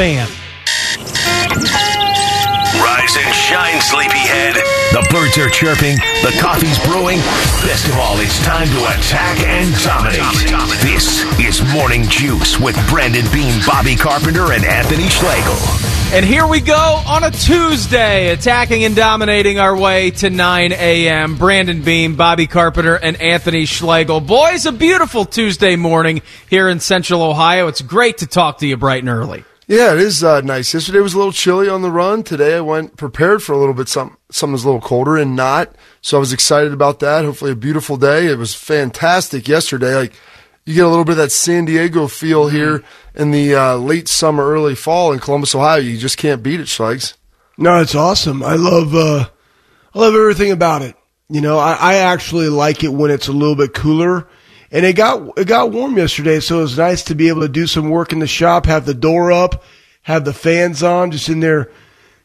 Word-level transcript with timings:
fan. 0.00 0.26
Rise 2.80 3.16
and 3.20 3.34
shine, 3.34 3.78
sleepyhead. 3.82 4.54
The 4.92 5.06
birds 5.12 5.36
are 5.36 5.50
chirping, 5.50 5.96
the 6.24 6.34
coffee's 6.40 6.78
brewing. 6.88 7.18
Best 7.68 7.84
of 7.86 7.98
all, 7.98 8.18
it's 8.18 8.42
time 8.42 8.66
to 8.66 8.80
attack 8.96 9.40
and 9.40 9.68
dominate. 9.84 10.80
This 10.80 11.20
is 11.38 11.60
Morning 11.74 12.04
Juice 12.04 12.58
with 12.58 12.76
Brandon 12.88 13.30
Beam, 13.30 13.60
Bobby 13.66 13.94
Carpenter, 13.94 14.54
and 14.54 14.64
Anthony 14.64 15.06
Schlegel. 15.10 15.58
And 16.16 16.24
here 16.24 16.46
we 16.46 16.62
go 16.62 17.02
on 17.06 17.22
a 17.22 17.30
Tuesday, 17.30 18.30
attacking 18.30 18.84
and 18.84 18.96
dominating 18.96 19.58
our 19.58 19.76
way 19.76 20.12
to 20.12 20.30
9 20.30 20.72
a.m. 20.72 21.36
Brandon 21.36 21.82
Beam, 21.82 22.16
Bobby 22.16 22.46
Carpenter, 22.46 22.94
and 22.94 23.20
Anthony 23.20 23.66
Schlegel. 23.66 24.22
Boys, 24.22 24.64
a 24.64 24.72
beautiful 24.72 25.26
Tuesday 25.26 25.76
morning 25.76 26.22
here 26.48 26.70
in 26.70 26.80
Central 26.80 27.22
Ohio. 27.22 27.66
It's 27.66 27.82
great 27.82 28.16
to 28.18 28.26
talk 28.26 28.60
to 28.60 28.66
you 28.66 28.78
bright 28.78 29.02
and 29.02 29.10
early. 29.10 29.44
Yeah, 29.70 29.92
it 29.92 30.00
is 30.00 30.24
uh, 30.24 30.40
nice. 30.40 30.74
Yesterday 30.74 30.98
was 30.98 31.14
a 31.14 31.16
little 31.16 31.30
chilly 31.30 31.68
on 31.68 31.82
the 31.82 31.92
run. 31.92 32.24
Today 32.24 32.56
I 32.56 32.60
went 32.60 32.96
prepared 32.96 33.40
for 33.40 33.52
a 33.52 33.56
little 33.56 33.72
bit 33.72 33.88
some 33.88 34.16
something's 34.28 34.64
a 34.64 34.66
little 34.66 34.80
colder 34.80 35.16
and 35.16 35.36
not. 35.36 35.72
So 36.02 36.16
I 36.16 36.20
was 36.20 36.32
excited 36.32 36.72
about 36.72 36.98
that. 36.98 37.24
Hopefully 37.24 37.52
a 37.52 37.54
beautiful 37.54 37.96
day. 37.96 38.26
It 38.26 38.36
was 38.36 38.52
fantastic 38.52 39.46
yesterday. 39.46 39.94
Like 39.94 40.12
you 40.66 40.74
get 40.74 40.84
a 40.84 40.88
little 40.88 41.04
bit 41.04 41.12
of 41.12 41.18
that 41.18 41.30
San 41.30 41.66
Diego 41.66 42.08
feel 42.08 42.46
Mm-hmm. 42.46 42.56
here 42.56 42.82
in 43.14 43.30
the 43.30 43.54
uh, 43.54 43.76
late 43.76 44.08
summer, 44.08 44.44
early 44.50 44.74
fall 44.74 45.12
in 45.12 45.20
Columbus, 45.20 45.54
Ohio. 45.54 45.78
You 45.78 45.96
just 45.98 46.18
can't 46.18 46.42
beat 46.42 46.58
it, 46.58 46.66
Schlegs. 46.66 47.14
No, 47.56 47.80
it's 47.80 47.94
awesome. 47.94 48.42
I 48.42 48.56
love 48.56 48.92
uh, 48.92 49.28
I 49.94 49.98
love 50.00 50.14
everything 50.16 50.50
about 50.50 50.82
it. 50.82 50.96
You 51.28 51.42
know, 51.42 51.60
I, 51.60 51.74
I 51.74 51.94
actually 51.98 52.48
like 52.48 52.82
it 52.82 52.92
when 52.92 53.12
it's 53.12 53.28
a 53.28 53.32
little 53.32 53.54
bit 53.54 53.72
cooler. 53.72 54.26
And 54.70 54.86
it 54.86 54.94
got 54.94 55.38
it 55.38 55.46
got 55.46 55.72
warm 55.72 55.96
yesterday, 55.96 56.40
so 56.40 56.58
it 56.58 56.62
was 56.62 56.78
nice 56.78 57.04
to 57.04 57.14
be 57.14 57.28
able 57.28 57.40
to 57.40 57.48
do 57.48 57.66
some 57.66 57.90
work 57.90 58.12
in 58.12 58.20
the 58.20 58.26
shop, 58.26 58.66
have 58.66 58.86
the 58.86 58.94
door 58.94 59.32
up, 59.32 59.64
have 60.02 60.24
the 60.24 60.32
fans 60.32 60.82
on, 60.82 61.10
just 61.10 61.28
in 61.28 61.40
there, 61.40 61.70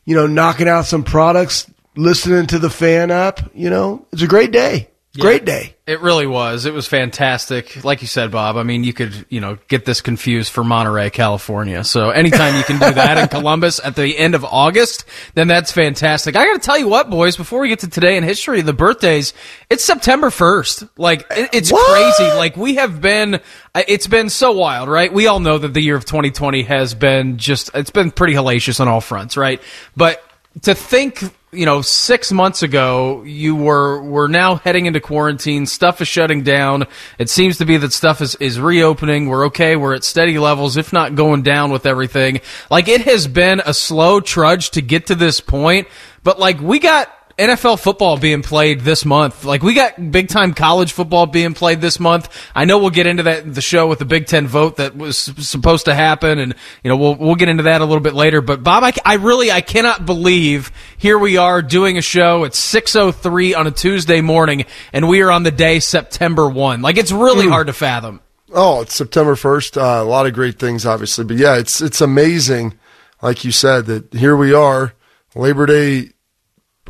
you 0.06 0.16
know, 0.16 0.28
knocking 0.28 0.68
out 0.68 0.86
some 0.86 1.04
products, 1.04 1.70
listening 1.96 2.46
to 2.48 2.60
the 2.60 2.70
fan 2.70 3.10
app. 3.10 3.50
You 3.56 3.70
know, 3.70 4.06
it's 4.12 4.22
a 4.22 4.28
great 4.28 4.52
day. 4.52 4.90
Great 5.18 5.46
day. 5.46 5.75
It 5.88 6.02
really 6.02 6.26
was. 6.26 6.66
It 6.66 6.74
was 6.74 6.88
fantastic. 6.88 7.84
Like 7.86 8.02
you 8.02 8.08
said, 8.08 8.32
Bob, 8.32 8.58
I 8.58 8.64
mean, 8.64 8.84
you 8.84 8.92
could, 8.92 9.28
you 9.30 9.40
know, 9.40 9.60
get 9.68 9.86
this 9.86 10.02
confused 10.02 10.52
for 10.52 10.64
Monterey, 10.64 11.12
California. 11.12 11.84
So 11.84 12.10
anytime 12.10 12.56
you 12.56 12.64
can 12.64 12.80
do 12.80 12.92
that 12.92 13.20
in 13.20 13.28
Columbus 13.28 13.80
at 13.84 13.96
the 13.96 14.18
end 14.18 14.34
of 14.34 14.44
August, 14.44 15.06
then 15.36 15.48
that's 15.48 15.72
fantastic. 15.72 16.36
I 16.36 16.46
got 16.46 16.54
to 16.54 16.60
tell 16.66 16.80
you 16.80 16.88
what, 16.88 17.12
boys, 17.12 17.38
before 17.38 17.60
we 17.60 17.70
get 17.70 17.80
to 17.82 17.88
today 17.88 18.18
in 18.18 18.24
history, 18.24 18.62
the 18.62 18.74
birthdays, 18.74 19.36
it's 19.70 19.84
September 19.84 20.32
1st. 20.32 20.90
Like, 20.98 21.28
it's 21.30 21.72
What? 21.72 22.16
crazy. 22.18 22.34
Like, 22.36 22.58
we 22.58 22.76
have 22.76 23.00
been, 23.00 23.40
it's 23.76 24.08
been 24.08 24.30
so 24.30 24.54
wild, 24.54 24.90
right? 24.90 25.14
We 25.14 25.28
all 25.28 25.40
know 25.40 25.60
that 25.60 25.76
the 25.76 25.82
year 25.82 25.96
of 25.96 26.06
2020 26.06 26.64
has 26.64 26.96
been 26.96 27.38
just, 27.38 27.70
it's 27.76 27.92
been 27.92 28.10
pretty 28.10 28.34
hellacious 28.34 28.80
on 28.80 28.88
all 28.88 29.02
fronts, 29.02 29.38
right? 29.38 29.62
But 29.96 30.24
to 30.64 30.74
think 30.74 31.24
you 31.56 31.66
know 31.66 31.82
six 31.82 32.32
months 32.32 32.64
ago 32.64 33.24
you 33.24 33.56
were 33.56 34.02
were 34.02 34.28
now 34.28 34.56
heading 34.56 34.86
into 34.86 35.00
quarantine. 35.00 35.66
Stuff 35.66 36.02
is 36.02 36.08
shutting 36.08 36.44
down. 36.44 36.86
It 37.18 37.30
seems 37.30 37.58
to 37.58 37.66
be 37.66 37.78
that 37.78 37.94
stuff 37.94 38.22
is 38.22 38.36
is 38.36 38.60
reopening. 38.60 39.28
We're 39.28 39.48
okay. 39.48 39.76
We're 39.76 39.96
at 39.96 40.04
steady 40.04 40.38
levels 40.38 40.78
if 40.78 40.94
not 40.94 41.16
going 41.16 41.44
down 41.44 41.72
with 41.72 41.86
everything. 41.86 42.42
Like 42.70 42.88
it 42.88 43.02
has 43.02 43.28
been 43.28 43.62
a 43.66 43.74
slow 43.74 44.20
trudge 44.20 44.72
to 44.72 44.82
get 44.82 45.08
to 45.08 45.16
this 45.16 45.40
point 45.40 45.88
but 46.26 46.40
like 46.40 46.60
we 46.60 46.80
got 46.80 47.15
NFL 47.38 47.82
football 47.82 48.18
being 48.18 48.42
played 48.42 48.82
this 48.82 49.04
month. 49.04 49.44
Like 49.44 49.62
we 49.62 49.74
got 49.74 50.12
big 50.12 50.30
time 50.30 50.54
college 50.54 50.94
football 50.94 51.26
being 51.26 51.54
played 51.54 51.82
this 51.82 52.00
month. 52.00 52.30
I 52.56 52.64
know 52.64 52.78
we'll 52.78 52.92
get 52.92 53.08
into 53.08 53.24
that 53.24 53.44
in 53.44 53.52
the 53.52 53.62
show 53.62 53.88
with 53.88 54.00
the 54.00 54.06
Big 54.06 54.28
Ten 54.28 54.48
vote 54.48 54.78
that 54.78 54.96
was 54.96 55.18
supposed 55.18 55.86
to 55.86 55.94
happen, 55.94 56.40
and 56.40 56.56
you 56.84 56.90
know 56.90 56.96
we'll 56.96 57.16
we'll 57.16 57.36
get 57.36 57.50
into 57.50 57.64
that 57.64 57.82
a 57.82 57.86
little 57.86 58.02
bit 58.02 58.14
later. 58.14 58.42
But 58.42 58.64
Bob, 58.64 58.84
I, 58.84 58.94
I 59.04 59.16
really 59.16 59.52
I 59.52 59.60
cannot 59.60 60.06
believe 60.06 60.72
here 60.98 61.20
we 61.20 61.36
are 61.36 61.62
doing 61.62 61.98
a 61.98 62.02
show 62.02 62.46
at 62.46 62.56
six 62.56 62.96
oh 62.96 63.12
three 63.12 63.54
on 63.54 63.68
a 63.68 63.72
Tuesday 63.72 64.22
morning, 64.22 64.66
and 64.94 65.10
we 65.10 65.22
are 65.22 65.32
on 65.32 65.44
the 65.44 65.52
day 65.52 65.82
September 65.82 66.48
one. 66.50 66.82
Like 66.82 66.98
it's 66.98 67.12
really 67.12 67.50
hard 67.50 67.68
to 67.68 67.74
fathom. 67.74 68.22
Oh, 68.54 68.80
it's 68.82 68.96
September 68.96 69.36
first. 69.36 69.78
Uh, 69.78 70.00
a 70.00 70.04
lot 70.06 70.26
of 70.26 70.34
great 70.34 70.58
things, 70.58 70.86
obviously, 70.86 71.26
but 71.26 71.36
yeah, 71.36 71.58
it's 71.58 71.82
it's 71.82 72.00
amazing, 72.00 72.78
like 73.22 73.44
you 73.44 73.52
said, 73.52 73.88
that 73.88 74.14
here 74.14 74.38
we 74.38 74.54
are, 74.54 74.94
Labor 75.36 75.66
Day, 75.66 76.12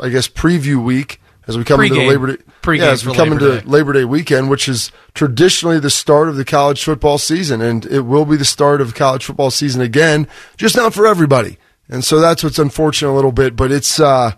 I 0.02 0.10
guess 0.10 0.28
preview 0.28 0.84
week 0.84 1.22
as 1.48 1.58
we 1.58 1.64
come 1.64 1.82
into 1.82 1.96
Pre-game. 1.96 2.10
Labor 2.10 2.38
Day. 2.38 2.44
Yeah, 2.68 2.92
as 2.92 3.06
we 3.06 3.14
come 3.14 3.30
Labor 3.30 3.46
into 3.46 3.62
Day. 3.62 3.68
Labor 3.68 3.94
Day 3.94 4.06
weekend, 4.06 4.50
which 4.50 4.68
is 4.68 4.92
traditionally 5.14 5.80
the 5.80 5.90
start 5.90 6.30
of 6.30 6.36
the 6.36 6.46
college 6.46 6.84
football 6.84 7.18
season, 7.18 7.62
and 7.62 7.86
it 7.86 8.02
will 8.02 8.26
be 8.26 8.36
the 8.38 8.46
start 8.46 8.82
of 8.82 8.96
college 8.96 9.26
football 9.26 9.52
season 9.52 9.82
again, 9.82 10.28
just 10.58 10.76
not 10.76 10.94
for 10.94 11.06
everybody. 11.06 11.58
And 11.88 12.04
so 12.04 12.20
that's 12.20 12.44
what's 12.44 12.58
unfortunate 12.58 13.12
a 13.12 13.14
little 13.14 13.32
bit, 13.32 13.56
but 13.56 13.72
it's 13.72 14.00
uh, 14.00 14.32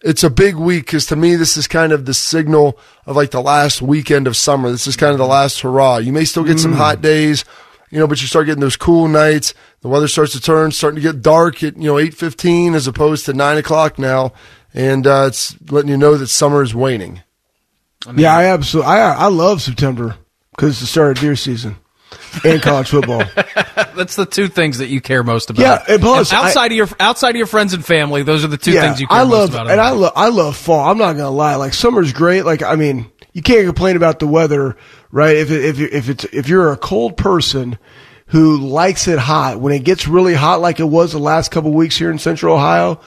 it's 0.00 0.22
a 0.22 0.30
big 0.30 0.54
week 0.54 0.86
because 0.86 1.06
to 1.06 1.16
me 1.16 1.34
this 1.34 1.56
is 1.56 1.66
kind 1.66 1.92
of 1.92 2.04
the 2.04 2.14
signal 2.14 2.78
of 3.06 3.16
like 3.16 3.32
the 3.32 3.42
last 3.42 3.82
weekend 3.82 4.28
of 4.28 4.36
summer. 4.36 4.70
This 4.70 4.86
is 4.86 4.96
kind 4.96 5.12
of 5.12 5.18
the 5.18 5.26
last 5.26 5.60
hurrah. 5.60 5.96
You 5.96 6.12
may 6.12 6.24
still 6.24 6.44
get 6.44 6.60
some 6.60 6.74
hot 6.74 7.00
days, 7.00 7.44
you 7.90 7.98
know, 7.98 8.06
but 8.06 8.20
you 8.22 8.28
start 8.28 8.46
getting 8.46 8.60
those 8.60 8.76
cool 8.76 9.08
nights. 9.08 9.54
The 9.80 9.88
weather 9.88 10.06
starts 10.06 10.32
to 10.32 10.40
turn, 10.40 10.70
starting 10.70 11.02
to 11.02 11.02
get 11.02 11.20
dark 11.20 11.64
at 11.64 11.76
you 11.76 11.84
know 11.84 11.98
eight 11.98 12.14
fifteen 12.14 12.74
as 12.74 12.86
opposed 12.86 13.26
to 13.26 13.32
nine 13.32 13.58
o'clock 13.58 13.98
now, 13.98 14.32
and 14.74 15.06
uh, 15.06 15.24
it's 15.28 15.56
letting 15.70 15.90
you 15.90 15.96
know 15.96 16.16
that 16.16 16.26
summer 16.26 16.62
is 16.62 16.74
waning. 16.74 17.22
yeah, 18.16 18.36
I 18.36 18.44
absolutely. 18.46 18.90
I 18.92 19.14
I 19.14 19.26
love 19.28 19.62
September 19.62 20.16
because 20.50 20.70
it's 20.72 20.80
the 20.80 20.86
start 20.86 21.16
of 21.16 21.20
deer 21.22 21.36
season 21.36 21.76
and 22.44 22.60
college 22.60 22.88
football. 22.90 23.22
That's 23.96 24.16
the 24.16 24.26
two 24.26 24.48
things 24.48 24.78
that 24.78 24.88
you 24.88 25.00
care 25.00 25.22
most 25.22 25.50
about. 25.50 25.62
Yeah, 25.62 25.84
and 25.88 26.00
plus, 26.02 26.32
I- 26.32 26.46
outside 26.46 26.70
of 26.72 26.76
your 26.76 26.88
outside 27.00 27.30
of 27.30 27.36
your 27.36 27.46
friends 27.46 27.72
and 27.74 27.84
family, 27.84 28.22
those 28.24 28.44
are 28.44 28.48
the 28.48 28.56
two 28.58 28.72
things 28.72 29.00
you 29.00 29.06
care 29.06 29.18
I 29.18 29.22
most 29.24 29.30
love, 29.32 29.50
about. 29.54 29.66
in 29.66 29.72
and 29.72 29.80
I 29.80 29.90
love, 29.90 30.12
I 30.16 30.28
love 30.28 30.56
fall. 30.56 30.90
I'm 30.90 30.98
not 30.98 31.12
gonna 31.12 31.30
lie. 31.30 31.54
Like 31.56 31.72
summer's 31.74 32.12
great. 32.12 32.44
Like 32.44 32.62
I 32.62 32.74
mean, 32.76 33.10
you 33.32 33.42
can't 33.42 33.64
complain 33.66 33.96
about 33.96 34.18
the 34.18 34.26
weather, 34.26 34.76
right? 35.10 35.36
If 35.36 35.50
it, 35.50 35.64
if 35.64 35.78
you- 35.78 35.88
if 35.92 36.08
it's 36.08 36.24
if 36.24 36.48
you're 36.48 36.72
a 36.72 36.76
cold 36.76 37.16
person 37.16 37.78
who 38.28 38.58
likes 38.58 39.06
it 39.08 39.18
hot, 39.18 39.60
when 39.60 39.72
it 39.72 39.84
gets 39.84 40.08
really 40.08 40.34
hot, 40.34 40.60
like 40.60 40.80
it 40.80 40.84
was 40.88 41.12
the 41.12 41.18
last 41.18 41.50
couple 41.50 41.72
weeks 41.72 41.96
here 41.96 42.10
in 42.10 42.18
Central 42.18 42.54
Ohio, 42.56 43.00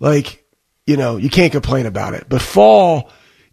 like 0.00 0.43
you 0.86 0.96
know, 0.96 1.16
you 1.16 1.30
can't 1.30 1.52
complain 1.52 1.86
about 1.86 2.14
it. 2.14 2.26
But 2.28 2.42
fall 2.42 3.10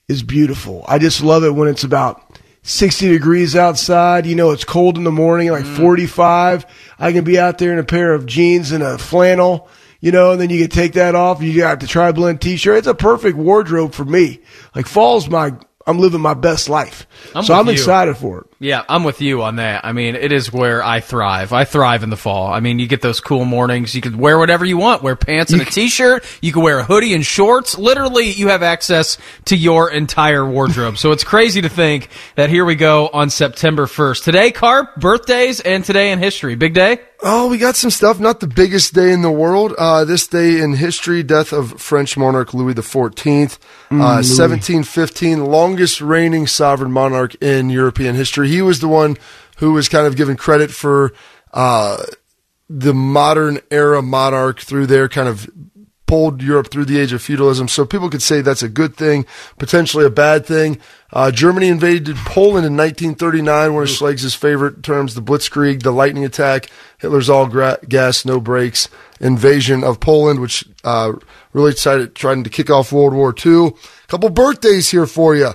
is 0.07 0.23
beautiful. 0.23 0.83
I 0.87 0.99
just 0.99 1.21
love 1.21 1.43
it 1.43 1.55
when 1.55 1.69
it's 1.69 1.83
about 1.83 2.39
60 2.63 3.09
degrees 3.09 3.55
outside. 3.55 4.25
You 4.25 4.35
know, 4.35 4.51
it's 4.51 4.65
cold 4.65 4.97
in 4.97 5.03
the 5.03 5.11
morning, 5.11 5.51
like 5.51 5.65
mm. 5.65 5.77
45. 5.77 6.65
I 6.99 7.11
can 7.11 7.23
be 7.23 7.39
out 7.39 7.57
there 7.57 7.73
in 7.73 7.79
a 7.79 7.83
pair 7.83 8.13
of 8.13 8.25
jeans 8.25 8.71
and 8.71 8.83
a 8.83 8.97
flannel, 8.97 9.67
you 9.99 10.11
know, 10.11 10.31
and 10.31 10.41
then 10.41 10.49
you 10.49 10.59
can 10.59 10.69
take 10.69 10.93
that 10.93 11.15
off. 11.15 11.41
You 11.41 11.57
got 11.57 11.79
the 11.79 11.87
tri 11.87 12.11
blend 12.11 12.41
t 12.41 12.57
shirt. 12.57 12.79
It's 12.79 12.87
a 12.87 12.93
perfect 12.93 13.37
wardrobe 13.37 13.93
for 13.93 14.05
me. 14.05 14.41
Like 14.75 14.87
fall's 14.87 15.29
my, 15.29 15.53
I'm 15.87 15.99
living 15.99 16.21
my 16.21 16.33
best 16.33 16.69
life. 16.69 17.07
I'm 17.35 17.43
so 17.43 17.53
I'm 17.53 17.65
you. 17.67 17.73
excited 17.73 18.17
for 18.17 18.41
it. 18.41 18.47
Yeah, 18.59 18.83
I'm 18.87 19.03
with 19.03 19.21
you 19.21 19.41
on 19.43 19.55
that. 19.55 19.85
I 19.85 19.91
mean, 19.91 20.15
it 20.15 20.31
is 20.31 20.51
where 20.53 20.83
I 20.83 20.99
thrive. 20.99 21.53
I 21.53 21.65
thrive 21.65 22.03
in 22.03 22.09
the 22.09 22.17
fall. 22.17 22.53
I 22.53 22.59
mean, 22.59 22.79
you 22.79 22.87
get 22.87 23.01
those 23.01 23.19
cool 23.19 23.45
mornings. 23.45 23.95
You 23.95 24.01
can 24.01 24.17
wear 24.17 24.37
whatever 24.37 24.65
you 24.65 24.77
want. 24.77 25.01
Wear 25.01 25.15
pants 25.15 25.51
and 25.51 25.61
a 25.61 25.65
t-shirt. 25.65 26.23
You 26.41 26.53
can 26.53 26.61
wear 26.61 26.79
a 26.79 26.83
hoodie 26.83 27.13
and 27.13 27.25
shorts. 27.25 27.77
Literally, 27.77 28.29
you 28.29 28.49
have 28.49 28.63
access 28.63 29.17
to 29.45 29.55
your 29.55 29.89
entire 29.91 30.45
wardrobe. 30.45 30.97
so 30.97 31.11
it's 31.11 31.23
crazy 31.23 31.61
to 31.61 31.69
think 31.69 32.09
that 32.35 32.49
here 32.49 32.65
we 32.65 32.75
go 32.75 33.09
on 33.11 33.29
September 33.29 33.85
1st. 33.85 34.23
Today, 34.23 34.51
Carp, 34.51 34.95
birthdays, 34.95 35.59
and 35.59 35.83
today 35.83 36.11
in 36.11 36.19
history. 36.19 36.55
Big 36.55 36.73
day? 36.73 36.99
Oh, 37.23 37.49
we 37.49 37.59
got 37.59 37.75
some 37.75 37.91
stuff. 37.91 38.19
Not 38.19 38.39
the 38.39 38.47
biggest 38.47 38.95
day 38.95 39.11
in 39.11 39.21
the 39.21 39.31
world. 39.31 39.75
Uh, 39.77 40.05
this 40.05 40.27
day 40.27 40.59
in 40.59 40.73
history, 40.73 41.21
death 41.21 41.53
of 41.53 41.79
French 41.79 42.17
monarch 42.17 42.53
Louis 42.53 42.73
XIV, 42.73 43.59
uh, 43.91 44.25
1715, 44.25 45.45
longest 45.45 46.01
reigning 46.01 46.47
sovereign 46.47 46.91
monarch 46.91 47.35
in 47.35 47.69
European 47.69 48.15
history. 48.15 48.47
He 48.47 48.63
was 48.63 48.79
the 48.79 48.87
one 48.87 49.17
who 49.57 49.73
was 49.73 49.87
kind 49.87 50.07
of 50.07 50.15
given 50.15 50.35
credit 50.35 50.71
for 50.71 51.13
uh, 51.53 52.03
the 52.67 52.93
modern 52.93 53.59
era 53.69 54.01
monarch 54.01 54.59
through 54.61 54.87
their 54.87 55.07
kind 55.07 55.29
of 55.29 55.47
pulled 56.11 56.41
Europe 56.41 56.69
through 56.69 56.83
the 56.83 56.99
age 56.99 57.13
of 57.13 57.21
feudalism. 57.21 57.69
So 57.69 57.85
people 57.85 58.09
could 58.09 58.21
say 58.21 58.41
that's 58.41 58.61
a 58.61 58.67
good 58.67 58.97
thing, 58.97 59.25
potentially 59.57 60.03
a 60.03 60.09
bad 60.09 60.45
thing. 60.45 60.77
Uh, 61.13 61.31
Germany 61.31 61.69
invaded 61.69 62.17
Poland 62.17 62.65
in 62.65 62.75
1939, 62.75 63.73
one 63.73 63.83
of 63.83 63.89
Schleg's 63.89 64.35
favorite 64.35 64.83
terms, 64.83 65.15
the 65.15 65.21
Blitzkrieg, 65.21 65.83
the 65.83 65.91
lightning 65.91 66.25
attack, 66.25 66.67
Hitler's 66.97 67.29
all 67.29 67.47
gra- 67.47 67.79
gas, 67.87 68.25
no 68.25 68.41
brakes 68.41 68.89
invasion 69.21 69.85
of 69.85 70.01
Poland, 70.01 70.41
which 70.41 70.67
uh, 70.83 71.13
really 71.53 71.71
decided 71.71 72.13
trying 72.13 72.43
to 72.43 72.49
kick 72.49 72.69
off 72.69 72.91
World 72.91 73.13
War 73.13 73.33
II. 73.33 73.67
A 73.67 74.07
couple 74.07 74.29
birthdays 74.31 74.89
here 74.89 75.07
for 75.07 75.33
you. 75.33 75.51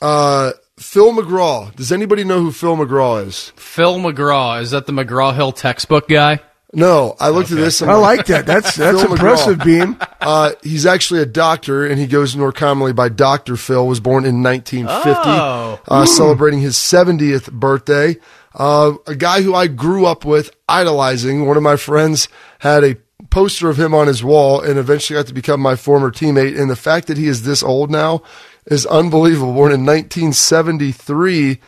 Uh, 0.00 0.52
Phil 0.78 1.12
McGraw. 1.12 1.74
Does 1.74 1.90
anybody 1.90 2.22
know 2.22 2.38
who 2.38 2.52
Phil 2.52 2.76
McGraw 2.76 3.26
is? 3.26 3.52
Phil 3.56 3.98
McGraw. 3.98 4.62
Is 4.62 4.70
that 4.70 4.86
the 4.86 4.92
McGraw 4.92 5.34
Hill 5.34 5.50
textbook 5.50 6.06
guy? 6.06 6.38
No, 6.74 7.16
I 7.20 7.28
looked 7.30 7.50
at 7.50 7.56
this. 7.56 7.80
I 7.82 7.94
like 7.94 8.26
that. 8.26 8.46
That's 8.46 8.74
that's 8.76 9.00
Phil 9.00 9.10
McGraw. 9.10 9.12
impressive, 9.12 9.58
Beam. 9.64 9.96
Uh, 10.20 10.52
he's 10.62 10.86
actually 10.86 11.20
a 11.22 11.26
doctor, 11.26 11.86
and 11.86 11.98
he 11.98 12.06
goes 12.06 12.36
more 12.36 12.52
commonly 12.52 12.92
by 12.92 13.08
Doctor 13.08 13.56
Phil. 13.56 13.86
Was 13.86 14.00
born 14.00 14.24
in 14.24 14.42
1950, 14.42 15.20
Oh. 15.30 15.80
uh, 15.88 16.06
celebrating 16.06 16.60
his 16.60 16.76
70th 16.76 17.52
birthday. 17.52 18.16
uh, 18.54 18.94
a 19.06 19.14
guy 19.16 19.42
who 19.42 19.54
I 19.54 19.66
grew 19.66 20.06
up 20.06 20.24
with, 20.24 20.50
idolizing. 20.68 21.46
One 21.46 21.56
of 21.56 21.62
my 21.62 21.76
friends 21.76 22.28
had 22.60 22.84
a 22.84 22.96
poster 23.30 23.68
of 23.68 23.78
him 23.78 23.94
on 23.94 24.06
his 24.06 24.22
wall 24.22 24.60
and 24.60 24.78
eventually 24.78 25.18
got 25.18 25.26
to 25.26 25.34
become 25.34 25.60
my 25.60 25.74
former 25.76 26.10
teammate. 26.10 26.60
And 26.60 26.70
the 26.70 26.76
fact 26.76 27.06
that 27.08 27.16
he 27.16 27.26
is 27.26 27.42
this 27.42 27.62
old 27.62 27.90
now 27.90 28.22
is 28.66 28.86
unbelievable. 28.86 29.52
Born 29.54 29.72
in 29.72 29.84
1973, 29.84 31.58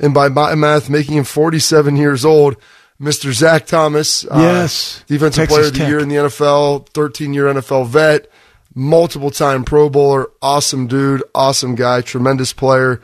and 0.00 0.14
by 0.14 0.28
my 0.28 0.54
math, 0.54 0.88
making 0.90 1.16
him 1.16 1.24
47 1.24 1.96
years 1.96 2.24
old. 2.24 2.56
Mr. 3.02 3.32
Zach 3.32 3.66
Thomas, 3.66 4.24
uh, 4.26 4.38
Yes. 4.38 5.02
defensive 5.08 5.42
Texas 5.42 5.56
player 5.56 5.66
of 5.66 5.72
the 5.72 5.78
Tech. 5.80 5.88
year 5.88 5.98
in 5.98 6.08
the 6.08 6.16
NFL, 6.16 6.86
13 6.94 7.34
year 7.34 7.46
NFL 7.48 7.84
vet, 7.86 8.30
multiple 8.74 9.30
time 9.30 9.64
Pro 9.64 9.90
Bowler, 9.90 10.28
awesome 10.40 10.86
dude, 10.86 11.22
awesome 11.34 11.74
guy, 11.74 12.00
tremendous 12.00 12.52
player. 12.52 13.00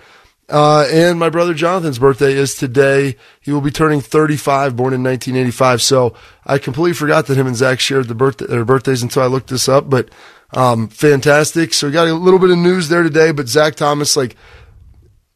Uh, 0.49 0.87
and 0.91 1.19
my 1.19 1.29
brother 1.29 1.53
Jonathan's 1.53 1.99
birthday 1.99 2.33
is 2.33 2.55
today. 2.55 3.17
He 3.41 3.53
will 3.53 3.61
be 3.61 3.71
turning 3.71 4.00
35, 4.00 4.77
born 4.77 4.95
in 4.95 5.03
1985. 5.03 5.83
So 5.83 6.15
I 6.47 6.56
completely 6.56 6.95
forgot 6.95 7.27
that 7.27 7.37
him 7.37 7.47
and 7.47 7.56
Zach 7.56 7.81
shared 7.81 8.09
the 8.09 8.15
birthday, 8.15 8.47
their 8.47 8.65
birthdays 8.65 9.03
until 9.03 9.23
I 9.23 9.27
looked 9.27 9.50
this 9.50 9.69
up. 9.69 9.91
But 9.91 10.09
um, 10.55 10.89
fantastic. 10.89 11.75
So 11.75 11.89
we 11.89 11.93
got 11.93 12.09
a 12.09 12.15
little 12.15 12.39
bit 12.39 12.49
of 12.49 12.56
news 12.56 12.89
there 12.89 13.03
today. 13.03 13.31
But 13.33 13.49
Zach 13.49 13.75
Thomas, 13.75 14.17
like, 14.17 14.37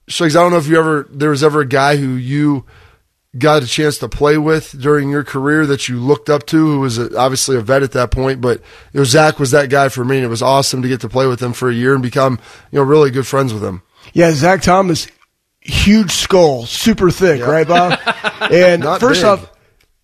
I 0.08 0.28
don't 0.28 0.50
know 0.50 0.56
if 0.56 0.66
you 0.66 0.78
ever 0.78 1.06
there 1.10 1.30
was 1.30 1.44
ever 1.44 1.60
a 1.60 1.66
guy 1.66 1.96
who 1.96 2.14
you 2.14 2.64
got 3.38 3.62
a 3.62 3.66
chance 3.66 3.98
to 3.98 4.08
play 4.08 4.36
with 4.36 4.78
during 4.80 5.10
your 5.10 5.24
career 5.24 5.64
that 5.66 5.88
you 5.88 5.98
looked 5.98 6.28
up 6.28 6.44
to, 6.46 6.56
who 6.56 6.80
was 6.80 6.98
a, 6.98 7.16
obviously 7.18 7.56
a 7.56 7.60
vet 7.60 7.82
at 7.82 7.92
that 7.92 8.10
point. 8.10 8.40
But 8.40 8.58
you 8.92 9.00
know, 9.00 9.04
Zach 9.04 9.38
was 9.38 9.50
that 9.52 9.70
guy 9.70 9.88
for 9.88 10.04
me, 10.04 10.16
and 10.16 10.24
it 10.24 10.28
was 10.28 10.42
awesome 10.42 10.82
to 10.82 10.88
get 10.88 11.00
to 11.00 11.08
play 11.08 11.26
with 11.26 11.40
him 11.42 11.52
for 11.52 11.70
a 11.70 11.74
year 11.74 11.94
and 11.94 12.02
become 12.02 12.38
you 12.70 12.78
know 12.78 12.84
really 12.84 13.10
good 13.10 13.26
friends 13.26 13.52
with 13.54 13.64
him. 13.64 13.82
Yeah, 14.12 14.32
Zach 14.32 14.60
Thomas, 14.62 15.06
huge 15.60 16.10
skull, 16.10 16.66
super 16.66 17.10
thick, 17.10 17.40
right, 17.42 17.66
Bob? 17.66 17.98
And 18.50 18.82
first 19.00 19.20
big. 19.22 19.24
off, 19.24 19.50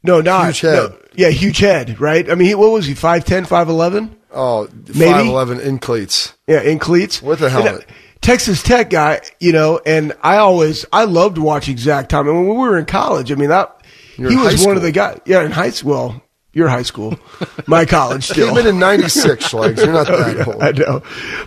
no, 0.05 0.21
not 0.21 0.47
Huge 0.47 0.61
head. 0.61 0.75
no, 0.91 0.99
yeah, 1.15 1.29
huge 1.31 1.59
head, 1.59 2.01
right? 2.01 2.31
I 2.31 2.35
mean, 2.37 2.49
he, 2.49 2.55
what 2.55 2.71
was 2.71 2.87
he? 2.87 2.95
5'10", 2.95 3.47
5'11"? 3.49 4.15
Oh, 4.33 4.69
Maybe. 4.95 5.29
eleven 5.29 5.59
in 5.59 5.79
cleats. 5.81 6.35
Yeah, 6.47 6.61
in 6.61 6.79
cleats 6.79 7.21
With 7.21 7.41
a 7.43 7.47
And, 7.47 7.55
uh, 7.57 7.63
helmet. 7.63 7.87
Texas 8.21 8.63
Tech 8.63 8.91
guy, 8.91 9.21
you 9.41 9.53
know, 9.53 9.81
and 9.85 10.13
I 10.23 10.39
always 10.39 10.85
I 10.93 11.05
loved 11.05 11.39
watching 11.39 11.77
Zach 11.77 12.09
Thomas 12.09 12.33
when 12.33 12.49
we 12.49 12.55
were 12.55 12.79
in 12.79 12.85
college. 12.85 13.33
I 13.33 13.37
mean, 13.37 13.51
that 13.51 13.85
You're 14.17 14.31
he 14.31 14.37
was 14.37 14.65
one 14.65 14.77
of 14.77 14.83
the 14.83 14.93
guys. 14.93 15.21
Yeah, 15.25 15.43
in 15.43 15.51
high 15.51 15.71
school. 15.71 15.91
Well, 15.91 16.23
you're 16.53 16.69
high 16.69 16.83
school, 16.83 17.19
my 17.67 17.85
college 17.85 18.25
still. 18.25 18.49
Came 18.49 18.59
in 18.59 18.67
in 18.67 18.79
'96, 18.79 19.49
Schlegs. 19.49 19.77
You're 19.85 19.93
not 19.93 20.11
oh, 20.11 20.17
that 20.17 20.49
old. 20.49 20.63
I 20.63 20.73
know. 20.73 21.03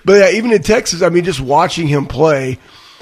But 0.06 0.14
yeah, 0.14 0.38
even 0.38 0.54
in 0.54 0.62
Texas, 0.62 1.02
I 1.02 1.10
mean, 1.10 1.26
just 1.26 1.42
watching 1.42 1.88
him 1.88 2.06
play, 2.06 2.60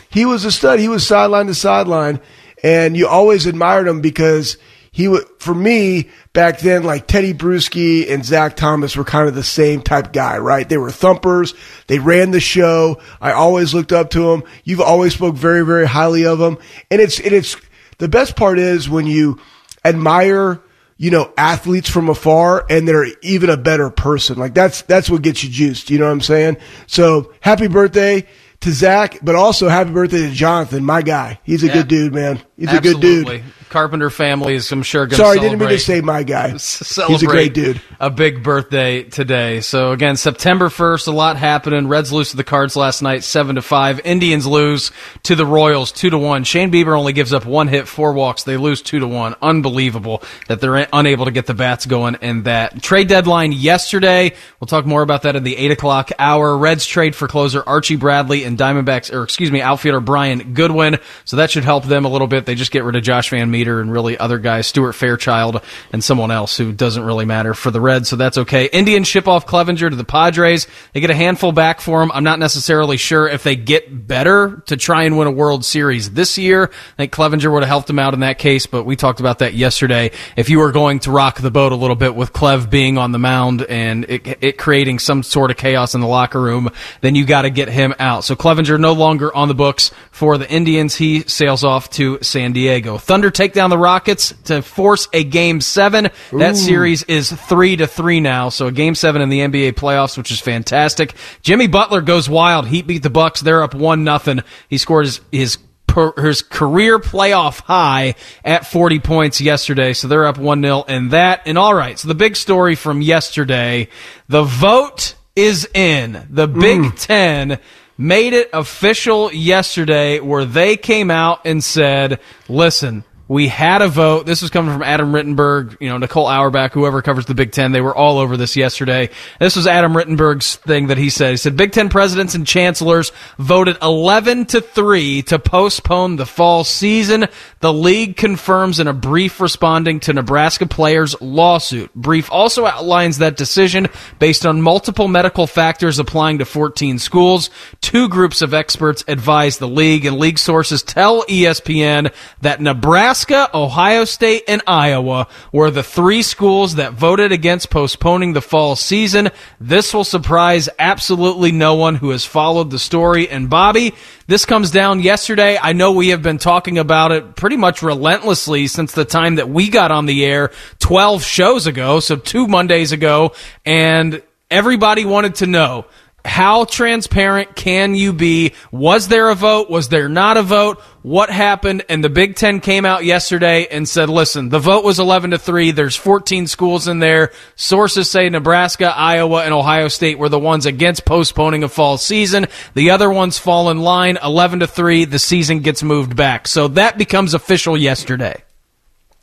he 0.10 0.26
was 0.26 0.46
a 0.46 0.52
stud. 0.52 0.80
He 0.80 0.88
was 0.88 1.06
sideline 1.06 1.48
to 1.48 1.54
sideline, 1.54 2.20
and 2.64 2.98
you 2.98 3.08
always 3.08 3.46
admired 3.46 3.88
him 3.88 4.02
because 4.02 4.58
he 4.92 5.08
would. 5.08 5.26
For 5.40 5.54
me, 5.54 6.10
back 6.34 6.60
then, 6.60 6.84
like 6.84 7.08
Tedy 7.08 7.34
Bruschi 7.34 8.10
and 8.12 8.26
Zach 8.26 8.56
Thomas 8.56 8.96
were 8.96 9.04
kind 9.04 9.28
of 9.28 9.36
the 9.36 9.44
same 9.44 9.82
type 9.82 10.12
guy, 10.14 10.38
right? 10.38 10.68
They 10.68 10.78
were 10.78 10.92
thumpers. 10.92 11.54
They 11.88 12.00
ran 12.00 12.32
the 12.32 12.40
show. 12.40 13.00
I 13.22 13.32
always 13.32 13.74
looked 13.74 13.92
up 13.92 14.10
to 14.12 14.32
him. 14.32 14.44
You've 14.64 14.82
always 14.82 15.14
spoke 15.14 15.36
very, 15.36 15.66
very 15.66 15.86
highly 15.88 16.26
of 16.26 16.40
them, 16.40 16.58
and 16.92 17.02
it's 17.02 17.20
and 17.20 17.32
it's 17.34 17.56
the 18.00 18.08
best 18.10 18.36
part 18.36 18.60
is 18.60 18.90
when 18.90 19.08
you 19.08 19.40
admire 19.86 20.62
you 21.02 21.10
know, 21.12 21.32
athletes 21.38 21.90
from 21.90 22.10
afar 22.10 22.66
and 22.70 22.86
they're 22.86 23.06
even 23.22 23.50
a 23.50 23.56
better 23.56 23.90
person. 23.90 24.38
Like 24.38 24.54
that's, 24.54 24.82
that's 24.82 25.10
what 25.10 25.22
gets 25.22 25.42
you 25.46 25.50
juiced. 25.50 25.90
You 25.90 25.98
know 25.98 26.04
what 26.08 26.12
I'm 26.12 26.20
saying? 26.20 26.58
So 26.88 27.32
happy 27.40 27.70
birthday 27.70 28.28
to 28.60 28.72
Zach, 28.74 29.18
but 29.22 29.34
also 29.34 29.70
happy 29.70 29.92
birthday 29.92 30.28
to 30.28 30.32
Jonathan, 30.32 30.84
my 30.84 31.02
guy. 31.02 31.40
He's 31.46 31.64
a 31.64 31.68
Yeah. 31.68 31.74
good 31.76 31.88
dude, 31.88 32.14
man. 32.14 32.42
He's 32.60 32.68
Absolutely. 32.68 33.10
a 33.10 33.24
good 33.24 33.44
dude. 33.44 33.54
Carpenter 33.70 34.10
family 34.10 34.56
is, 34.56 34.72
I'm 34.72 34.82
sure, 34.82 35.06
going 35.06 35.12
to 35.12 35.16
Sorry, 35.16 35.40
didn't 35.40 35.60
mean 35.60 35.70
to 35.70 35.80
say 35.80 36.02
my 36.02 36.24
guy. 36.24 36.50
He's 36.52 37.24
a 37.24 37.28
great 37.28 37.54
dude. 37.54 37.80
A 38.00 38.10
big 38.10 38.44
birthday 38.44 39.04
today. 39.04 39.62
So 39.62 39.92
again, 39.92 40.18
September 40.18 40.70
first, 40.70 41.08
a 41.08 41.12
lot 41.12 41.38
happening. 41.38 41.88
Reds 41.88 42.12
lose 42.12 42.32
to 42.32 42.38
the 42.38 42.44
Cards 42.44 42.76
last 42.76 43.02
night, 43.02 43.24
seven 43.24 43.56
to 43.56 43.62
five. 43.62 44.02
Indians 44.04 44.48
lose 44.48 44.92
to 45.24 45.36
the 45.36 45.46
Royals, 45.46 45.92
two 45.92 46.10
to 46.10 46.18
one. 46.18 46.44
Shane 46.44 46.72
Bieber 46.72 46.98
only 46.98 47.14
gives 47.14 47.32
up 47.32 47.46
one 47.46 47.68
hit, 47.68 47.88
four 47.88 48.12
walks. 48.14 48.44
They 48.44 48.58
lose 48.58 48.82
two 48.82 49.00
to 49.00 49.08
one. 49.08 49.36
Unbelievable 49.42 50.24
that 50.48 50.62
they're 50.62 50.88
unable 50.92 51.26
to 51.26 51.32
get 51.32 51.46
the 51.46 51.54
bats 51.54 51.86
going. 51.86 52.16
And 52.22 52.46
that 52.46 52.82
trade 52.82 53.08
deadline 53.08 53.52
yesterday. 53.52 54.34
We'll 54.60 54.68
talk 54.68 54.86
more 54.88 55.04
about 55.04 55.22
that 55.24 55.36
in 55.36 55.44
the 55.44 55.56
eight 55.56 55.72
o'clock 55.72 56.10
hour. 56.18 56.58
Reds 56.58 56.88
trade 56.88 57.16
for 57.16 57.28
closer 57.28 57.64
Archie 57.66 57.98
Bradley 57.98 58.44
and 58.44 58.58
Diamondbacks, 58.58 59.14
or 59.14 59.24
excuse 59.24 59.52
me, 59.52 59.62
outfielder 59.62 60.00
Brian 60.00 60.54
Goodwin. 60.54 60.98
So 61.26 61.38
that 61.38 61.52
should 61.52 61.64
help 61.66 61.84
them 61.84 62.06
a 62.06 62.10
little 62.10 62.28
bit. 62.28 62.48
They 62.50 62.56
just 62.56 62.72
get 62.72 62.84
rid 62.84 62.96
of 62.96 63.04
Josh 63.04 63.30
VanMeter 63.30 63.80
and 63.80 63.92
really 63.92 64.18
other 64.18 64.40
guys, 64.40 64.66
Stuart 64.66 64.94
Fairchild 64.94 65.62
and 65.94 66.04
someone 66.04 66.32
else 66.32 66.58
who 66.58 66.72
doesn't 66.72 67.04
really 67.04 67.26
matter 67.26 67.54
for 67.54 67.70
the 67.70 67.80
Reds. 67.80 68.10
So 68.10 68.16
that's 68.16 68.40
okay. 68.40 68.66
Indians 68.66 69.08
ship 69.08 69.28
off 69.28 69.46
Clevinger 69.46 69.88
to 69.88 69.96
the 69.96 70.04
Padres. 70.04 70.66
They 70.94 71.00
get 71.00 71.12
a 71.12 71.16
handful 71.16 71.52
back 71.52 71.80
for 71.80 72.02
him. 72.02 72.12
I'm 72.12 72.24
not 72.24 72.40
necessarily 72.40 72.98
sure 72.98 73.28
if 73.28 73.44
they 73.44 73.56
get 73.56 74.08
better 74.08 74.64
to 74.66 74.78
try 74.78 75.04
and 75.04 75.16
win 75.16 75.28
a 75.28 75.32
World 75.32 75.64
Series 75.64 76.10
this 76.10 76.40
year. 76.40 76.72
I 76.74 76.96
think 76.98 77.14
Clevinger 77.14 77.54
would 77.54 77.62
have 77.62 77.70
helped 77.70 77.88
him 77.88 78.00
out 78.00 78.16
in 78.16 78.22
that 78.22 78.40
case, 78.40 78.66
but 78.66 78.84
we 78.84 78.96
talked 78.96 79.20
about 79.20 79.40
that 79.40 79.54
yesterday. 79.54 80.10
If 80.36 80.50
you 80.50 80.58
were 80.58 80.72
going 80.72 81.02
to 81.02 81.12
rock 81.12 81.40
the 81.40 81.52
boat 81.52 81.72
a 81.72 81.76
little 81.76 81.96
bit 81.96 82.16
with 82.16 82.34
Clev 82.34 82.72
being 82.72 82.98
on 82.98 83.12
the 83.12 83.20
mound 83.20 83.62
and 83.62 84.06
it, 84.10 84.44
it 84.44 84.58
creating 84.58 84.98
some 84.98 85.22
sort 85.22 85.52
of 85.52 85.58
chaos 85.58 85.94
in 85.94 86.02
the 86.02 86.08
locker 86.08 86.42
room, 86.42 86.72
then 87.02 87.14
you 87.14 87.26
got 87.28 87.44
to 87.44 87.52
get 87.52 87.70
him 87.70 87.94
out. 88.00 88.24
So 88.24 88.36
Clevinger 88.36 88.80
no 88.80 88.94
longer 88.94 89.32
on 89.36 89.50
the 89.50 89.54
books 89.54 89.92
for 90.10 90.40
the 90.40 90.50
Indians. 90.50 90.96
He 90.96 91.22
sails 91.22 91.64
off 91.64 91.90
to 91.92 92.18
San 92.22 92.39
Diego. 92.54 92.98
Thunder 92.98 93.32
take 93.32 93.54
down 93.54 93.70
the 93.70 93.78
Rockets 93.78 94.34
to 94.46 94.62
force 94.62 95.08
a 95.14 95.24
game 95.24 95.62
seven. 95.62 96.10
That 96.32 96.56
series 96.56 97.04
is 97.04 97.32
three 97.32 97.76
to 97.78 97.88
three 97.88 98.20
now. 98.20 98.50
So 98.50 98.68
a 98.68 98.72
game 98.72 98.96
seven 98.96 99.22
in 99.22 99.30
the 99.30 99.40
NBA 99.40 99.74
playoffs, 99.74 100.18
which 100.18 100.32
is 100.32 100.40
fantastic. 100.40 101.16
Jimmy 101.42 101.68
Butler 101.68 102.02
goes 102.02 102.30
wild. 102.30 102.68
Heat 102.68 102.88
beat 102.88 103.04
the 103.04 103.10
Bucks. 103.10 103.42
They're 103.42 103.64
up 103.64 103.74
one 103.74 104.04
nothing. 104.04 104.42
He 104.70 104.78
scored 104.78 105.06
his, 105.06 105.22
his 105.32 105.58
per, 105.88 106.14
his 106.22 106.42
career 106.42 107.00
playoff 107.00 107.62
high 107.62 108.16
at 108.46 108.66
40 108.66 109.00
points 109.00 109.42
yesterday. 109.42 109.94
So 109.94 110.08
they're 110.08 110.26
up 110.26 110.38
1 110.38 110.62
0 110.62 110.84
in 110.84 111.10
that. 111.10 111.42
And 111.46 111.58
all 111.58 111.74
right. 111.74 111.98
So 112.00 112.08
the 112.08 112.16
big 112.16 112.36
story 112.36 112.76
from 112.76 113.02
yesterday 113.02 113.90
the 114.28 114.44
vote 114.44 115.16
is 115.36 115.68
in. 115.74 116.28
The 116.30 116.48
Big 116.48 116.80
mm. 116.82 117.00
Ten 117.00 117.60
made 118.00 118.32
it 118.32 118.50
official 118.54 119.30
yesterday 119.34 120.22
where 120.22 120.46
they 120.46 120.78
came 120.78 121.12
out 121.12 121.42
and 121.46 121.62
said, 121.62 122.18
listen, 122.48 123.04
we 123.30 123.48
had 123.48 123.84
a 123.84 123.88
vote. 123.88 124.26
This 124.26 124.42
was 124.42 124.50
coming 124.50 124.74
from 124.74 124.82
Adam 124.82 125.14
Rittenberg, 125.14 125.78
you 125.80 125.88
know, 125.88 126.00
Nicole 126.00 126.26
Auerbach, 126.26 126.74
whoever 126.74 127.04
covers 127.04 127.28
the 127.28 127.36
Big 127.36 127.52
Ten. 127.52 127.72
They 127.72 127.80
were 127.80 127.96
all 127.96 128.18
over 128.18 128.36
this 128.36 128.56
yesterday. 128.56 129.12
This 129.40 129.56
was 129.56 129.68
Adam 129.68 129.94
Rittenberg's 129.94 130.56
thing 130.56 130.88
that 130.88 130.98
he 130.98 131.12
said. 131.12 131.32
He 131.32 131.38
said 131.38 131.56
Big 131.56 131.72
Ten 131.72 131.90
presidents 131.90 132.34
and 132.34 132.46
chancellors 132.46 133.12
voted 133.38 133.78
11 133.84 134.48
to 134.48 134.62
3 134.62 135.22
to 135.22 135.38
postpone 135.38 136.16
the 136.16 136.26
fall 136.26 136.64
season. 136.64 137.28
The 137.60 137.72
league 137.72 138.18
confirms 138.18 138.80
in 138.80 138.88
a 138.88 138.94
brief 138.94 139.40
responding 139.40 140.00
to 140.02 140.14
Nebraska 140.14 140.66
players' 140.66 141.20
lawsuit. 141.22 141.94
Brief 141.94 142.32
also 142.32 142.66
outlines 142.66 143.20
that 143.20 143.38
decision 143.38 143.90
based 144.18 144.46
on 144.46 144.62
multiple 144.62 145.08
medical 145.08 145.46
factors 145.46 146.00
applying 146.00 146.40
to 146.40 146.46
14 146.46 146.98
schools. 146.98 147.52
Two 147.80 148.10
groups 148.10 148.42
of 148.42 148.56
experts 148.56 149.04
advise 149.08 149.60
the 149.60 149.68
league, 149.68 150.06
and 150.06 150.18
league 150.18 150.40
sources 150.40 150.82
tell 150.82 151.24
ESPN 151.26 152.12
that 152.42 152.60
Nebraska, 152.60 153.19
Ohio 153.54 154.06
State, 154.06 154.44
and 154.48 154.62
Iowa 154.68 155.28
were 155.52 155.72
the 155.72 155.84
three 155.84 156.22
schools 156.22 156.76
that 156.76 156.94
voted 156.94 157.32
against 157.32 157.70
postponing 157.70 158.34
the 158.34 158.42
fall 158.42 158.76
season. 158.76 159.30
This 159.60 159.94
will 159.94 160.04
surprise 160.04 160.70
absolutely 160.80 161.52
no 161.52 161.76
one 161.76 161.96
who 161.96 162.12
has 162.12 162.26
followed 162.26 162.72
the 162.72 162.80
story. 162.80 163.30
And 163.30 163.50
Bobby, 163.50 163.94
this 164.28 164.46
comes 164.46 164.72
down 164.72 165.02
yesterday. 165.02 165.58
I 165.62 165.74
know 165.74 165.92
we 165.92 166.10
have 166.10 166.22
been 166.22 166.38
talking 166.38 166.78
about 166.78 167.12
it 167.12 167.36
pretty 167.36 167.58
much 167.58 167.82
relentlessly 167.82 168.68
since 168.68 168.92
the 168.94 169.06
time 169.06 169.36
that 169.36 169.50
we 169.50 169.70
got 169.70 169.92
on 169.92 170.06
the 170.06 170.26
air 170.26 170.52
12 170.80 171.24
shows 171.24 171.68
ago, 171.68 172.00
so 172.00 172.16
two 172.16 172.48
Mondays 172.48 172.92
ago, 172.92 173.34
and 173.66 174.22
everybody 174.50 175.06
wanted 175.06 175.36
to 175.36 175.48
know 175.48 175.86
how 176.26 176.66
transparent 176.66 177.56
can 177.56 177.96
you 177.96 178.14
be? 178.14 178.54
Was 178.72 179.08
there 179.08 179.30
a 179.30 179.36
vote? 179.36 179.70
Was 179.70 179.90
there 179.90 180.10
not 180.10 180.38
a 180.38 180.44
vote? 180.44 180.82
What 181.02 181.30
happened? 181.30 181.86
And 181.88 182.04
the 182.04 182.10
Big 182.10 182.36
Ten 182.36 182.60
came 182.60 182.86
out 182.86 183.06
yesterday 183.06 183.68
and 183.68 183.88
said, 183.88 184.10
listen, 184.10 184.50
the 184.50 184.60
vote 184.60 184.84
was 184.84 185.00
11 185.00 185.32
to 185.32 185.38
3. 185.38 185.72
There's 185.72 185.96
14 185.96 186.48
schools 186.48 186.88
in 186.88 187.00
there. 187.00 187.32
Sources 187.56 188.10
say 188.10 188.30
Nebraska, 188.30 188.88
Iowa, 188.88 189.44
and 189.44 189.54
Ohio 189.54 189.88
State 189.88 190.20
were 190.20 190.30
the 190.30 190.40
ones 190.40 190.66
against 190.66 191.06
postponing 191.06 191.64
a 191.64 191.70
fall 191.70 191.98
season. 191.98 192.48
The 192.74 192.90
other 192.90 193.10
ones 193.10 193.38
fall 193.38 193.70
in 193.70 193.80
line 193.80 194.18
11 194.22 194.60
to 194.60 194.68
3. 194.68 195.06
The 195.06 195.20
season 195.20 195.62
gets 195.62 195.84
moved 195.84 196.16
back. 196.16 196.48
So 196.48 196.68
that 196.70 196.98
becomes 196.98 197.34
official 197.34 197.78
yesterday. 197.78 198.44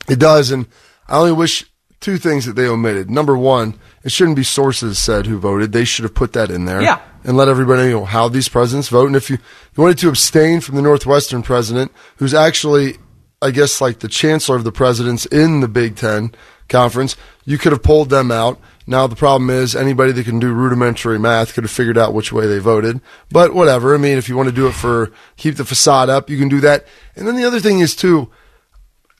It 0.09 0.19
does, 0.19 0.51
and 0.51 0.65
I 1.07 1.17
only 1.17 1.33
wish 1.33 1.65
two 1.99 2.17
things 2.17 2.45
that 2.45 2.53
they 2.53 2.67
omitted. 2.67 3.09
Number 3.09 3.37
one, 3.37 3.79
it 4.03 4.11
shouldn't 4.11 4.35
be 4.35 4.43
sources 4.43 4.99
said 4.99 5.25
who 5.25 5.39
voted. 5.39 5.71
They 5.71 5.85
should 5.85 6.03
have 6.03 6.13
put 6.13 6.33
that 6.33 6.51
in 6.51 6.65
there. 6.65 6.81
Yeah. 6.81 7.01
And 7.23 7.35
let 7.35 7.49
everybody 7.49 7.89
know 7.89 8.05
how 8.05 8.29
these 8.29 8.47
presidents 8.47 8.87
vote. 8.87 9.07
And 9.07 9.15
if 9.15 9.29
you, 9.29 9.37
you 9.75 9.83
wanted 9.83 9.97
to 9.99 10.09
abstain 10.09 10.61
from 10.61 10.75
the 10.75 10.81
Northwestern 10.81 11.41
president, 11.41 11.91
who's 12.17 12.33
actually 12.33 12.97
I 13.41 13.51
guess, 13.51 13.79
like 13.81 13.99
the 13.99 14.07
chancellor 14.07 14.55
of 14.55 14.63
the 14.63 14.71
presidents 14.71 15.25
in 15.27 15.59
the 15.59 15.67
Big 15.67 15.95
Ten 15.95 16.31
conference. 16.69 17.15
You 17.45 17.57
could 17.57 17.71
have 17.71 17.83
pulled 17.83 18.09
them 18.09 18.31
out. 18.31 18.59
Now 18.87 19.05
the 19.05 19.15
problem 19.15 19.49
is 19.49 19.75
anybody 19.75 20.11
that 20.13 20.25
can 20.25 20.39
do 20.39 20.53
rudimentary 20.53 21.19
math 21.19 21.53
could 21.53 21.63
have 21.63 21.71
figured 21.71 21.97
out 21.97 22.13
which 22.13 22.31
way 22.31 22.47
they 22.47 22.59
voted. 22.59 22.99
But 23.29 23.53
whatever. 23.53 23.93
I 23.93 23.97
mean, 23.97 24.17
if 24.17 24.27
you 24.27 24.35
want 24.35 24.49
to 24.49 24.55
do 24.55 24.67
it 24.67 24.73
for 24.73 25.11
keep 25.35 25.55
the 25.55 25.65
facade 25.65 26.09
up, 26.09 26.29
you 26.29 26.37
can 26.37 26.49
do 26.49 26.59
that. 26.61 26.87
And 27.15 27.27
then 27.27 27.35
the 27.35 27.45
other 27.45 27.59
thing 27.59 27.79
is 27.79 27.95
too, 27.95 28.29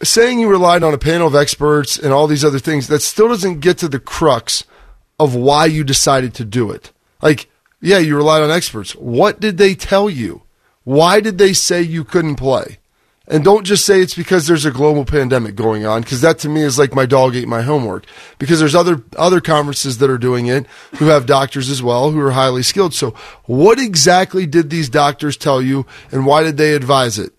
saying 0.03 0.39
you 0.39 0.49
relied 0.49 0.83
on 0.83 0.93
a 0.93 0.97
panel 0.97 1.27
of 1.27 1.35
experts 1.35 1.97
and 1.97 2.13
all 2.13 2.27
these 2.27 2.45
other 2.45 2.59
things, 2.59 2.87
that 2.87 3.01
still 3.01 3.27
doesn't 3.27 3.59
get 3.59 3.77
to 3.79 3.87
the 3.87 3.99
crux 3.99 4.63
of 5.19 5.35
why 5.35 5.65
you 5.65 5.83
decided 5.83 6.33
to 6.35 6.45
do 6.45 6.71
it. 6.71 6.91
Like, 7.21 7.49
yeah, 7.81 7.97
you 7.97 8.15
relied 8.15 8.43
on 8.43 8.51
experts. 8.51 8.95
What 8.95 9.39
did 9.39 9.57
they 9.57 9.75
tell 9.75 10.09
you? 10.09 10.43
Why 10.83 11.19
did 11.19 11.37
they 11.37 11.53
say 11.53 11.81
you 11.81 12.03
couldn't 12.03 12.35
play? 12.35 12.77
And 13.29 13.43
don't 13.43 13.65
just 13.65 13.85
say 13.85 13.99
it's 13.99 14.15
because 14.15 14.47
there's 14.47 14.63
a 14.63 14.71
global 14.71 15.03
pandemic 15.03 15.55
going 15.55 15.85
on, 15.85 16.01
because 16.01 16.21
that 16.21 16.39
to 16.39 16.49
me 16.49 16.61
is 16.61 16.79
like 16.79 16.95
my 16.95 17.05
dog 17.05 17.35
ate 17.35 17.47
my 17.47 17.61
homework. 17.61 18.05
Because 18.39 18.59
there's 18.59 18.75
other 18.75 19.03
other 19.17 19.41
conferences 19.41 19.97
that 19.97 20.09
are 20.09 20.17
doing 20.17 20.47
it 20.47 20.65
who 20.95 21.07
have 21.07 21.25
doctors 21.25 21.69
as 21.69 21.83
well 21.83 22.11
who 22.11 22.21
are 22.21 22.31
highly 22.31 22.63
skilled. 22.63 22.93
So 22.93 23.11
what 23.43 23.79
exactly 23.79 24.45
did 24.45 24.69
these 24.69 24.87
doctors 24.87 25.35
tell 25.35 25.61
you 25.61 25.85
and 26.09 26.25
why 26.25 26.41
did 26.41 26.55
they 26.55 26.73
advise 26.73 27.19
it? 27.19 27.33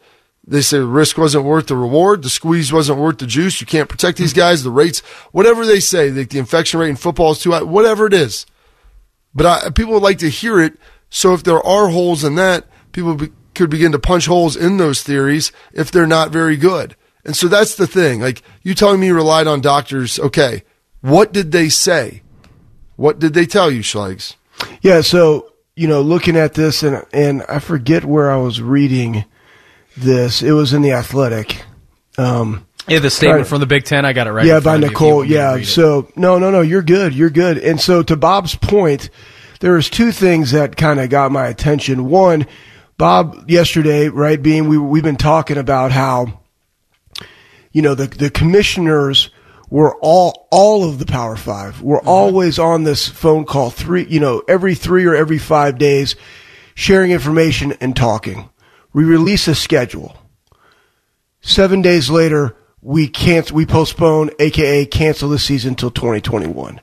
They 0.49 0.63
said 0.63 0.81
the 0.81 0.87
risk 0.87 1.19
wasn't 1.19 1.45
worth 1.45 1.67
the 1.67 1.77
reward, 1.77 2.23
the 2.23 2.31
squeeze 2.31 2.73
wasn't 2.73 2.99
worth 2.99 3.19
the 3.19 3.27
juice, 3.27 3.61
you 3.61 3.67
can't 3.67 3.89
protect 3.89 4.17
these 4.17 4.33
guys, 4.33 4.63
the 4.63 4.71
rates, 4.71 5.01
whatever 5.31 5.67
they 5.67 5.79
say, 5.79 6.11
like 6.11 6.31
the 6.31 6.39
infection 6.39 6.81
rate 6.81 6.89
in 6.89 6.97
football 6.97 7.33
is 7.33 7.41
too 7.41 7.51
high, 7.51 7.63
whatever 7.63 8.07
it 8.07 8.15
is. 8.15 8.47
But 9.35 9.47
I, 9.47 9.71
people 9.71 9.93
would 9.93 10.03
like 10.03 10.19
to 10.19 10.31
hear 10.31 10.59
it. 10.59 10.79
So 11.11 11.35
if 11.35 11.45
there 11.45 11.65
are 11.65 11.89
holes 11.89 12.25
in 12.25 12.37
that, 12.37 12.67
people 12.93 13.15
be, 13.15 13.29
could 13.55 13.69
begin 13.69 13.93
to 13.93 13.99
punch 13.99 14.25
holes 14.25 14.57
in 14.57 14.79
those 14.79 15.03
theories 15.03 15.53
if 15.75 15.91
they're 15.91 16.07
not 16.07 16.31
very 16.31 16.57
good. 16.57 16.97
And 17.25 17.37
so 17.37 17.47
that's 17.47 17.75
the 17.75 17.87
thing. 17.87 18.21
Like 18.21 18.43
you 18.63 18.75
telling 18.75 19.01
me 19.01 19.09
you 19.09 19.15
relied 19.15 19.47
on 19.47 19.61
doctors. 19.61 20.19
Okay. 20.19 20.65
What 21.03 21.33
did 21.33 21.53
they 21.53 21.69
say? 21.69 22.23
What 22.97 23.19
did 23.19 23.35
they 23.35 23.45
tell 23.45 23.71
you, 23.71 23.83
Schlegs? 23.83 24.37
Yeah. 24.81 25.03
So, 25.03 25.53
you 25.77 25.87
know, 25.87 26.01
looking 26.01 26.37
at 26.37 26.55
this 26.55 26.83
and, 26.83 27.05
and 27.13 27.43
I 27.49 27.59
forget 27.59 28.05
where 28.05 28.31
I 28.31 28.39
was 28.39 28.63
reading 28.63 29.25
this. 30.01 30.43
It 30.43 30.53
was 30.53 30.73
in 30.73 30.83
the 30.83 30.93
athletic. 30.93 31.65
Um, 32.17 32.67
yeah, 32.89 33.01
the 33.01 33.11
statement 33.11 33.47
from 33.47 33.61
the 33.61 33.67
Big 33.67 33.85
Ten. 33.85 34.05
I 34.05 34.13
got 34.13 34.27
it 34.27 34.33
right. 34.33 34.47
Yeah, 34.47 34.61
by 34.61 34.79
Nicole. 34.79 35.25
Yeah. 35.25 35.63
So 35.63 36.11
no, 36.17 36.39
no, 36.39 36.51
no. 36.51 36.63
You're 36.63 36.83
good. 36.83 37.15
You're 37.15 37.31
good. 37.31 37.59
And 37.59 37.81
so 37.81 38.03
to 38.03 38.17
Bob's 38.17 38.55
point, 38.55 39.11
there 39.61 39.73
was 39.73 39.91
two 39.91 40.11
things 40.11 40.53
that 40.53 40.77
kind 40.77 40.99
of 40.99 41.11
got 41.11 41.31
my 41.31 41.49
attention. 41.49 42.09
One, 42.09 42.47
Bob 42.97 43.49
yesterday, 43.51 44.09
right, 44.09 44.41
being 44.41 44.69
we 44.69 44.79
we've 44.79 45.03
been 45.03 45.17
talking 45.17 45.59
about 45.59 45.93
how 45.93 46.41
you 47.73 47.83
know 47.83 47.95
the 47.95 48.07
the 48.07 48.31
commissioners 48.31 49.31
were 49.71 49.97
all 50.01 50.49
all 50.51 50.89
of 50.89 50.99
the 50.99 51.07
Power 51.07 51.37
Five 51.37 51.83
were 51.83 51.99
mm-hmm. 51.99 52.09
always 52.09 52.59
on 52.59 52.85
this 52.85 53.07
phone 53.07 53.45
call 53.45 53.71
three 53.71 54.07
you 54.09 54.21
know 54.21 54.43
every 54.49 54.75
three 54.75 55.05
or 55.05 55.15
every 55.15 55.39
five 55.39 55.79
days, 55.79 56.17
sharing 56.75 57.11
information 57.11 57.73
and 57.81 57.95
talking. 57.95 58.49
We 58.93 59.05
release 59.05 59.49
a 59.49 59.55
schedule. 59.55 60.17
Seven 61.41 61.83
days 61.83 62.11
later, 62.11 62.57
we 62.83 63.09
can't 63.09 63.51
we 63.53 63.67
postpone, 63.67 64.31
aka 64.39 64.87
cancel 64.87 65.29
the 65.29 65.39
season 65.39 65.71
until 65.71 65.91
2021. 65.91 66.81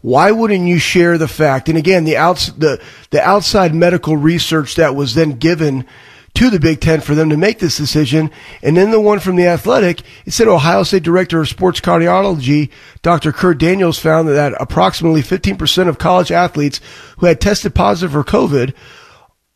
Why 0.00 0.32
wouldn't 0.32 0.68
you 0.68 0.78
share 0.78 1.16
the 1.16 1.28
fact? 1.28 1.68
And 1.68 1.78
again, 1.78 2.04
the 2.04 2.18
outs, 2.18 2.48
the, 2.48 2.82
the 3.10 3.22
outside 3.22 3.74
medical 3.74 4.16
research 4.16 4.74
that 4.74 4.94
was 4.94 5.14
then 5.14 5.32
given 5.32 5.86
to 6.34 6.50
the 6.50 6.60
Big 6.60 6.80
Ten 6.80 7.00
for 7.00 7.14
them 7.14 7.30
to 7.30 7.36
make 7.36 7.58
this 7.58 7.76
decision. 7.76 8.30
And 8.62 8.76
then 8.76 8.90
the 8.90 9.00
one 9.00 9.20
from 9.20 9.36
the 9.36 9.46
Athletic, 9.46 10.02
it 10.26 10.32
said 10.32 10.48
Ohio 10.48 10.82
State 10.82 11.04
Director 11.04 11.40
of 11.40 11.48
Sports 11.48 11.80
Cardiology, 11.80 12.70
Dr. 13.02 13.32
Curt 13.32 13.58
Daniels, 13.58 13.98
found 13.98 14.28
that 14.28 14.52
approximately 14.60 15.22
15% 15.22 15.88
of 15.88 15.98
college 15.98 16.32
athletes 16.32 16.80
who 17.18 17.26
had 17.26 17.40
tested 17.40 17.74
positive 17.74 18.12
for 18.12 18.24
COVID, 18.24 18.74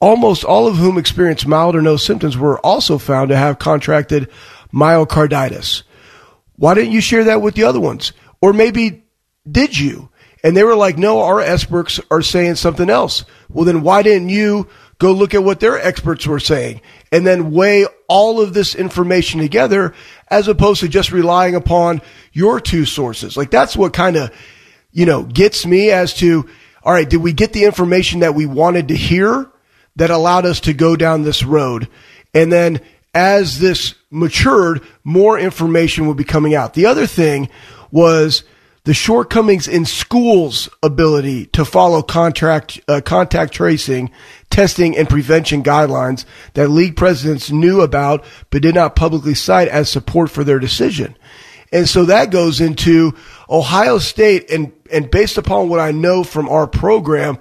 almost 0.01 0.45
all 0.45 0.67
of 0.67 0.77
whom 0.77 0.99
experienced 0.99 1.47
mild 1.47 1.75
or 1.75 1.83
no 1.83 1.97
symptoms, 1.97 2.37
were 2.37 2.59
also 2.65 2.99
found 2.99 3.31
to 3.31 3.37
have 3.37 3.59
contracted 3.59 4.29
myocarditis. 4.73 5.83
Why 6.57 6.75
didn't 6.75 6.93
you 6.93 7.01
share 7.01 7.25
that 7.25 7.43
with 7.43 7.55
the 7.55 7.65
other 7.65 7.81
ones? 7.81 8.13
Or 8.41 8.53
maybe 8.53 9.05
did 9.51 9.79
you? 9.79 10.11
And 10.45 10.57
they 10.57 10.65
were 10.65 10.77
like, 10.77 10.99
no, 10.99 11.23
our 11.23 11.41
experts 11.41 12.01
are 12.11 12.23
saying 12.23 12.57
something 12.57 12.89
else. 12.89 13.25
Well, 13.49 13.65
then 13.65 13.83
why 13.83 14.03
didn't 14.03 14.29
you 14.29 14.69
go 14.99 15.13
look 15.13 15.35
at 15.35 15.43
what 15.43 15.61
their 15.61 15.79
experts 15.79 16.27
were 16.27 16.41
saying 16.41 16.81
and 17.11 17.27
then 17.27 17.51
weigh 17.51 17.87
all 18.09 18.41
of 18.41 18.55
this 18.55 18.75
information 18.75 19.41
together 19.41 19.95
as 20.29 20.49
opposed 20.49 20.81
to 20.81 20.89
just 20.89 21.13
relying 21.13 21.55
upon 21.55 22.03
your 22.33 22.61
two 22.61 22.85
sources? 22.85 23.37
Like 23.37 23.51
that's 23.51 23.77
what 23.77 23.93
kind 23.93 24.17
of, 24.17 24.31
you 24.93 25.07
know, 25.07 25.25
gets 25.25 25.67
me 25.67 25.91
as 25.91 26.15
to, 26.15 26.49
all 26.85 26.93
right, 26.93 27.09
did 27.09 27.19
we 27.19 27.33
get 27.33 27.53
the 27.53 27.65
information 27.65 28.21
that 28.21 28.35
we 28.35 28.47
wanted 28.47 28.89
to 28.89 28.97
hear 28.97 29.51
that 29.99 30.11
allowed 30.11 30.47
us 30.47 30.61
to 30.61 30.73
go 30.73 30.97
down 30.97 31.23
this 31.23 31.45
road? 31.45 31.89
And 32.35 32.51
then 32.51 32.81
as 33.15 33.59
this 33.59 33.95
matured, 34.11 34.83
more 35.05 35.39
information 35.39 36.07
would 36.07 36.17
be 36.17 36.25
coming 36.25 36.55
out. 36.55 36.75
The 36.75 36.87
other 36.87 37.07
thing 37.07 37.49
was, 37.91 38.43
the 38.85 38.95
shortcomings 38.95 39.69
in 39.69 39.85
schools' 39.85 40.67
ability 40.83 41.45
to 41.47 41.67
follow 41.67 42.01
contract, 42.01 42.81
uh, 42.89 43.03
contact 43.05 43.53
tracing, 43.53 44.11
testing, 44.49 44.97
and 44.97 45.11
prevention 45.11 45.63
guidelines 45.63 46.25
that 46.55 46.69
league 46.69 46.97
presidents 46.97 47.51
knew 47.51 47.83
about 47.83 48.25
but 48.49 48.63
did 48.63 48.75
not 48.75 48.97
publicly 48.97 49.35
cite 49.35 49.69
as 49.69 49.91
support 49.91 50.31
for 50.31 50.43
their 50.43 50.59
decision. 50.59 51.15
And 51.71 51.87
so 51.87 52.07
that 52.07 52.31
goes 52.31 52.63
into 52.63 53.15
Ohio 53.51 53.99
State, 53.99 54.51
and, 54.51 54.73
and 54.91 55.11
based 55.11 55.37
upon 55.37 55.69
what 55.69 55.81
I 55.81 55.93
know 55.93 56.25
from 56.25 56.49
our 56.49 56.67
program, 56.67 57.37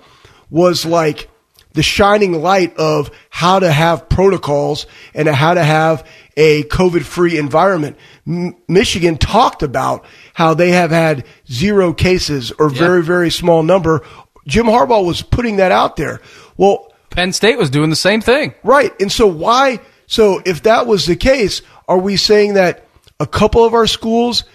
was 0.50 0.86
like 0.86 1.30
the 1.78 1.84
shining 1.84 2.42
light 2.42 2.76
of 2.78 3.12
how 3.30 3.60
to 3.60 3.72
have 3.72 4.10
protocols 4.10 4.88
and 5.14 5.28
how 5.28 5.54
to 5.54 5.64
have 5.64 6.04
a 6.36 6.64
COVID 6.64 7.04
free 7.04 7.38
environment. 7.38 7.98
M- 8.26 8.56
Michigan 8.68 9.16
talked 9.20 9.62
about 9.62 10.04
how 10.34 10.56
they 10.56 10.72
have 10.72 10.90
had 10.90 11.24
zero 11.48 11.94
cases 11.94 12.52
or 12.52 12.72
yeah. 12.72 12.80
very, 12.80 13.04
very 13.04 13.30
small 13.30 13.62
number. 13.62 14.04
Jim 14.48 14.66
Harbaugh 14.66 15.06
was 15.06 15.22
putting 15.22 15.58
that 15.58 15.72
out 15.72 15.98
there. 15.98 16.20
Well, 16.58 16.92
Penn 17.12 17.32
State 17.32 17.60
was 17.60 17.70
doing 17.70 17.92
the 17.92 17.96
same 17.96 18.22
thing. 18.22 18.56
Right. 18.64 18.92
And 19.00 19.12
so 19.12 19.28
why? 19.28 19.80
So 20.08 20.42
if 20.44 20.64
that 20.64 20.88
was 20.88 21.06
the 21.06 21.16
case, 21.16 21.62
are 21.88 22.00
we 22.00 22.18
saying 22.18 22.56
that 22.56 22.88
a 23.20 23.28
couple 23.28 23.64
of 23.64 23.76
our 23.76 23.86
schools 23.86 24.46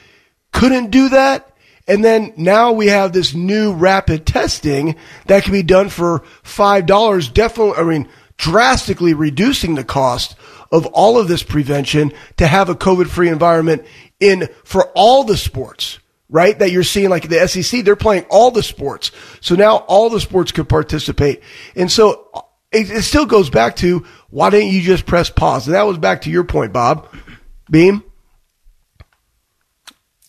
couldn't 0.52 0.90
do 0.90 1.10
that? 1.10 1.51
And 1.86 2.04
then 2.04 2.32
now 2.36 2.72
we 2.72 2.86
have 2.86 3.12
this 3.12 3.34
new 3.34 3.72
rapid 3.72 4.24
testing 4.24 4.96
that 5.26 5.42
can 5.42 5.52
be 5.52 5.62
done 5.62 5.88
for 5.88 6.20
$5. 6.44 7.34
Definitely, 7.34 7.74
I 7.76 7.84
mean, 7.84 8.08
drastically 8.36 9.14
reducing 9.14 9.74
the 9.74 9.84
cost 9.84 10.36
of 10.70 10.86
all 10.86 11.18
of 11.18 11.28
this 11.28 11.42
prevention 11.42 12.12
to 12.38 12.46
have 12.46 12.68
a 12.68 12.74
COVID 12.74 13.08
free 13.08 13.28
environment 13.28 13.84
in 14.20 14.48
for 14.64 14.90
all 14.94 15.24
the 15.24 15.36
sports, 15.36 15.98
right? 16.28 16.58
That 16.58 16.70
you're 16.70 16.82
seeing 16.82 17.10
like 17.10 17.28
the 17.28 17.46
SEC, 17.46 17.84
they're 17.84 17.96
playing 17.96 18.24
all 18.30 18.50
the 18.50 18.62
sports. 18.62 19.10
So 19.40 19.54
now 19.54 19.78
all 19.78 20.08
the 20.08 20.20
sports 20.20 20.52
could 20.52 20.68
participate. 20.68 21.42
And 21.76 21.90
so 21.90 22.28
it, 22.72 22.90
it 22.90 23.02
still 23.02 23.26
goes 23.26 23.50
back 23.50 23.76
to 23.76 24.06
why 24.30 24.50
didn't 24.50 24.72
you 24.72 24.80
just 24.80 25.04
press 25.04 25.30
pause? 25.30 25.66
And 25.66 25.74
that 25.74 25.82
was 25.82 25.98
back 25.98 26.22
to 26.22 26.30
your 26.30 26.44
point, 26.44 26.72
Bob. 26.72 27.08
Beam? 27.70 28.02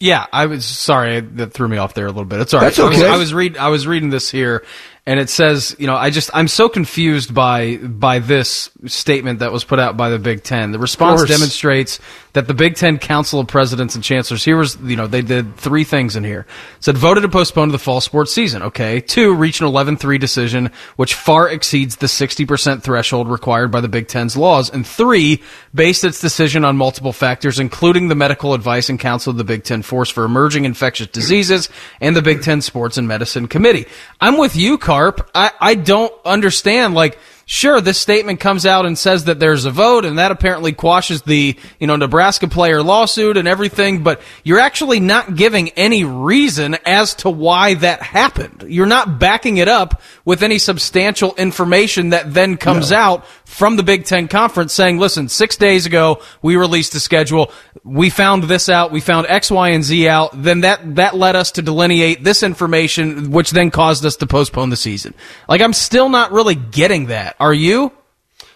Yeah, 0.03 0.25
I 0.33 0.47
was 0.47 0.65
sorry 0.65 1.21
that 1.21 1.53
threw 1.53 1.69
me 1.69 1.77
off 1.77 1.93
there 1.93 2.07
a 2.07 2.09
little 2.09 2.25
bit. 2.25 2.41
It's 2.41 2.53
all 2.53 2.59
right. 2.59 2.65
That's 2.65 2.79
okay. 2.79 3.07
I 3.07 3.11
was, 3.11 3.11
I 3.11 3.17
was 3.17 3.33
read 3.33 3.55
I 3.55 3.69
was 3.69 3.87
reading 3.87 4.09
this 4.09 4.29
here, 4.29 4.65
and 5.05 5.17
it 5.17 5.29
says, 5.29 5.77
you 5.79 5.87
know, 5.87 5.95
I 5.95 6.09
just 6.09 6.29
I'm 6.33 6.49
so 6.49 6.67
confused 6.67 7.33
by 7.33 7.77
by 7.77 8.19
this 8.19 8.69
statement 8.85 9.39
that 9.39 9.53
was 9.53 9.63
put 9.63 9.79
out 9.79 9.95
by 9.95 10.09
the 10.09 10.19
Big 10.19 10.43
Ten. 10.43 10.73
The 10.73 10.77
response 10.79 11.23
demonstrates 11.23 12.01
that 12.33 12.47
the 12.47 12.53
Big 12.53 12.75
Ten 12.75 12.97
Council 12.97 13.39
of 13.39 13.47
Presidents 13.47 13.93
and 13.93 14.03
Chancellors 14.03 14.43
here 14.43 14.57
was, 14.57 14.75
you 14.81 14.95
know, 14.95 15.05
they 15.05 15.21
did 15.21 15.55
three 15.55 15.83
things 15.83 16.15
in 16.15 16.23
here. 16.23 16.47
Said 16.79 16.97
voted 16.97 17.21
to 17.23 17.29
postpone 17.29 17.69
the 17.69 17.79
fall 17.79 18.01
sports 18.01 18.33
season. 18.33 18.63
Okay. 18.63 18.99
Two, 18.99 19.33
reach 19.33 19.61
an 19.61 19.67
11-3 19.67 20.19
decision, 20.19 20.71
which 20.95 21.13
far 21.13 21.47
exceeds 21.47 21.97
the 21.97 22.07
60% 22.07 22.81
threshold 22.81 23.29
required 23.29 23.71
by 23.71 23.81
the 23.81 23.87
Big 23.87 24.07
Ten's 24.07 24.35
laws. 24.35 24.69
And 24.71 24.85
three, 24.85 25.43
based 25.75 26.03
its 26.03 26.19
decision 26.19 26.65
on 26.65 26.75
multiple 26.75 27.13
factors, 27.13 27.59
including 27.59 28.07
the 28.07 28.15
medical 28.15 28.55
advice 28.55 28.89
and 28.89 28.99
counsel 28.99 29.31
of 29.31 29.37
the 29.37 29.43
Big 29.43 29.63
Ten 29.63 29.83
Force 29.83 30.09
for 30.09 30.25
Emerging 30.25 30.65
Infectious 30.65 31.07
Diseases 31.07 31.69
and 32.01 32.15
the 32.15 32.21
Big 32.23 32.41
Ten 32.41 32.61
Sports 32.61 32.97
and 32.97 33.07
Medicine 33.07 33.47
Committee. 33.47 33.85
I'm 34.19 34.37
with 34.37 34.55
you, 34.55 34.79
Carp. 34.79 35.29
I, 35.35 35.51
I 35.61 35.75
don't 35.75 36.13
understand, 36.25 36.95
like, 36.95 37.19
sure, 37.45 37.81
this 37.81 37.99
statement 37.99 38.39
comes 38.39 38.65
out 38.65 38.85
and 38.85 38.97
says 38.97 39.25
that 39.25 39.39
there's 39.39 39.65
a 39.65 39.71
vote, 39.71 40.05
and 40.05 40.19
that 40.19 40.31
apparently 40.31 40.73
quashes 40.73 41.21
the 41.23 41.57
you 41.79 41.87
know 41.87 41.95
Nebraska 41.95 42.47
player 42.47 42.81
lawsuit 42.81 43.37
and 43.37 43.47
everything. 43.47 44.03
But 44.03 44.21
you're 44.43 44.59
actually 44.59 44.99
not 44.99 45.35
giving 45.35 45.69
any 45.69 46.03
reason 46.03 46.77
as 46.85 47.15
to 47.15 47.29
why 47.29 47.75
that 47.75 48.01
happened. 48.01 48.65
You're 48.67 48.85
not 48.85 49.19
backing 49.19 49.57
it 49.57 49.67
up 49.67 50.01
with 50.25 50.43
any 50.43 50.57
substantial 50.57 51.35
information 51.35 52.09
that 52.09 52.33
then 52.33 52.57
comes 52.57 52.91
no. 52.91 52.97
out 52.97 53.25
from 53.53 53.75
the 53.75 53.83
Big 53.83 54.05
Ten 54.05 54.27
Conference 54.27 54.73
saying, 54.73 54.97
listen, 54.97 55.29
six 55.29 55.55
days 55.55 55.85
ago 55.85 56.21
we 56.41 56.55
released 56.55 56.95
a 56.95 56.99
schedule. 56.99 57.51
We 57.83 58.09
found 58.09 58.43
this 58.43 58.67
out. 58.67 58.91
We 58.91 58.99
found 58.99 59.27
X, 59.27 59.51
Y, 59.51 59.69
and 59.69 59.83
Z 59.83 60.07
out. 60.07 60.31
Then 60.33 60.61
that, 60.61 60.95
that 60.95 61.15
led 61.15 61.35
us 61.35 61.51
to 61.53 61.61
delineate 61.61 62.23
this 62.23 62.43
information, 62.43 63.31
which 63.31 63.51
then 63.51 63.71
caused 63.71 64.05
us 64.05 64.15
to 64.17 64.27
postpone 64.27 64.69
the 64.69 64.77
season. 64.77 65.13
Like, 65.47 65.61
I'm 65.61 65.73
still 65.73 66.09
not 66.09 66.31
really 66.31 66.55
getting 66.55 67.07
that. 67.07 67.35
Are 67.39 67.53
you? 67.53 67.91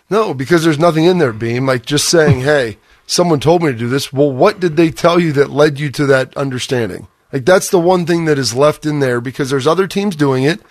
No, 0.09 0.33
because 0.33 0.63
there's 0.63 0.79
nothing 0.79 1.03
in 1.03 1.17
there, 1.17 1.33
Beam. 1.33 1.65
Like 1.65 1.85
just 1.85 2.09
saying, 2.09 2.41
hey, 2.41 2.77
someone 3.05 3.39
told 3.39 3.61
me 3.61 3.71
to 3.71 3.77
do 3.77 3.89
this. 3.89 4.11
Well, 4.11 4.31
what 4.31 4.59
did 4.59 4.77
they 4.77 4.91
tell 4.91 5.19
you 5.19 5.31
that 5.33 5.49
led 5.49 5.79
you 5.79 5.91
to 5.91 6.05
that 6.07 6.35
understanding? 6.35 7.07
Like 7.31 7.45
that's 7.45 7.69
the 7.69 7.79
one 7.79 8.05
thing 8.05 8.25
that 8.25 8.39
is 8.39 8.55
left 8.55 8.85
in 8.85 8.99
there 8.99 9.19
because 9.19 9.49
there's 9.49 9.67
other 9.67 9.87
teams 9.87 10.15
doing 10.15 10.43
it. 10.43 10.61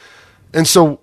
And 0.55 0.67
so 0.67 1.01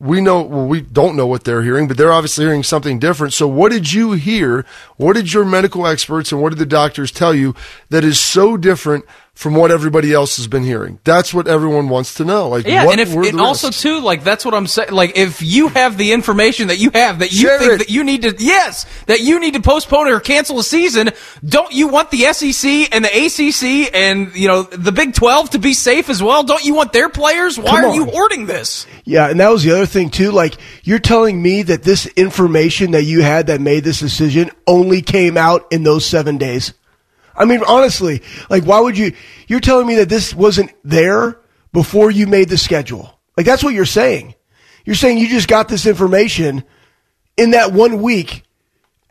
we 0.00 0.20
know, 0.20 0.42
well, 0.42 0.66
we 0.66 0.80
don't 0.80 1.16
know 1.16 1.26
what 1.26 1.42
they're 1.42 1.62
hearing, 1.62 1.88
but 1.88 1.96
they're 1.96 2.12
obviously 2.12 2.44
hearing 2.44 2.62
something 2.62 3.00
different. 3.00 3.32
So 3.34 3.48
what 3.48 3.72
did 3.72 3.92
you 3.92 4.12
hear? 4.12 4.64
What 4.96 5.14
did 5.14 5.32
your 5.32 5.44
medical 5.44 5.86
experts 5.88 6.30
and 6.30 6.40
what 6.40 6.50
did 6.50 6.60
the 6.60 6.66
doctors 6.66 7.10
tell 7.10 7.34
you 7.34 7.54
that 7.90 8.04
is 8.04 8.20
so 8.20 8.56
different 8.56 9.04
from 9.38 9.54
what 9.54 9.70
everybody 9.70 10.12
else 10.12 10.36
has 10.36 10.48
been 10.48 10.64
hearing. 10.64 10.98
That's 11.04 11.32
what 11.32 11.46
everyone 11.46 11.88
wants 11.88 12.14
to 12.14 12.24
know. 12.24 12.48
Like, 12.48 12.66
yeah, 12.66 12.90
and 12.90 13.00
if 13.00 13.14
and 13.14 13.40
also 13.40 13.70
too, 13.70 14.00
like 14.00 14.24
that's 14.24 14.44
what 14.44 14.52
I'm 14.52 14.66
saying. 14.66 14.90
Like, 14.90 15.16
if 15.16 15.40
you 15.40 15.68
have 15.68 15.96
the 15.96 16.10
information 16.10 16.66
that 16.68 16.78
you 16.78 16.90
have 16.92 17.20
that 17.20 17.30
you 17.30 17.42
Share 17.46 17.58
think 17.60 17.72
it. 17.74 17.78
that 17.78 17.88
you 17.88 18.02
need 18.02 18.22
to, 18.22 18.34
yes, 18.36 18.84
that 19.06 19.20
you 19.20 19.38
need 19.38 19.54
to 19.54 19.60
postpone 19.60 20.08
or 20.08 20.18
cancel 20.18 20.58
a 20.58 20.64
season, 20.64 21.10
don't 21.44 21.72
you 21.72 21.86
want 21.86 22.10
the 22.10 22.32
SEC 22.32 22.92
and 22.92 23.04
the 23.04 23.08
ACC 23.08 23.94
and 23.94 24.34
you 24.34 24.48
know 24.48 24.62
the 24.62 24.90
Big 24.90 25.14
Twelve 25.14 25.50
to 25.50 25.60
be 25.60 25.72
safe 25.72 26.08
as 26.08 26.20
well? 26.20 26.42
Don't 26.42 26.64
you 26.64 26.74
want 26.74 26.92
their 26.92 27.08
players? 27.08 27.60
Why 27.60 27.84
are 27.84 27.94
you 27.94 28.06
hoarding 28.06 28.46
this? 28.46 28.88
Yeah, 29.04 29.30
and 29.30 29.38
that 29.38 29.50
was 29.50 29.62
the 29.62 29.70
other 29.70 29.86
thing 29.86 30.10
too. 30.10 30.32
Like, 30.32 30.56
you're 30.82 30.98
telling 30.98 31.40
me 31.40 31.62
that 31.62 31.84
this 31.84 32.06
information 32.16 32.90
that 32.90 33.04
you 33.04 33.22
had 33.22 33.46
that 33.46 33.60
made 33.60 33.84
this 33.84 34.00
decision 34.00 34.50
only 34.66 35.00
came 35.00 35.36
out 35.36 35.64
in 35.70 35.84
those 35.84 36.04
seven 36.04 36.38
days. 36.38 36.74
I 37.38 37.44
mean, 37.44 37.62
honestly, 37.66 38.22
like, 38.50 38.64
why 38.64 38.80
would 38.80 38.98
you? 38.98 39.14
You're 39.46 39.60
telling 39.60 39.86
me 39.86 39.94
that 39.96 40.08
this 40.08 40.34
wasn't 40.34 40.72
there 40.84 41.40
before 41.72 42.10
you 42.10 42.26
made 42.26 42.48
the 42.48 42.58
schedule. 42.58 43.18
Like, 43.36 43.46
that's 43.46 43.62
what 43.62 43.74
you're 43.74 43.86
saying. 43.86 44.34
You're 44.84 44.96
saying 44.96 45.18
you 45.18 45.28
just 45.28 45.48
got 45.48 45.68
this 45.68 45.86
information 45.86 46.64
in 47.36 47.52
that 47.52 47.72
one 47.72 48.02
week 48.02 48.42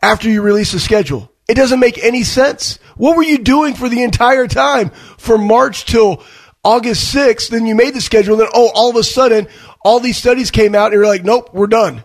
after 0.02 0.28
you 0.28 0.42
release 0.42 0.72
the 0.72 0.78
schedule. 0.78 1.32
It 1.48 1.54
doesn't 1.54 1.80
make 1.80 2.04
any 2.04 2.24
sense. 2.24 2.78
What 2.96 3.16
were 3.16 3.22
you 3.22 3.38
doing 3.38 3.74
for 3.74 3.88
the 3.88 4.02
entire 4.02 4.46
time 4.46 4.90
from 5.16 5.46
March 5.46 5.86
till 5.86 6.22
August 6.62 7.14
6th? 7.14 7.48
Then 7.48 7.64
you 7.64 7.74
made 7.74 7.94
the 7.94 8.02
schedule, 8.02 8.34
and 8.34 8.42
then, 8.42 8.50
oh, 8.52 8.70
all 8.74 8.90
of 8.90 8.96
a 8.96 9.02
sudden, 9.02 9.48
all 9.82 10.00
these 10.00 10.18
studies 10.18 10.50
came 10.50 10.74
out, 10.74 10.86
and 10.86 10.94
you're 10.94 11.06
like, 11.06 11.24
nope, 11.24 11.54
we're 11.54 11.66
done. 11.66 12.04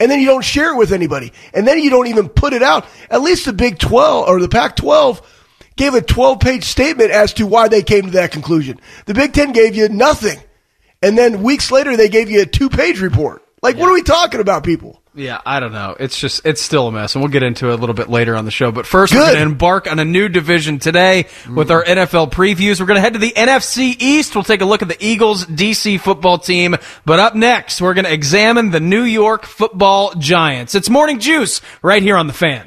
And 0.00 0.10
then 0.10 0.20
you 0.20 0.26
don't 0.26 0.44
share 0.44 0.74
it 0.74 0.76
with 0.76 0.92
anybody. 0.92 1.32
And 1.54 1.66
then 1.66 1.78
you 1.78 1.88
don't 1.88 2.08
even 2.08 2.28
put 2.28 2.52
it 2.52 2.62
out. 2.62 2.84
At 3.08 3.22
least 3.22 3.46
the 3.46 3.52
Big 3.52 3.78
12 3.78 4.28
or 4.28 4.40
the 4.40 4.48
Pac 4.48 4.76
12 4.76 5.22
gave 5.76 5.94
a 5.94 6.02
12 6.02 6.40
page 6.40 6.64
statement 6.64 7.10
as 7.10 7.34
to 7.34 7.46
why 7.46 7.68
they 7.68 7.82
came 7.82 8.04
to 8.04 8.10
that 8.12 8.32
conclusion. 8.32 8.80
The 9.06 9.14
Big 9.14 9.32
Ten 9.32 9.52
gave 9.52 9.74
you 9.74 9.88
nothing. 9.88 10.38
And 11.02 11.18
then 11.18 11.42
weeks 11.42 11.70
later, 11.70 11.96
they 11.96 12.08
gave 12.08 12.30
you 12.30 12.42
a 12.42 12.46
two 12.46 12.70
page 12.70 13.00
report. 13.00 13.42
Like, 13.62 13.76
yeah. 13.76 13.82
what 13.82 13.90
are 13.90 13.94
we 13.94 14.02
talking 14.02 14.40
about, 14.40 14.64
people? 14.64 15.00
Yeah, 15.16 15.40
I 15.46 15.60
don't 15.60 15.72
know. 15.72 15.94
It's 16.00 16.18
just 16.18 16.44
it's 16.44 16.60
still 16.60 16.88
a 16.88 16.92
mess, 16.92 17.14
and 17.14 17.22
we'll 17.22 17.30
get 17.30 17.44
into 17.44 17.70
it 17.70 17.74
a 17.74 17.76
little 17.76 17.94
bit 17.94 18.10
later 18.10 18.34
on 18.34 18.44
the 18.44 18.50
show. 18.50 18.72
But 18.72 18.84
first, 18.84 19.12
Good. 19.12 19.20
we're 19.20 19.26
going 19.26 19.36
to 19.36 19.42
embark 19.42 19.90
on 19.90 20.00
a 20.00 20.04
new 20.04 20.28
division 20.28 20.80
today 20.80 21.26
with 21.48 21.70
our 21.70 21.84
NFL 21.84 22.32
previews. 22.32 22.80
We're 22.80 22.86
going 22.86 22.96
to 22.96 23.00
head 23.00 23.12
to 23.12 23.20
the 23.20 23.30
NFC 23.30 23.94
East. 24.00 24.34
We'll 24.34 24.42
take 24.42 24.60
a 24.60 24.64
look 24.64 24.82
at 24.82 24.88
the 24.88 24.96
Eagles 24.98 25.46
DC 25.46 26.00
football 26.00 26.38
team. 26.38 26.74
But 27.04 27.20
up 27.20 27.36
next, 27.36 27.80
we're 27.80 27.94
going 27.94 28.06
to 28.06 28.12
examine 28.12 28.70
the 28.70 28.80
New 28.80 29.04
York 29.04 29.44
Football 29.44 30.14
Giants. 30.14 30.74
It's 30.74 30.90
Morning 30.90 31.20
Juice 31.20 31.60
right 31.80 32.02
here 32.02 32.16
on 32.16 32.26
the 32.26 32.32
Fan 32.32 32.66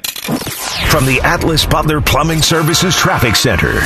from 0.86 1.04
the 1.04 1.20
Atlas 1.22 1.66
Butler 1.66 2.00
Plumbing 2.00 2.42
Services 2.42 2.96
Traffic 2.96 3.36
Center. 3.36 3.80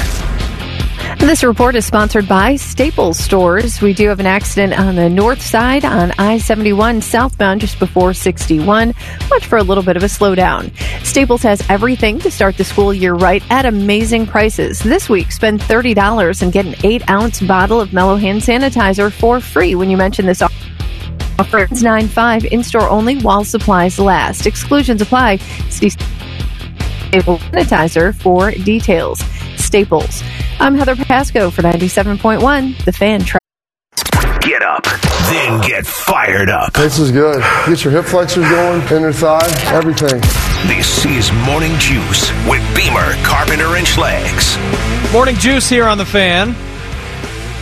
This 1.19 1.45
report 1.45 1.75
is 1.75 1.87
sponsored 1.87 2.29
by 2.29 2.57
Staples 2.57 3.19
Stores. 3.19 3.81
We 3.81 3.93
do 3.93 4.09
have 4.09 4.21
an 4.21 4.27
accident 4.27 4.79
on 4.79 4.97
the 4.97 5.09
north 5.09 5.41
side 5.41 5.85
on 5.85 6.13
I 6.19 6.39
71 6.39 7.01
southbound 7.01 7.61
just 7.61 7.79
before 7.79 8.13
61. 8.13 8.95
Watch 9.31 9.47
for 9.47 9.59
a 9.59 9.63
little 9.63 9.85
bit 9.85 9.97
of 9.97 10.03
a 10.03 10.07
slowdown. 10.07 10.73
Staples 11.05 11.43
has 11.43 11.63
everything 11.69 12.19
to 12.21 12.31
start 12.31 12.57
the 12.57 12.65
school 12.65 12.93
year 12.93 13.15
right 13.15 13.43
at 13.51 13.67
amazing 13.67 14.27
prices. 14.27 14.81
This 14.81 15.09
week, 15.09 15.33
spend 15.33 15.61
$30 15.61 16.43
and 16.43 16.53
get 16.53 16.67
an 16.67 16.75
8 16.83 17.09
ounce 17.09 17.41
bottle 17.41 17.81
of 17.81 17.93
Mellow 17.93 18.17
Hand 18.17 18.41
Sanitizer 18.41 19.13
for 19.13 19.41
free 19.41 19.75
when 19.75 19.91
you 19.91 19.97
mention 19.97 20.27
this 20.27 20.43
offer. 20.43 21.59
It's 21.59 21.83
95 21.83 22.47
in 22.47 22.63
store 22.63 22.89
only 22.89 23.19
while 23.19 23.45
supplies 23.45 23.99
last. 23.99 24.47
Exclusions 24.47 25.03
apply. 25.03 25.37
See 25.71 25.91
Staples 27.13 27.41
sanitizer 27.43 28.15
for 28.15 28.53
details. 28.53 29.19
Staples. 29.59 30.23
I'm 30.59 30.75
Heather 30.75 30.97
Pasco 30.97 31.51
for 31.51 31.61
97.1, 31.61 32.85
The 32.87 32.93
Fan 32.93 33.21
Track. 33.21 33.43
Get 34.41 34.63
up, 34.63 34.85
then 34.85 35.61
get 35.61 35.87
fired 35.87 36.49
up. 36.49 36.73
This 36.73 36.99
is 36.99 37.11
good. 37.11 37.43
Get 37.67 37.85
your 37.85 37.93
hip 37.93 38.07
flexors 38.07 38.49
going, 38.49 38.81
inner 38.91 39.13
thigh, 39.13 39.47
everything. 39.67 40.23
This 40.67 41.05
is 41.05 41.31
Morning 41.45 41.79
Juice 41.79 42.31
with 42.49 42.63
Beamer, 42.75 43.13
Carpenter, 43.23 43.77
and 43.77 43.87
Schlegs. 43.87 44.57
Morning 45.13 45.37
Juice 45.37 45.69
here 45.69 45.85
on 45.85 45.99
The 45.99 46.07
Fan 46.07 46.55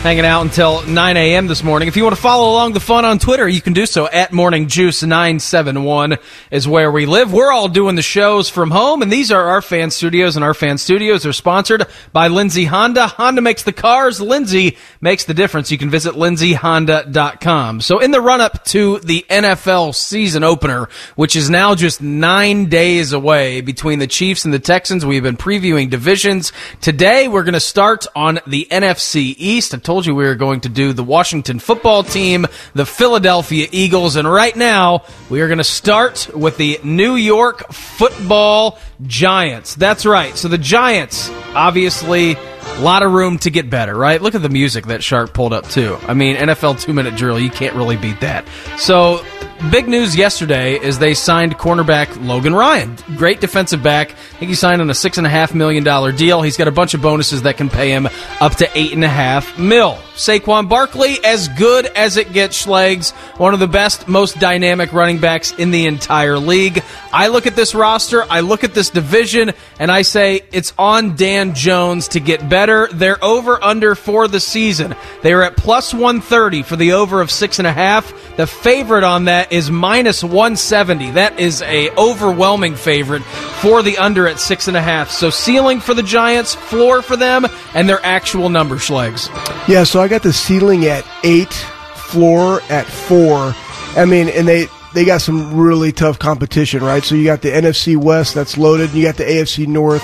hanging 0.01 0.25
out 0.25 0.41
until 0.41 0.81
9 0.87 1.15
a.m. 1.15 1.45
this 1.45 1.63
morning. 1.63 1.87
If 1.87 1.95
you 1.95 2.01
want 2.01 2.15
to 2.15 2.21
follow 2.21 2.49
along 2.49 2.73
the 2.73 2.79
fun 2.79 3.05
on 3.05 3.19
Twitter, 3.19 3.47
you 3.47 3.61
can 3.61 3.73
do 3.73 3.85
so 3.85 4.09
at 4.09 4.33
Morning 4.33 4.67
Juice 4.67 5.03
971 5.03 6.17
is 6.49 6.67
where 6.67 6.91
we 6.91 7.05
live. 7.05 7.31
We're 7.31 7.51
all 7.51 7.67
doing 7.67 7.95
the 7.95 8.01
shows 8.01 8.49
from 8.49 8.71
home, 8.71 9.03
and 9.03 9.11
these 9.11 9.31
are 9.31 9.49
our 9.49 9.61
fan 9.61 9.91
studios, 9.91 10.35
and 10.35 10.43
our 10.43 10.55
fan 10.55 10.79
studios 10.79 11.23
are 11.27 11.33
sponsored 11.33 11.85
by 12.11 12.29
Lindsay 12.29 12.65
Honda. 12.65 13.05
Honda 13.05 13.41
makes 13.41 13.61
the 13.61 13.73
cars. 13.73 14.19
Lindsay 14.19 14.75
makes 15.01 15.25
the 15.25 15.35
difference. 15.35 15.71
You 15.71 15.77
can 15.77 15.91
visit 15.91 16.15
lindsayhonda.com. 16.15 17.81
So 17.81 17.99
in 17.99 18.09
the 18.09 18.21
run 18.21 18.41
up 18.41 18.65
to 18.65 18.97
the 18.99 19.23
NFL 19.29 19.93
season 19.93 20.43
opener, 20.43 20.89
which 21.15 21.35
is 21.35 21.47
now 21.47 21.75
just 21.75 22.01
nine 22.01 22.69
days 22.69 23.13
away 23.13 23.61
between 23.61 23.99
the 23.99 24.07
Chiefs 24.07 24.45
and 24.45 24.53
the 24.53 24.57
Texans, 24.57 25.05
we've 25.05 25.21
been 25.21 25.37
previewing 25.37 25.91
divisions. 25.91 26.53
Today, 26.81 27.27
we're 27.27 27.43
going 27.43 27.53
to 27.53 27.59
start 27.59 28.07
on 28.15 28.39
the 28.47 28.67
NFC 28.71 29.35
East 29.37 29.75
told 29.91 30.05
you 30.05 30.15
we 30.15 30.23
were 30.23 30.35
going 30.35 30.61
to 30.61 30.69
do 30.69 30.93
the 30.93 31.03
Washington 31.03 31.59
football 31.59 32.01
team, 32.01 32.45
the 32.73 32.85
Philadelphia 32.85 33.67
Eagles, 33.73 34.15
and 34.15 34.25
right 34.25 34.55
now 34.55 35.03
we 35.29 35.41
are 35.41 35.49
going 35.49 35.57
to 35.57 35.65
start 35.65 36.29
with 36.33 36.55
the 36.55 36.79
New 36.81 37.15
York 37.15 37.73
football 37.73 38.79
Giants. 39.05 39.75
That's 39.75 40.05
right. 40.05 40.37
So 40.37 40.47
the 40.47 40.57
Giants, 40.57 41.29
obviously, 41.53 42.35
a 42.35 42.79
lot 42.79 43.03
of 43.03 43.11
room 43.11 43.37
to 43.39 43.49
get 43.49 43.69
better, 43.69 43.93
right? 43.93 44.21
Look 44.21 44.33
at 44.33 44.41
the 44.41 44.47
music 44.47 44.85
that 44.85 45.03
Sharp 45.03 45.33
pulled 45.33 45.51
up, 45.51 45.67
too. 45.67 45.97
I 46.07 46.13
mean, 46.13 46.37
NFL 46.37 46.79
two 46.79 46.93
minute 46.93 47.17
drill, 47.17 47.37
you 47.37 47.49
can't 47.49 47.75
really 47.75 47.97
beat 47.97 48.21
that. 48.21 48.47
So 48.77 49.25
big 49.69 49.87
news 49.87 50.15
yesterday 50.15 50.79
is 50.79 50.97
they 50.97 51.13
signed 51.13 51.57
cornerback 51.57 52.07
Logan 52.25 52.55
Ryan. 52.55 52.97
Great 53.15 53.39
defensive 53.41 53.83
back. 53.83 54.11
I 54.11 54.37
think 54.39 54.49
he 54.49 54.55
signed 54.55 54.81
on 54.81 54.89
a 54.89 54.93
six 54.93 55.17
and 55.17 55.27
a 55.27 55.29
half 55.29 55.53
million 55.53 55.83
dollar 55.83 56.11
deal. 56.11 56.41
He's 56.41 56.57
got 56.57 56.67
a 56.67 56.71
bunch 56.71 56.93
of 56.93 57.01
bonuses 57.01 57.43
that 57.43 57.57
can 57.57 57.69
pay 57.69 57.91
him 57.91 58.07
up 58.39 58.55
to 58.55 58.69
eight 58.73 58.93
and 58.93 59.03
a 59.03 59.09
half 59.09 59.59
mil. 59.59 59.99
Saquon 60.15 60.69
Barkley, 60.69 61.17
as 61.23 61.47
good 61.49 61.85
as 61.85 62.17
it 62.17 62.33
gets, 62.33 62.65
Schlegs. 62.65 63.11
One 63.37 63.53
of 63.53 63.59
the 63.59 63.67
best, 63.67 64.07
most 64.07 64.39
dynamic 64.39 64.93
running 64.93 65.19
backs 65.19 65.51
in 65.53 65.71
the 65.71 65.85
entire 65.85 66.37
league. 66.37 66.83
I 67.13 67.27
look 67.27 67.47
at 67.47 67.55
this 67.55 67.73
roster, 67.73 68.23
I 68.29 68.41
look 68.41 68.63
at 68.63 68.73
this 68.73 68.89
division, 68.89 69.51
and 69.79 69.91
I 69.91 70.01
say 70.01 70.41
it's 70.51 70.73
on 70.77 71.15
Dan 71.15 71.55
Jones 71.55 72.09
to 72.09 72.19
get 72.19 72.47
better. 72.47 72.87
They're 72.91 73.23
over 73.23 73.61
under 73.63 73.95
for 73.95 74.27
the 74.27 74.39
season. 74.39 74.95
They 75.21 75.33
are 75.33 75.43
at 75.43 75.57
plus 75.57 75.93
130 75.93 76.63
for 76.63 76.75
the 76.75 76.93
over 76.93 77.21
of 77.21 77.31
six 77.31 77.59
and 77.59 77.67
a 77.67 77.73
half. 77.73 78.13
The 78.37 78.47
favorite 78.47 79.03
on 79.03 79.25
that 79.25 79.51
is 79.51 79.71
minus 79.71 80.23
170. 80.23 81.11
That 81.11 81.39
is 81.39 81.61
a 81.61 81.89
overwhelming 81.91 82.75
favorite 82.75 83.23
for 83.61 83.83
the 83.83 83.97
under 83.97 84.27
at 84.27 84.39
six 84.39 84.67
and 84.67 84.77
a 84.77 84.81
half. 84.81 85.11
So 85.11 85.29
ceiling 85.29 85.79
for 85.79 85.93
the 85.93 86.03
Giants, 86.03 86.55
floor 86.55 87.01
for 87.01 87.15
them, 87.15 87.45
and 87.73 87.87
their 87.87 88.03
actual 88.03 88.49
number 88.49 88.75
Schlegs. 88.75 89.29
Yeah, 89.67 89.83
so 89.83 90.00
I 90.01 90.07
got 90.07 90.23
the 90.23 90.33
ceiling 90.33 90.85
at 90.85 91.05
eight, 91.23 91.53
floor 91.53 92.61
at 92.69 92.85
four. 92.87 93.53
I 93.95 94.05
mean, 94.05 94.29
and 94.29 94.47
they 94.47 94.67
they 94.93 95.05
got 95.05 95.21
some 95.21 95.55
really 95.55 95.91
tough 95.91 96.19
competition, 96.19 96.83
right? 96.83 97.03
So 97.03 97.15
you 97.15 97.23
got 97.23 97.41
the 97.41 97.49
NFC 97.49 97.95
West 97.95 98.33
that's 98.33 98.57
loaded, 98.57 98.89
and 98.89 98.99
you 98.99 99.05
got 99.05 99.17
the 99.17 99.23
AFC 99.23 99.67
North, 99.67 100.03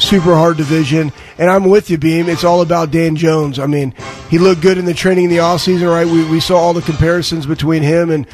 super 0.00 0.34
hard 0.34 0.56
division. 0.56 1.12
And 1.38 1.50
I'm 1.50 1.64
with 1.64 1.90
you, 1.90 1.98
Beam. 1.98 2.28
It's 2.28 2.44
all 2.44 2.60
about 2.60 2.90
Dan 2.90 3.16
Jones. 3.16 3.58
I 3.58 3.66
mean, 3.66 3.94
he 4.28 4.38
looked 4.38 4.62
good 4.62 4.78
in 4.78 4.84
the 4.84 4.94
training 4.94 5.24
in 5.24 5.30
the 5.30 5.38
offseason, 5.38 5.90
right? 5.90 6.06
We, 6.06 6.28
we 6.28 6.40
saw 6.40 6.58
all 6.58 6.74
the 6.74 6.82
comparisons 6.82 7.46
between 7.46 7.82
him 7.82 8.10
and 8.10 8.26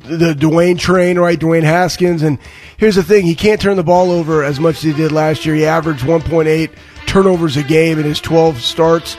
the 0.00 0.34
Dwayne 0.34 0.78
train, 0.78 1.18
right? 1.18 1.38
Dwayne 1.38 1.62
Haskins. 1.62 2.22
And 2.22 2.38
here's 2.76 2.94
the 2.96 3.02
thing: 3.02 3.26
he 3.26 3.34
can't 3.34 3.60
turn 3.60 3.76
the 3.76 3.82
ball 3.82 4.10
over 4.10 4.44
as 4.44 4.60
much 4.60 4.76
as 4.76 4.82
he 4.82 4.92
did 4.92 5.12
last 5.12 5.44
year. 5.44 5.54
He 5.54 5.66
averaged 5.66 6.04
1.8 6.04 6.70
turnovers 7.06 7.56
a 7.56 7.62
game 7.62 7.98
in 7.98 8.04
his 8.04 8.20
12 8.20 8.60
starts. 8.60 9.16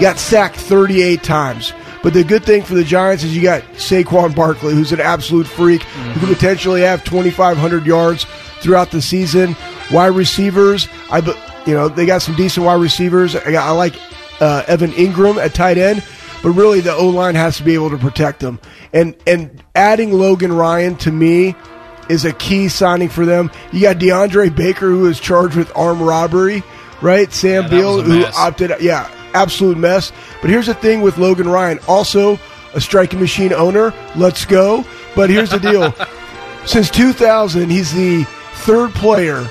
Got 0.00 0.18
sacked 0.18 0.56
38 0.56 1.22
times. 1.22 1.72
But 2.02 2.12
the 2.12 2.22
good 2.22 2.44
thing 2.44 2.62
for 2.62 2.74
the 2.74 2.84
Giants 2.84 3.24
is 3.24 3.34
you 3.34 3.42
got 3.42 3.62
Saquon 3.74 4.34
Barkley, 4.34 4.74
who's 4.74 4.92
an 4.92 5.00
absolute 5.00 5.46
freak, 5.46 5.80
mm-hmm. 5.80 6.10
who 6.10 6.26
could 6.26 6.36
potentially 6.36 6.82
have 6.82 7.02
2,500 7.04 7.86
yards 7.86 8.26
throughout 8.60 8.90
the 8.90 9.00
season. 9.00 9.56
Wide 9.90 10.08
receivers, 10.08 10.88
I, 11.10 11.20
you 11.66 11.74
know, 11.74 11.88
they 11.88 12.06
got 12.06 12.22
some 12.22 12.34
decent 12.34 12.66
wide 12.66 12.80
receivers. 12.80 13.34
I, 13.36 13.52
got, 13.52 13.66
I 13.66 13.70
like 13.70 13.94
uh, 14.40 14.64
Evan 14.66 14.90
Engram 14.92 15.42
at 15.42 15.54
tight 15.54 15.78
end, 15.78 16.04
but 16.42 16.50
really 16.50 16.80
the 16.80 16.94
O 16.94 17.08
line 17.08 17.34
has 17.36 17.56
to 17.58 17.62
be 17.62 17.74
able 17.74 17.90
to 17.90 17.98
protect 17.98 18.40
them. 18.40 18.60
And 18.92 19.14
and 19.26 19.62
adding 19.74 20.12
Logan 20.12 20.52
Ryan 20.52 20.96
to 20.98 21.10
me 21.10 21.54
is 22.08 22.24
a 22.24 22.32
key 22.32 22.68
signing 22.68 23.08
for 23.08 23.24
them. 23.24 23.50
You 23.72 23.80
got 23.80 23.96
DeAndre 23.96 24.54
Baker, 24.54 24.88
who 24.88 25.06
is 25.06 25.18
charged 25.18 25.56
with 25.56 25.74
armed 25.76 26.02
robbery, 26.02 26.62
right? 27.00 27.32
Sam 27.32 27.64
yeah, 27.64 27.68
Beal, 27.68 28.02
who 28.02 28.24
opted, 28.36 28.72
yeah, 28.80 29.10
absolute 29.34 29.76
mess. 29.76 30.12
But 30.40 30.50
here's 30.50 30.66
the 30.66 30.74
thing 30.74 31.02
with 31.02 31.18
Logan 31.18 31.48
Ryan, 31.48 31.78
also 31.86 32.38
a 32.74 32.80
striking 32.80 33.20
machine 33.20 33.52
owner. 33.52 33.92
Let's 34.16 34.44
go. 34.44 34.84
But 35.14 35.30
here's 35.30 35.50
the 35.50 35.60
deal: 35.60 35.94
since 36.66 36.90
2000, 36.90 37.70
he's 37.70 37.92
the 37.92 38.24
third 38.64 38.92
player 38.92 39.46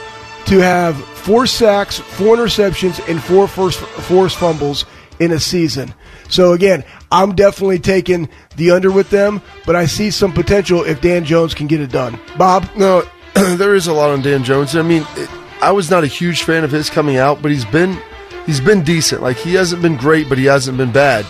to 0.45 0.57
have 0.59 0.95
four 0.95 1.45
sacks, 1.45 1.99
four 1.99 2.35
interceptions, 2.35 3.07
and 3.09 3.21
four 3.23 3.47
first 3.47 3.79
forced 3.79 4.37
fumbles 4.37 4.85
in 5.19 5.31
a 5.31 5.39
season. 5.39 5.93
So 6.29 6.53
again, 6.53 6.83
I'm 7.11 7.35
definitely 7.35 7.79
taking 7.79 8.29
the 8.55 8.71
under 8.71 8.91
with 8.91 9.09
them, 9.09 9.41
but 9.65 9.75
I 9.75 9.85
see 9.85 10.11
some 10.11 10.33
potential 10.33 10.83
if 10.83 11.01
Dan 11.01 11.25
Jones 11.25 11.53
can 11.53 11.67
get 11.67 11.79
it 11.79 11.91
done. 11.91 12.19
Bob? 12.37 12.67
No, 12.75 13.03
there 13.33 13.75
is 13.75 13.87
a 13.87 13.93
lot 13.93 14.09
on 14.09 14.21
Dan 14.21 14.43
Jones. 14.43 14.75
I 14.75 14.81
mean, 14.81 15.05
it, 15.15 15.29
I 15.61 15.71
was 15.71 15.89
not 15.89 16.03
a 16.03 16.07
huge 16.07 16.43
fan 16.43 16.63
of 16.63 16.71
his 16.71 16.89
coming 16.89 17.17
out, 17.17 17.41
but 17.41 17.51
he's 17.51 17.65
been 17.65 18.01
he's 18.45 18.59
been 18.59 18.83
decent. 18.83 19.21
Like 19.21 19.37
he 19.37 19.53
hasn't 19.53 19.81
been 19.81 19.97
great, 19.97 20.29
but 20.29 20.37
he 20.37 20.45
hasn't 20.45 20.77
been 20.77 20.91
bad. 20.91 21.25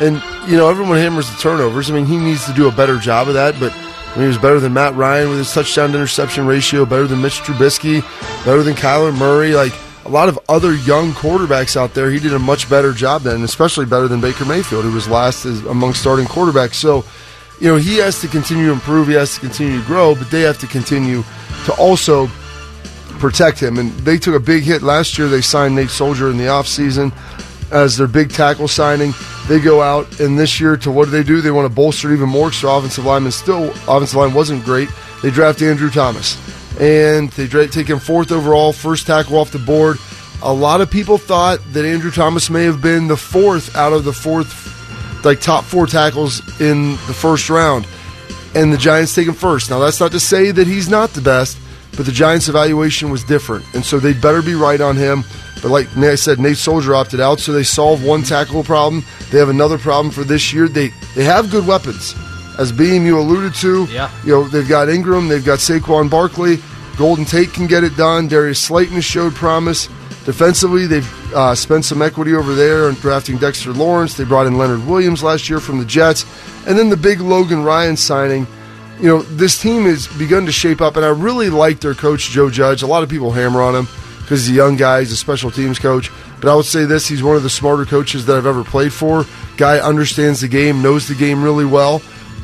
And 0.00 0.22
you 0.48 0.56
know, 0.56 0.68
everyone 0.68 0.98
hammers 0.98 1.30
the 1.30 1.36
turnovers. 1.38 1.90
I 1.90 1.94
mean, 1.94 2.06
he 2.06 2.16
needs 2.16 2.46
to 2.46 2.52
do 2.52 2.68
a 2.68 2.72
better 2.72 2.98
job 2.98 3.28
of 3.28 3.34
that, 3.34 3.58
but 3.58 3.72
I 3.72 4.18
mean, 4.18 4.22
he 4.22 4.28
was 4.28 4.38
better 4.38 4.60
than 4.60 4.72
Matt 4.72 4.94
Ryan 4.94 5.28
with 5.28 5.38
his 5.38 5.52
touchdown 5.52 5.90
to 5.90 5.96
interception 5.96 6.46
ratio, 6.46 6.86
better 6.86 7.06
than 7.06 7.20
Mitch 7.20 7.40
Trubisky, 7.40 8.02
better 8.44 8.62
than 8.62 8.74
Kyler 8.74 9.16
Murray. 9.16 9.54
Like 9.54 9.72
a 10.04 10.08
lot 10.08 10.28
of 10.28 10.38
other 10.48 10.74
young 10.74 11.12
quarterbacks 11.12 11.76
out 11.76 11.94
there, 11.94 12.10
he 12.10 12.18
did 12.18 12.32
a 12.32 12.38
much 12.38 12.70
better 12.70 12.92
job 12.92 13.22
than, 13.22 13.42
especially 13.42 13.86
better 13.86 14.08
than 14.08 14.20
Baker 14.20 14.44
Mayfield, 14.44 14.84
who 14.84 14.92
was 14.92 15.08
last 15.08 15.44
as, 15.44 15.64
among 15.66 15.94
starting 15.94 16.26
quarterbacks. 16.26 16.74
So, 16.74 17.04
you 17.60 17.68
know, 17.68 17.76
he 17.76 17.96
has 17.98 18.20
to 18.20 18.28
continue 18.28 18.66
to 18.66 18.72
improve, 18.72 19.08
he 19.08 19.14
has 19.14 19.34
to 19.34 19.40
continue 19.40 19.80
to 19.80 19.86
grow, 19.86 20.14
but 20.14 20.30
they 20.30 20.42
have 20.42 20.58
to 20.60 20.66
continue 20.66 21.24
to 21.64 21.72
also 21.74 22.30
protect 23.18 23.58
him. 23.60 23.78
And 23.78 23.90
they 24.00 24.18
took 24.18 24.34
a 24.34 24.40
big 24.40 24.62
hit 24.62 24.82
last 24.82 25.18
year. 25.18 25.28
They 25.28 25.40
signed 25.40 25.74
Nate 25.74 25.90
Solder 25.90 26.30
in 26.30 26.36
the 26.36 26.44
offseason 26.44 27.12
as 27.72 27.96
their 27.96 28.06
big 28.06 28.30
tackle 28.30 28.68
signing. 28.68 29.12
They 29.48 29.60
go 29.60 29.82
out, 29.82 30.20
and 30.20 30.38
this 30.38 30.60
year, 30.60 30.76
to 30.78 30.90
what 30.90 31.06
do 31.06 31.10
they 31.12 31.22
do? 31.22 31.40
They 31.40 31.50
want 31.50 31.68
to 31.68 31.74
bolster 31.74 32.12
even 32.12 32.28
more 32.28 32.48
because 32.48 32.62
their 32.62 32.70
offensive 32.70 33.04
lineman 33.04 33.32
still, 33.32 33.70
offensive 33.70 34.16
line 34.16 34.34
wasn't 34.34 34.64
great. 34.64 34.88
They 35.22 35.30
draft 35.30 35.62
Andrew 35.62 35.90
Thomas, 35.90 36.36
and 36.80 37.30
they 37.30 37.46
take 37.68 37.88
him 37.88 37.98
fourth 37.98 38.32
overall, 38.32 38.72
first 38.72 39.06
tackle 39.06 39.36
off 39.36 39.52
the 39.52 39.58
board. 39.58 39.98
A 40.42 40.52
lot 40.52 40.80
of 40.80 40.90
people 40.90 41.16
thought 41.16 41.60
that 41.72 41.84
Andrew 41.84 42.10
Thomas 42.10 42.50
may 42.50 42.64
have 42.64 42.82
been 42.82 43.08
the 43.08 43.16
fourth 43.16 43.74
out 43.76 43.92
of 43.92 44.04
the 44.04 44.12
fourth, 44.12 45.24
like 45.24 45.40
top 45.40 45.64
four 45.64 45.86
tackles 45.86 46.40
in 46.60 46.92
the 47.06 47.14
first 47.14 47.48
round, 47.48 47.86
and 48.54 48.72
the 48.72 48.76
Giants 48.76 49.14
take 49.14 49.28
him 49.28 49.34
first. 49.34 49.70
Now, 49.70 49.78
that's 49.78 50.00
not 50.00 50.12
to 50.12 50.20
say 50.20 50.50
that 50.50 50.66
he's 50.66 50.88
not 50.88 51.10
the 51.10 51.22
best, 51.22 51.56
but 51.96 52.06
the 52.06 52.12
Giants' 52.12 52.48
evaluation 52.48 53.10
was 53.10 53.24
different, 53.24 53.64
and 53.74 53.84
so 53.84 53.98
they 53.98 54.12
better 54.12 54.42
be 54.42 54.54
right 54.54 54.80
on 54.80 54.96
him. 54.96 55.24
But 55.62 55.70
like 55.70 55.96
I 55.96 56.14
said, 56.14 56.38
Nate 56.38 56.58
Solder 56.58 56.94
opted 56.94 57.20
out, 57.20 57.40
so 57.40 57.52
they 57.52 57.62
solve 57.62 58.04
one 58.04 58.22
tackle 58.22 58.62
problem. 58.62 59.04
They 59.30 59.38
have 59.38 59.48
another 59.48 59.78
problem 59.78 60.12
for 60.12 60.22
this 60.22 60.52
year. 60.52 60.68
They 60.68 60.88
they 61.14 61.24
have 61.24 61.50
good 61.50 61.66
weapons, 61.66 62.14
as 62.58 62.72
Beam 62.72 63.06
you 63.06 63.18
alluded 63.18 63.54
to. 63.56 63.86
Yeah. 63.86 64.10
You 64.24 64.32
know 64.32 64.48
they've 64.48 64.68
got 64.68 64.88
Engram, 64.88 65.28
they've 65.28 65.44
got 65.44 65.58
Saquon 65.58 66.10
Barkley, 66.10 66.58
Golden 66.96 67.24
Tate 67.26 67.52
can 67.52 67.66
get 67.66 67.84
it 67.84 67.96
done. 67.96 68.26
Darius 68.26 68.60
Slayton 68.60 69.00
showed 69.00 69.34
promise. 69.34 69.88
Defensively, 70.24 70.86
they've 70.86 71.34
uh, 71.34 71.54
spent 71.54 71.84
some 71.84 72.02
equity 72.02 72.34
over 72.34 72.54
there 72.54 72.88
in 72.88 72.96
drafting 72.96 73.36
Dexter 73.36 73.72
Lawrence. 73.72 74.16
They 74.16 74.24
brought 74.24 74.46
in 74.46 74.58
Leonard 74.58 74.84
Williams 74.84 75.22
last 75.22 75.48
year 75.48 75.60
from 75.60 75.78
the 75.78 75.84
Jets, 75.84 76.24
and 76.66 76.76
then 76.76 76.88
the 76.88 76.96
big 76.96 77.20
Logan 77.20 77.62
Ryan 77.62 77.96
signing 77.96 78.46
you 79.00 79.08
know, 79.08 79.22
this 79.22 79.60
team 79.60 79.82
has 79.84 80.06
begun 80.06 80.46
to 80.46 80.52
shape 80.52 80.80
up, 80.80 80.96
and 80.96 81.04
I 81.04 81.08
really 81.08 81.50
like 81.50 81.80
their 81.80 81.94
coach, 81.94 82.30
Joe 82.30 82.50
Judge. 82.50 82.82
A 82.82 82.86
lot 82.86 83.02
of 83.02 83.08
people 83.08 83.30
hammer 83.30 83.60
on 83.60 83.74
him 83.74 83.88
because 84.20 84.46
he's 84.46 84.56
a 84.56 84.56
young 84.56 84.76
guy, 84.76 85.00
he's 85.00 85.12
a 85.12 85.16
special 85.16 85.50
teams 85.50 85.78
coach. 85.78 86.10
But 86.40 86.50
I 86.50 86.54
would 86.54 86.64
say 86.64 86.84
this 86.84 87.06
he's 87.06 87.22
one 87.22 87.36
of 87.36 87.42
the 87.42 87.50
smarter 87.50 87.84
coaches 87.84 88.26
that 88.26 88.36
I've 88.36 88.46
ever 88.46 88.64
played 88.64 88.92
for. 88.92 89.24
Guy 89.56 89.78
understands 89.78 90.40
the 90.40 90.48
game, 90.48 90.82
knows 90.82 91.08
the 91.08 91.14
game 91.14 91.42
really 91.42 91.64
well. 91.64 92.02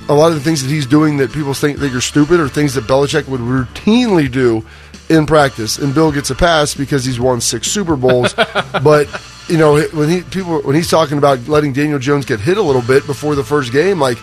A 0.08 0.14
lot 0.14 0.28
of 0.28 0.34
the 0.34 0.40
things 0.40 0.62
that 0.62 0.68
he's 0.68 0.86
doing 0.86 1.16
that 1.18 1.32
people 1.32 1.54
think 1.54 1.78
that 1.78 1.90
you're 1.90 2.00
stupid 2.00 2.40
are 2.40 2.48
things 2.48 2.74
that 2.74 2.84
Belichick 2.84 3.28
would 3.28 3.40
routinely 3.40 4.30
do 4.30 4.64
in 5.08 5.26
practice. 5.26 5.78
And 5.78 5.94
Bill 5.94 6.12
gets 6.12 6.30
a 6.30 6.34
pass 6.34 6.74
because 6.74 7.04
he's 7.04 7.20
won 7.20 7.40
six 7.40 7.68
Super 7.68 7.96
Bowls. 7.96 8.34
but 8.82 9.08
you 9.48 9.58
know, 9.58 9.80
when 9.80 10.08
he 10.08 10.22
people 10.22 10.60
when 10.62 10.76
he's 10.76 10.90
talking 10.90 11.18
about 11.18 11.46
letting 11.48 11.72
Daniel 11.72 11.98
Jones 11.98 12.24
get 12.24 12.40
hit 12.40 12.58
a 12.58 12.62
little 12.62 12.82
bit 12.82 13.06
before 13.06 13.34
the 13.34 13.44
first 13.44 13.72
game, 13.72 13.98
like 13.98 14.18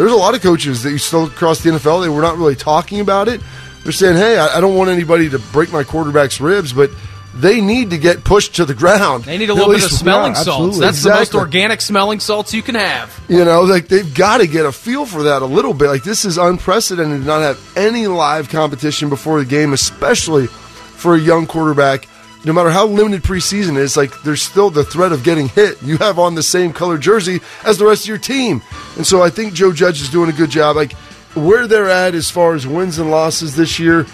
there's 0.00 0.12
a 0.12 0.16
lot 0.16 0.34
of 0.34 0.40
coaches 0.40 0.82
that 0.82 0.92
you 0.92 0.98
still 0.98 1.26
across 1.26 1.62
the 1.62 1.68
NFL. 1.68 2.00
They 2.00 2.08
were 2.08 2.22
not 2.22 2.38
really 2.38 2.56
talking 2.56 3.00
about 3.00 3.28
it. 3.28 3.42
They're 3.82 3.92
saying, 3.92 4.16
"Hey, 4.16 4.38
I, 4.38 4.56
I 4.56 4.60
don't 4.60 4.74
want 4.74 4.88
anybody 4.88 5.28
to 5.28 5.38
break 5.38 5.70
my 5.72 5.84
quarterback's 5.84 6.40
ribs, 6.40 6.72
but." 6.72 6.90
They 7.32 7.60
need 7.60 7.90
to 7.90 7.96
get 7.96 8.24
pushed 8.24 8.56
to 8.56 8.64
the 8.64 8.74
ground. 8.74 9.22
They 9.22 9.38
need 9.38 9.50
a 9.50 9.54
little 9.54 9.72
bit 9.72 9.84
of 9.84 9.92
smelling 9.92 10.32
yeah, 10.32 10.42
salts. 10.42 10.80
That's 10.80 10.96
exactly. 10.96 11.12
the 11.12 11.20
most 11.20 11.34
organic 11.36 11.80
smelling 11.80 12.18
salts 12.18 12.52
you 12.52 12.60
can 12.60 12.74
have. 12.74 13.24
You 13.28 13.44
know, 13.44 13.62
like 13.62 13.86
they've 13.86 14.12
got 14.12 14.38
to 14.38 14.48
get 14.48 14.66
a 14.66 14.72
feel 14.72 15.06
for 15.06 15.22
that 15.22 15.40
a 15.40 15.46
little 15.46 15.72
bit. 15.72 15.86
Like 15.86 16.02
this 16.02 16.24
is 16.24 16.38
unprecedented 16.38 17.20
to 17.20 17.24
not 17.24 17.42
have 17.42 17.76
any 17.76 18.08
live 18.08 18.48
competition 18.48 19.10
before 19.10 19.38
the 19.38 19.44
game, 19.44 19.72
especially 19.72 20.48
for 20.48 21.14
a 21.14 21.20
young 21.20 21.46
quarterback 21.46 22.08
no 22.44 22.52
matter 22.52 22.70
how 22.70 22.86
limited 22.86 23.22
preseason 23.22 23.76
is, 23.76 23.96
like 23.96 24.22
there's 24.22 24.42
still 24.42 24.70
the 24.70 24.84
threat 24.84 25.12
of 25.12 25.22
getting 25.22 25.48
hit. 25.48 25.82
You 25.82 25.98
have 25.98 26.18
on 26.18 26.34
the 26.34 26.42
same 26.42 26.72
color 26.72 26.96
jersey 26.96 27.40
as 27.64 27.78
the 27.78 27.86
rest 27.86 28.04
of 28.04 28.08
your 28.08 28.18
team. 28.18 28.62
And 28.96 29.06
so 29.06 29.22
I 29.22 29.30
think 29.30 29.52
Joe 29.52 29.72
Judge 29.72 30.00
is 30.00 30.08
doing 30.08 30.30
a 30.30 30.32
good 30.32 30.50
job. 30.50 30.76
Like 30.76 30.92
where 31.34 31.66
they're 31.66 31.90
at 31.90 32.14
as 32.14 32.30
far 32.30 32.54
as 32.54 32.66
wins 32.66 32.98
and 32.98 33.10
losses 33.10 33.54
this 33.56 33.78
year, 33.78 34.06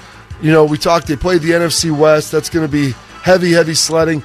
you 0.43 0.51
know, 0.51 0.65
we 0.65 0.77
talked, 0.77 1.07
they 1.07 1.17
played 1.17 1.43
the 1.43 1.51
NFC 1.51 1.97
West. 1.97 2.33
That's 2.33 2.51
going 2.51 2.67
to 2.67 2.73
be 2.73 2.93
heavy, 3.23 3.53
heavy 3.53 3.75
sledding. 3.75 4.23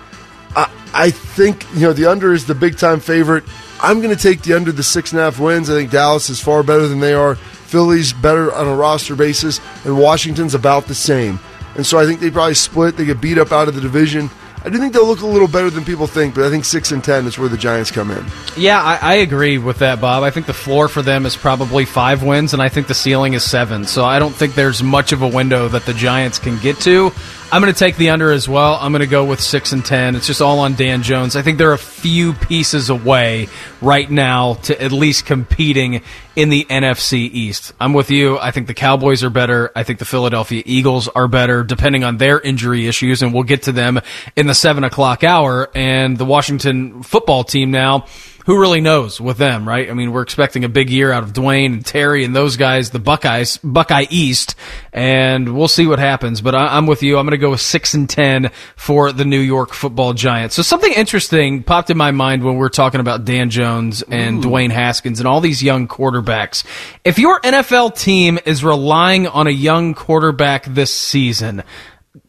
I, 0.55 0.69
I 0.93 1.11
think, 1.11 1.65
you 1.73 1.81
know, 1.81 1.93
the 1.93 2.07
under 2.07 2.33
is 2.33 2.45
the 2.45 2.55
big 2.55 2.77
time 2.77 2.99
favorite. 2.99 3.43
I'm 3.81 4.01
going 4.01 4.15
to 4.15 4.21
take 4.21 4.41
the 4.41 4.53
under 4.53 4.71
the 4.71 4.83
six 4.83 5.11
and 5.11 5.21
a 5.21 5.23
half 5.23 5.39
wins. 5.39 5.69
I 5.69 5.73
think 5.73 5.91
Dallas 5.91 6.29
is 6.29 6.41
far 6.41 6.63
better 6.63 6.87
than 6.87 6.99
they 6.99 7.13
are. 7.13 7.35
Philly's 7.35 8.13
better 8.13 8.51
on 8.53 8.67
a 8.67 8.75
roster 8.75 9.15
basis, 9.15 9.61
and 9.85 9.97
Washington's 9.97 10.53
about 10.53 10.87
the 10.87 10.95
same. 10.95 11.39
And 11.75 11.85
so 11.85 11.99
I 11.99 12.05
think 12.05 12.19
they 12.19 12.31
probably 12.31 12.53
split. 12.55 12.97
They 12.97 13.05
get 13.05 13.21
beat 13.21 13.37
up 13.37 13.51
out 13.51 13.67
of 13.67 13.75
the 13.75 13.81
division. 13.81 14.29
I 14.63 14.69
do 14.69 14.77
think 14.77 14.93
they'll 14.93 15.07
look 15.07 15.21
a 15.21 15.27
little 15.27 15.47
better 15.47 15.71
than 15.71 15.83
people 15.83 16.05
think, 16.05 16.35
but 16.35 16.43
I 16.43 16.51
think 16.51 16.65
six 16.65 16.91
and 16.91 17.03
ten 17.03 17.25
is 17.25 17.39
where 17.39 17.49
the 17.49 17.57
Giants 17.57 17.89
come 17.89 18.11
in. 18.11 18.23
Yeah, 18.55 18.79
I, 18.79 18.99
I, 19.01 19.13
agree 19.15 19.57
with 19.57 19.79
that, 19.79 19.99
Bob. 19.99 20.21
I 20.21 20.29
think 20.29 20.45
the 20.45 20.53
floor 20.53 20.87
for 20.87 21.01
them 21.01 21.25
is 21.25 21.35
probably 21.35 21.83
five 21.83 22.21
wins, 22.21 22.53
and 22.53 22.61
I 22.61 22.69
think 22.69 22.85
the 22.85 22.93
ceiling 22.93 23.33
is 23.33 23.43
seven. 23.43 23.85
So 23.85 24.05
I 24.05 24.19
don't 24.19 24.35
think 24.35 24.53
there's 24.53 24.83
much 24.83 25.13
of 25.13 25.23
a 25.23 25.27
window 25.27 25.67
that 25.69 25.87
the 25.87 25.95
Giants 25.95 26.37
can 26.37 26.59
get 26.59 26.79
to. 26.81 27.11
I'm 27.53 27.61
going 27.61 27.73
to 27.73 27.77
take 27.77 27.97
the 27.97 28.11
under 28.11 28.31
as 28.31 28.47
well. 28.47 28.77
I'm 28.79 28.93
going 28.93 29.01
to 29.01 29.07
go 29.07 29.25
with 29.25 29.41
six 29.41 29.73
and 29.73 29.83
ten. 29.83 30.15
It's 30.15 30.25
just 30.25 30.41
all 30.41 30.59
on 30.59 30.75
Dan 30.75 31.03
Jones. 31.03 31.35
I 31.35 31.41
think 31.41 31.57
they're 31.57 31.73
a 31.73 31.77
few 31.77 32.31
pieces 32.31 32.89
away 32.89 33.49
right 33.81 34.09
now 34.09 34.53
to 34.63 34.81
at 34.81 34.93
least 34.93 35.25
competing 35.25 36.01
in 36.37 36.47
the 36.47 36.63
NFC 36.69 37.29
East. 37.29 37.73
I'm 37.77 37.91
with 37.91 38.09
you. 38.09 38.39
I 38.39 38.51
think 38.51 38.67
the 38.67 38.73
Cowboys 38.73 39.21
are 39.21 39.29
better. 39.29 39.69
I 39.75 39.83
think 39.83 39.99
the 39.99 40.05
Philadelphia 40.05 40.63
Eagles 40.65 41.09
are 41.09 41.27
better, 41.27 41.61
depending 41.65 42.05
on 42.05 42.15
their 42.15 42.39
injury 42.39 42.87
issues, 42.87 43.21
and 43.21 43.33
we'll 43.33 43.43
get 43.43 43.63
to 43.63 43.73
them 43.73 43.99
in 44.37 44.47
the 44.47 44.55
seven 44.55 44.85
o'clock 44.85 45.25
hour. 45.25 45.69
And 45.75 46.17
the 46.17 46.23
Washington 46.23 47.03
football 47.03 47.43
team 47.43 47.69
now 47.69 48.05
who 48.45 48.59
really 48.59 48.81
knows 48.81 49.21
with 49.21 49.37
them, 49.37 49.67
right? 49.67 49.89
I 49.89 49.93
mean, 49.93 50.11
we're 50.11 50.21
expecting 50.21 50.63
a 50.63 50.69
big 50.69 50.89
year 50.89 51.11
out 51.11 51.23
of 51.23 51.33
Dwayne 51.33 51.73
and 51.73 51.85
Terry 51.85 52.23
and 52.23 52.35
those 52.35 52.57
guys, 52.57 52.89
the 52.89 52.99
Buckeyes, 52.99 53.57
Buckeye 53.63 54.07
East, 54.09 54.55
and 54.93 55.55
we'll 55.55 55.67
see 55.67 55.87
what 55.87 55.99
happens. 55.99 56.41
But 56.41 56.55
I, 56.55 56.77
am 56.77 56.87
with 56.87 57.03
you. 57.03 57.17
I'm 57.17 57.25
going 57.25 57.31
to 57.31 57.37
go 57.37 57.51
with 57.51 57.61
six 57.61 57.93
and 57.93 58.09
ten 58.09 58.51
for 58.75 59.11
the 59.11 59.25
New 59.25 59.39
York 59.39 59.73
Football 59.73 60.13
Giants. 60.13 60.55
So 60.55 60.61
something 60.61 60.91
interesting 60.93 61.63
popped 61.63 61.89
in 61.89 61.97
my 61.97 62.11
mind 62.11 62.43
when 62.43 62.57
we 62.57 62.65
are 62.65 62.69
talking 62.69 62.99
about 62.99 63.25
Dan 63.25 63.49
Jones 63.49 64.01
and 64.01 64.43
Ooh. 64.43 64.49
Dwayne 64.49 64.71
Haskins 64.71 65.19
and 65.19 65.27
all 65.27 65.41
these 65.41 65.61
young 65.63 65.87
quarterbacks. 65.87 66.63
If 67.03 67.19
your 67.19 67.39
NFL 67.41 67.97
team 67.97 68.39
is 68.45 68.63
relying 68.63 69.27
on 69.27 69.47
a 69.47 69.51
young 69.51 69.93
quarterback 69.93 70.65
this 70.65 70.93
season, 70.93 71.63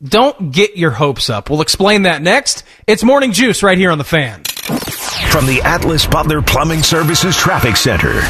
don't 0.03 0.53
get 0.53 0.77
your 0.77 0.91
hopes 0.91 1.31
up. 1.31 1.51
We'll 1.51 1.61
explain 1.61 2.03
that 2.03 2.23
next. 2.23 2.65
It's 2.87 3.03
Morning 3.03 3.33
Juice 3.33 3.63
right 3.63 3.79
here 3.79 3.91
on 3.91 3.99
the 3.99 4.05
fan. 4.05 4.43
From 5.31 5.47
the 5.47 5.61
Atlas 5.65 6.07
Butler 6.07 6.43
Plumbing 6.43 6.83
Services 6.83 7.37
Traffic 7.37 7.77
Center. 7.77 8.21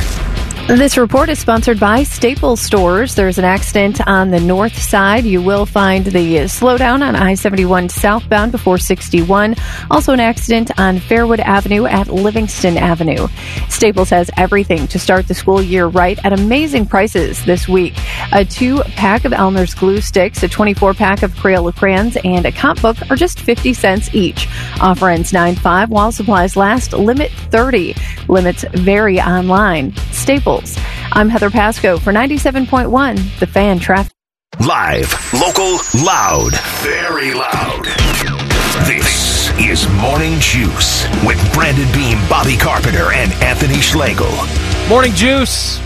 This 0.68 0.96
report 0.96 1.28
is 1.28 1.40
sponsored 1.40 1.80
by 1.80 2.04
Staples 2.04 2.60
Stores. 2.60 3.16
There's 3.16 3.36
an 3.36 3.44
accident 3.44 4.06
on 4.06 4.30
the 4.30 4.38
north 4.38 4.78
side. 4.78 5.24
You 5.24 5.42
will 5.42 5.66
find 5.66 6.04
the 6.04 6.36
slowdown 6.44 7.02
on 7.02 7.16
I 7.16 7.34
71 7.34 7.88
southbound 7.88 8.52
before 8.52 8.78
61. 8.78 9.56
Also, 9.90 10.12
an 10.12 10.20
accident 10.20 10.70
on 10.78 10.98
Fairwood 10.98 11.40
Avenue 11.40 11.86
at 11.86 12.08
Livingston 12.08 12.78
Avenue. 12.78 13.26
Staples 13.68 14.08
has 14.10 14.30
everything 14.36 14.86
to 14.86 15.00
start 15.00 15.26
the 15.26 15.34
school 15.34 15.60
year 15.60 15.88
right 15.88 16.18
at 16.24 16.32
amazing 16.32 16.86
prices 16.86 17.44
this 17.44 17.68
week. 17.68 17.94
A 18.32 18.44
two 18.44 18.82
pack 18.94 19.24
of 19.24 19.32
Elmer's 19.32 19.74
glue 19.74 20.00
sticks, 20.00 20.44
a 20.44 20.48
24 20.48 20.94
pack 20.94 21.24
of 21.24 21.32
Crayola 21.32 21.74
crayons, 21.74 22.16
and 22.24 22.46
a 22.46 22.52
comp 22.52 22.80
book 22.80 22.96
are 23.10 23.16
just 23.16 23.40
50 23.40 23.74
cents 23.74 24.14
each. 24.14 24.48
Offer 24.80 25.08
ends 25.08 25.32
9 25.32 25.56
5 25.56 25.90
while 25.90 26.12
supplies 26.12 26.54
last. 26.54 26.92
Limit 26.92 27.32
30. 27.50 27.96
Limits 28.28 28.64
vary 28.74 29.20
online. 29.20 29.92
Staples. 30.12 30.51
I'm 31.12 31.28
Heather 31.28 31.50
Pasco 31.50 31.98
for 31.98 32.12
97.1, 32.12 33.38
The 33.38 33.46
Fan 33.46 33.78
Traffic. 33.78 34.12
Live, 34.60 35.32
local, 35.32 35.78
loud, 36.04 36.52
very 36.82 37.32
loud. 37.32 37.84
This 38.86 39.50
is 39.58 39.88
Morning 39.94 40.38
Juice 40.40 41.06
with 41.24 41.38
Brandon 41.54 41.90
Beam, 41.92 42.18
Bobby 42.28 42.56
Carpenter, 42.56 43.12
and 43.12 43.32
Anthony 43.42 43.80
Schlegel. 43.80 44.30
Morning 44.88 45.12
Juice 45.12 45.78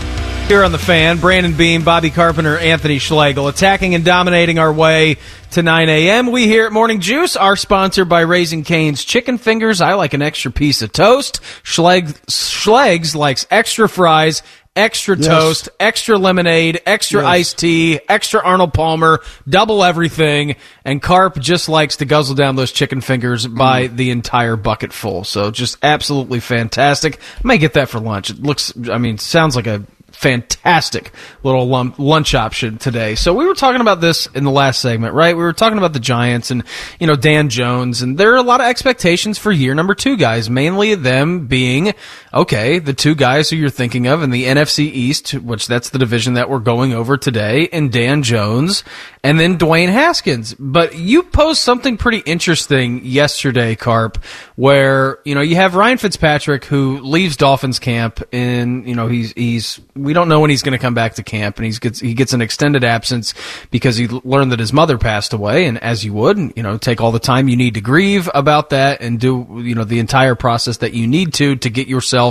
here 0.47 0.63
on 0.63 0.71
the 0.71 0.79
fan. 0.79 1.19
Brandon 1.19 1.53
Beam, 1.53 1.83
Bobby 1.83 2.09
Carpenter, 2.09 2.57
Anthony 2.57 2.99
Schlegel, 2.99 3.47
attacking 3.47 3.95
and 3.95 4.03
dominating 4.03 4.59
our 4.59 4.71
way 4.71 5.17
to 5.51 5.63
9 5.63 5.89
a.m. 5.89 6.31
We 6.31 6.47
here 6.47 6.65
at 6.65 6.71
Morning 6.71 6.99
Juice 6.99 7.35
are 7.35 7.55
sponsored 7.55 8.09
by 8.09 8.21
Raising 8.21 8.63
Cane's 8.63 9.03
Chicken 9.03 9.37
Fingers. 9.37 9.81
I 9.81 9.93
like 9.93 10.13
an 10.13 10.21
extra 10.21 10.51
piece 10.51 10.81
of 10.81 10.91
toast. 10.91 11.41
Schleg, 11.63 12.13
Schlegs 12.27 13.15
likes 13.15 13.47
extra 13.49 13.87
fries 13.87 14.43
extra 14.77 15.17
Yes. 15.17 15.27
toast, 15.27 15.69
extra 15.79 16.17
lemonade, 16.17 16.81
extra 16.85 17.21
Yes. 17.23 17.29
iced 17.29 17.57
tea, 17.57 17.99
extra 18.07 18.39
Arnold 18.41 18.73
Palmer, 18.73 19.21
double 19.49 19.83
everything. 19.83 20.55
And 20.85 21.01
Carp 21.01 21.39
just 21.39 21.67
likes 21.67 21.97
to 21.97 22.05
guzzle 22.05 22.35
down 22.35 22.55
those 22.55 22.71
chicken 22.71 23.01
fingers 23.01 23.47
by 23.47 23.87
mm. 23.87 23.97
the 23.97 24.11
entire 24.11 24.55
bucket 24.55 24.93
full. 24.93 25.23
So 25.23 25.49
just 25.51 25.77
absolutely 25.83 26.39
fantastic. 26.39 27.19
I 27.43 27.47
may 27.47 27.57
get 27.57 27.73
that 27.73 27.89
for 27.89 27.99
lunch. 27.99 28.29
It 28.29 28.41
looks, 28.41 28.71
I 28.89 28.99
mean, 28.99 29.17
sounds 29.17 29.55
like 29.55 29.67
a 29.67 29.83
fantastic 30.17 31.11
little 31.43 31.67
lum- 31.67 31.93
lunch 31.99 32.33
option 32.33 32.79
today. 32.79 33.13
So 33.13 33.35
we 33.35 33.45
were 33.45 33.53
talking 33.53 33.81
about 33.81 34.01
this 34.01 34.25
in 34.33 34.43
the 34.43 34.51
last 34.51 34.81
segment, 34.81 35.13
right? 35.13 35.37
We 35.37 35.43
were 35.43 35.53
talking 35.53 35.77
about 35.77 35.93
the 35.93 35.99
Giants 35.99 36.49
and, 36.49 36.63
you 36.99 37.05
know, 37.05 37.15
Dan 37.15 37.49
Jones 37.49 38.01
and 38.01 38.17
there 38.17 38.33
are 38.33 38.37
a 38.37 38.41
lot 38.41 38.59
of 38.59 38.65
expectations 38.65 39.37
for 39.37 39.51
year 39.51 39.75
number 39.75 39.93
two 39.93 40.17
guys, 40.17 40.49
mainly 40.49 40.95
them 40.95 41.45
being, 41.45 41.93
okay, 42.37 42.77
the 42.79 42.93
two 42.93 43.15
guys 43.15 43.49
who 43.49 43.55
you're 43.55 43.69
thinking 43.69 44.07
of 44.07 44.21
in 44.21 44.29
the 44.29 44.45
NFC 44.45 44.85
East, 44.85 45.33
which 45.33 45.67
that's 45.67 45.89
the 45.89 45.97
division 45.97 46.35
that 46.35 46.49
we're 46.49 46.59
going 46.59 46.93
over 46.93 47.17
today, 47.17 47.67
and 47.73 47.91
Dan 47.91 48.21
Jones 48.23 48.83
and 49.27 49.37
then 49.37 49.57
Dwayne 49.57 49.89
Haskins. 49.89 50.53
But 50.57 50.95
you 50.95 51.21
posed 51.21 51.59
something 51.59 51.97
pretty 51.97 52.19
interesting 52.19 53.03
yesterday, 53.03 53.75
Carp, 53.75 54.23
where, 54.55 55.19
you 55.25 55.35
know, 55.35 55.41
you 55.41 55.55
have 55.57 55.75
Ryan 55.75 55.97
Fitzpatrick 55.97 56.63
who 56.63 56.99
leaves 56.99 57.35
Dolphins 57.35 57.77
camp 57.77 58.23
and, 58.31 58.87
you 58.87 58.95
know, 58.95 59.07
he's, 59.07 59.33
he's, 59.33 59.81
we 59.95 60.13
don't 60.13 60.29
know 60.29 60.39
when 60.39 60.49
he's 60.49 60.63
going 60.63 60.77
to 60.77 60.81
come 60.81 60.93
back 60.93 61.15
to 61.15 61.23
camp 61.23 61.57
and 61.57 61.65
he's 61.65 61.79
gets, 61.79 61.99
he 61.99 62.13
gets 62.13 62.31
an 62.31 62.41
extended 62.41 62.85
absence 62.85 63.33
because 63.69 63.97
he 63.97 64.07
learned 64.07 64.53
that 64.53 64.59
his 64.59 64.71
mother 64.71 64.97
passed 64.97 65.33
away. 65.33 65.65
And 65.65 65.77
as 65.83 66.05
you 66.05 66.13
would, 66.13 66.37
you 66.55 66.63
know, 66.63 66.77
take 66.77 67.01
all 67.01 67.11
the 67.11 67.19
time 67.19 67.49
you 67.49 67.57
need 67.57 67.73
to 67.73 67.81
grieve 67.81 68.29
about 68.33 68.69
that 68.69 69.01
and 69.01 69.19
do, 69.19 69.61
you 69.61 69.75
know, 69.75 69.83
the 69.83 69.99
entire 69.99 70.35
process 70.35 70.77
that 70.77 70.93
you 70.93 71.05
need 71.05 71.33
to, 71.33 71.57
to 71.57 71.69
get 71.69 71.89
yourself, 71.89 72.26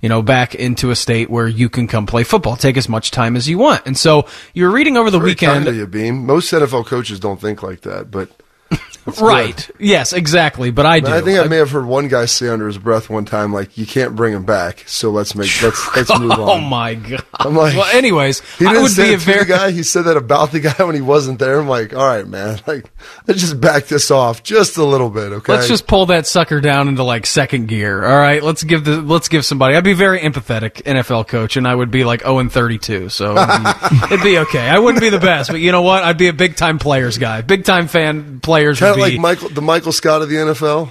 you 0.00 0.08
know, 0.08 0.22
back 0.22 0.54
into 0.54 0.90
a 0.90 0.96
state 0.96 1.30
where 1.30 1.48
you 1.48 1.68
can 1.68 1.86
come 1.86 2.06
play 2.06 2.24
football. 2.24 2.56
Take 2.56 2.76
as 2.76 2.88
much 2.88 3.10
time 3.10 3.36
as 3.36 3.48
you 3.48 3.58
want. 3.58 3.82
And 3.86 3.96
so 3.96 4.26
you're 4.54 4.70
reading 4.70 4.96
over 4.96 5.10
the 5.10 5.18
Very 5.18 5.30
weekend. 5.32 5.52
kind 5.64 5.68
of 5.68 5.76
you, 5.76 5.86
Beam. 5.86 6.26
Most 6.26 6.52
NFL 6.52 6.86
coaches 6.86 7.20
don't 7.20 7.40
think 7.40 7.62
like 7.62 7.82
that, 7.82 8.10
but 8.10 8.30
Right. 9.20 9.56
good. 9.56 9.76
Yes, 9.78 10.12
exactly. 10.12 10.70
But 10.70 10.86
I 10.86 11.00
do. 11.00 11.08
I 11.08 11.20
think 11.20 11.38
I 11.38 11.44
may 11.44 11.56
have 11.56 11.70
heard 11.70 11.86
one 11.86 12.08
guy 12.08 12.26
say 12.26 12.48
under 12.48 12.66
his 12.66 12.78
breath 12.78 13.08
one 13.10 13.24
time, 13.24 13.52
like, 13.52 13.76
"You 13.78 13.86
can't 13.86 14.14
bring 14.14 14.32
him 14.34 14.44
back, 14.44 14.84
so 14.86 15.10
let's 15.10 15.34
make 15.34 15.50
let's 15.62 15.88
let's 15.96 16.18
move 16.18 16.32
oh 16.32 16.42
on." 16.42 16.50
Oh 16.50 16.60
my 16.60 16.94
god. 16.94 17.24
I'm 17.34 17.56
like- 17.56 17.76
well, 17.76 17.86
anyways, 17.96 18.40
He 18.58 18.66
didn't 18.66 18.82
would 18.82 18.92
say 18.92 19.08
be 19.08 19.12
it 19.12 19.16
a 19.16 19.18
to 19.18 19.24
very 19.24 19.38
the 19.44 19.44
guy. 19.46 19.70
He 19.70 19.82
said 19.82 20.04
that 20.04 20.16
about 20.16 20.52
the 20.52 20.60
guy 20.60 20.84
when 20.84 20.94
he 20.94 21.00
wasn't 21.00 21.38
there. 21.38 21.58
I'm 21.60 21.68
like, 21.68 21.94
all 21.94 22.06
right, 22.06 22.26
man. 22.26 22.58
Like, 22.70 22.88
let's 23.26 23.40
just 23.40 23.60
back 23.60 23.86
this 23.86 24.10
off 24.12 24.42
just 24.44 24.76
a 24.76 24.84
little 24.84 25.10
bit, 25.10 25.32
okay? 25.32 25.54
Let's 25.54 25.66
just 25.66 25.88
pull 25.88 26.06
that 26.06 26.26
sucker 26.26 26.60
down 26.60 26.86
into 26.88 27.02
like 27.02 27.26
second 27.26 27.66
gear. 27.66 28.04
All 28.04 28.16
right, 28.18 28.42
let's 28.42 28.62
give 28.62 28.84
the 28.84 29.00
let's 29.00 29.28
give 29.28 29.44
somebody. 29.44 29.74
I'd 29.74 29.82
be 29.82 29.94
very 29.94 30.20
empathetic 30.20 30.82
NFL 30.82 31.26
coach, 31.26 31.56
and 31.56 31.66
I 31.66 31.74
would 31.74 31.90
be 31.90 32.04
like 32.04 32.20
0 32.20 32.38
and 32.38 32.52
32, 32.52 33.08
so 33.08 33.36
it'd 33.36 33.64
be, 33.64 33.96
it'd 34.14 34.22
be 34.22 34.38
okay. 34.38 34.68
I 34.68 34.78
wouldn't 34.78 35.00
be 35.00 35.08
the 35.08 35.18
best, 35.18 35.50
but 35.50 35.58
you 35.60 35.72
know 35.72 35.82
what? 35.82 36.04
I'd 36.04 36.18
be 36.18 36.28
a 36.28 36.32
big 36.32 36.54
time 36.56 36.78
players 36.78 37.18
guy, 37.18 37.40
big 37.40 37.64
time 37.64 37.88
fan 37.88 38.38
players. 38.40 38.78
Of 38.90 38.96
be 38.96 39.02
like 39.02 39.20
Michael, 39.20 39.48
the 39.48 39.62
Michael 39.62 39.92
Scott 39.92 40.22
of 40.22 40.28
the 40.28 40.36
NFL. 40.36 40.90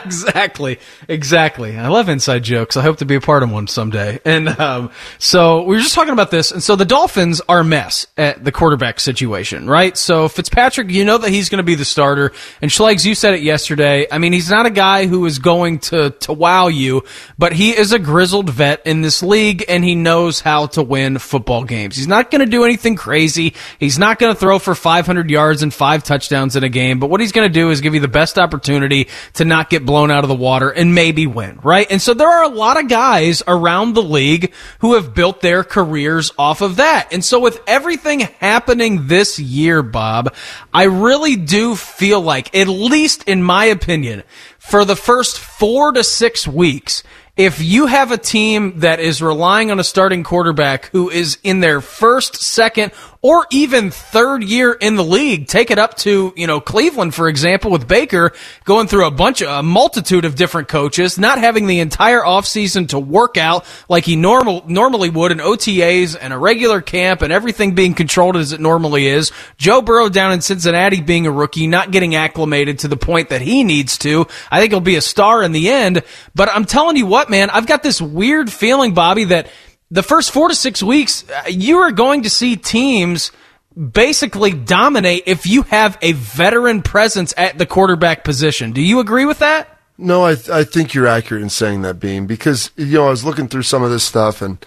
exactly, 0.04 0.78
exactly. 1.08 1.76
I 1.76 1.88
love 1.88 2.08
inside 2.08 2.42
jokes. 2.42 2.76
I 2.76 2.82
hope 2.82 2.98
to 2.98 3.04
be 3.04 3.14
a 3.14 3.20
part 3.20 3.42
of 3.42 3.50
one 3.50 3.66
someday. 3.66 4.20
And 4.24 4.48
um, 4.48 4.90
so 5.18 5.62
we 5.62 5.76
were 5.76 5.82
just 5.82 5.94
talking 5.94 6.12
about 6.12 6.30
this, 6.30 6.52
and 6.52 6.62
so 6.62 6.76
the 6.76 6.84
Dolphins 6.84 7.40
are 7.48 7.60
a 7.60 7.64
mess 7.64 8.06
at 8.16 8.44
the 8.44 8.52
quarterback 8.52 9.00
situation, 9.00 9.68
right? 9.68 9.96
So 9.96 10.28
Fitzpatrick, 10.28 10.90
you 10.90 11.04
know 11.04 11.18
that 11.18 11.30
he's 11.30 11.48
going 11.48 11.58
to 11.58 11.64
be 11.64 11.74
the 11.74 11.84
starter, 11.84 12.32
and 12.60 12.70
Schlegs, 12.70 13.04
you 13.04 13.14
said 13.14 13.34
it 13.34 13.42
yesterday. 13.42 14.06
I 14.10 14.18
mean, 14.18 14.32
he's 14.32 14.50
not 14.50 14.66
a 14.66 14.70
guy 14.70 15.06
who 15.06 15.24
is 15.26 15.38
going 15.38 15.80
to 15.80 16.10
to 16.10 16.32
wow 16.32 16.68
you, 16.68 17.02
but 17.38 17.52
he 17.52 17.76
is 17.76 17.92
a 17.92 17.98
grizzled 17.98 18.50
vet 18.50 18.86
in 18.86 19.02
this 19.02 19.22
league, 19.22 19.64
and 19.68 19.84
he 19.84 19.94
knows 19.94 20.40
how 20.40 20.66
to 20.66 20.82
win 20.82 21.18
football 21.18 21.64
games. 21.64 21.96
He's 21.96 22.08
not 22.08 22.30
going 22.30 22.40
to 22.40 22.50
do 22.50 22.64
anything 22.64 22.96
crazy. 22.96 23.54
He's 23.78 23.98
not 23.98 24.18
going 24.18 24.34
to 24.34 24.38
throw 24.38 24.58
for 24.58 24.74
500 24.74 25.30
yards 25.30 25.62
and 25.62 25.72
five 25.72 26.04
touchdowns 26.04 26.33
in 26.34 26.64
a 26.64 26.68
game, 26.68 26.98
but 26.98 27.08
what 27.08 27.20
he's 27.20 27.32
going 27.32 27.48
to 27.48 27.52
do 27.52 27.70
is 27.70 27.80
give 27.80 27.94
you 27.94 28.00
the 28.00 28.08
best 28.08 28.38
opportunity 28.38 29.08
to 29.34 29.44
not 29.44 29.70
get 29.70 29.86
blown 29.86 30.10
out 30.10 30.24
of 30.24 30.28
the 30.28 30.34
water 30.34 30.68
and 30.68 30.94
maybe 30.94 31.26
win, 31.26 31.60
right? 31.62 31.86
And 31.90 32.02
so 32.02 32.12
there 32.12 32.28
are 32.28 32.44
a 32.44 32.48
lot 32.48 32.78
of 32.78 32.88
guys 32.88 33.42
around 33.46 33.94
the 33.94 34.02
league 34.02 34.52
who 34.80 34.94
have 34.94 35.14
built 35.14 35.40
their 35.40 35.64
careers 35.64 36.32
off 36.36 36.60
of 36.60 36.76
that. 36.76 37.12
And 37.12 37.24
so 37.24 37.40
with 37.40 37.60
everything 37.66 38.20
happening 38.20 39.06
this 39.06 39.38
year, 39.38 39.82
Bob, 39.82 40.34
I 40.72 40.84
really 40.84 41.36
do 41.36 41.76
feel 41.76 42.20
like, 42.20 42.54
at 42.54 42.68
least 42.68 43.24
in 43.24 43.42
my 43.42 43.66
opinion, 43.66 44.24
for 44.58 44.84
the 44.84 44.96
first 44.96 45.38
four 45.38 45.92
to 45.92 46.02
six 46.02 46.48
weeks, 46.48 47.02
if 47.36 47.60
you 47.60 47.86
have 47.86 48.12
a 48.12 48.16
team 48.16 48.78
that 48.80 49.00
is 49.00 49.20
relying 49.20 49.72
on 49.72 49.80
a 49.80 49.84
starting 49.84 50.22
quarterback 50.22 50.86
who 50.90 51.10
is 51.10 51.38
in 51.42 51.58
their 51.58 51.80
first, 51.80 52.36
second, 52.36 52.92
or 53.22 53.46
even 53.50 53.90
third 53.90 54.44
year 54.44 54.74
in 54.74 54.96
the 54.96 55.02
league, 55.02 55.48
take 55.48 55.70
it 55.70 55.78
up 55.78 55.96
to, 55.96 56.30
you 56.36 56.46
know, 56.46 56.60
Cleveland, 56.60 57.14
for 57.14 57.26
example, 57.26 57.70
with 57.70 57.88
Baker 57.88 58.32
going 58.64 58.86
through 58.86 59.06
a 59.06 59.10
bunch 59.10 59.40
of, 59.40 59.48
a 59.48 59.62
multitude 59.62 60.26
of 60.26 60.34
different 60.34 60.68
coaches, 60.68 61.18
not 61.18 61.38
having 61.38 61.66
the 61.66 61.80
entire 61.80 62.20
offseason 62.20 62.86
to 62.90 62.98
work 62.98 63.38
out 63.38 63.64
like 63.88 64.04
he 64.04 64.14
normal, 64.14 64.62
normally 64.66 65.08
would 65.08 65.32
in 65.32 65.38
OTAs 65.38 66.18
and 66.20 66.34
a 66.34 66.38
regular 66.38 66.82
camp 66.82 67.22
and 67.22 67.32
everything 67.32 67.74
being 67.74 67.94
controlled 67.94 68.36
as 68.36 68.52
it 68.52 68.60
normally 68.60 69.06
is. 69.06 69.32
Joe 69.56 69.80
Burrow 69.80 70.10
down 70.10 70.32
in 70.32 70.42
Cincinnati 70.42 71.00
being 71.00 71.26
a 71.26 71.32
rookie, 71.32 71.66
not 71.66 71.92
getting 71.92 72.14
acclimated 72.14 72.80
to 72.80 72.88
the 72.88 72.98
point 72.98 73.30
that 73.30 73.40
he 73.40 73.64
needs 73.64 73.96
to. 73.98 74.26
I 74.50 74.60
think 74.60 74.70
he'll 74.70 74.80
be 74.80 74.96
a 74.96 75.00
star 75.00 75.42
in 75.42 75.52
the 75.52 75.70
end, 75.70 76.02
but 76.34 76.50
I'm 76.50 76.66
telling 76.66 76.98
you 76.98 77.06
what, 77.06 77.23
man, 77.28 77.50
I've 77.50 77.66
got 77.66 77.82
this 77.82 78.00
weird 78.00 78.52
feeling, 78.52 78.94
Bobby, 78.94 79.24
that 79.24 79.48
the 79.90 80.02
first 80.02 80.32
four 80.32 80.48
to 80.48 80.54
six 80.54 80.82
weeks, 80.82 81.24
uh, 81.28 81.44
you 81.48 81.78
are 81.78 81.92
going 81.92 82.22
to 82.22 82.30
see 82.30 82.56
teams 82.56 83.30
basically 83.76 84.52
dominate 84.52 85.24
if 85.26 85.46
you 85.46 85.62
have 85.62 85.98
a 86.02 86.12
veteran 86.12 86.82
presence 86.82 87.34
at 87.36 87.58
the 87.58 87.66
quarterback 87.66 88.24
position. 88.24 88.72
Do 88.72 88.80
you 88.82 89.00
agree 89.00 89.24
with 89.24 89.40
that? 89.40 89.68
No, 89.96 90.24
I 90.24 90.36
I 90.52 90.64
think 90.64 90.94
you're 90.94 91.06
accurate 91.06 91.42
in 91.42 91.50
saying 91.50 91.82
that, 91.82 92.00
Beam, 92.00 92.26
because 92.26 92.70
you 92.76 92.86
know 92.86 93.06
I 93.06 93.10
was 93.10 93.24
looking 93.24 93.48
through 93.48 93.62
some 93.62 93.82
of 93.82 93.90
this 93.90 94.04
stuff 94.04 94.42
and. 94.42 94.64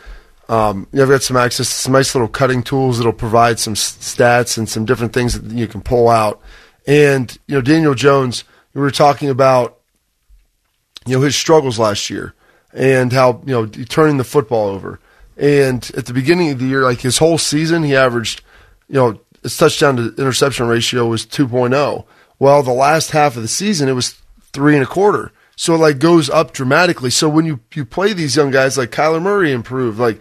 Um, 0.49 0.87
you 0.93 0.99
know, 0.99 1.03
I've 1.03 1.09
got 1.09 1.23
some 1.23 1.35
access 1.35 1.67
to 1.67 1.73
some 1.73 1.91
nice 1.91 2.15
little 2.15 2.29
cutting 2.29 2.63
tools 2.63 2.97
that'll 2.97 3.11
provide 3.11 3.59
some 3.59 3.73
stats 3.73 4.57
and 4.57 4.69
some 4.69 4.85
different 4.85 5.11
things 5.11 5.37
that 5.37 5.53
you 5.53 5.67
can 5.67 5.81
pull 5.81 6.07
out. 6.07 6.39
And 6.87 7.37
you 7.47 7.55
know, 7.55 7.61
Daniel 7.61 7.93
Jones, 7.93 8.45
we 8.73 8.79
were 8.79 8.89
talking 8.89 9.27
about, 9.27 9.81
you 11.05 11.17
know, 11.17 11.21
his 11.21 11.35
struggles 11.35 11.77
last 11.77 12.09
year 12.09 12.33
and 12.73 13.13
how 13.13 13.41
you 13.45 13.53
know 13.53 13.65
turning 13.65 14.17
the 14.17 14.23
football 14.23 14.67
over. 14.67 14.99
And 15.38 15.89
at 15.95 16.08
the 16.08 16.13
beginning 16.13 16.51
of 16.51 16.60
the 16.60 16.65
year, 16.65 16.84
like 16.84 17.01
his 17.01 17.19
whole 17.19 17.38
season, 17.38 17.84
he 17.84 17.95
averaged, 17.95 18.41
you 18.89 18.95
know, 18.95 19.19
his 19.43 19.56
touchdown 19.56 19.95
to 19.97 20.15
interception 20.15 20.67
ratio 20.67 21.06
was 21.06 21.25
2.0. 21.25 22.06
Well, 22.39 22.63
the 22.63 22.71
last 22.71 23.12
half 23.12 23.36
of 23.36 23.43
the 23.43 23.47
season, 23.47 23.88
it 23.88 23.93
was 23.93 24.19
three 24.51 24.73
and 24.73 24.84
a 24.84 24.88
quarter. 24.88 25.32
So 25.56 25.75
it 25.75 25.80
like 25.80 25.99
goes 25.99 26.30
up 26.30 26.53
dramatically. 26.53 27.10
So 27.10 27.30
when 27.30 27.45
you, 27.45 27.60
you 27.73 27.86
play 27.86 28.13
these 28.13 28.36
young 28.36 28.51
guys 28.51 28.77
like 28.77 28.91
Kyler 28.91 29.21
Murray 29.21 29.51
improved, 29.51 29.99
like, 29.99 30.19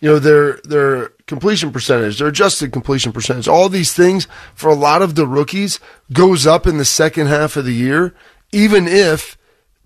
you 0.00 0.08
know, 0.08 0.18
their, 0.18 0.60
their 0.64 1.08
completion 1.26 1.72
percentage, 1.72 2.18
their 2.18 2.28
adjusted 2.28 2.72
completion 2.72 3.12
percentage, 3.12 3.48
all 3.48 3.68
these 3.68 3.92
things 3.92 4.28
for 4.54 4.68
a 4.68 4.74
lot 4.74 5.02
of 5.02 5.14
the 5.14 5.26
rookies 5.26 5.80
goes 6.12 6.46
up 6.46 6.66
in 6.66 6.78
the 6.78 6.84
second 6.84 7.26
half 7.26 7.56
of 7.56 7.64
the 7.64 7.74
year, 7.74 8.14
even 8.52 8.86
if 8.86 9.36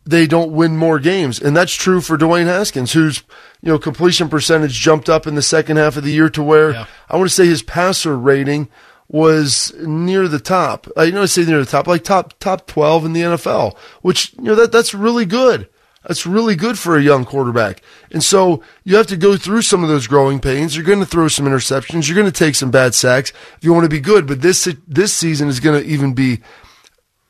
they 0.04 0.26
don't 0.26 0.52
win 0.52 0.76
more 0.76 0.98
games. 0.98 1.40
And 1.40 1.56
that's 1.56 1.74
true 1.74 2.00
for 2.00 2.18
Dwayne 2.18 2.46
Haskins, 2.46 2.92
whose, 2.92 3.22
you 3.62 3.70
know, 3.70 3.78
completion 3.78 4.28
percentage 4.28 4.72
jumped 4.74 5.08
up 5.08 5.26
in 5.26 5.34
the 5.34 5.42
second 5.42 5.76
half 5.76 5.96
of 5.96 6.04
the 6.04 6.12
year 6.12 6.28
to 6.30 6.42
where 6.42 6.72
Yeah. 6.72 6.86
I 7.08 7.16
want 7.16 7.28
to 7.28 7.34
say 7.34 7.46
his 7.46 7.62
passer 7.62 8.16
rating 8.16 8.68
was 9.08 9.72
near 9.78 10.26
the 10.26 10.40
top. 10.40 10.86
I 10.96 11.04
you 11.04 11.12
know 11.12 11.22
I 11.22 11.26
say 11.26 11.44
near 11.44 11.58
the 11.60 11.70
top, 11.70 11.86
like 11.86 12.02
top 12.02 12.38
top 12.38 12.66
twelve 12.66 13.04
in 13.04 13.12
the 13.12 13.20
NFL, 13.20 13.76
which 14.00 14.32
you 14.38 14.44
know 14.44 14.54
that 14.54 14.72
that's 14.72 14.94
really 14.94 15.26
good. 15.26 15.68
That's 16.04 16.26
really 16.26 16.56
good 16.56 16.78
for 16.80 16.96
a 16.96 17.02
young 17.02 17.24
quarterback. 17.24 17.80
And 18.10 18.24
so 18.24 18.60
you 18.82 18.96
have 18.96 19.06
to 19.06 19.16
go 19.16 19.36
through 19.36 19.62
some 19.62 19.84
of 19.84 19.88
those 19.88 20.08
growing 20.08 20.40
pains. 20.40 20.74
You're 20.74 20.84
going 20.84 20.98
to 20.98 21.06
throw 21.06 21.28
some 21.28 21.46
interceptions. 21.46 22.08
You're 22.08 22.16
going 22.16 22.26
to 22.26 22.32
take 22.36 22.56
some 22.56 22.72
bad 22.72 22.92
sacks 22.92 23.30
if 23.56 23.62
you 23.62 23.72
want 23.72 23.84
to 23.84 23.88
be 23.88 24.00
good. 24.00 24.26
But 24.26 24.40
this 24.40 24.66
this 24.88 25.12
season 25.12 25.48
is 25.48 25.60
going 25.60 25.80
to 25.80 25.88
even 25.88 26.12
be 26.14 26.40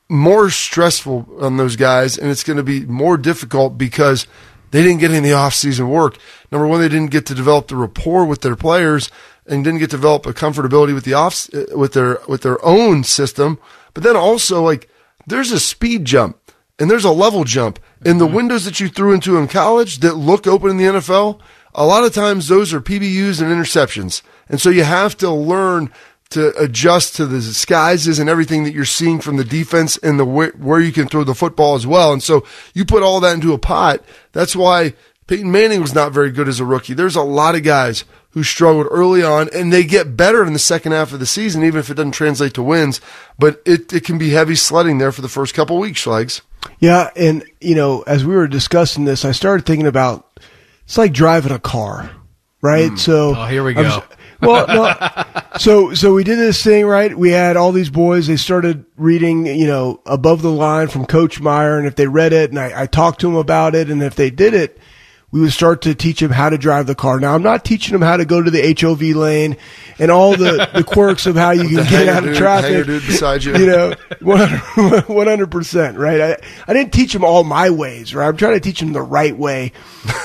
more 0.08 0.50
stressful 0.50 1.26
on 1.40 1.56
those 1.56 1.76
guys, 1.76 2.18
and 2.18 2.30
it's 2.30 2.44
going 2.44 2.58
to 2.58 2.62
be 2.62 2.84
more 2.84 3.16
difficult 3.16 3.78
because 3.78 4.26
they 4.70 4.82
didn't 4.82 5.00
get 5.00 5.10
any 5.10 5.28
offseason 5.28 5.88
work. 5.88 6.18
Number 6.50 6.66
one, 6.66 6.80
they 6.80 6.88
didn't 6.88 7.10
get 7.10 7.26
to 7.26 7.34
develop 7.34 7.68
the 7.68 7.76
rapport 7.76 8.24
with 8.24 8.40
their 8.40 8.56
players 8.56 9.10
and 9.46 9.64
didn't 9.64 9.80
get 9.80 9.90
to 9.90 9.96
develop 9.96 10.26
a 10.26 10.32
comfortability 10.32 10.94
with 10.94 11.04
the 11.04 11.14
off 11.14 11.48
uh, 11.54 11.76
with 11.76 11.92
their 11.92 12.18
with 12.28 12.42
their 12.42 12.62
own 12.64 13.04
system. 13.04 13.58
But 13.94 14.02
then 14.02 14.16
also 14.16 14.62
like 14.62 14.88
there's 15.26 15.52
a 15.52 15.60
speed 15.60 16.04
jump 16.04 16.38
and 16.78 16.90
there's 16.90 17.04
a 17.04 17.12
level 17.12 17.44
jump 17.44 17.78
in 18.04 18.18
the 18.18 18.26
mm-hmm. 18.26 18.36
windows 18.36 18.64
that 18.64 18.80
you 18.80 18.88
threw 18.88 19.12
into 19.12 19.36
in 19.36 19.48
college 19.48 19.98
that 19.98 20.14
look 20.14 20.46
open 20.46 20.70
in 20.70 20.76
the 20.76 20.84
NFL. 20.84 21.40
A 21.74 21.86
lot 21.86 22.04
of 22.04 22.12
times 22.12 22.48
those 22.48 22.72
are 22.72 22.80
PBUs 22.80 23.40
and 23.40 23.50
interceptions, 23.50 24.22
and 24.48 24.60
so 24.60 24.68
you 24.68 24.84
have 24.84 25.16
to 25.18 25.30
learn 25.30 25.90
to 26.32 26.54
adjust 26.60 27.16
to 27.16 27.26
the 27.26 27.38
disguises 27.38 28.18
and 28.18 28.28
everything 28.28 28.64
that 28.64 28.72
you're 28.74 28.84
seeing 28.84 29.20
from 29.20 29.36
the 29.36 29.44
defense 29.44 29.96
and 29.98 30.18
the 30.18 30.24
where, 30.24 30.50
where 30.50 30.80
you 30.80 30.92
can 30.92 31.06
throw 31.08 31.24
the 31.24 31.34
football 31.34 31.74
as 31.74 31.86
well. 31.86 32.12
And 32.12 32.22
so 32.22 32.44
you 32.74 32.84
put 32.84 33.02
all 33.02 33.20
that 33.20 33.34
into 33.34 33.52
a 33.52 33.58
pot. 33.58 34.04
That's 34.32 34.54
why 34.56 34.94
Peyton 35.26 35.50
Manning 35.52 35.80
was 35.80 35.94
not 35.94 36.12
very 36.12 36.30
good 36.30 36.48
as 36.48 36.60
a 36.60 36.64
rookie. 36.64 36.94
There's 36.94 37.16
a 37.16 37.22
lot 37.22 37.54
of 37.54 37.62
guys 37.62 38.04
who 38.30 38.42
struggled 38.42 38.86
early 38.90 39.22
on 39.22 39.48
and 39.54 39.72
they 39.72 39.84
get 39.84 40.16
better 40.16 40.44
in 40.44 40.52
the 40.54 40.58
second 40.58 40.92
half 40.92 41.12
of 41.12 41.20
the 41.20 41.26
season, 41.26 41.62
even 41.64 41.78
if 41.80 41.90
it 41.90 41.94
doesn't 41.94 42.12
translate 42.12 42.54
to 42.54 42.62
wins. 42.62 43.00
But 43.38 43.60
it, 43.66 43.92
it 43.92 44.04
can 44.04 44.18
be 44.18 44.30
heavy 44.30 44.54
sledding 44.54 44.98
there 44.98 45.12
for 45.12 45.20
the 45.22 45.28
first 45.28 45.54
couple 45.54 45.78
weeks, 45.78 46.04
Schlags. 46.04 46.40
Yeah, 46.80 47.10
and 47.16 47.44
you 47.60 47.74
know, 47.74 48.02
as 48.06 48.24
we 48.24 48.34
were 48.34 48.46
discussing 48.48 49.04
this, 49.04 49.24
I 49.24 49.32
started 49.32 49.66
thinking 49.66 49.86
about 49.86 50.28
it's 50.84 50.96
like 50.96 51.12
driving 51.12 51.52
a 51.52 51.58
car, 51.58 52.10
right? 52.62 52.90
Hmm. 52.90 52.96
So 52.96 53.34
Oh, 53.36 53.46
here 53.46 53.64
we 53.64 53.76
I 53.76 53.82
was- 53.82 53.96
go. 53.96 54.04
Well, 54.42 54.66
no, 54.66 55.24
so 55.58 55.94
so 55.94 56.14
we 56.14 56.24
did 56.24 56.38
this 56.38 56.62
thing, 56.62 56.86
right? 56.86 57.16
We 57.16 57.30
had 57.30 57.56
all 57.56 57.72
these 57.72 57.90
boys. 57.90 58.26
They 58.26 58.36
started 58.36 58.84
reading, 58.96 59.46
you 59.46 59.66
know, 59.66 60.00
above 60.04 60.42
the 60.42 60.52
line 60.52 60.88
from 60.88 61.06
Coach 61.06 61.40
Meyer, 61.40 61.78
and 61.78 61.86
if 61.86 61.96
they 61.96 62.06
read 62.06 62.32
it, 62.32 62.50
and 62.50 62.58
I, 62.58 62.82
I 62.82 62.86
talked 62.86 63.20
to 63.20 63.26
them 63.26 63.36
about 63.36 63.74
it, 63.74 63.90
and 63.90 64.02
if 64.02 64.14
they 64.14 64.30
did 64.30 64.54
it, 64.54 64.78
we 65.32 65.40
would 65.40 65.52
start 65.52 65.82
to 65.82 65.94
teach 65.94 66.20
them 66.20 66.30
how 66.30 66.50
to 66.50 66.58
drive 66.58 66.86
the 66.86 66.94
car. 66.94 67.18
Now, 67.18 67.34
I'm 67.34 67.42
not 67.42 67.64
teaching 67.64 67.92
them 67.92 68.02
how 68.02 68.18
to 68.18 68.24
go 68.26 68.40
to 68.42 68.50
the 68.50 68.76
HOV 68.78 69.00
lane 69.16 69.56
and 69.98 70.10
all 70.10 70.36
the, 70.36 70.68
the 70.74 70.84
quirks 70.84 71.24
of 71.26 71.36
how 71.36 71.52
you 71.52 71.68
can 71.78 71.88
get 71.90 72.06
out 72.08 72.18
of 72.22 72.30
dude- 72.30 72.36
traffic. 72.36 72.70
hanger 72.70 72.84
dude 72.84 73.06
beside 73.06 73.42
you. 73.42 73.56
You 73.56 73.66
know, 73.66 73.94
100 74.20 75.46
percent, 75.50 75.96
right? 75.98 76.20
I, 76.20 76.36
I 76.68 76.72
didn't 76.74 76.92
teach 76.92 77.12
them 77.12 77.24
all 77.24 77.44
my 77.44 77.70
ways, 77.70 78.14
right? 78.14 78.28
I'm 78.28 78.36
trying 78.36 78.54
to 78.54 78.60
teach 78.60 78.80
them 78.80 78.92
the 78.92 79.02
right 79.02 79.36
way, 79.36 79.72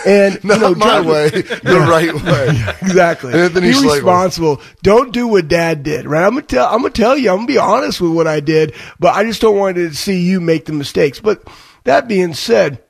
and 0.06 0.44
Not 0.44 0.56
you 0.56 0.62
know, 0.62 0.76
my 0.76 0.86
driving- 1.02 1.10
way, 1.12 1.30
the 1.30 1.86
right 1.90 2.14
way. 2.14 2.76
exactly. 2.82 3.34
Anthony 3.34 3.68
Be 3.68 3.74
Schlegel. 3.74 3.94
responsible. 3.96 4.62
Don't 4.84 5.14
do 5.14 5.28
what 5.28 5.48
Dad 5.48 5.84
did, 5.84 6.06
right? 6.06 6.24
I'm 6.26 6.32
gonna 6.34 6.42
tell. 6.42 6.68
I'm 6.68 6.82
gonna 6.82 6.90
tell 6.92 7.18
you. 7.18 7.30
I'm 7.30 7.38
gonna 7.38 7.48
be 7.48 7.58
honest 7.58 8.02
with 8.02 8.12
what 8.12 8.28
I 8.28 8.40
did, 8.40 8.74
but 9.00 9.16
I 9.16 9.24
just 9.24 9.42
don't 9.42 9.58
want 9.58 9.76
to 9.78 9.94
see 9.94 10.20
you 10.22 10.42
make 10.42 10.66
the 10.66 10.74
mistakes. 10.74 11.20
But 11.20 11.44
that 11.86 12.08
being 12.08 12.34
said, 12.34 12.84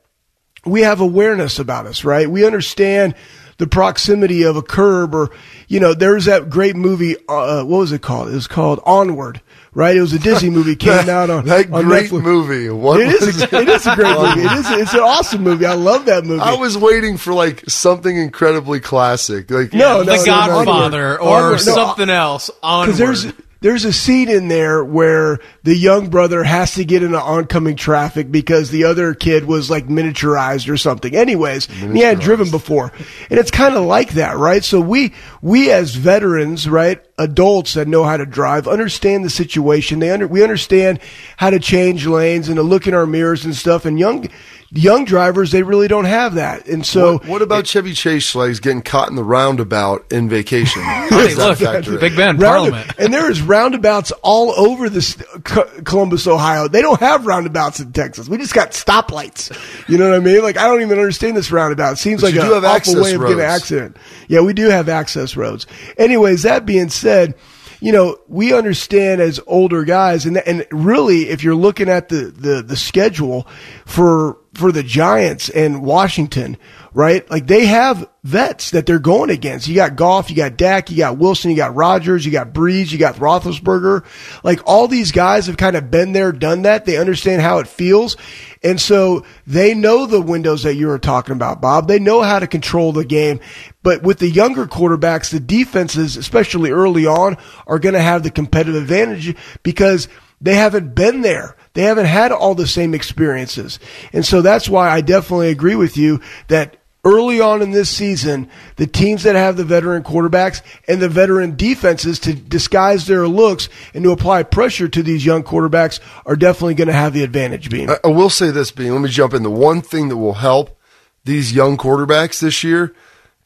we 0.64 0.82
have 0.82 1.00
awareness 1.00 1.58
about 1.58 1.86
us, 1.86 2.04
right? 2.04 2.28
We 2.30 2.44
understand 2.46 3.14
the 3.58 3.66
proximity 3.66 4.44
of 4.44 4.56
a 4.56 4.62
curb, 4.62 5.14
or 5.14 5.30
you 5.66 5.80
know, 5.80 5.92
there's 5.94 6.26
that 6.26 6.48
great 6.50 6.76
movie. 6.76 7.16
Uh, 7.28 7.64
what 7.64 7.78
was 7.78 7.92
it 7.92 8.02
called? 8.02 8.28
It 8.28 8.34
was 8.34 8.46
called 8.46 8.80
Onward, 8.86 9.40
right? 9.74 9.96
It 9.96 10.00
was 10.00 10.12
a 10.12 10.18
Disney 10.20 10.48
movie. 10.50 10.76
Came 10.76 10.92
out 11.08 11.28
on 11.28 11.44
that 11.46 11.72
on 11.72 11.84
great 11.86 12.08
Netflix. 12.10 12.22
movie. 12.22 12.70
What 12.70 13.00
it 13.00 13.08
is, 13.08 13.42
a, 13.42 13.56
it 13.60 13.68
is 13.68 13.84
a 13.86 13.96
great 13.96 14.16
movie. 14.16 14.42
It 14.42 14.52
is. 14.52 14.70
It's 14.70 14.94
an 14.94 15.00
awesome 15.00 15.42
movie. 15.42 15.66
I 15.66 15.74
love 15.74 16.04
that 16.04 16.24
movie. 16.24 16.40
I 16.40 16.54
was 16.54 16.78
waiting 16.78 17.16
for 17.16 17.34
like 17.34 17.64
something 17.68 18.16
incredibly 18.16 18.78
classic. 18.78 19.50
Like 19.50 19.72
No, 19.72 19.98
no, 19.98 20.04
the 20.04 20.16
no, 20.18 20.24
Godfather 20.24 21.20
Onward. 21.20 21.20
or 21.20 21.20
Onward. 21.22 21.52
No, 21.66 21.74
something 21.74 22.10
else. 22.10 22.50
Onward. 22.62 22.86
Because 22.96 22.98
there's 23.22 23.32
there's 23.60 23.84
a 23.84 23.92
scene 23.92 24.28
in 24.28 24.48
there 24.48 24.84
where 24.84 25.40
the 25.64 25.76
young 25.76 26.10
brother 26.10 26.44
has 26.44 26.74
to 26.74 26.84
get 26.84 27.02
into 27.02 27.20
oncoming 27.20 27.74
traffic 27.74 28.30
because 28.30 28.70
the 28.70 28.84
other 28.84 29.14
kid 29.14 29.44
was 29.46 29.68
like 29.68 29.88
miniaturized 29.88 30.70
or 30.70 30.76
something. 30.76 31.16
Anyways, 31.16 31.66
he 31.66 32.00
had 32.00 32.20
driven 32.20 32.50
before, 32.50 32.92
and 33.30 33.38
it's 33.38 33.50
kind 33.50 33.74
of 33.74 33.84
like 33.84 34.12
that, 34.12 34.36
right? 34.36 34.62
So 34.62 34.80
we 34.80 35.12
we 35.42 35.72
as 35.72 35.96
veterans, 35.96 36.68
right, 36.68 37.04
adults 37.18 37.74
that 37.74 37.88
know 37.88 38.04
how 38.04 38.16
to 38.16 38.26
drive, 38.26 38.68
understand 38.68 39.24
the 39.24 39.30
situation. 39.30 39.98
They 39.98 40.10
under 40.10 40.28
we 40.28 40.42
understand 40.42 41.00
how 41.36 41.50
to 41.50 41.58
change 41.58 42.06
lanes 42.06 42.48
and 42.48 42.56
to 42.56 42.62
look 42.62 42.86
in 42.86 42.94
our 42.94 43.06
mirrors 43.06 43.44
and 43.44 43.56
stuff. 43.56 43.84
And 43.84 43.98
young 43.98 44.28
young 44.70 45.04
drivers, 45.04 45.50
they 45.50 45.62
really 45.62 45.88
don't 45.88 46.04
have 46.04 46.34
that, 46.34 46.66
and 46.68 46.84
so 46.84 47.14
what, 47.14 47.26
what 47.26 47.42
about 47.42 47.66
Chevy 47.66 47.94
Chase 47.94 48.32
Schlags 48.32 48.60
getting 48.60 48.82
caught 48.82 49.08
in 49.08 49.16
the 49.16 49.24
roundabout 49.24 50.12
in 50.12 50.28
vacation? 50.28 50.82
How 50.84 51.08
Hey, 51.08 51.34
look, 51.34 51.58
factor? 51.58 51.98
Big 51.98 52.16
Ben, 52.16 52.36
Parliament. 52.38 52.92
and 52.98 53.12
there 53.12 53.30
is 53.30 53.40
roundabouts 53.42 54.12
all 54.22 54.50
over 54.52 54.88
this 54.90 55.16
Columbus, 55.42 56.26
Ohio. 56.26 56.68
They 56.68 56.82
don't 56.82 57.00
have 57.00 57.26
roundabouts 57.26 57.80
in 57.80 57.92
Texas. 57.92 58.28
We 58.28 58.36
just 58.38 58.54
got 58.54 58.72
stoplights. 58.72 59.50
You 59.88 59.98
know 59.98 60.10
what 60.10 60.16
I 60.16 60.22
mean? 60.22 60.42
Like 60.42 60.56
I 60.56 60.66
don't 60.68 60.82
even 60.82 60.98
understand 60.98 61.36
this 61.36 61.50
roundabout. 61.50 61.92
It 61.92 61.96
seems 61.96 62.20
But 62.20 62.28
like 62.28 62.34
you 62.34 62.40
an 62.42 62.46
do 62.48 62.52
have 62.54 62.64
awful 62.64 62.94
way 63.02 63.14
of 63.14 63.20
getting 63.20 63.32
an 63.34 63.38
roads. 63.38 63.62
accident. 63.62 63.96
Yeah, 64.28 64.40
we 64.42 64.52
do 64.52 64.68
have 64.68 64.88
access 64.88 65.36
roads. 65.36 65.66
Anyways, 65.96 66.42
that 66.42 66.66
being 66.66 66.88
said, 66.90 67.34
you 67.80 67.92
know, 67.92 68.18
we 68.28 68.52
understand 68.52 69.20
as 69.20 69.40
older 69.46 69.84
guys, 69.84 70.26
and 70.26 70.36
and 70.38 70.66
really, 70.70 71.28
if 71.28 71.42
you're 71.44 71.54
looking 71.54 71.88
at 71.88 72.08
the 72.08 72.26
the 72.26 72.62
the 72.62 72.76
schedule 72.76 73.46
for 73.86 74.36
for 74.58 74.72
the 74.72 74.82
Giants 74.82 75.48
and 75.48 75.82
Washington, 75.82 76.56
right? 76.92 77.28
Like 77.30 77.46
they 77.46 77.66
have 77.66 78.08
vets 78.24 78.72
that 78.72 78.84
they're 78.84 78.98
going 78.98 79.30
against. 79.30 79.68
You 79.68 79.74
got 79.74 79.96
Goff, 79.96 80.28
you 80.28 80.36
got 80.36 80.56
Dak, 80.56 80.90
you 80.90 80.96
got 80.96 81.16
Wilson, 81.16 81.50
you 81.50 81.56
got 81.56 81.74
Rodgers, 81.74 82.26
you 82.26 82.32
got 82.32 82.52
Brees, 82.52 82.92
you 82.92 82.98
got 82.98 83.16
Roethlisberger. 83.16 84.04
Like 84.42 84.60
all 84.66 84.88
these 84.88 85.12
guys 85.12 85.46
have 85.46 85.56
kind 85.56 85.76
of 85.76 85.90
been 85.90 86.12
there, 86.12 86.32
done 86.32 86.62
that. 86.62 86.84
They 86.84 86.98
understand 86.98 87.40
how 87.40 87.58
it 87.58 87.68
feels. 87.68 88.16
And 88.62 88.80
so 88.80 89.24
they 89.46 89.74
know 89.74 90.06
the 90.06 90.20
windows 90.20 90.64
that 90.64 90.74
you 90.74 90.88
were 90.88 90.98
talking 90.98 91.34
about, 91.34 91.60
Bob. 91.60 91.88
They 91.88 91.98
know 91.98 92.22
how 92.22 92.38
to 92.40 92.46
control 92.46 92.92
the 92.92 93.04
game. 93.04 93.40
But 93.82 94.02
with 94.02 94.18
the 94.18 94.28
younger 94.28 94.66
quarterbacks, 94.66 95.30
the 95.30 95.40
defenses, 95.40 96.16
especially 96.16 96.70
early 96.70 97.06
on, 97.06 97.36
are 97.66 97.78
going 97.78 97.94
to 97.94 98.02
have 98.02 98.22
the 98.24 98.30
competitive 98.30 98.82
advantage 98.82 99.36
because 99.62 100.08
they 100.40 100.54
haven't 100.54 100.94
been 100.94 101.20
there. 101.22 101.56
They 101.78 101.84
haven't 101.84 102.06
had 102.06 102.32
all 102.32 102.56
the 102.56 102.66
same 102.66 102.92
experiences. 102.92 103.78
And 104.12 104.26
so 104.26 104.42
that's 104.42 104.68
why 104.68 104.90
I 104.90 105.00
definitely 105.00 105.50
agree 105.50 105.76
with 105.76 105.96
you 105.96 106.20
that 106.48 106.76
early 107.04 107.40
on 107.40 107.62
in 107.62 107.70
this 107.70 107.88
season, 107.88 108.50
the 108.74 108.88
teams 108.88 109.22
that 109.22 109.36
have 109.36 109.56
the 109.56 109.62
veteran 109.62 110.02
quarterbacks 110.02 110.60
and 110.88 111.00
the 111.00 111.08
veteran 111.08 111.54
defenses 111.54 112.18
to 112.18 112.34
disguise 112.34 113.06
their 113.06 113.28
looks 113.28 113.68
and 113.94 114.02
to 114.02 114.10
apply 114.10 114.42
pressure 114.42 114.88
to 114.88 115.04
these 115.04 115.24
young 115.24 115.44
quarterbacks 115.44 116.00
are 116.26 116.34
definitely 116.34 116.74
going 116.74 116.88
to 116.88 116.94
have 116.94 117.12
the 117.12 117.22
advantage 117.22 117.70
beam. 117.70 117.90
I- 118.02 118.08
will 118.08 118.28
say 118.28 118.50
this, 118.50 118.72
Beam. 118.72 118.94
Let 118.94 119.02
me 119.02 119.08
jump 119.08 119.32
in. 119.32 119.44
The 119.44 119.48
one 119.48 119.80
thing 119.80 120.08
that 120.08 120.16
will 120.16 120.34
help 120.34 120.76
these 121.24 121.52
young 121.52 121.76
quarterbacks 121.76 122.40
this 122.40 122.64
year 122.64 122.92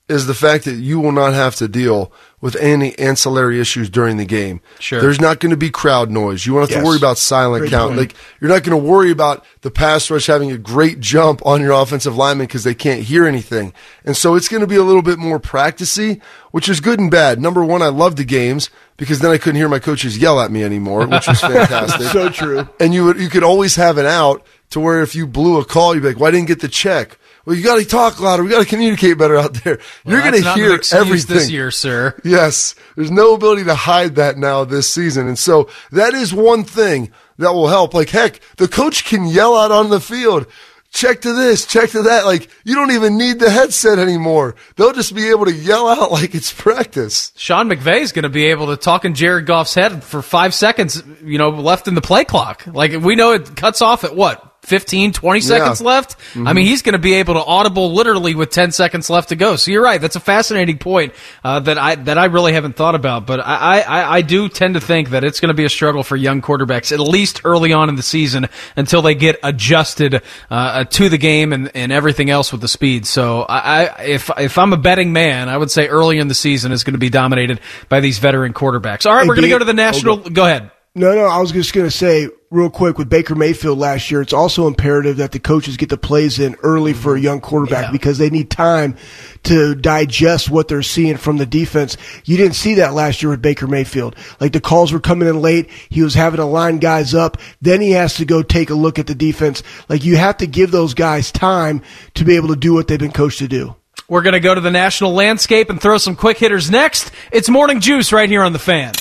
is 0.08 0.26
the 0.26 0.32
fact 0.32 0.64
that 0.64 0.76
you 0.76 1.00
will 1.00 1.12
not 1.12 1.34
have 1.34 1.56
to 1.56 1.68
deal 1.68 2.10
with 2.42 2.54
any 2.56 2.98
ancillary 2.98 3.58
issues 3.60 3.88
during 3.88 4.18
the 4.18 4.26
game. 4.26 4.60
Sure. 4.78 5.00
There's 5.00 5.20
not 5.20 5.38
going 5.40 5.50
to 5.52 5.56
be 5.56 5.70
crowd 5.70 6.10
noise. 6.10 6.44
You 6.44 6.52
won't 6.52 6.68
have 6.68 6.76
Yes. 6.76 6.82
to 6.84 6.86
worry 6.86 6.98
about 6.98 7.16
silent 7.16 7.62
Great 7.62 7.70
count. 7.70 7.90
point. 7.94 7.98
Like 8.00 8.14
you're 8.40 8.50
not 8.50 8.62
going 8.64 8.78
to 8.78 8.84
worry 8.90 9.10
about 9.10 9.46
the 9.62 9.70
pass 9.70 10.10
rush 10.10 10.26
having 10.26 10.50
a 10.52 10.58
great 10.58 11.00
jump 11.00 11.40
on 11.46 11.62
your 11.62 11.70
offensive 11.72 12.16
lineman 12.16 12.46
because 12.48 12.64
they 12.64 12.74
can't 12.74 13.02
hear 13.04 13.24
anything. 13.26 13.72
And 14.04 14.14
so 14.16 14.34
it's 14.34 14.48
going 14.48 14.60
to 14.60 14.66
be 14.66 14.76
a 14.76 14.82
little 14.82 15.00
bit 15.02 15.18
more 15.18 15.40
practicey, 15.40 16.20
which 16.50 16.68
is 16.68 16.80
good 16.80 16.98
and 17.00 17.10
bad. 17.10 17.40
Number 17.40 17.64
one, 17.64 17.80
I 17.80 17.88
love 17.88 18.16
the 18.16 18.24
games 18.24 18.68
because 18.96 19.20
then 19.20 19.30
I 19.30 19.38
couldn't 19.38 19.56
hear 19.56 19.68
my 19.68 19.78
coaches 19.78 20.18
yell 20.18 20.40
at 20.40 20.50
me 20.50 20.64
anymore, 20.64 21.06
which 21.06 21.28
was 21.28 21.40
fantastic. 21.40 22.08
So 22.08 22.28
true. 22.28 22.68
And 22.80 22.92
you 22.92 23.04
would, 23.06 23.18
you 23.20 23.28
could 23.28 23.44
always 23.44 23.76
have 23.76 23.98
an 23.98 24.06
out 24.06 24.44
to 24.70 24.80
where 24.80 25.00
if 25.00 25.14
you 25.14 25.26
blew 25.28 25.60
a 25.60 25.64
call, 25.64 25.94
you'd 25.94 26.00
be 26.00 26.08
like, 26.08 26.18
"Why 26.18 26.30
didn't 26.32 26.48
get 26.48 26.60
the 26.60 26.66
check?" 26.68 27.18
Well, 27.44 27.56
you 27.56 27.64
got 27.64 27.78
to 27.78 27.84
talk 27.84 28.20
louder. 28.20 28.44
We 28.44 28.50
got 28.50 28.60
to 28.60 28.68
communicate 28.68 29.18
better 29.18 29.36
out 29.36 29.54
there. 29.54 29.78
You're 30.04 30.20
going 30.20 30.40
to 30.42 30.52
hear 30.54 30.80
everything 30.92 31.36
this 31.36 31.50
year, 31.50 31.70
sir. 31.70 32.18
Yes, 32.24 32.74
there's 32.96 33.10
no 33.10 33.34
ability 33.34 33.64
to 33.64 33.74
hide 33.74 34.16
that 34.16 34.38
now 34.38 34.64
this 34.64 34.92
season, 34.92 35.26
and 35.26 35.38
so 35.38 35.68
that 35.90 36.14
is 36.14 36.32
one 36.32 36.64
thing 36.64 37.10
that 37.38 37.52
will 37.52 37.68
help. 37.68 37.94
Like 37.94 38.10
heck, 38.10 38.40
the 38.56 38.68
coach 38.68 39.04
can 39.04 39.26
yell 39.26 39.56
out 39.56 39.72
on 39.72 39.90
the 39.90 40.00
field. 40.00 40.46
Check 40.92 41.22
to 41.22 41.32
this, 41.32 41.66
check 41.66 41.90
to 41.90 42.02
that. 42.02 42.26
Like 42.26 42.50
you 42.64 42.74
don't 42.74 42.90
even 42.90 43.16
need 43.16 43.38
the 43.38 43.50
headset 43.50 43.98
anymore. 43.98 44.54
They'll 44.76 44.92
just 44.92 45.14
be 45.14 45.30
able 45.30 45.46
to 45.46 45.52
yell 45.52 45.88
out 45.88 46.12
like 46.12 46.34
it's 46.34 46.52
practice. 46.52 47.32
Sean 47.34 47.68
McVay's 47.68 48.12
going 48.12 48.24
to 48.24 48.28
be 48.28 48.46
able 48.46 48.68
to 48.68 48.76
talk 48.76 49.04
in 49.04 49.14
Jared 49.14 49.46
Goff's 49.46 49.74
head 49.74 50.04
for 50.04 50.20
five 50.22 50.54
seconds, 50.54 51.02
you 51.24 51.38
know, 51.38 51.48
left 51.48 51.88
in 51.88 51.94
the 51.94 52.02
play 52.02 52.24
clock. 52.24 52.66
Like 52.66 52.92
we 53.00 53.16
know 53.16 53.32
it 53.32 53.56
cuts 53.56 53.80
off 53.80 54.04
at 54.04 54.14
what 54.14 54.51
15, 54.62 55.12
20 55.12 55.40
seconds 55.40 55.80
left. 55.80 56.16
I 56.36 56.52
mean, 56.52 56.66
he's 56.66 56.82
going 56.82 56.92
to 56.92 56.98
be 56.98 57.14
able 57.14 57.34
to 57.34 57.44
audible 57.44 57.92
literally 57.92 58.36
with 58.36 58.50
10 58.50 58.70
seconds 58.70 59.10
left 59.10 59.30
to 59.30 59.36
go. 59.36 59.56
So 59.56 59.72
you're 59.72 59.82
right. 59.82 60.00
That's 60.00 60.14
a 60.14 60.20
fascinating 60.20 60.78
point 60.78 61.14
uh, 61.42 61.60
that 61.60 61.78
I 61.78 61.96
that 61.96 62.16
I 62.16 62.26
really 62.26 62.52
haven't 62.52 62.76
thought 62.76 62.94
about. 62.94 63.26
But 63.26 63.40
I, 63.40 63.80
I, 63.80 64.16
I 64.18 64.22
do 64.22 64.48
tend 64.48 64.74
to 64.74 64.80
think 64.80 65.10
that 65.10 65.24
it's 65.24 65.40
going 65.40 65.48
to 65.48 65.54
be 65.54 65.64
a 65.64 65.68
struggle 65.68 66.04
for 66.04 66.16
young 66.16 66.40
quarterbacks, 66.40 66.92
at 66.92 67.00
least 67.00 67.40
early 67.44 67.72
on 67.72 67.88
in 67.88 67.96
the 67.96 68.02
season, 68.04 68.48
until 68.76 69.02
they 69.02 69.16
get 69.16 69.40
adjusted 69.42 70.22
uh, 70.48 70.84
to 70.84 71.08
the 71.08 71.18
game 71.18 71.52
and, 71.52 71.70
and 71.74 71.90
everything 71.90 72.30
else 72.30 72.52
with 72.52 72.60
the 72.60 72.68
speed. 72.68 73.04
So 73.04 73.42
I, 73.42 73.86
I 73.86 74.02
if 74.04 74.30
if 74.38 74.58
I'm 74.58 74.72
a 74.72 74.76
betting 74.76 75.12
man, 75.12 75.48
I 75.48 75.56
would 75.56 75.72
say 75.72 75.88
early 75.88 76.18
in 76.18 76.28
the 76.28 76.34
season 76.34 76.70
is 76.70 76.84
going 76.84 76.94
to 76.94 76.98
be 76.98 77.10
dominated 77.10 77.60
by 77.88 77.98
these 77.98 78.18
veteran 78.20 78.54
quarterbacks. 78.54 79.06
All 79.06 79.14
right, 79.14 79.22
Hey, 79.22 79.28
we're 79.28 79.34
going 79.34 79.44
to 79.44 79.50
go 79.50 79.58
to 79.58 79.64
the 79.64 79.74
national. 79.74 80.18
Go 80.18 80.46
ahead. 80.46 80.70
No, 80.94 81.14
no, 81.14 81.24
I 81.24 81.40
was 81.40 81.52
just 81.52 81.72
going 81.72 81.86
to 81.86 81.90
say 81.90 82.28
real 82.52 82.70
quick 82.70 82.98
with 82.98 83.08
Baker 83.08 83.34
Mayfield 83.34 83.78
last 83.78 84.10
year, 84.10 84.20
it's 84.20 84.32
also 84.32 84.66
imperative 84.66 85.16
that 85.16 85.32
the 85.32 85.40
coaches 85.40 85.76
get 85.76 85.88
the 85.88 85.96
plays 85.96 86.38
in 86.38 86.54
early 86.62 86.92
for 86.92 87.12
a 87.12 87.16
mm-hmm. 87.16 87.24
young 87.24 87.40
quarterback 87.40 87.86
Yeah. 87.86 87.92
because 87.92 88.18
they 88.18 88.30
need 88.30 88.50
time 88.50 88.96
to 89.44 89.74
digest 89.74 90.50
what 90.50 90.68
they're 90.68 90.82
seeing 90.82 91.16
from 91.16 91.38
the 91.38 91.46
defense. 91.46 91.96
You 92.24 92.36
didn't 92.36 92.54
see 92.54 92.74
that 92.74 92.92
last 92.92 93.22
year 93.22 93.30
with 93.30 93.42
Baker 93.42 93.66
Mayfield. 93.66 94.14
Like 94.38 94.52
the 94.52 94.60
calls 94.60 94.92
were 94.92 95.00
coming 95.00 95.28
in 95.28 95.40
late. 95.40 95.70
He 95.88 96.02
was 96.02 96.14
having 96.14 96.38
to 96.38 96.44
line 96.44 96.78
guys 96.78 97.14
up. 97.14 97.38
Then 97.60 97.80
he 97.80 97.92
has 97.92 98.14
to 98.14 98.24
go 98.24 98.42
take 98.42 98.70
a 98.70 98.74
look 98.74 98.98
at 98.98 99.06
the 99.06 99.14
defense. 99.14 99.62
Like 99.88 100.04
you 100.04 100.16
have 100.16 100.36
to 100.38 100.46
give 100.46 100.70
those 100.70 100.94
guys 100.94 101.32
time 101.32 101.82
to 102.14 102.24
be 102.24 102.36
able 102.36 102.48
to 102.48 102.56
do 102.56 102.74
what 102.74 102.86
they've 102.86 102.98
been 102.98 103.12
coached 103.12 103.38
to 103.38 103.48
do. 103.48 103.74
We're 104.08 104.22
going 104.22 104.34
to 104.34 104.40
go 104.40 104.54
to 104.54 104.60
the 104.60 104.70
national 104.70 105.14
landscape 105.14 105.70
and 105.70 105.80
throw 105.80 105.98
some 105.98 106.16
quick 106.16 106.38
hitters 106.38 106.70
next. 106.70 107.10
It's 107.30 107.48
Morning 107.48 107.80
Juice 107.80 108.12
right 108.12 108.28
here 108.28 108.42
on 108.42 108.52
the 108.52 108.58
fan. 108.58 108.94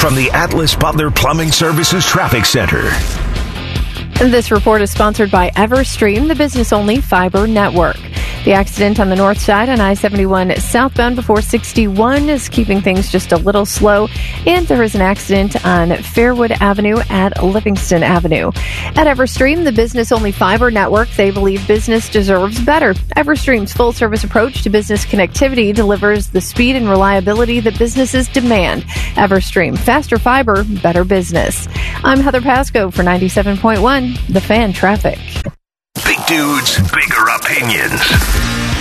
From 0.00 0.14
the 0.14 0.30
Atlas 0.32 0.74
Butler 0.74 1.10
Plumbing 1.10 1.52
Services 1.52 2.06
Traffic 2.06 2.44
Center. 2.44 2.90
This 4.18 4.50
report 4.50 4.82
is 4.82 4.90
sponsored 4.90 5.30
by 5.30 5.50
Everstream, 5.50 6.28
the 6.28 6.34
business 6.34 6.72
only 6.72 7.00
fiber 7.00 7.46
network. 7.46 7.96
The 8.44 8.54
accident 8.54 8.98
on 8.98 9.08
the 9.08 9.14
north 9.14 9.38
side 9.38 9.68
on 9.68 9.80
I 9.80 9.94
71 9.94 10.56
southbound 10.56 11.14
before 11.14 11.40
61 11.40 12.28
is 12.28 12.48
keeping 12.48 12.80
things 12.80 13.12
just 13.12 13.30
a 13.30 13.36
little 13.36 13.64
slow. 13.64 14.08
And 14.46 14.66
there 14.66 14.82
is 14.82 14.96
an 14.96 15.00
accident 15.00 15.64
on 15.64 15.90
Fairwood 15.90 16.50
Avenue 16.60 16.98
at 17.08 17.40
Livingston 17.40 18.02
Avenue. 18.02 18.48
At 18.96 19.06
Everstream, 19.06 19.62
the 19.62 19.70
business 19.70 20.10
only 20.10 20.32
fiber 20.32 20.72
network, 20.72 21.08
they 21.10 21.30
believe 21.30 21.68
business 21.68 22.08
deserves 22.08 22.60
better. 22.64 22.94
Everstream's 23.16 23.72
full 23.72 23.92
service 23.92 24.24
approach 24.24 24.62
to 24.64 24.70
business 24.70 25.06
connectivity 25.06 25.72
delivers 25.72 26.26
the 26.26 26.40
speed 26.40 26.74
and 26.74 26.88
reliability 26.88 27.60
that 27.60 27.78
businesses 27.78 28.26
demand. 28.26 28.82
Everstream, 29.14 29.78
faster 29.78 30.18
fiber, 30.18 30.64
better 30.82 31.04
business. 31.04 31.68
I'm 32.02 32.18
Heather 32.18 32.40
Pasco 32.40 32.90
for 32.90 33.04
97.1, 33.04 34.01
The 34.28 34.40
Fan 34.40 34.72
Traffic. 34.72 35.18
Big 36.04 36.18
dudes, 36.26 36.76
bigger 36.90 37.24
opinions. 37.36 38.00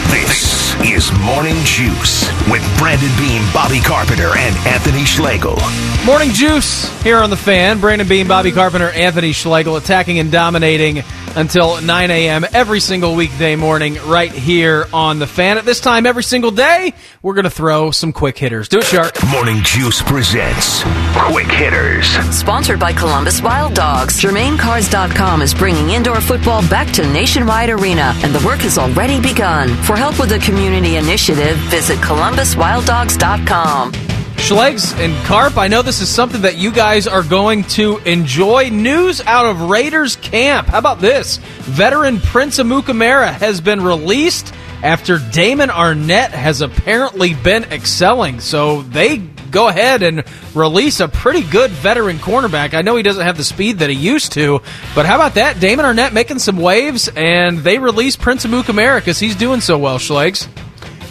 This 0.09 0.73
is 0.81 1.11
Morning 1.19 1.57
Juice 1.63 2.27
with 2.49 2.63
Brandon 2.79 3.11
Beam, 3.17 3.43
Bobby 3.53 3.79
Carpenter, 3.79 4.35
and 4.35 4.55
Anthony 4.67 5.05
Schlegel. 5.05 5.57
Morning 6.05 6.31
Juice 6.31 6.89
here 7.03 7.17
on 7.17 7.29
the 7.29 7.37
fan. 7.37 7.79
Brandon 7.79 8.07
Beam, 8.07 8.27
Bobby 8.27 8.51
Carpenter, 8.51 8.89
Anthony 8.89 9.31
Schlegel 9.31 9.75
attacking 9.75 10.17
and 10.17 10.31
dominating 10.31 11.03
until 11.35 11.81
9 11.81 12.11
a.m. 12.11 12.45
every 12.53 12.79
single 12.79 13.15
weekday 13.15 13.55
morning 13.55 13.95
right 14.05 14.31
here 14.31 14.85
on 14.93 15.17
the 15.19 15.27
fan. 15.27 15.57
At 15.57 15.65
this 15.65 15.79
time 15.79 16.05
every 16.05 16.23
single 16.23 16.51
day, 16.51 16.93
we're 17.21 17.33
going 17.33 17.45
to 17.45 17.49
throw 17.49 17.91
some 17.91 18.13
quick 18.13 18.37
hitters. 18.37 18.69
Do 18.69 18.79
it, 18.79 18.85
Shark. 18.85 19.15
Morning 19.29 19.61
Juice 19.63 20.01
presents 20.01 20.83
Quick 21.15 21.47
Hitters. 21.47 22.07
Sponsored 22.35 22.79
by 22.79 22.93
Columbus 22.93 23.41
Wild 23.41 23.73
Dogs, 23.73 24.19
GermainCars.com 24.21 25.41
is 25.41 25.53
bringing 25.53 25.89
indoor 25.91 26.21
football 26.21 26.61
back 26.69 26.91
to 26.93 27.03
Nationwide 27.11 27.69
Arena, 27.69 28.13
and 28.17 28.33
the 28.33 28.45
work 28.45 28.59
has 28.59 28.77
already 28.77 29.19
begun. 29.21 29.69
For 29.83 29.95
help 29.95 30.19
with 30.19 30.29
the 30.29 30.39
community 30.39 30.97
initiative, 30.97 31.57
visit 31.69 31.97
ColumbusWildDogs.com. 31.99 34.20
Schlegs 34.41 34.97
and 34.97 35.13
Carp, 35.25 35.57
I 35.57 35.67
know 35.67 35.81
this 35.81 36.01
is 36.01 36.09
something 36.09 36.41
that 36.41 36.57
you 36.57 36.71
guys 36.71 37.07
are 37.07 37.23
going 37.23 37.63
to 37.65 37.99
enjoy. 37.99 38.69
News 38.69 39.21
out 39.21 39.45
of 39.45 39.69
Raiders 39.69 40.15
camp. 40.17 40.67
How 40.67 40.79
about 40.79 40.99
this? 40.99 41.37
Veteran 41.37 42.19
Prince 42.19 42.57
Amukamara 42.57 43.31
has 43.31 43.61
been 43.61 43.81
released 43.81 44.51
after 44.83 45.19
Damon 45.19 45.69
Arnette 45.69 46.31
has 46.31 46.61
apparently 46.61 47.33
been 47.35 47.65
excelling. 47.65 48.39
So 48.39 48.81
they 48.81 49.17
go 49.17 49.67
ahead 49.67 50.01
and 50.01 50.23
release 50.55 50.99
a 50.99 51.07
pretty 51.07 51.43
good 51.43 51.69
veteran 51.71 52.17
cornerback. 52.17 52.73
I 52.73 52.81
know 52.81 52.95
he 52.95 53.03
doesn't 53.03 53.23
have 53.23 53.37
the 53.37 53.43
speed 53.43 53.79
that 53.79 53.89
he 53.89 53.95
used 53.95 54.31
to, 54.33 54.61
but 54.95 55.05
how 55.05 55.15
about 55.15 55.35
that? 55.35 55.59
Damon 55.59 55.85
Arnette 55.85 56.13
making 56.13 56.39
some 56.39 56.57
waves, 56.57 57.09
and 57.15 57.59
they 57.59 57.77
release 57.77 58.15
Prince 58.15 58.45
Amukamara 58.45 58.99
because 58.99 59.19
he's 59.19 59.35
doing 59.35 59.61
so 59.61 59.77
well, 59.77 59.99
Schlegs. 59.99 60.47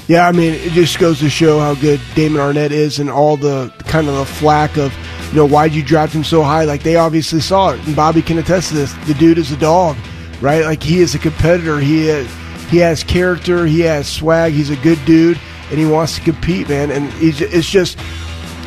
Yeah, 0.09 0.27
I 0.27 0.33
mean, 0.33 0.55
it 0.55 0.73
just 0.73 0.99
goes 0.99 1.21
to 1.21 1.31
show 1.31 1.61
how 1.61 1.75
good 1.77 2.01
Damon 2.17 2.41
Arnette 2.41 2.73
is 2.73 2.99
and 2.99 3.09
all 3.09 3.37
the 3.37 3.73
kind 3.87 4.09
of 4.09 4.17
the 4.17 4.25
flack 4.25 4.77
of, 4.77 4.93
you 5.29 5.37
know, 5.37 5.47
why'd 5.47 5.73
you 5.73 5.85
draft 5.85 6.13
him 6.13 6.25
so 6.25 6.43
high? 6.43 6.65
Like, 6.65 6.83
they 6.83 6.97
obviously 6.97 7.41
saw 7.41 7.71
it. 7.71 7.87
And 7.87 7.95
Bobby 7.95 8.21
can 8.21 8.39
attest 8.39 8.71
to 8.71 8.75
this. 8.75 8.93
The 9.07 9.15
dude 9.15 9.39
is 9.39 9.53
a 9.53 9.57
dog, 9.57 9.97
right? 10.41 10.65
Like, 10.65 10.83
he 10.83 10.99
is 10.99 11.15
a 11.15 11.19
competitor. 11.21 11.79
He 11.79 12.09
is, 12.09 12.29
he 12.71 12.79
has 12.79 13.05
character. 13.05 13.67
He 13.67 13.81
has 13.81 14.09
swag. 14.09 14.53
He's 14.53 14.71
a 14.71 14.77
good 14.77 14.99
dude, 15.05 15.39
and 15.71 15.79
he 15.79 15.87
wants 15.87 16.17
to 16.17 16.23
compete, 16.23 16.69
man. 16.69 16.91
And 16.91 17.09
it's 17.23 17.71
just, 17.71 17.97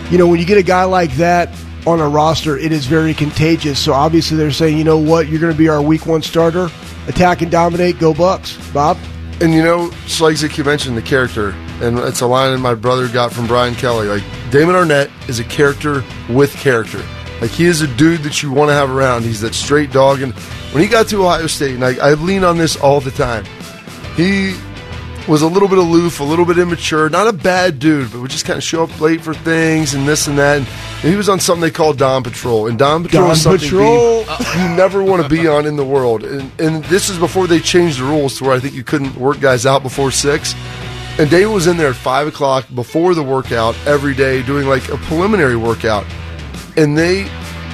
you 0.09 0.17
know, 0.17 0.27
when 0.27 0.39
you 0.39 0.45
get 0.45 0.57
a 0.57 0.63
guy 0.63 0.85
like 0.85 1.11
that 1.15 1.49
on 1.85 1.99
a 1.99 2.07
roster, 2.07 2.57
it 2.57 2.71
is 2.71 2.85
very 2.85 3.13
contagious. 3.13 3.79
So 3.79 3.91
obviously 3.91 4.37
they're 4.37 4.51
saying, 4.51 4.77
you 4.77 4.85
know 4.85 4.97
what, 4.97 5.27
you're 5.27 5.41
going 5.41 5.51
to 5.51 5.57
be 5.57 5.67
our 5.67 5.81
week 5.81 6.05
one 6.05 6.21
starter. 6.21 6.69
Attack 7.09 7.41
and 7.41 7.51
dominate. 7.51 7.99
Go 7.99 8.13
Bucks, 8.13 8.55
Bob. 8.71 8.97
And 9.41 9.53
you 9.53 9.61
know, 9.63 9.91
like 10.19 10.57
you 10.57 10.63
mentioned, 10.63 10.95
the 10.95 11.01
character, 11.01 11.49
and 11.81 11.97
it's 11.99 12.21
a 12.21 12.27
line 12.27 12.51
that 12.53 12.59
my 12.59 12.75
brother 12.75 13.07
got 13.07 13.33
from 13.33 13.47
Brian 13.47 13.75
Kelly. 13.75 14.07
Like 14.07 14.23
Damon 14.51 14.75
Arnette 14.75 15.11
is 15.27 15.39
a 15.39 15.43
character 15.43 16.03
with 16.29 16.53
character. 16.53 17.03
Like 17.41 17.51
he 17.51 17.65
is 17.65 17.81
a 17.81 17.87
dude 17.95 18.21
that 18.21 18.41
you 18.41 18.51
want 18.51 18.69
to 18.69 18.73
have 18.73 18.89
around. 18.89 19.23
He's 19.23 19.41
that 19.41 19.53
straight 19.53 19.91
dog. 19.91 20.21
And 20.21 20.33
when 20.71 20.81
he 20.81 20.89
got 20.89 21.07
to 21.09 21.25
Ohio 21.25 21.47
State, 21.47 21.75
and 21.75 21.83
I, 21.83 21.95
I 21.95 22.13
lean 22.13 22.43
on 22.43 22.57
this 22.57 22.77
all 22.77 23.01
the 23.01 23.11
time, 23.11 23.43
he 24.15 24.55
was 25.27 25.41
a 25.41 25.47
little 25.47 25.69
bit 25.69 25.77
aloof, 25.77 26.19
a 26.19 26.23
little 26.23 26.45
bit 26.45 26.57
immature, 26.57 27.09
not 27.09 27.27
a 27.27 27.33
bad 27.33 27.79
dude, 27.79 28.11
but 28.11 28.21
would 28.21 28.31
just 28.31 28.45
kind 28.45 28.57
of 28.57 28.63
show 28.63 28.83
up 28.83 28.99
late 28.99 29.21
for 29.21 29.33
things 29.33 29.93
and 29.93 30.07
this 30.07 30.27
and 30.27 30.37
that. 30.37 30.57
And 30.57 30.67
he 31.01 31.15
was 31.15 31.29
on 31.29 31.39
something 31.39 31.61
they 31.61 31.71
call 31.71 31.93
Don 31.93 32.23
Patrol, 32.23 32.67
and 32.67 32.77
Don 32.77 33.03
Patrol 33.03 33.23
Dom 33.23 33.31
is 33.31 33.41
something 33.41 33.61
Patrol. 33.61 34.25
You 34.53 34.69
never 34.75 35.03
want 35.03 35.23
to 35.23 35.29
be 35.29 35.47
on 35.47 35.65
in 35.65 35.75
the 35.75 35.85
world. 35.85 36.23
And, 36.23 36.51
and 36.59 36.83
this 36.85 37.09
is 37.09 37.17
before 37.17 37.47
they 37.47 37.59
changed 37.59 37.99
the 37.99 38.03
rules 38.03 38.37
to 38.37 38.43
where 38.43 38.53
I 38.53 38.59
think 38.59 38.73
you 38.73 38.83
couldn't 38.83 39.15
work 39.15 39.39
guys 39.39 39.65
out 39.65 39.83
before 39.83 40.11
six. 40.11 40.53
And 41.17 41.29
Damon 41.29 41.53
was 41.53 41.67
in 41.67 41.77
there 41.77 41.89
at 41.89 41.95
five 41.95 42.27
o'clock 42.27 42.65
before 42.73 43.13
the 43.15 43.23
workout 43.23 43.75
every 43.85 44.13
day, 44.15 44.41
doing 44.43 44.67
like 44.67 44.89
a 44.89 44.97
preliminary 44.97 45.55
workout, 45.55 46.05
and 46.75 46.97
they 46.97 47.29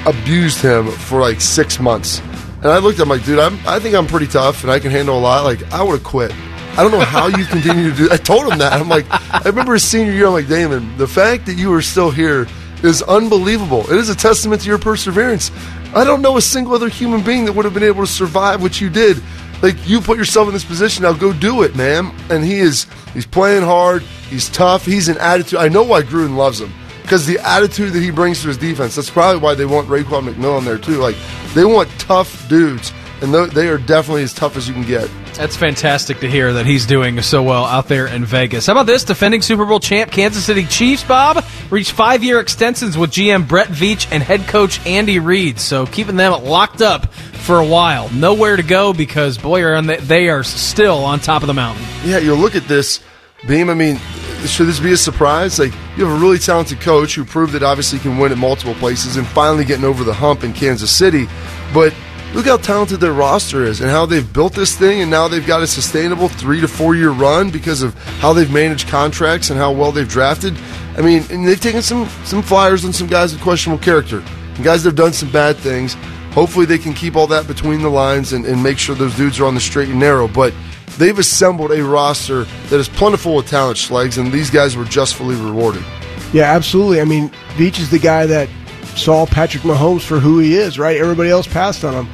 abused 0.05 0.61
him 0.61 0.87
for 0.87 1.21
like 1.21 1.41
six 1.41 1.79
months. 1.79 2.19
And 2.61 2.67
I 2.67 2.79
looked 2.79 2.99
at 2.99 3.03
him 3.03 3.09
like, 3.09 3.23
dude, 3.23 3.39
I'm, 3.39 3.57
I 3.65 3.79
think 3.79 3.95
I'm 3.95 4.07
pretty 4.07 4.27
tough 4.27 4.63
and 4.63 4.71
I 4.71 4.79
can 4.79 4.91
handle 4.91 5.17
a 5.17 5.21
lot. 5.21 5.45
Like, 5.45 5.63
I 5.71 5.81
would 5.81 5.99
have 5.99 6.03
quit. 6.03 6.33
I 6.79 6.81
don't 6.81 6.91
know 6.91 7.01
how 7.01 7.27
you 7.27 7.43
continue 7.43 7.89
to 7.89 7.95
do. 7.97 8.09
I 8.09 8.15
told 8.15 8.49
him 8.49 8.59
that. 8.59 8.71
I'm 8.71 8.87
like, 8.87 9.05
I 9.09 9.41
remember 9.43 9.73
his 9.73 9.83
senior 9.83 10.13
year. 10.13 10.27
I'm 10.27 10.31
like, 10.31 10.47
Damon, 10.47 10.97
the 10.97 11.09
fact 11.09 11.45
that 11.47 11.55
you 11.55 11.73
are 11.73 11.81
still 11.81 12.09
here 12.09 12.47
is 12.83 13.01
unbelievable. 13.01 13.81
It 13.91 13.97
is 13.97 14.07
a 14.07 14.15
testament 14.15 14.61
to 14.61 14.69
your 14.69 14.77
perseverance. 14.77 15.51
I 15.93 16.05
don't 16.05 16.21
know 16.21 16.37
a 16.37 16.41
single 16.41 16.73
other 16.73 16.87
human 16.87 17.21
being 17.21 17.43
that 17.43 17.51
would 17.51 17.65
have 17.65 17.73
been 17.73 17.83
able 17.83 18.05
to 18.05 18.09
survive 18.09 18.61
what 18.61 18.79
you 18.79 18.89
did. 18.89 19.21
Like 19.61 19.89
you 19.89 19.99
put 19.99 20.17
yourself 20.17 20.47
in 20.47 20.53
this 20.53 20.63
position, 20.63 21.03
now 21.03 21.11
go 21.11 21.33
do 21.33 21.63
it, 21.63 21.75
man. 21.75 22.15
And 22.29 22.45
he 22.45 22.59
is 22.59 22.87
he's 23.13 23.25
playing 23.25 23.63
hard, 23.63 24.01
he's 24.29 24.47
tough, 24.47 24.85
he's 24.85 25.09
an 25.09 25.17
attitude. 25.17 25.59
I 25.59 25.67
know 25.67 25.83
why 25.83 26.01
Gruden 26.03 26.37
loves 26.37 26.61
him. 26.61 26.71
Because 27.01 27.25
the 27.25 27.39
attitude 27.39 27.91
that 27.91 28.01
he 28.01 28.09
brings 28.09 28.41
to 28.43 28.47
his 28.47 28.57
defense, 28.57 28.95
that's 28.95 29.09
probably 29.09 29.41
why 29.41 29.53
they 29.53 29.65
want 29.65 29.89
Raekwon 29.89 30.33
McMillan 30.33 30.63
there 30.63 30.77
too. 30.77 30.95
Like 30.95 31.17
they 31.53 31.65
want 31.65 31.89
tough 31.99 32.47
dudes, 32.47 32.93
and 33.21 33.33
they 33.33 33.67
are 33.67 33.79
definitely 33.79 34.23
as 34.23 34.33
tough 34.33 34.55
as 34.55 34.65
you 34.65 34.73
can 34.73 34.83
get. 34.83 35.09
That's 35.35 35.55
fantastic 35.55 36.19
to 36.19 36.29
hear 36.29 36.53
that 36.53 36.65
he's 36.65 36.85
doing 36.85 37.21
so 37.21 37.43
well 37.43 37.65
out 37.65 37.87
there 37.87 38.07
in 38.07 38.25
Vegas. 38.25 38.65
How 38.65 38.73
about 38.73 38.85
this? 38.85 39.03
Defending 39.03 39.41
Super 39.41 39.65
Bowl 39.65 39.79
champ 39.79 40.11
Kansas 40.11 40.45
City 40.45 40.65
Chiefs, 40.65 41.03
Bob, 41.03 41.43
reached 41.69 41.91
five 41.91 42.23
year 42.23 42.39
extensions 42.39 42.97
with 42.97 43.11
GM 43.11 43.47
Brett 43.47 43.67
Veach 43.67 44.11
and 44.11 44.21
head 44.21 44.41
coach 44.47 44.85
Andy 44.85 45.19
Reid. 45.19 45.59
So 45.59 45.85
keeping 45.85 46.15
them 46.15 46.43
locked 46.43 46.81
up 46.81 47.13
for 47.13 47.59
a 47.59 47.65
while. 47.65 48.09
Nowhere 48.09 48.55
to 48.55 48.63
go 48.63 48.93
because, 48.93 49.37
boy, 49.37 49.81
they, 49.81 50.29
are 50.29 50.43
still 50.43 51.03
on 51.03 51.19
top 51.19 51.41
of 51.41 51.47
the 51.47 51.53
mountain. 51.53 51.83
Yeah, 52.03 52.19
you 52.19 52.35
look 52.35 52.55
at 52.55 52.67
this, 52.67 52.99
Beam. 53.47 53.69
I 53.69 53.73
mean, 53.73 53.97
should 54.45 54.67
this 54.67 54.79
be 54.79 54.91
a 54.91 54.97
surprise? 54.97 55.57
Like, 55.57 55.73
you 55.97 56.05
have 56.05 56.15
a 56.15 56.21
really 56.21 56.37
talented 56.37 56.79
coach 56.79 57.15
who 57.15 57.25
proved 57.25 57.53
that 57.53 57.63
obviously 57.63 57.99
can 57.99 58.17
win 58.17 58.31
at 58.31 58.37
multiple 58.37 58.75
places 58.75 59.17
and 59.17 59.25
finally 59.25 59.65
getting 59.65 59.85
over 59.85 60.03
the 60.03 60.13
hump 60.13 60.43
in 60.43 60.53
Kansas 60.53 60.91
City. 60.91 61.27
But 61.73 61.93
look 62.33 62.45
how 62.45 62.57
talented 62.57 62.99
their 62.99 63.13
roster 63.13 63.63
is 63.63 63.81
and 63.81 63.89
how 63.89 64.05
they've 64.05 64.31
built 64.31 64.53
this 64.53 64.77
thing, 64.77 65.01
and 65.01 65.09
now 65.09 65.27
they've 65.27 65.45
got 65.45 65.61
a 65.61 65.67
sustainable 65.67 66.27
three 66.27 66.61
to 66.61 66.67
four 66.67 66.95
year 66.95 67.11
run 67.11 67.49
because 67.49 67.81
of 67.81 67.93
how 68.19 68.33
they've 68.33 68.51
managed 68.51 68.87
contracts 68.87 69.49
and 69.49 69.59
how 69.59 69.71
well 69.71 69.91
they've 69.91 70.07
drafted. 70.07 70.55
I 70.97 71.01
mean, 71.01 71.23
and 71.29 71.47
they've 71.47 71.59
taken 71.59 71.81
some 71.81 72.07
some 72.25 72.41
flyers 72.41 72.85
on 72.85 72.93
some 72.93 73.07
guys 73.07 73.33
with 73.33 73.41
questionable 73.41 73.83
character, 73.83 74.23
and 74.55 74.63
guys 74.63 74.83
that 74.83 74.89
have 74.89 74.97
done 74.97 75.13
some 75.13 75.31
bad 75.31 75.57
things. 75.57 75.95
Hopefully, 76.33 76.65
they 76.65 76.77
can 76.77 76.93
keep 76.93 77.15
all 77.15 77.27
that 77.27 77.47
between 77.47 77.81
the 77.81 77.89
lines 77.89 78.33
and, 78.33 78.45
and 78.45 78.61
make 78.61 78.77
sure 78.77 78.95
those 78.95 79.15
dudes 79.15 79.39
are 79.39 79.45
on 79.45 79.55
the 79.55 79.61
straight 79.61 79.89
and 79.89 79.99
narrow. 79.99 80.27
But 80.27 80.53
they've 80.97 81.17
assembled 81.17 81.71
a 81.71 81.83
roster 81.83 82.43
that 82.43 82.79
is 82.79 82.87
plentiful 82.87 83.35
with 83.35 83.47
talent, 83.47 83.77
Schlegs, 83.77 84.19
and 84.19 84.31
these 84.31 84.49
guys 84.51 84.77
were 84.77 84.85
justly 84.85 85.35
rewarded. 85.35 85.83
Yeah, 86.31 86.43
absolutely. 86.43 87.01
I 87.01 87.05
mean, 87.05 87.29
Veach 87.55 87.79
is 87.79 87.89
the 87.89 87.97
guy 87.97 88.27
that 88.27 88.47
saw 88.95 89.25
Patrick 89.25 89.63
Mahomes 89.63 90.01
for 90.01 90.19
who 90.19 90.39
he 90.39 90.55
is, 90.55 90.77
right? 90.77 90.97
Everybody 90.97 91.29
else 91.29 91.47
passed 91.47 91.83
on 91.83 91.93
him. 91.93 92.07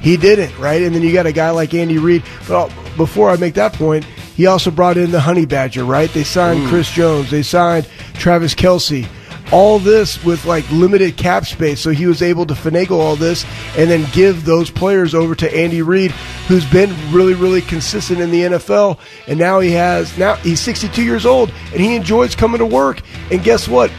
He 0.00 0.16
didn't, 0.16 0.56
right? 0.58 0.82
And 0.82 0.94
then 0.94 1.02
you 1.02 1.12
got 1.12 1.26
a 1.26 1.32
guy 1.32 1.50
like 1.50 1.74
Andy 1.74 1.98
Reid. 1.98 2.22
But 2.48 2.68
before 2.96 3.30
I 3.30 3.36
make 3.36 3.54
that 3.54 3.74
point, 3.74 4.04
he 4.34 4.46
also 4.46 4.70
brought 4.70 4.96
in 4.96 5.10
the 5.10 5.20
Honey 5.20 5.44
Badger, 5.44 5.84
right? 5.84 6.10
They 6.10 6.24
signed 6.24 6.60
mm. 6.60 6.68
Chris 6.68 6.90
Jones. 6.90 7.30
They 7.30 7.42
signed 7.42 7.86
Travis 8.14 8.54
Kelce. 8.54 9.06
All 9.52 9.78
this 9.78 10.24
with 10.24 10.44
like 10.44 10.70
limited 10.70 11.16
cap 11.16 11.44
space, 11.44 11.80
so 11.80 11.90
he 11.90 12.06
was 12.06 12.22
able 12.22 12.46
to 12.46 12.54
finagle 12.54 13.00
all 13.00 13.16
this 13.16 13.44
and 13.76 13.90
then 13.90 14.06
give 14.12 14.44
those 14.44 14.70
players 14.70 15.12
over 15.12 15.34
to 15.34 15.54
Andy 15.54 15.82
Reid, 15.82 16.12
who's 16.46 16.64
been 16.70 16.94
really, 17.12 17.34
really 17.34 17.60
consistent 17.60 18.20
in 18.20 18.30
the 18.30 18.42
NFL. 18.42 18.98
And 19.26 19.40
now 19.40 19.58
he 19.58 19.72
has 19.72 20.16
now 20.16 20.36
he's 20.36 20.60
62 20.60 21.02
years 21.02 21.26
old 21.26 21.52
and 21.72 21.80
he 21.80 21.96
enjoys 21.96 22.36
coming 22.36 22.60
to 22.60 22.66
work. 22.66 23.02
And 23.32 23.42
guess 23.42 23.66
what? 23.66 23.90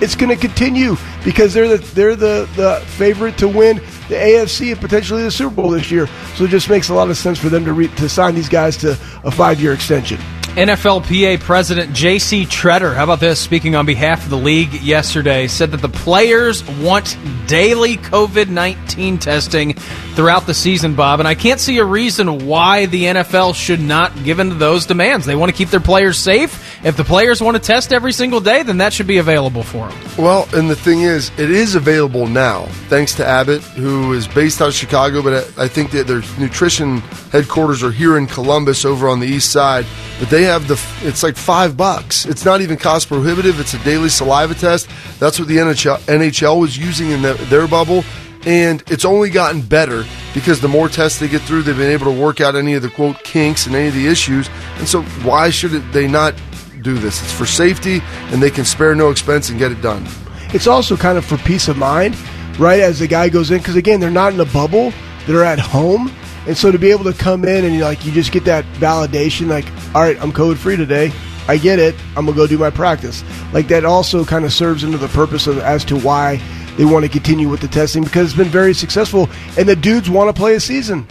It's 0.00 0.14
going 0.14 0.30
to 0.30 0.36
continue 0.36 0.96
because 1.24 1.52
they're 1.54 1.68
the 1.68 1.78
they're 1.94 2.16
the 2.16 2.48
the 2.56 2.84
favorite 2.86 3.36
to 3.38 3.48
win 3.48 3.76
the 4.08 4.14
AFC 4.14 4.72
and 4.72 4.80
potentially 4.80 5.22
the 5.22 5.30
Super 5.30 5.54
Bowl 5.54 5.70
this 5.70 5.90
year. 5.90 6.06
So 6.36 6.44
it 6.44 6.50
just 6.50 6.68
makes 6.68 6.88
a 6.88 6.94
lot 6.94 7.10
of 7.10 7.16
sense 7.16 7.38
for 7.38 7.48
them 7.48 7.64
to 7.64 7.72
re- 7.72 7.88
to 7.88 8.08
sign 8.08 8.34
these 8.34 8.48
guys 8.48 8.76
to 8.78 8.92
a 9.24 9.30
five 9.30 9.60
year 9.60 9.72
extension. 9.72 10.18
NFLPA 10.58 11.38
President 11.38 11.94
J.C. 11.94 12.44
Tretter, 12.44 12.92
how 12.92 13.04
about 13.04 13.20
this? 13.20 13.38
Speaking 13.38 13.76
on 13.76 13.86
behalf 13.86 14.24
of 14.24 14.30
the 14.30 14.36
league 14.36 14.72
yesterday, 14.72 15.46
said 15.46 15.70
that 15.70 15.82
the 15.82 15.88
players 15.88 16.68
want 16.80 17.16
daily 17.46 17.96
COVID 17.96 18.48
19 18.48 19.18
testing 19.18 19.74
throughout 19.74 20.46
the 20.46 20.54
season, 20.54 20.96
Bob. 20.96 21.20
And 21.20 21.28
I 21.28 21.36
can't 21.36 21.60
see 21.60 21.78
a 21.78 21.84
reason 21.84 22.46
why 22.46 22.86
the 22.86 23.04
NFL 23.04 23.54
should 23.54 23.80
not 23.80 24.24
give 24.24 24.40
in 24.40 24.48
to 24.48 24.56
those 24.56 24.84
demands. 24.84 25.26
They 25.26 25.36
want 25.36 25.52
to 25.52 25.56
keep 25.56 25.68
their 25.68 25.78
players 25.78 26.18
safe. 26.18 26.77
If 26.84 26.96
the 26.96 27.02
players 27.02 27.42
want 27.42 27.56
to 27.56 27.62
test 27.62 27.92
every 27.92 28.12
single 28.12 28.38
day, 28.38 28.62
then 28.62 28.78
that 28.78 28.92
should 28.92 29.08
be 29.08 29.18
available 29.18 29.64
for 29.64 29.88
them. 29.88 29.98
Well, 30.16 30.48
and 30.54 30.70
the 30.70 30.76
thing 30.76 31.00
is, 31.02 31.30
it 31.36 31.50
is 31.50 31.74
available 31.74 32.28
now, 32.28 32.66
thanks 32.88 33.14
to 33.16 33.26
Abbott, 33.26 33.62
who 33.62 34.12
is 34.12 34.28
based 34.28 34.62
out 34.62 34.68
of 34.68 34.74
Chicago, 34.74 35.20
but 35.20 35.58
I 35.58 35.66
think 35.66 35.90
that 35.90 36.06
their 36.06 36.22
nutrition 36.38 36.98
headquarters 37.32 37.82
are 37.82 37.90
here 37.90 38.16
in 38.16 38.28
Columbus 38.28 38.84
over 38.84 39.08
on 39.08 39.18
the 39.18 39.26
east 39.26 39.50
side. 39.50 39.86
But 40.20 40.30
they 40.30 40.44
have 40.44 40.68
the, 40.68 40.80
it's 41.02 41.24
like 41.24 41.36
five 41.36 41.76
bucks. 41.76 42.26
It's 42.26 42.44
not 42.44 42.60
even 42.60 42.76
cost 42.76 43.08
prohibitive. 43.08 43.58
It's 43.58 43.74
a 43.74 43.82
daily 43.82 44.08
saliva 44.08 44.54
test. 44.54 44.88
That's 45.18 45.38
what 45.40 45.48
the 45.48 45.56
NHL, 45.56 45.98
NHL 46.02 46.60
was 46.60 46.78
using 46.78 47.10
in 47.10 47.22
the, 47.22 47.34
their 47.50 47.66
bubble. 47.66 48.04
And 48.46 48.84
it's 48.86 49.04
only 49.04 49.30
gotten 49.30 49.62
better 49.62 50.04
because 50.32 50.60
the 50.60 50.68
more 50.68 50.88
tests 50.88 51.18
they 51.18 51.26
get 51.26 51.42
through, 51.42 51.62
they've 51.62 51.76
been 51.76 51.90
able 51.90 52.06
to 52.06 52.20
work 52.20 52.40
out 52.40 52.54
any 52.54 52.74
of 52.74 52.82
the 52.82 52.88
quote 52.88 53.22
kinks 53.24 53.66
and 53.66 53.74
any 53.74 53.88
of 53.88 53.94
the 53.94 54.06
issues. 54.06 54.48
And 54.76 54.86
so, 54.86 55.02
why 55.02 55.50
should 55.50 55.72
they 55.92 56.06
not 56.06 56.34
do 56.82 56.94
this? 56.94 57.22
It's 57.22 57.32
for 57.32 57.46
safety, 57.46 58.00
and 58.30 58.42
they 58.42 58.50
can 58.50 58.64
spare 58.64 58.94
no 58.94 59.10
expense 59.10 59.50
and 59.50 59.58
get 59.58 59.72
it 59.72 59.82
done. 59.82 60.06
It's 60.54 60.66
also 60.66 60.96
kind 60.96 61.18
of 61.18 61.24
for 61.24 61.36
peace 61.38 61.68
of 61.68 61.76
mind, 61.76 62.16
right? 62.58 62.80
As 62.80 63.00
the 63.00 63.06
guy 63.06 63.28
goes 63.28 63.50
in, 63.50 63.58
because 63.58 63.76
again, 63.76 64.00
they're 64.00 64.10
not 64.10 64.32
in 64.32 64.40
a 64.40 64.46
bubble; 64.46 64.92
they're 65.26 65.44
at 65.44 65.58
home, 65.58 66.10
and 66.46 66.56
so 66.56 66.72
to 66.72 66.78
be 66.78 66.90
able 66.90 67.04
to 67.04 67.12
come 67.12 67.44
in 67.44 67.64
and 67.64 67.80
like 67.80 68.04
you 68.06 68.12
just 68.12 68.32
get 68.32 68.44
that 68.44 68.64
validation, 68.74 69.48
like, 69.48 69.66
all 69.94 70.02
right, 70.02 70.20
I'm 70.22 70.32
code 70.32 70.58
free 70.58 70.76
today. 70.76 71.12
I 71.48 71.56
get 71.56 71.78
it. 71.78 71.94
I'm 72.16 72.26
gonna 72.26 72.36
go 72.36 72.46
do 72.46 72.58
my 72.58 72.70
practice. 72.70 73.24
Like 73.52 73.68
that 73.68 73.84
also 73.84 74.24
kind 74.24 74.44
of 74.44 74.52
serves 74.52 74.84
into 74.84 74.98
the 74.98 75.08
purpose 75.08 75.46
of 75.46 75.58
as 75.58 75.84
to 75.86 75.98
why 75.98 76.40
they 76.76 76.84
want 76.84 77.04
to 77.04 77.08
continue 77.10 77.48
with 77.48 77.60
the 77.60 77.68
testing 77.68 78.04
because 78.04 78.28
it's 78.28 78.36
been 78.36 78.48
very 78.48 78.72
successful, 78.74 79.28
and 79.58 79.68
the 79.68 79.76
dudes 79.76 80.08
want 80.08 80.28
to 80.28 80.38
play 80.38 80.54
a 80.54 80.60
season. 80.60 81.06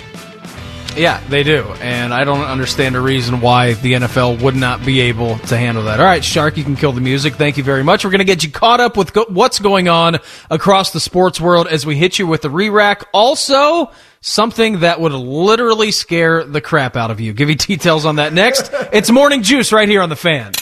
Yeah, 0.98 1.22
they 1.30 1.44
do. 1.44 1.64
And 1.82 2.14
I 2.14 2.24
don't 2.24 2.42
understand 2.42 2.96
a 2.96 3.02
reason 3.02 3.40
why 3.42 3.74
the 3.74 3.94
NFL 3.94 4.42
would 4.42 4.56
not 4.56 4.86
be 4.86 5.02
able 5.02 5.38
to 5.40 5.58
handle 5.58 5.84
that. 5.86 6.00
All 6.00 6.06
right, 6.06 6.24
Shark, 6.24 6.58
you 6.58 6.64
can 6.64 6.76
kill 6.76 6.92
the 6.92 7.02
music. 7.02 7.36
Thank 7.36 7.58
you 7.58 7.64
very 7.64 7.84
much. 7.84 8.04
We're 8.04 8.12
going 8.12 8.20
to 8.20 8.26
get 8.26 8.44
you 8.44 8.52
caught 8.52 8.80
up 8.80 8.98
with 8.98 9.14
go- 9.14 9.26
what's 9.30 9.60
going 9.60 9.88
on 9.88 10.18
across 10.50 10.92
the 10.92 11.00
sports 11.00 11.40
world 11.40 11.68
as 11.68 11.86
we 11.86 11.96
hit 11.96 12.18
you 12.20 12.28
with 12.28 12.42
the 12.42 12.50
re 12.50 12.70
rack. 12.70 13.08
Also, 13.14 13.92
something 14.22 14.80
that 14.80 15.00
would 15.00 15.12
literally 15.14 15.92
scare 15.92 16.44
the 16.44 16.62
crap 16.62 16.96
out 16.98 17.12
of 17.12 17.20
you. 17.20 17.34
Give 17.34 17.50
you 17.50 17.56
details 17.56 18.06
on 18.06 18.16
that 18.18 18.34
next. 18.34 18.70
it's 18.92 19.12
Morning 19.12 19.44
Juice 19.44 19.72
right 19.72 19.88
here 19.88 20.02
on 20.02 20.10
the 20.10 20.16
fan. 20.16 20.54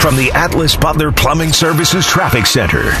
From 0.00 0.16
the 0.16 0.30
Atlas 0.32 0.76
Butler 0.76 1.10
Plumbing 1.10 1.52
Services 1.52 2.06
Traffic 2.06 2.46
Center. 2.46 2.92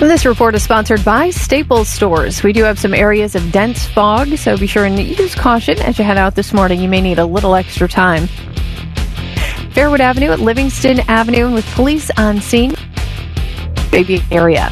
And 0.00 0.08
this 0.08 0.24
report 0.24 0.54
is 0.54 0.62
sponsored 0.62 1.04
by 1.04 1.30
Staples 1.30 1.88
Stores. 1.88 2.44
We 2.44 2.52
do 2.52 2.62
have 2.62 2.78
some 2.78 2.94
areas 2.94 3.34
of 3.34 3.50
dense 3.50 3.84
fog, 3.84 4.28
so 4.36 4.56
be 4.56 4.68
sure 4.68 4.84
and 4.84 4.96
use 4.96 5.34
caution 5.34 5.76
as 5.80 5.98
you 5.98 6.04
head 6.04 6.16
out 6.16 6.36
this 6.36 6.52
morning. 6.52 6.80
You 6.80 6.88
may 6.88 7.00
need 7.00 7.18
a 7.18 7.26
little 7.26 7.56
extra 7.56 7.88
time. 7.88 8.28
Fairwood 9.74 9.98
Avenue 9.98 10.30
at 10.30 10.38
Livingston 10.38 11.00
Avenue 11.08 11.52
with 11.52 11.66
police 11.72 12.12
on 12.16 12.40
scene. 12.40 12.76
Baby 13.90 14.22
area. 14.30 14.70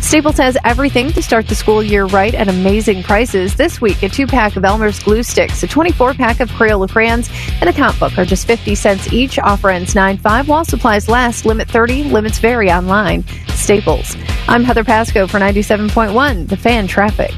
Staples 0.00 0.38
has 0.38 0.56
everything 0.64 1.12
to 1.12 1.22
start 1.22 1.46
the 1.46 1.54
school 1.54 1.82
year 1.82 2.06
right 2.06 2.34
at 2.34 2.48
amazing 2.48 3.02
prices. 3.02 3.54
This 3.54 3.80
week, 3.80 4.02
a 4.02 4.08
two 4.08 4.26
pack 4.26 4.56
of 4.56 4.64
Elmer's 4.64 4.98
glue 4.98 5.22
sticks, 5.22 5.62
a 5.62 5.68
24 5.68 6.14
pack 6.14 6.40
of 6.40 6.50
Crayola 6.50 6.88
crayons, 6.90 7.30
and 7.60 7.68
a 7.68 7.72
comp 7.72 7.98
book 8.00 8.18
are 8.18 8.24
just 8.24 8.46
50 8.46 8.74
cents 8.74 9.12
each. 9.12 9.38
Offer 9.38 9.70
ends 9.70 9.94
9 9.94 10.16
5 10.16 10.48
while 10.48 10.64
supplies 10.64 11.08
last. 11.08 11.44
Limit 11.46 11.68
30. 11.68 12.04
Limits 12.04 12.38
vary 12.38 12.72
online. 12.72 13.24
Staples. 13.48 14.16
I'm 14.48 14.64
Heather 14.64 14.84
Pasco 14.84 15.26
for 15.28 15.38
97.1, 15.38 16.48
The 16.48 16.56
Fan 16.56 16.86
Traffic. 16.88 17.30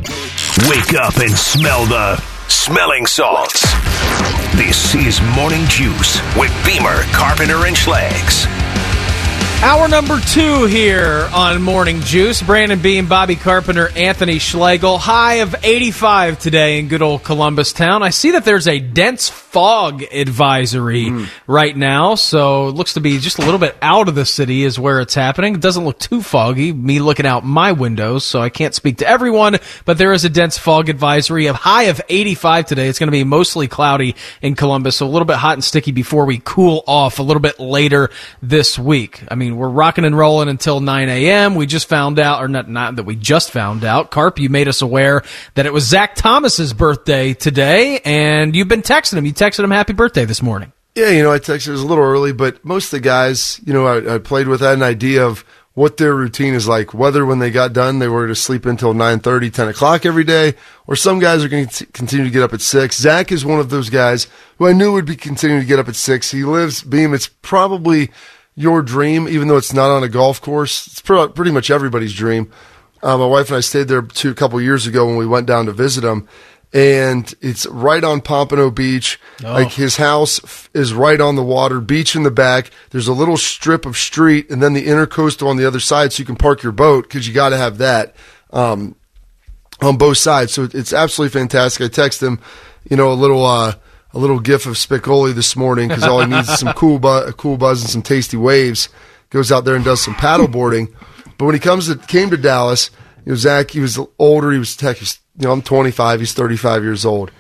Wake 0.69 0.95
up 0.95 1.17
and 1.19 1.37
smell 1.37 1.85
the 1.87 2.17
smelling 2.49 3.07
salts. 3.07 3.61
This 4.55 4.95
is 4.95 5.21
Morning 5.35 5.65
Juice 5.67 6.21
with 6.37 6.53
Beamer, 6.65 7.03
Carpenter, 7.13 7.67
and 7.67 7.77
Schlegs. 7.77 8.47
Hour 9.63 9.87
number 9.87 10.19
two 10.19 10.65
here 10.67 11.29
on 11.33 11.63
Morning 11.63 12.01
Juice. 12.01 12.43
Brandon 12.43 12.81
Beam, 12.81 13.07
Bobby 13.07 13.37
Carpenter, 13.37 13.91
Anthony 13.97 14.41
Schlegel. 14.41 14.99
High 14.99 15.35
of 15.37 15.55
85 15.63 16.41
today 16.41 16.81
in 16.81 16.89
good 16.89 17.01
old 17.01 17.23
Columbus 17.23 17.73
town. 17.73 18.03
I 18.03 18.11
see 18.11 18.33
that 18.33 18.45
there's 18.45 18.67
a 18.67 18.81
dense 18.81 19.29
fog 19.29 20.03
advisory 20.13 21.11
Hmm. 21.11 21.25
right 21.47 21.77
now, 21.77 22.17
so 22.17 22.69
it 22.69 22.75
looks 22.75 22.95
to 22.95 23.01
be 23.01 23.19
just 23.19 23.39
a 23.39 23.43
little 23.43 23.61
bit 23.61 23.77
out 23.81 24.09
of 24.09 24.17
the 24.17 24.25
city 24.27 24.65
is 24.65 24.81
where 24.81 24.99
it's 25.01 25.15
happening. 25.15 25.55
It 25.55 25.61
doesn't 25.61 25.85
look 25.85 25.99
too 26.01 26.23
foggy, 26.23 26.73
me 26.73 26.99
looking 26.99 27.27
out 27.27 27.45
my 27.45 27.71
windows, 27.71 28.25
so 28.25 28.41
I 28.43 28.49
can't 28.49 28.75
speak 28.75 28.99
to 28.99 29.09
everyone, 29.09 29.59
but 29.85 29.97
there 29.97 30.13
is 30.13 30.25
a 30.25 30.31
dense 30.31 30.59
fog 30.59 30.89
advisory 30.89 31.47
of 31.47 31.55
high 31.55 31.85
of 31.85 32.01
85 32.09 32.67
today. 32.67 32.89
It's 32.89 32.99
going 32.99 33.09
to 33.09 33.13
be 33.13 33.23
mostly 33.25 33.69
cloudy 33.69 34.17
in 34.41 34.57
Columbus, 34.57 34.97
so 34.97 35.07
a 35.07 35.09
little 35.09 35.27
bit 35.27 35.37
hot 35.37 35.53
and 35.55 35.63
sticky 35.63 35.93
before 35.93 36.25
we 36.25 36.41
cool 36.45 36.83
off 36.89 37.21
a 37.21 37.23
little 37.23 37.41
bit 37.43 37.61
later 37.61 38.11
this 38.43 38.77
week. 38.79 39.23
I 39.31 39.35
mean, 39.37 39.52
we're 39.57 39.69
rocking 39.69 40.05
and 40.05 40.17
rolling 40.17 40.49
until 40.49 40.81
9 40.81 41.09
a.m. 41.09 41.55
We 41.55 41.67
just 41.67 41.89
found 41.89 42.19
out, 42.19 42.43
or 42.43 42.49
not, 42.49 42.69
not 42.69 42.97
that 42.97 43.05
we 43.05 43.17
just 43.17 43.51
found 43.51 43.85
out, 43.85 44.11
Carp, 44.11 44.39
you 44.39 44.49
made 44.49 44.69
us 44.69 44.83
aware 44.83 45.23
that 45.55 45.67
it 45.67 45.73
was 45.73 45.85
Zach 45.85 46.15
Thomas's 46.15 46.73
birthday 46.73 47.35
today, 47.35 48.01
and 48.05 48.55
you've 48.55 48.69
been 48.69 48.83
texting 48.83 49.19
him. 49.19 49.27
You 49.27 49.33
texted 49.33 49.65
him 49.65 49.71
happy 49.71 49.93
birthday 49.93 50.25
this 50.25 50.43
morning. 50.43 50.73
Yeah, 50.95 51.09
you 51.11 51.23
know, 51.23 51.33
I 51.33 51.39
texted. 51.39 51.69
It 51.69 51.73
was 51.73 51.83
a 51.83 51.87
little 51.87 52.05
early, 52.05 52.33
but 52.33 52.65
most 52.65 52.87
of 52.87 52.91
the 52.91 53.01
guys, 53.01 53.61
you 53.65 53.73
know, 53.73 53.87
I, 53.87 54.17
I 54.17 54.19
played 54.19 54.49
with 54.49 54.61
had 54.61 54.75
an 54.75 54.83
idea 54.83 55.27
of 55.27 55.45
what 55.75 55.97
their 55.97 56.15
routine 56.15 56.55
is 56.55 56.69
like. 56.69 56.93
Whether 56.93 57.25
when 57.25 57.39
they 57.39 57.51
got 57.51 57.73
done, 57.73 57.99
they 57.99 58.09
were 58.09 58.29
to 58.29 58.35
sleep 58.35 58.67
until 58.67 58.93
9.30, 58.95 59.53
10 59.53 59.69
o'clock 59.69 60.05
every 60.05 60.25
day, 60.25 60.55
or 60.87 60.97
some 60.97 61.19
guys 61.19 61.43
are 61.43 61.49
going 61.49 61.67
to 61.67 61.87
continue 61.87 62.27
to 62.27 62.31
get 62.31 62.43
up 62.43 62.53
at 62.53 62.61
six. 62.61 62.99
Zach 62.99 63.33
is 63.33 63.45
one 63.45 63.61
of 63.61 63.71
those 63.71 63.89
guys 63.89 64.27
who 64.59 64.67
I 64.67 64.73
knew 64.73 64.93
would 64.93 65.07
be 65.07 65.17
continuing 65.17 65.63
to 65.63 65.67
get 65.67 65.79
up 65.79 65.89
at 65.89 65.97
six. 65.97 66.31
He 66.31 66.45
lives 66.45 66.83
Beam. 66.83 67.15
It's 67.15 67.29
probably 67.41 68.11
your 68.55 68.83
dream, 68.83 69.29
even 69.29 69.49
though 69.49 69.57
it's 69.57 69.73
not 69.73 69.91
on 69.91 70.03
a 70.03 70.09
golf 70.09 70.41
course. 70.41 70.87
It's 70.87 71.01
pretty 71.01 71.51
much 71.51 71.71
everybody's 71.71 72.15
dream. 72.15 72.51
Uh, 73.03 73.19
my 73.19 73.27
wife 73.27 73.49
and 73.49 73.57
I 73.57 73.61
stayed 73.61 73.89
there 73.89 74.03
two, 74.03 74.31
a 74.31 74.35
couple 74.35 74.61
years 74.61 74.87
ago 74.87 75.07
when 75.07 75.17
we 75.17 75.27
went 75.27 75.47
down 75.47 75.67
to 75.67 75.73
visit 75.73 76.05
him. 76.05 76.29
And 76.75 77.33
it's 77.43 77.67
right 77.67 78.03
on 78.03 78.23
Pompano 78.23 78.71
Beach. 78.71 79.21
Like 79.43 79.73
his 79.73 79.97
house 79.97 80.43
f- 80.43 80.71
is 80.73 80.95
right 80.95 81.21
on 81.21 81.37
the 81.37 81.43
water, 81.43 81.81
beach 81.81 82.17
in 82.17 82.23
the 82.23 82.31
back. 82.31 82.71
There's 82.91 83.09
a 83.09 83.13
little 83.13 83.37
strip 83.37 83.85
of 83.85 83.99
street 83.99 84.49
and 84.49 84.63
then 84.63 84.73
the 84.73 84.87
intercoastal 84.87 85.49
on 85.49 85.59
the 85.59 85.67
other 85.67 85.81
side 85.81 86.13
so 86.13 86.21
you 86.21 86.25
can 86.25 86.37
park 86.37 86.63
your 86.63 86.73
boat 86.73 87.05
because 87.05 87.29
you 87.29 87.35
got 87.35 87.51
to 87.51 87.59
have 87.59 87.79
that. 87.79 88.17
Um, 88.51 88.97
on 89.83 89.97
both 89.97 90.19
sides. 90.19 90.53
So 90.53 90.69
it's 90.73 90.93
absolutely 90.93 91.39
fantastic. 91.39 91.85
I 91.85 91.89
text 91.89 92.23
him, 92.23 92.41
you 92.89 92.97
know, 92.97 93.13
a 93.13 93.15
little 93.15 93.45
uh, 93.45 93.75
a 94.15 94.19
little 94.19 94.41
gif 94.41 94.67
of 94.67 94.75
Spicoli 94.75 95.35
this 95.35 95.57
morning 95.57 95.89
because 95.89 96.05
all 96.05 96.21
he 96.21 96.27
needs 96.27 96.49
is 96.49 96.59
some 96.59 96.73
cool 96.75 96.99
bu- 96.99 97.33
cool 97.33 97.57
buzz 97.57 97.83
and 97.83 97.91
some 97.91 98.03
tasty 98.03 98.37
waves. 98.37 98.89
Goes 99.31 99.51
out 99.51 99.65
there 99.65 99.75
and 99.75 99.85
does 99.85 100.03
some 100.03 100.15
paddle 100.15 100.49
boarding. 100.49 100.95
But 101.39 101.47
when 101.47 101.55
he 101.55 101.61
comes 101.61 101.87
to 101.87 101.97
came 101.97 102.31
to 102.31 102.37
Dallas, 102.37 102.91
you 103.25 103.33
know, 103.33 103.37
Zach, 103.37 103.71
he 103.71 103.81
was 103.81 103.99
older. 104.19 104.53
He 104.53 104.59
was 104.59 104.77
tech. 104.77 104.99
He's, 104.99 105.19
you 105.39 105.47
know, 105.47 105.53
I'm 105.53 105.63
25. 105.63 106.21
He's 106.21 106.35
35 106.35 106.83
years 106.83 107.07
old. 107.07 107.31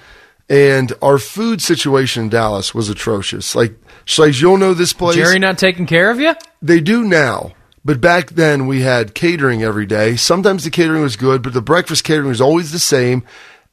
And 0.48 0.92
our 1.02 1.18
food 1.18 1.62
situation 1.62 2.24
in 2.24 2.28
Dallas 2.30 2.74
was 2.74 2.88
atrocious. 2.88 3.54
Like, 3.54 3.74
Slays, 4.06 4.40
you'll 4.40 4.56
know 4.58 4.74
this 4.74 4.92
place. 4.92 5.16
Jerry 5.16 5.38
not 5.38 5.58
taking 5.58 5.86
care 5.86 6.10
of 6.10 6.18
you? 6.20 6.34
They 6.60 6.80
do 6.80 7.04
now, 7.04 7.52
But 7.84 8.00
back 8.00 8.30
then 8.30 8.66
we 8.66 8.80
had 8.82 9.14
catering 9.14 9.62
every 9.62 9.86
day. 9.86 10.16
Sometimes 10.16 10.64
the 10.64 10.70
catering 10.70 11.02
was 11.02 11.16
good, 11.16 11.42
but 11.42 11.52
the 11.52 11.62
breakfast 11.62 12.04
catering 12.04 12.28
was 12.28 12.40
always 12.40 12.72
the 12.72 12.78
same 12.78 13.22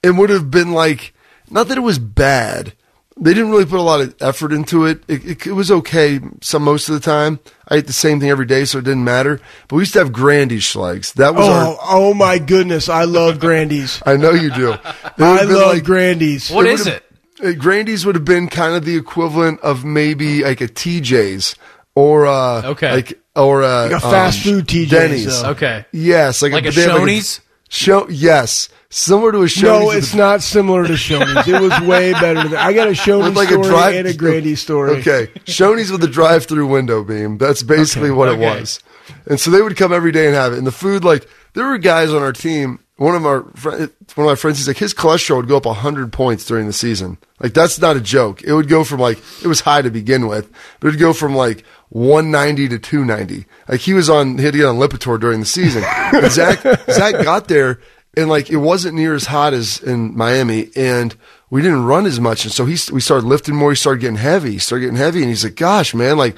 and 0.03 0.17
would 0.17 0.29
have 0.29 0.51
been 0.51 0.71
like, 0.71 1.13
not 1.49 1.67
that 1.67 1.77
it 1.77 1.81
was 1.81 1.99
bad. 1.99 2.73
They 3.21 3.33
didn't 3.33 3.51
really 3.51 3.65
put 3.65 3.79
a 3.79 3.83
lot 3.83 3.99
of 4.01 4.15
effort 4.21 4.53
into 4.53 4.85
it. 4.85 5.03
It, 5.07 5.25
it, 5.25 5.47
it 5.47 5.51
was 5.51 5.69
okay 5.71 6.19
some 6.41 6.63
most 6.63 6.87
of 6.87 6.95
the 6.95 7.01
time. 7.01 7.39
I 7.67 7.75
ate 7.75 7.87
the 7.87 7.93
same 7.93 8.19
thing 8.19 8.29
every 8.29 8.45
day, 8.45 8.63
so 8.65 8.77
it 8.79 8.85
didn't 8.85 9.03
matter. 9.03 9.41
But 9.67 9.75
we 9.75 9.81
used 9.81 9.93
to 9.93 9.99
have 9.99 10.13
Grandy 10.13 10.59
Schlegs. 10.59 11.13
That 11.13 11.35
was 11.35 11.45
Oh, 11.47 11.51
our. 11.51 11.77
oh 11.81 12.13
my 12.13 12.39
goodness! 12.39 12.87
I 12.87 13.03
love 13.03 13.39
Grandy's. 13.39 14.01
I 14.05 14.15
know 14.15 14.31
you 14.31 14.49
do. 14.51 14.71
It 14.73 14.79
would 15.17 15.25
I 15.25 15.43
love 15.43 15.73
like- 15.75 15.83
Grandy's. 15.83 16.49
What 16.49 16.65
it 16.65 16.73
is 16.73 16.85
would've- 16.85 17.01
it? 17.41 17.57
uh, 17.57 17.59
Grandy's 17.59 18.05
would 18.05 18.15
have 18.15 18.25
been 18.25 18.47
kind 18.47 18.75
of 18.75 18.85
the 18.85 18.95
equivalent 18.95 19.59
of 19.61 19.83
maybe 19.85 20.43
like 20.43 20.61
a 20.61 20.67
TJ's 20.67 21.55
or 21.95 22.25
uh 22.25 22.61
Okay. 22.71 22.91
like 22.91 23.19
or 23.35 23.63
uh, 23.63 23.83
Like 23.83 23.91
a 23.91 23.99
fast 23.99 24.43
food 24.43 24.65
TJ's, 24.67 24.89
Denny's. 24.89 25.41
though. 25.41 25.49
Okay. 25.51 25.85
Yes, 25.91 26.41
like, 26.41 26.51
Like 26.53 26.65
a 26.65 26.71
they 26.71 26.81
have 26.83 26.91
Shoney's? 27.01 27.41
show 27.69 28.07
yes, 28.09 28.69
similar 28.89 29.31
to 29.31 29.39
a 29.39 29.45
Shoney's. 29.45 29.61
No, 29.61 29.91
it's 29.91 30.13
a- 30.13 30.17
not 30.17 30.41
similar 30.41 30.85
to 30.85 30.93
Shoney's. 30.93 31.47
It 31.47 31.59
was 31.59 31.79
way 31.87 32.13
better 32.21 32.43
than 32.43 32.51
that. 32.51 32.65
I 32.65 32.73
got 32.73 32.87
a 32.87 32.91
Shoney's 32.91 33.35
like 33.35 33.49
story 33.49 33.67
a 33.67 33.69
drive 33.69 33.95
and 33.95 34.07
a 34.07 34.13
Grandy 34.13 34.55
story. 34.55 34.97
Okay, 34.97 35.27
Shoney's 35.45 35.91
with 35.91 36.03
a 36.03 36.07
drive-through 36.07 36.67
window 36.67 37.03
beam. 37.03 37.37
That's 37.37 37.63
basically 37.63 38.11
what 38.11 38.29
okay. 38.29 38.41
it 38.41 38.59
was. 38.59 38.79
And 39.25 39.39
so 39.39 39.51
they 39.51 39.61
would 39.61 39.75
come 39.75 39.91
every 39.93 40.11
day 40.11 40.27
and 40.27 40.35
have 40.35 40.53
it. 40.53 40.57
And 40.57 40.67
the 40.67 40.71
food, 40.71 41.03
like 41.03 41.27
there 41.53 41.65
were 41.65 41.77
guys 41.77 42.11
on 42.11 42.21
our 42.21 42.33
team. 42.33 42.79
One 42.97 43.15
of 43.15 43.25
our 43.25 43.39
one 43.43 43.83
of 43.83 44.17
my 44.17 44.35
friends, 44.35 44.57
he's 44.57 44.67
like 44.67 44.77
his 44.77 44.93
cholesterol 44.93 45.37
would 45.37 45.47
go 45.47 45.55
up 45.55 45.65
hundred 45.65 46.11
points 46.11 46.43
during 46.43 46.67
the 46.67 46.73
season. 46.73 47.17
Like 47.39 47.53
that's 47.53 47.79
not 47.79 47.95
a 47.95 48.01
joke. 48.01 48.43
It 48.43 48.53
would 48.53 48.67
go 48.67 48.83
from 48.83 48.99
like 48.99 49.19
it 49.41 49.47
was 49.47 49.61
high 49.61 49.81
to 49.81 49.89
begin 49.89 50.27
with, 50.27 50.51
but 50.79 50.89
it 50.89 50.91
would 50.91 50.99
go 50.99 51.13
from 51.13 51.33
like 51.33 51.63
190 51.89 52.67
to 52.69 52.79
290. 52.79 53.45
Like 53.67 53.79
he 53.79 53.93
was 53.93 54.09
on, 54.09 54.37
he 54.37 54.43
had 54.43 54.51
to 54.51 54.59
get 54.59 54.67
on 54.67 54.77
Lipitor 54.77 55.19
during 55.19 55.39
the 55.39 55.45
season. 55.45 55.81
Zach, 56.29 56.59
Zach 56.91 57.23
got 57.23 57.47
there 57.47 57.79
and 58.17 58.29
like 58.29 58.49
it 58.49 58.57
wasn't 58.57 58.95
near 58.95 59.13
as 59.13 59.25
hot 59.25 59.53
as 59.53 59.81
in 59.81 60.15
Miami, 60.15 60.69
and 60.75 61.15
we 61.49 61.61
didn't 61.61 61.85
run 61.85 62.05
as 62.05 62.19
much, 62.19 62.45
and 62.45 62.53
so 62.53 62.65
he 62.65 62.77
we 62.91 63.01
started 63.01 63.27
lifting 63.27 63.55
more. 63.55 63.71
He 63.71 63.75
started 63.75 64.01
getting 64.01 64.17
heavy. 64.17 64.51
He 64.51 64.59
started 64.59 64.85
getting 64.85 64.97
heavy, 64.97 65.19
and 65.19 65.29
he's 65.29 65.43
like, 65.43 65.55
"Gosh, 65.55 65.93
man, 65.93 66.17
like, 66.17 66.35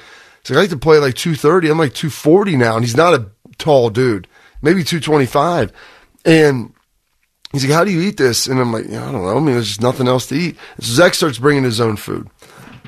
like, 0.48 0.56
I 0.56 0.60
like 0.60 0.70
to 0.70 0.76
play 0.76 0.98
like 0.98 1.14
230. 1.14 1.70
I'm 1.70 1.78
like 1.78 1.94
240 1.94 2.56
now, 2.56 2.76
and 2.76 2.84
he's 2.84 2.96
not 2.96 3.14
a 3.14 3.26
tall 3.58 3.90
dude, 3.90 4.28
maybe 4.60 4.84
225, 4.84 5.72
and." 6.24 6.72
He's 7.52 7.66
like, 7.66 7.74
"How 7.74 7.84
do 7.84 7.90
you 7.90 8.00
eat 8.00 8.16
this?" 8.16 8.46
And 8.46 8.58
I'm 8.58 8.72
like, 8.72 8.86
yeah, 8.88 9.06
"I 9.06 9.12
don't 9.12 9.24
know. 9.24 9.36
I 9.36 9.40
mean, 9.40 9.52
there's 9.52 9.68
just 9.68 9.82
nothing 9.82 10.08
else 10.08 10.26
to 10.28 10.34
eat." 10.34 10.56
So 10.80 10.94
Zach 10.94 11.12
starts 11.12 11.36
bringing 11.36 11.64
his 11.64 11.82
own 11.82 11.96
food, 11.96 12.30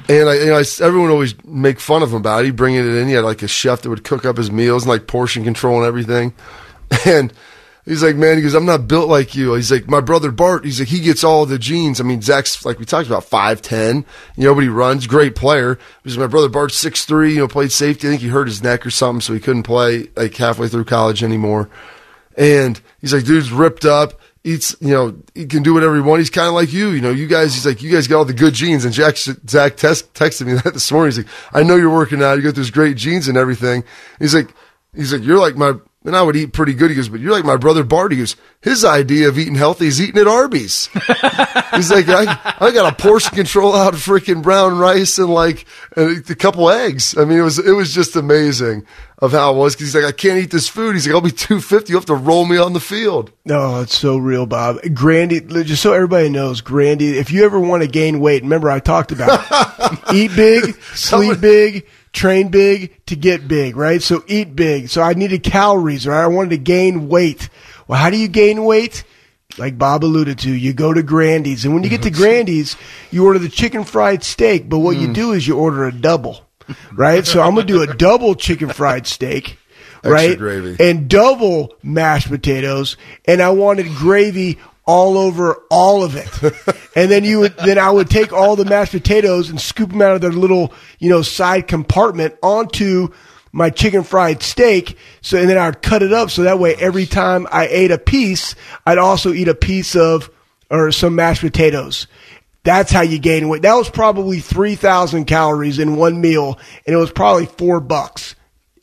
and 0.08 0.28
I, 0.28 0.34
you 0.34 0.46
know, 0.46 0.56
I, 0.56 0.64
everyone 0.80 1.10
always 1.10 1.34
make 1.44 1.80
fun 1.80 2.02
of 2.02 2.10
him 2.10 2.16
about 2.16 2.42
it. 2.42 2.46
He 2.46 2.50
bringing 2.50 2.80
it 2.80 2.86
in. 2.86 3.08
He 3.08 3.14
had 3.14 3.24
like 3.24 3.42
a 3.42 3.48
chef 3.48 3.82
that 3.82 3.90
would 3.90 4.04
cook 4.04 4.24
up 4.24 4.36
his 4.36 4.50
meals 4.50 4.84
and 4.84 4.90
like 4.90 5.06
portion 5.06 5.44
control 5.44 5.76
and 5.76 5.86
everything. 5.86 6.34
And 7.06 7.32
he's 7.84 8.02
like, 8.02 8.16
"Man," 8.16 8.36
he 8.36 8.42
goes, 8.42 8.54
"I'm 8.54 8.66
not 8.66 8.88
built 8.88 9.08
like 9.08 9.34
you." 9.34 9.54
He's 9.54 9.70
like, 9.70 9.88
"My 9.88 10.00
brother 10.00 10.30
Bart." 10.30 10.64
He's 10.64 10.80
like, 10.80 10.88
"He 10.88 11.00
gets 11.00 11.24
all 11.24 11.46
the 11.46 11.58
genes." 11.58 12.00
I 12.00 12.04
mean, 12.04 12.22
Zach's 12.22 12.64
like 12.64 12.78
we 12.78 12.84
talked 12.84 13.06
about 13.06 13.24
five 13.24 13.62
ten. 13.62 14.04
You 14.36 14.44
know, 14.44 14.54
but 14.54 14.62
he 14.62 14.68
runs, 14.68 15.06
great 15.06 15.34
player. 15.34 15.78
He's 16.02 16.18
my 16.18 16.26
brother 16.26 16.48
Bart's 16.48 16.76
six 16.76 17.04
three. 17.04 17.34
You 17.34 17.40
know, 17.40 17.48
played 17.48 17.72
safety. 17.72 18.08
I 18.08 18.10
think 18.10 18.22
he 18.22 18.28
hurt 18.28 18.48
his 18.48 18.62
neck 18.62 18.86
or 18.86 18.90
something, 18.90 19.20
so 19.20 19.32
he 19.32 19.40
couldn't 19.40 19.64
play 19.64 20.08
like 20.16 20.34
halfway 20.36 20.68
through 20.68 20.84
college 20.84 21.22
anymore. 21.22 21.68
And 22.36 22.80
he's 23.00 23.14
like, 23.14 23.24
dude's 23.24 23.52
ripped 23.52 23.84
up, 23.84 24.20
eats, 24.42 24.76
you 24.80 24.92
know, 24.92 25.16
he 25.34 25.46
can 25.46 25.62
do 25.62 25.74
whatever 25.74 25.94
he 25.94 26.00
wants. 26.00 26.22
He's 26.22 26.30
kind 26.30 26.48
of 26.48 26.54
like 26.54 26.72
you, 26.72 26.90
you 26.90 27.00
know, 27.00 27.10
you 27.10 27.26
guys, 27.26 27.54
he's 27.54 27.66
like, 27.66 27.82
you 27.82 27.90
guys 27.90 28.06
got 28.06 28.18
all 28.18 28.24
the 28.24 28.34
good 28.34 28.54
genes. 28.54 28.84
And 28.84 28.92
Jack, 28.92 29.16
Zach 29.16 29.76
texted 29.76 30.46
me 30.46 30.54
that 30.64 30.74
this 30.74 30.90
morning. 30.92 31.08
He's 31.08 31.18
like, 31.18 31.32
I 31.52 31.62
know 31.62 31.76
you're 31.76 31.90
working 31.90 32.22
out. 32.22 32.34
You 32.34 32.42
got 32.42 32.54
those 32.54 32.70
great 32.70 32.96
genes 32.96 33.28
and 33.28 33.38
everything. 33.38 33.84
He's 34.18 34.34
like, 34.34 34.52
he's 34.94 35.12
like, 35.12 35.22
you're 35.22 35.38
like 35.38 35.56
my, 35.56 35.74
and 36.04 36.14
I 36.14 36.22
would 36.22 36.36
eat 36.36 36.52
pretty 36.52 36.74
good. 36.74 36.90
He 36.90 36.96
goes, 36.96 37.08
but 37.08 37.20
you're 37.20 37.32
like 37.32 37.44
my 37.44 37.56
brother 37.56 37.82
Bart. 37.82 38.12
He 38.12 38.18
goes, 38.18 38.36
his 38.60 38.84
idea 38.84 39.28
of 39.28 39.38
eating 39.38 39.54
healthy 39.54 39.86
is 39.86 40.00
eating 40.00 40.20
at 40.20 40.26
Arby's. 40.26 40.88
He's 41.74 41.90
like, 41.90 42.08
I, 42.08 42.56
I 42.60 42.70
got 42.72 42.92
a 42.92 42.96
portion 43.02 43.34
control 43.34 43.74
out 43.74 43.94
of 43.94 44.00
freaking 44.00 44.42
brown 44.42 44.78
rice 44.78 45.18
and 45.18 45.30
like 45.32 45.64
a, 45.96 46.16
a 46.16 46.34
couple 46.34 46.68
eggs. 46.70 47.16
I 47.16 47.24
mean, 47.24 47.38
it 47.38 47.42
was 47.42 47.58
it 47.58 47.72
was 47.72 47.94
just 47.94 48.16
amazing 48.16 48.86
of 49.18 49.32
how 49.32 49.54
it 49.54 49.56
was. 49.56 49.74
Cause 49.74 49.86
he's 49.86 49.94
like, 49.94 50.04
I 50.04 50.12
can't 50.12 50.38
eat 50.38 50.50
this 50.50 50.68
food. 50.68 50.94
He's 50.94 51.06
like, 51.06 51.14
I'll 51.14 51.22
be 51.22 51.30
two 51.30 51.60
fifty. 51.60 51.92
You 51.92 51.96
have 51.96 52.06
to 52.06 52.14
roll 52.14 52.44
me 52.44 52.58
on 52.58 52.74
the 52.74 52.80
field. 52.80 53.30
Oh, 53.30 53.38
no, 53.46 53.80
it's 53.80 53.96
so 53.96 54.18
real, 54.18 54.44
Bob. 54.44 54.80
Grandy, 54.92 55.40
just 55.40 55.82
so 55.82 55.94
everybody 55.94 56.28
knows, 56.28 56.60
Grandy, 56.60 57.18
if 57.18 57.30
you 57.30 57.44
ever 57.44 57.58
want 57.58 57.82
to 57.82 57.88
gain 57.88 58.20
weight, 58.20 58.42
remember 58.42 58.70
I 58.70 58.78
talked 58.78 59.10
about 59.10 59.46
it. 59.50 59.98
eat 60.14 60.36
big, 60.36 60.74
sleep 60.94 61.40
big, 61.40 61.86
train 62.14 62.48
big 62.48 63.04
to 63.06 63.16
get 63.16 63.46
big, 63.46 63.76
right? 63.76 64.02
So 64.02 64.24
eat 64.26 64.56
big. 64.56 64.88
So 64.88 65.02
I 65.02 65.12
needed 65.12 65.42
calories, 65.42 66.06
right? 66.06 66.22
I 66.22 66.28
wanted 66.28 66.50
to 66.50 66.58
gain 66.58 67.08
weight. 67.08 67.50
Well, 67.86 67.98
how 67.98 68.08
do 68.08 68.16
you 68.16 68.28
gain 68.28 68.64
weight? 68.64 69.04
Like 69.58 69.76
Bob 69.76 70.04
alluded 70.04 70.38
to, 70.40 70.50
you 70.50 70.72
go 70.72 70.94
to 70.94 71.02
Grandy's. 71.02 71.64
And 71.64 71.74
when 71.74 71.82
you 71.82 71.90
get 71.90 72.02
to 72.02 72.10
Grandy's, 72.22 72.76
you 73.10 73.26
order 73.26 73.38
the 73.38 73.48
chicken 73.48 73.84
fried 73.84 74.24
steak, 74.24 74.68
but 74.68 74.78
what 74.78 74.96
you 74.96 75.08
mm. 75.08 75.14
do 75.14 75.32
is 75.32 75.46
you 75.46 75.58
order 75.58 75.84
a 75.84 75.92
double, 75.92 76.40
right? 76.92 77.26
So 77.26 77.42
I'm 77.42 77.54
going 77.54 77.66
to 77.66 77.72
do 77.72 77.82
a 77.82 77.94
double 77.96 78.34
chicken 78.34 78.70
fried 78.70 79.06
steak. 79.06 79.58
right? 80.02 80.38
gravy. 80.38 80.76
And 80.80 81.08
double 81.08 81.74
mashed 81.82 82.28
potatoes. 82.28 82.96
And 83.26 83.42
I 83.42 83.50
wanted 83.50 83.86
gravy 83.94 84.58
all 84.86 85.16
over 85.16 85.62
all 85.70 86.02
of 86.02 86.16
it. 86.16 86.28
and 86.96 87.10
then 87.10 87.24
you 87.24 87.40
would, 87.40 87.56
then 87.58 87.78
I 87.78 87.90
would 87.90 88.10
take 88.10 88.32
all 88.32 88.56
the 88.56 88.64
mashed 88.64 88.92
potatoes 88.92 89.50
and 89.50 89.60
scoop 89.60 89.90
them 89.90 90.02
out 90.02 90.14
of 90.14 90.20
their 90.20 90.32
little, 90.32 90.72
you 90.98 91.08
know, 91.08 91.22
side 91.22 91.68
compartment 91.68 92.34
onto 92.42 93.08
my 93.52 93.70
chicken 93.70 94.02
fried 94.02 94.42
steak. 94.42 94.98
So, 95.22 95.38
and 95.38 95.48
then 95.48 95.58
I'd 95.58 95.80
cut 95.80 96.02
it 96.02 96.12
up 96.12 96.30
so 96.30 96.42
that 96.42 96.58
way 96.58 96.74
every 96.74 97.06
time 97.06 97.46
I 97.50 97.66
ate 97.68 97.90
a 97.90 97.98
piece, 97.98 98.54
I'd 98.84 98.98
also 98.98 99.32
eat 99.32 99.48
a 99.48 99.54
piece 99.54 99.96
of, 99.96 100.30
or 100.70 100.92
some 100.92 101.14
mashed 101.14 101.40
potatoes. 101.40 102.06
That's 102.64 102.90
how 102.90 103.02
you 103.02 103.18
gain 103.18 103.48
weight. 103.48 103.62
That 103.62 103.74
was 103.74 103.90
probably 103.90 104.40
3,000 104.40 105.26
calories 105.26 105.78
in 105.78 105.96
one 105.96 106.20
meal 106.20 106.58
and 106.86 106.94
it 106.94 106.98
was 106.98 107.12
probably 107.12 107.46
four 107.46 107.78
bucks. 107.80 108.34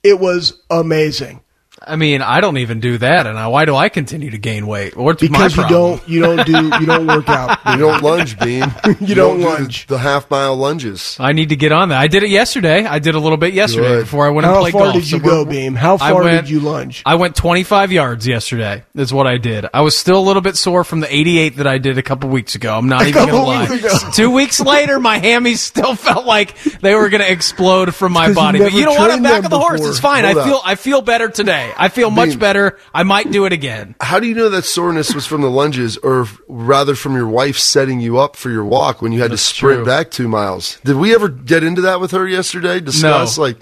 It 0.04 0.20
was 0.20 0.62
amazing. 0.70 1.42
I 1.84 1.96
mean, 1.96 2.22
I 2.22 2.42
don't 2.42 2.58
even 2.58 2.80
do 2.80 3.00
that, 3.00 3.26
and 3.26 3.40
I, 3.40 3.48
why 3.48 3.66
do 3.66 3.76
I 3.76 3.90
continue 3.90 4.30
to 4.30 4.38
gain 4.38 4.68
weight? 4.68 4.96
What's 4.96 5.20
because 5.20 5.58
my 5.58 5.64
you 5.64 5.70
don't 5.70 6.08
you 6.10 6.22
don't 6.22 6.46
do 6.46 6.52
you 6.80 6.86
don't 6.86 7.08
work 7.08 7.28
out. 7.28 7.58
You 7.72 7.78
don't 7.78 8.04
lunge, 8.04 8.38
Beam. 8.38 8.66
You 9.00 9.16
don't 9.16 9.40
do 9.40 9.46
lunge. 9.48 9.88
the, 9.88 9.96
the 9.96 10.00
half 10.00 10.30
mile 10.30 10.56
lunges. 10.56 11.18
I 11.20 11.32
need 11.32 11.50
to 11.50 11.56
get 11.56 11.72
on 11.72 11.90
that. 11.90 12.00
I 12.00 12.08
did 12.08 12.22
it 12.24 12.30
yesterday. 12.30 12.86
I 12.86 13.00
did 13.00 13.16
a 13.16 13.20
little 13.20 13.38
bit 13.38 13.54
yesterday 13.54 13.88
Good. 13.88 14.02
before 14.02 14.28
I 14.28 14.30
went 14.30 14.46
and 14.46 14.56
played 14.58 14.74
golf. 14.74 14.84
How 14.84 14.92
far 14.92 14.94
did 15.02 15.10
you 15.12 15.18
So 15.20 15.24
go, 15.24 15.46
Beam? 15.46 15.74
How 15.74 15.98
far 15.98 16.24
went- 16.24 16.46
did 16.46 16.50
you 16.52 16.60
lunge? 16.60 17.02
I 17.06 17.16
went 17.16 17.36
25 17.36 17.92
yards 17.92 18.28
yesterday. 18.28 18.84
Is 18.94 19.12
what 19.12 19.26
I 19.26 19.38
did. 19.38 19.66
I 19.74 19.82
was 19.82 19.98
still 19.98 20.20
a 20.20 20.26
little 20.26 20.42
bit 20.44 20.58
sore 20.58 20.84
from 20.84 21.00
the 21.00 21.14
88 21.14 21.56
that 21.58 21.68
I 21.68 21.78
did 21.80 21.98
a 21.98 22.04
couple 22.04 22.30
weeks 22.30 22.54
ago. 22.56 22.78
I'm 22.78 22.90
not 22.90 23.08
even 23.08 23.26
gonna 23.26 23.44
lie. 23.44 23.70
weeks. 23.70 24.16
Two 24.16 24.30
weeks 24.32 24.60
later, 24.60 25.00
my 25.00 25.20
hammies 25.20 25.58
still 25.58 25.96
felt 25.96 26.26
like 26.28 26.56
they 26.82 26.94
were 26.94 27.10
gonna 27.10 27.24
explode 27.26 27.96
from 27.96 28.12
my 28.12 28.28
'cause 28.28 28.30
you 28.30 28.36
body. 28.36 28.60
But 28.60 28.74
you 28.74 28.86
know 28.86 28.92
what? 28.94 29.10
I'm 29.10 29.24
back 29.24 29.44
on 29.46 29.50
the 29.50 29.60
horse. 29.60 29.82
It's 29.84 30.00
fine. 30.00 30.26
Hold 30.26 30.38
I 30.38 30.42
up. 30.42 30.48
feel 30.48 30.62
I 30.66 30.76
feel 30.76 31.02
better 31.02 31.30
today. 31.30 31.71
I 31.78 31.90
feel 31.90 32.10
much 32.12 32.38
better. 32.40 32.78
I 32.94 33.04
might 33.04 33.32
do 33.32 33.46
it 33.46 33.54
again. 33.54 33.96
How 34.02 34.20
do 34.20 34.28
you 34.28 34.36
know 34.36 34.50
that 34.50 34.66
soreness 34.66 35.14
was 35.16 35.26
from 35.26 35.42
the 35.42 35.50
lunges, 35.50 35.98
or 35.98 36.28
rather 36.48 36.96
from 36.96 37.16
your 37.16 37.28
wife 37.28 37.58
setting 37.58 38.00
you 38.00 38.20
up 38.20 38.36
for 38.36 38.50
your 38.50 38.66
walk 38.66 39.02
when 39.02 39.12
you 39.12 39.22
had 39.22 39.32
That's 39.32 39.50
to 39.50 39.56
sprint 39.56 39.78
true. 39.80 39.86
back 39.86 40.12
two 40.12 40.28
miles? 40.28 40.80
Did 40.84 40.98
we 40.98 41.14
ever 41.16 41.30
get 41.30 41.64
into 41.64 41.82
that 41.82 42.00
with 42.00 42.12
her 42.12 42.28
yesterday? 42.28 42.80
Discuss 42.80 43.38
No. 43.38 43.44
like, 43.44 43.58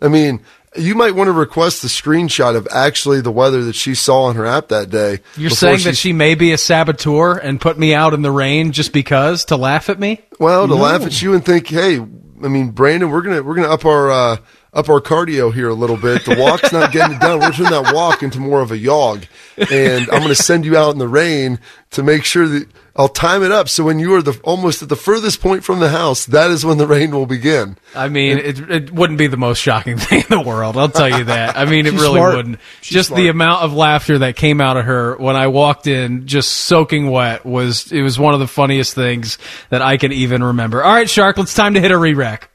I 0.00 0.08
mean, 0.08 0.40
you 0.76 0.94
might 0.94 1.14
want 1.14 1.28
to 1.28 1.32
request 1.32 1.82
the 1.82 1.88
screenshot 1.88 2.56
of 2.56 2.66
actually 2.70 3.20
the 3.20 3.30
weather 3.30 3.62
that 3.64 3.74
she 3.74 3.94
saw 3.94 4.22
on 4.24 4.36
her 4.36 4.46
app 4.46 4.68
that 4.68 4.88
day. 4.88 5.18
You're 5.36 5.50
saying 5.50 5.80
that 5.84 5.96
she 5.98 6.12
may 6.14 6.34
be 6.34 6.52
a 6.52 6.58
saboteur 6.58 7.36
and 7.36 7.60
put 7.60 7.78
me 7.78 7.94
out 7.94 8.14
in 8.14 8.22
the 8.22 8.30
rain 8.30 8.72
just 8.72 8.92
because 8.92 9.44
to 9.46 9.56
laugh 9.56 9.90
at 9.90 10.00
me? 10.00 10.20
well 10.40 10.66
to 10.66 10.74
laugh 10.74 11.02
at 11.02 11.20
you 11.20 11.34
and 11.34 11.44
think, 11.44 11.66
hey, 11.68 11.98
I 11.98 12.48
mean, 12.48 12.70
Brandon, 12.70 13.10
we're 13.10 13.20
gonna 13.22 13.42
we're 13.42 13.54
gonna 13.54 13.68
up 13.70 13.84
our 13.84 14.10
uh, 14.10 14.36
up 14.72 14.88
our 14.88 15.00
cardio 15.00 15.52
here 15.52 15.68
a 15.68 15.74
little 15.74 15.96
bit. 15.96 16.24
The 16.24 16.36
walk's 16.38 16.72
not 16.72 16.92
getting 16.92 17.16
it 17.16 17.20
done. 17.20 17.40
We're 17.40 17.52
turning 17.52 17.72
that 17.72 17.94
walk 17.94 18.22
into 18.22 18.40
more 18.40 18.60
of 18.60 18.70
a 18.70 18.78
jog, 18.78 19.24
and 19.56 20.08
I'm 20.10 20.22
gonna 20.22 20.34
send 20.34 20.64
you 20.64 20.76
out 20.76 20.92
in 20.92 20.98
the 20.98 21.08
rain 21.08 21.58
to 21.90 22.02
make 22.02 22.24
sure 22.24 22.48
that 22.48 22.68
I'll 22.94 23.08
time 23.08 23.42
it 23.42 23.50
up 23.50 23.70
so 23.70 23.84
when 23.84 23.98
you 23.98 24.14
are 24.14 24.22
the 24.22 24.38
almost 24.44 24.82
at 24.82 24.90
the 24.90 24.96
furthest 24.96 25.40
point 25.40 25.64
from 25.64 25.80
the 25.80 25.88
house, 25.88 26.26
that 26.26 26.50
is 26.50 26.64
when 26.64 26.76
the 26.76 26.86
rain 26.86 27.10
will 27.10 27.24
begin. 27.24 27.78
I 27.94 28.08
mean, 28.08 28.36
it, 28.38 28.70
it 28.70 28.92
wouldn't 28.92 29.18
be 29.18 29.28
the 29.28 29.38
most 29.38 29.58
shocking 29.58 29.96
thing 29.98 30.20
in 30.20 30.26
the 30.28 30.40
world. 30.40 30.76
I'll 30.76 30.90
tell 30.90 31.08
you 31.08 31.24
that. 31.24 31.56
I 31.56 31.64
mean, 31.64 31.86
it 31.86 31.92
really 31.92 32.18
smart. 32.18 32.36
wouldn't. 32.36 32.58
She's 32.82 32.94
just 32.94 33.14
the 33.14 33.28
amount 33.28 33.62
of 33.62 33.72
laughter 33.74 34.18
that 34.18 34.36
came 34.36 34.60
out 34.60 34.76
of 34.76 34.84
her 34.84 35.16
when 35.16 35.36
I 35.36 35.46
walked 35.46 35.86
in, 35.86 36.26
just 36.26 36.50
soaking 36.50 37.10
wet, 37.10 37.46
was 37.46 37.90
it 37.92 38.02
was 38.02 38.18
one 38.18 38.34
of 38.34 38.40
the 38.40 38.48
funniest 38.48 38.94
things 38.94 39.38
that 39.70 39.80
I 39.82 39.96
can 39.96 40.12
even 40.12 40.42
remember. 40.42 40.82
All 40.82 40.92
right, 40.92 41.08
Shark, 41.08 41.38
it's 41.38 41.54
time 41.54 41.74
to 41.74 41.80
hit 41.80 41.90
a 41.90 41.98
re-rack. 41.98 42.50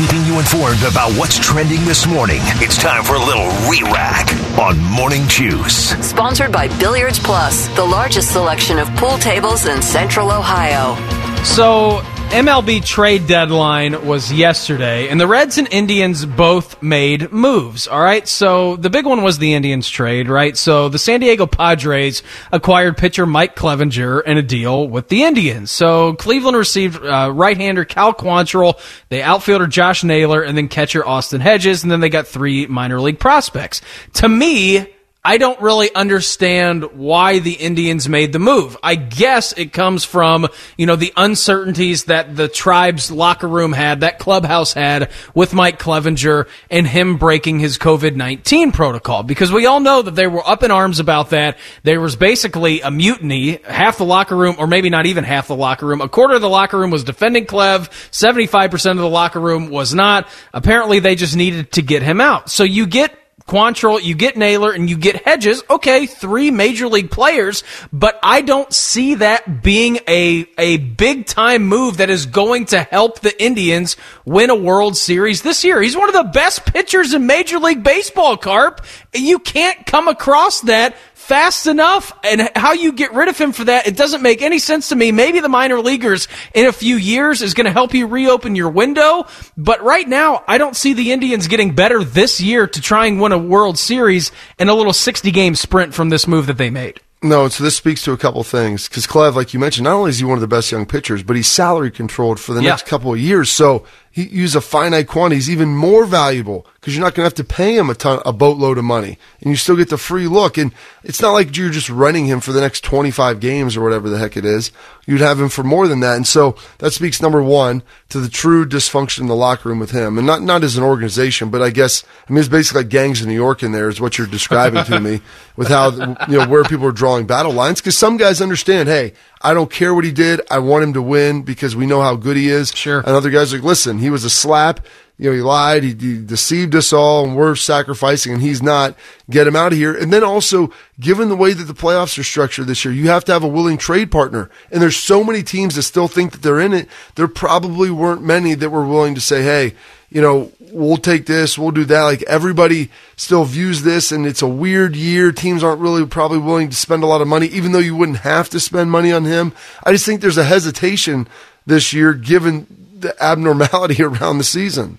Keeping 0.00 0.24
you 0.24 0.38
informed 0.38 0.82
about 0.82 1.12
what's 1.18 1.38
trending 1.38 1.84
this 1.84 2.06
morning. 2.06 2.40
It's 2.56 2.78
time 2.78 3.04
for 3.04 3.16
a 3.16 3.18
little 3.18 3.48
re-rack 3.68 4.32
on 4.58 4.80
Morning 4.80 5.28
Juice. 5.28 5.90
Sponsored 6.02 6.50
by 6.50 6.68
Billiards 6.78 7.18
Plus, 7.18 7.68
the 7.76 7.84
largest 7.84 8.32
selection 8.32 8.78
of 8.78 8.88
pool 8.96 9.18
tables 9.18 9.66
in 9.66 9.82
Central 9.82 10.32
Ohio. 10.32 10.96
So 11.44 12.00
MLB 12.30 12.84
trade 12.84 13.26
deadline 13.26 14.06
was 14.06 14.32
yesterday, 14.32 15.08
and 15.08 15.20
the 15.20 15.26
Reds 15.26 15.58
and 15.58 15.66
Indians 15.72 16.24
both 16.24 16.80
made 16.80 17.32
moves. 17.32 17.88
All 17.88 18.00
right, 18.00 18.26
so 18.26 18.76
the 18.76 18.88
big 18.88 19.04
one 19.04 19.24
was 19.24 19.38
the 19.38 19.52
Indians 19.52 19.90
trade, 19.90 20.28
right? 20.28 20.56
So 20.56 20.88
the 20.88 20.98
San 20.98 21.18
Diego 21.18 21.46
Padres 21.46 22.22
acquired 22.52 22.96
pitcher 22.96 23.26
Mike 23.26 23.56
Clevinger 23.56 24.22
in 24.22 24.38
a 24.38 24.42
deal 24.42 24.88
with 24.88 25.08
the 25.08 25.24
Indians. 25.24 25.72
So 25.72 26.14
Cleveland 26.14 26.56
received 26.56 27.04
uh, 27.04 27.32
right-hander 27.34 27.84
Cal 27.84 28.14
Quantrill, 28.14 28.78
the 29.08 29.24
outfielder 29.24 29.66
Josh 29.66 30.04
Naylor, 30.04 30.40
and 30.40 30.56
then 30.56 30.68
catcher 30.68 31.04
Austin 31.04 31.40
Hedges, 31.40 31.82
and 31.82 31.90
then 31.90 31.98
they 31.98 32.10
got 32.10 32.28
three 32.28 32.64
minor 32.68 33.00
league 33.00 33.18
prospects. 33.18 33.82
To 34.14 34.28
me, 34.28 34.86
I 35.22 35.36
don't 35.36 35.60
really 35.60 35.94
understand 35.94 36.84
why 36.94 37.40
the 37.40 37.52
Indians 37.52 38.08
made 38.08 38.32
the 38.32 38.38
move. 38.38 38.74
I 38.82 38.94
guess 38.94 39.52
it 39.52 39.70
comes 39.70 40.02
from, 40.02 40.48
you 40.78 40.86
know, 40.86 40.96
the 40.96 41.12
uncertainties 41.14 42.04
that 42.04 42.36
the 42.36 42.48
tribe's 42.48 43.10
locker 43.10 43.46
room 43.46 43.74
had, 43.74 44.00
that 44.00 44.18
clubhouse 44.18 44.72
had 44.72 45.10
with 45.34 45.52
Mike 45.52 45.78
Clevinger 45.78 46.48
and 46.70 46.86
him 46.86 47.18
breaking 47.18 47.58
his 47.58 47.76
COVID-19 47.76 48.72
protocol. 48.72 49.22
Because 49.22 49.52
we 49.52 49.66
all 49.66 49.80
know 49.80 50.00
that 50.00 50.14
they 50.14 50.26
were 50.26 50.46
up 50.48 50.62
in 50.62 50.70
arms 50.70 51.00
about 51.00 51.30
that. 51.30 51.58
There 51.82 52.00
was 52.00 52.16
basically 52.16 52.80
a 52.80 52.90
mutiny. 52.90 53.58
Half 53.64 53.98
the 53.98 54.06
locker 54.06 54.36
room, 54.36 54.56
or 54.58 54.66
maybe 54.66 54.88
not 54.88 55.04
even 55.04 55.24
half 55.24 55.48
the 55.48 55.56
locker 55.56 55.84
room, 55.84 56.00
a 56.00 56.08
quarter 56.08 56.36
of 56.36 56.40
the 56.40 56.48
locker 56.48 56.78
room 56.78 56.90
was 56.90 57.04
defending 57.04 57.44
Clev. 57.44 57.90
75% 58.10 58.92
of 58.92 58.96
the 58.96 59.06
locker 59.06 59.40
room 59.40 59.68
was 59.68 59.92
not. 59.92 60.28
Apparently 60.54 60.98
they 60.98 61.14
just 61.14 61.36
needed 61.36 61.72
to 61.72 61.82
get 61.82 62.02
him 62.02 62.22
out. 62.22 62.48
So 62.48 62.64
you 62.64 62.86
get 62.86 63.19
Quantrill, 63.50 64.00
you 64.00 64.14
get 64.14 64.36
Naylor, 64.36 64.70
and 64.70 64.88
you 64.88 64.96
get 64.96 65.24
Hedges. 65.24 65.64
Okay, 65.68 66.06
three 66.06 66.52
major 66.52 66.86
league 66.86 67.10
players, 67.10 67.64
but 67.92 68.16
I 68.22 68.42
don't 68.42 68.72
see 68.72 69.16
that 69.16 69.60
being 69.60 69.98
a, 70.06 70.46
a 70.56 70.76
big 70.76 71.26
time 71.26 71.64
move 71.64 71.96
that 71.96 72.10
is 72.10 72.26
going 72.26 72.66
to 72.66 72.80
help 72.80 73.18
the 73.18 73.42
Indians 73.42 73.96
win 74.24 74.50
a 74.50 74.54
World 74.54 74.96
Series 74.96 75.42
this 75.42 75.64
year. 75.64 75.82
He's 75.82 75.96
one 75.96 76.08
of 76.08 76.14
the 76.14 76.30
best 76.32 76.64
pitchers 76.64 77.12
in 77.12 77.26
Major 77.26 77.58
League 77.58 77.82
Baseball, 77.82 78.36
Carp. 78.36 78.86
You 79.12 79.40
can't 79.40 79.84
come 79.84 80.06
across 80.06 80.60
that 80.60 80.94
fast 81.30 81.68
enough 81.68 82.12
and 82.24 82.50
how 82.56 82.72
you 82.72 82.90
get 82.90 83.14
rid 83.14 83.28
of 83.28 83.38
him 83.38 83.52
for 83.52 83.62
that, 83.62 83.86
it 83.86 83.96
doesn't 83.96 84.20
make 84.20 84.42
any 84.42 84.58
sense 84.58 84.88
to 84.88 84.96
me. 84.96 85.12
Maybe 85.12 85.38
the 85.38 85.48
minor 85.48 85.78
leaguers 85.78 86.26
in 86.54 86.66
a 86.66 86.72
few 86.72 86.96
years 86.96 87.40
is 87.40 87.54
going 87.54 87.66
to 87.66 87.70
help 87.72 87.94
you 87.94 88.08
reopen 88.08 88.56
your 88.56 88.68
window. 88.68 89.26
But 89.56 89.80
right 89.80 90.08
now, 90.08 90.42
I 90.48 90.58
don't 90.58 90.74
see 90.74 90.92
the 90.92 91.12
Indians 91.12 91.46
getting 91.46 91.72
better 91.72 92.02
this 92.02 92.40
year 92.40 92.66
to 92.66 92.80
try 92.80 93.06
and 93.06 93.20
win 93.20 93.30
a 93.30 93.38
World 93.38 93.78
Series 93.78 94.32
in 94.58 94.68
a 94.68 94.74
little 94.74 94.92
60 94.92 95.30
game 95.30 95.54
sprint 95.54 95.94
from 95.94 96.08
this 96.08 96.26
move 96.26 96.48
that 96.48 96.58
they 96.58 96.68
made. 96.68 96.98
No, 97.22 97.46
so 97.48 97.62
this 97.62 97.76
speaks 97.76 98.02
to 98.04 98.12
a 98.12 98.16
couple 98.16 98.42
things 98.42 98.88
because 98.88 99.06
Clev, 99.06 99.36
like 99.36 99.54
you 99.54 99.60
mentioned, 99.60 99.84
not 99.84 99.92
only 99.94 100.10
is 100.10 100.18
he 100.18 100.24
one 100.24 100.38
of 100.38 100.40
the 100.40 100.48
best 100.48 100.72
young 100.72 100.84
pitchers, 100.84 101.22
but 101.22 101.36
he's 101.36 101.46
salary 101.46 101.92
controlled 101.92 102.40
for 102.40 102.54
the 102.54 102.62
Yeah. 102.62 102.70
next 102.70 102.86
couple 102.86 103.12
of 103.12 103.20
years. 103.20 103.50
So 103.50 103.84
use 104.12 104.56
a 104.56 104.60
finite 104.60 105.06
quantity. 105.06 105.36
He's 105.36 105.50
even 105.50 105.76
more 105.76 106.04
valuable 106.04 106.66
because 106.74 106.96
you're 106.96 107.04
not 107.04 107.14
going 107.14 107.22
to 107.22 107.26
have 107.26 107.34
to 107.34 107.44
pay 107.44 107.76
him 107.76 107.90
a 107.90 107.94
ton, 107.94 108.20
a 108.26 108.32
boatload 108.32 108.78
of 108.78 108.84
money, 108.84 109.18
and 109.40 109.50
you 109.50 109.56
still 109.56 109.76
get 109.76 109.88
the 109.88 109.98
free 109.98 110.26
look. 110.26 110.58
And 110.58 110.72
it's 111.04 111.22
not 111.22 111.32
like 111.32 111.56
you're 111.56 111.70
just 111.70 111.88
renting 111.90 112.26
him 112.26 112.40
for 112.40 112.52
the 112.52 112.60
next 112.60 112.82
25 112.82 113.38
games 113.38 113.76
or 113.76 113.82
whatever 113.82 114.08
the 114.08 114.18
heck 114.18 114.36
it 114.36 114.44
is. 114.44 114.72
You'd 115.06 115.20
have 115.20 115.40
him 115.40 115.48
for 115.48 115.62
more 115.62 115.86
than 115.86 116.00
that. 116.00 116.16
And 116.16 116.26
so 116.26 116.56
that 116.78 116.92
speaks 116.92 117.22
number 117.22 117.42
one 117.42 117.82
to 118.08 118.18
the 118.18 118.28
true 118.28 118.66
dysfunction 118.66 119.20
in 119.20 119.26
the 119.26 119.36
locker 119.36 119.68
room 119.68 119.78
with 119.78 119.92
him, 119.92 120.18
and 120.18 120.26
not 120.26 120.42
not 120.42 120.64
as 120.64 120.76
an 120.76 120.84
organization, 120.84 121.50
but 121.50 121.62
I 121.62 121.70
guess 121.70 122.02
I 122.28 122.32
mean 122.32 122.40
it's 122.40 122.48
basically 122.48 122.82
like 122.82 122.90
gangs 122.90 123.22
in 123.22 123.28
New 123.28 123.34
York. 123.34 123.62
In 123.62 123.72
there 123.72 123.88
is 123.88 124.00
what 124.00 124.18
you're 124.18 124.26
describing 124.26 124.84
to 124.84 124.98
me 124.98 125.20
with 125.56 125.68
how 125.68 125.90
you 126.28 126.38
know 126.38 126.48
where 126.48 126.64
people 126.64 126.86
are 126.86 126.92
drawing 126.92 127.26
battle 127.26 127.52
lines 127.52 127.80
because 127.80 127.96
some 127.96 128.16
guys 128.16 128.40
understand. 128.40 128.88
Hey, 128.88 129.12
I 129.40 129.54
don't 129.54 129.70
care 129.70 129.94
what 129.94 130.04
he 130.04 130.12
did. 130.12 130.42
I 130.50 130.58
want 130.58 130.84
him 130.84 130.92
to 130.94 131.02
win 131.02 131.42
because 131.42 131.74
we 131.74 131.86
know 131.86 132.02
how 132.02 132.14
good 132.14 132.36
he 132.36 132.48
is. 132.48 132.72
Sure. 132.74 132.98
And 132.98 133.08
other 133.08 133.30
guys 133.30 133.52
are 133.52 133.56
like, 133.56 133.64
listen, 133.64 133.98
he 133.98 134.10
was 134.10 134.24
a 134.24 134.30
slap. 134.30 134.80
You 135.20 135.28
know, 135.28 135.36
he 135.36 135.42
lied. 135.42 135.82
He, 135.82 135.90
he 135.90 136.16
deceived 136.16 136.74
us 136.74 136.94
all, 136.94 137.26
and 137.26 137.36
we're 137.36 137.54
sacrificing, 137.54 138.32
and 138.32 138.40
he's 138.40 138.62
not. 138.62 138.96
Get 139.28 139.46
him 139.46 139.54
out 139.54 139.70
of 139.70 139.76
here. 139.76 139.94
And 139.94 140.10
then 140.10 140.24
also, 140.24 140.72
given 140.98 141.28
the 141.28 141.36
way 141.36 141.52
that 141.52 141.64
the 141.64 141.74
playoffs 141.74 142.18
are 142.18 142.24
structured 142.24 142.66
this 142.66 142.86
year, 142.86 142.94
you 142.94 143.08
have 143.08 143.26
to 143.26 143.32
have 143.32 143.44
a 143.44 143.48
willing 143.48 143.76
trade 143.76 144.10
partner. 144.10 144.48
And 144.72 144.80
there's 144.80 144.96
so 144.96 145.22
many 145.22 145.42
teams 145.42 145.74
that 145.74 145.82
still 145.82 146.08
think 146.08 146.32
that 146.32 146.40
they're 146.40 146.58
in 146.58 146.72
it. 146.72 146.88
There 147.16 147.28
probably 147.28 147.90
weren't 147.90 148.22
many 148.22 148.54
that 148.54 148.70
were 148.70 148.86
willing 148.86 149.14
to 149.14 149.20
say, 149.20 149.42
hey, 149.42 149.74
you 150.08 150.22
know, 150.22 150.52
we'll 150.72 150.96
take 150.96 151.26
this, 151.26 151.58
we'll 151.58 151.70
do 151.70 151.84
that. 151.84 152.02
Like 152.04 152.22
everybody 152.22 152.88
still 153.16 153.44
views 153.44 153.82
this, 153.82 154.12
and 154.12 154.24
it's 154.24 154.40
a 154.40 154.48
weird 154.48 154.96
year. 154.96 155.32
Teams 155.32 155.62
aren't 155.62 155.82
really 155.82 156.06
probably 156.06 156.38
willing 156.38 156.70
to 156.70 156.76
spend 156.76 157.02
a 157.02 157.06
lot 157.06 157.20
of 157.20 157.28
money, 157.28 157.48
even 157.48 157.72
though 157.72 157.78
you 157.78 157.94
wouldn't 157.94 158.20
have 158.20 158.48
to 158.48 158.58
spend 158.58 158.90
money 158.90 159.12
on 159.12 159.26
him. 159.26 159.52
I 159.84 159.92
just 159.92 160.06
think 160.06 160.22
there's 160.22 160.38
a 160.38 160.44
hesitation 160.44 161.28
this 161.66 161.92
year 161.92 162.14
given 162.14 162.66
the 162.98 163.22
abnormality 163.22 164.02
around 164.02 164.38
the 164.38 164.44
season. 164.44 164.96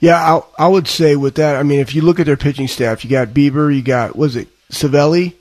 Yeah, 0.00 0.16
I, 0.16 0.64
I 0.64 0.68
would 0.68 0.86
say 0.86 1.16
with 1.16 1.36
that, 1.36 1.56
I 1.56 1.62
mean, 1.62 1.80
if 1.80 1.94
you 1.94 2.02
look 2.02 2.20
at 2.20 2.26
their 2.26 2.36
pitching 2.36 2.68
staff, 2.68 3.04
you 3.04 3.10
got 3.10 3.28
Bieber, 3.28 3.74
you 3.74 3.82
got, 3.82 4.16
was 4.16 4.36
it 4.36 4.48
Civale? 4.70 5.28
Is 5.28 5.32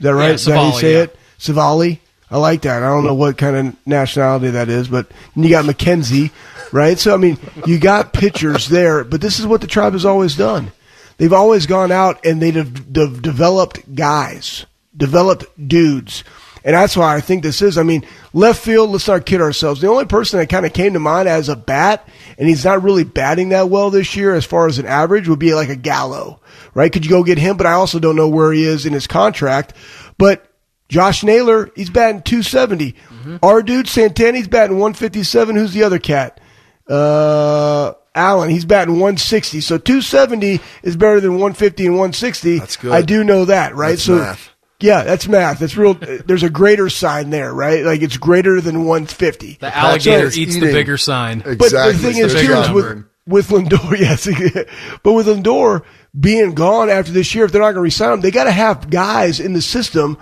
that 0.00 0.14
right? 0.14 0.28
Yeah, 0.28 0.34
is 0.34 0.44
that 0.46 0.56
how 0.56 0.66
you 0.66 0.80
say 0.80 0.92
yeah. 0.94 1.02
it? 1.04 1.16
Civale? 1.38 1.98
I 2.30 2.36
like 2.36 2.62
that. 2.62 2.82
I 2.82 2.86
don't 2.86 3.04
know 3.04 3.14
what 3.14 3.38
kind 3.38 3.56
of 3.56 3.86
nationality 3.86 4.50
that 4.50 4.68
is, 4.68 4.88
but 4.88 5.10
you 5.34 5.48
got 5.48 5.64
McKenzie, 5.64 6.30
right? 6.72 6.98
So, 6.98 7.14
I 7.14 7.16
mean, 7.16 7.38
you 7.66 7.78
got 7.78 8.12
pitchers 8.12 8.68
there, 8.68 9.02
but 9.02 9.20
this 9.20 9.38
is 9.38 9.46
what 9.46 9.62
the 9.62 9.66
tribe 9.66 9.94
has 9.94 10.04
always 10.04 10.36
done. 10.36 10.72
They've 11.16 11.32
always 11.32 11.66
gone 11.66 11.90
out 11.90 12.24
and 12.24 12.40
they've 12.40 12.92
de- 12.92 13.20
developed 13.20 13.94
guys, 13.94 14.66
developed 14.96 15.46
dudes. 15.68 16.22
And 16.68 16.74
that's 16.74 16.98
why 16.98 17.16
I 17.16 17.22
think 17.22 17.42
this 17.42 17.62
is. 17.62 17.78
I 17.78 17.82
mean, 17.82 18.04
left 18.34 18.62
field, 18.62 18.90
let's 18.90 19.08
not 19.08 19.24
kid 19.24 19.40
ourselves. 19.40 19.80
The 19.80 19.88
only 19.88 20.04
person 20.04 20.38
that 20.38 20.50
kind 20.50 20.66
of 20.66 20.74
came 20.74 20.92
to 20.92 20.98
mind 20.98 21.26
as 21.26 21.48
a 21.48 21.56
bat, 21.56 22.06
and 22.36 22.46
he's 22.46 22.62
not 22.62 22.82
really 22.82 23.04
batting 23.04 23.48
that 23.48 23.70
well 23.70 23.88
this 23.88 24.14
year 24.14 24.34
as 24.34 24.44
far 24.44 24.66
as 24.66 24.78
an 24.78 24.84
average, 24.84 25.28
would 25.28 25.38
be 25.38 25.54
like 25.54 25.70
a 25.70 25.76
Gallo, 25.76 26.40
right? 26.74 26.92
Could 26.92 27.06
you 27.06 27.10
go 27.10 27.24
get 27.24 27.38
him? 27.38 27.56
But 27.56 27.64
I 27.64 27.72
also 27.72 27.98
don't 27.98 28.16
know 28.16 28.28
where 28.28 28.52
he 28.52 28.64
is 28.64 28.84
in 28.84 28.92
his 28.92 29.06
contract. 29.06 29.72
But 30.18 30.44
Josh 30.90 31.24
Naylor, 31.24 31.70
he's 31.74 31.88
batting 31.88 32.20
270. 32.20 32.94
Our 33.42 33.62
dude, 33.62 33.88
Santana, 33.88 34.36
he's 34.36 34.46
batting 34.46 34.76
157. 34.76 35.56
Who's 35.56 35.72
the 35.72 35.84
other 35.84 35.98
cat? 35.98 36.38
Uh, 36.86 37.94
Allen, 38.14 38.50
he's 38.50 38.66
batting 38.66 38.96
160. 38.96 39.62
So 39.62 39.78
270 39.78 40.60
is 40.82 40.98
better 40.98 41.18
than 41.18 41.32
150 41.32 41.86
and 41.86 41.94
160. 41.94 42.58
That's 42.58 42.76
good. 42.76 42.92
I 42.92 43.00
do 43.00 43.24
know 43.24 43.46
that, 43.46 43.74
right? 43.74 43.92
That's 43.92 44.02
so 44.02 44.16
math. 44.16 44.50
Yeah, 44.80 45.02
that's 45.02 45.26
math. 45.26 45.58
That's 45.58 45.76
real. 45.76 45.98
Uh, 46.00 46.18
there's 46.24 46.44
a 46.44 46.50
greater 46.50 46.88
sign 46.88 47.30
there, 47.30 47.52
right? 47.52 47.84
Like 47.84 48.00
it's 48.00 48.16
greater 48.16 48.60
than 48.60 48.84
150. 48.84 49.58
The 49.60 49.76
alligator 49.76 50.26
is 50.26 50.38
eats 50.38 50.54
the 50.54 50.72
bigger 50.72 50.96
sign. 50.96 51.40
But 51.40 51.58
the 51.58 51.94
thing 51.98 52.18
It's 52.18 52.32
is, 52.32 52.34
the 52.34 52.40
too, 52.42 52.52
is 52.52 52.70
with, 52.70 53.04
with 53.26 53.48
Lindor, 53.48 53.98
yes, 53.98 54.26
but 55.02 55.12
with 55.12 55.26
Lindor 55.26 55.84
being 56.18 56.54
gone 56.54 56.90
after 56.90 57.10
this 57.10 57.34
year, 57.34 57.44
if 57.44 57.52
they're 57.52 57.60
not 57.60 57.72
going 57.72 57.76
to 57.76 57.80
resign 57.82 58.12
him, 58.14 58.20
they 58.20 58.30
got 58.30 58.44
to 58.44 58.52
have 58.52 58.88
guys 58.88 59.40
in 59.40 59.52
the 59.52 59.62
system 59.62 60.16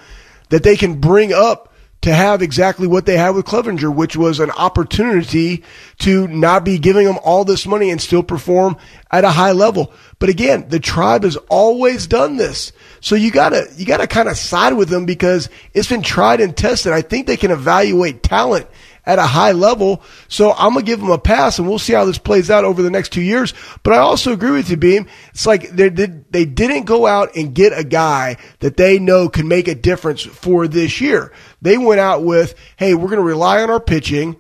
that 0.49 0.63
they 0.63 0.77
can 0.77 1.01
bring 1.01 1.35
up 1.35 1.75
to 2.03 2.15
have 2.15 2.41
exactly 2.41 2.87
what 2.87 3.05
they 3.05 3.17
had 3.17 3.31
with 3.31 3.47
Clevinger, 3.47 3.93
which 3.95 4.17
was 4.17 4.39
an 4.39 4.51
opportunity 4.53 5.65
to 5.99 6.29
not 6.29 6.65
be 6.65 6.79
giving 6.79 7.05
them 7.05 7.19
all 7.25 7.45
this 7.45 7.67
money 7.67 7.91
and 7.91 8.01
still 8.01 8.23
perform 8.23 8.77
at 9.11 9.25
a 9.25 9.31
high 9.31 9.53
level. 9.53 9.93
But 10.19 10.29
again, 10.29 10.69
the 10.69 10.79
tribe 10.79 11.25
has 11.25 11.37
always 11.49 12.07
done 12.07 12.37
this. 12.37 12.73
So 13.07 13.15
you 13.15 13.31
gotta, 13.31 13.69
you 13.77 13.87
gotta 13.87 14.09
kind 14.09 14.29
of 14.29 14.37
side 14.37 14.73
with 14.73 14.89
them 14.89 15.07
because 15.07 15.49
it's 15.73 15.89
been 15.89 16.03
tried 16.03 16.41
and 16.41 16.57
tested. 16.57 16.93
I 16.93 17.03
think 17.03 17.29
they 17.29 17.37
can 17.37 17.53
evaluate 17.53 18.25
talent 18.25 18.67
at 19.05 19.21
a 19.21 19.23
high 19.23 19.53
level. 19.53 20.03
So 20.27 20.51
I'm 20.51 20.73
gonna 20.73 20.85
give 20.85 20.99
them 20.99 21.11
a 21.11 21.17
pass, 21.17 21.61
and 21.61 21.69
we'll 21.69 21.79
see 21.79 21.93
how 21.93 22.05
this 22.05 22.19
plays 22.19 22.51
out 22.51 22.65
over 22.65 22.83
the 22.83 22.91
next 22.91 23.13
two 23.13 23.23
years. 23.23 23.55
But 23.85 23.93
I 23.93 23.99
also 23.99 24.33
agree 24.33 24.51
with 24.51 24.69
you, 24.71 24.77
Beam. 24.77 25.07
It's 25.31 25.47
like 25.47 25.71
they 25.71 25.89
did 25.89 26.33
they 26.33 26.45
didn't 26.45 26.87
go 26.87 27.07
out 27.07 27.37
and 27.37 27.55
get 27.55 27.79
a 27.79 27.85
guy 27.85 28.39
that 28.59 28.77
they 28.77 28.99
know 28.99 29.29
can 29.29 29.47
make 29.47 29.69
a 29.69 29.77
difference 29.77 30.23
for 30.23 30.67
this 30.67 31.01
year. 31.01 31.33
They 31.63 31.79
went 31.79 32.01
out 32.01 32.25
with, 32.25 32.57
hey, 32.77 32.95
we're 32.95 33.11
gonna 33.11 33.23
rely 33.23 33.63
on 33.63 33.71
our 33.71 33.79
pitching, 33.79 34.35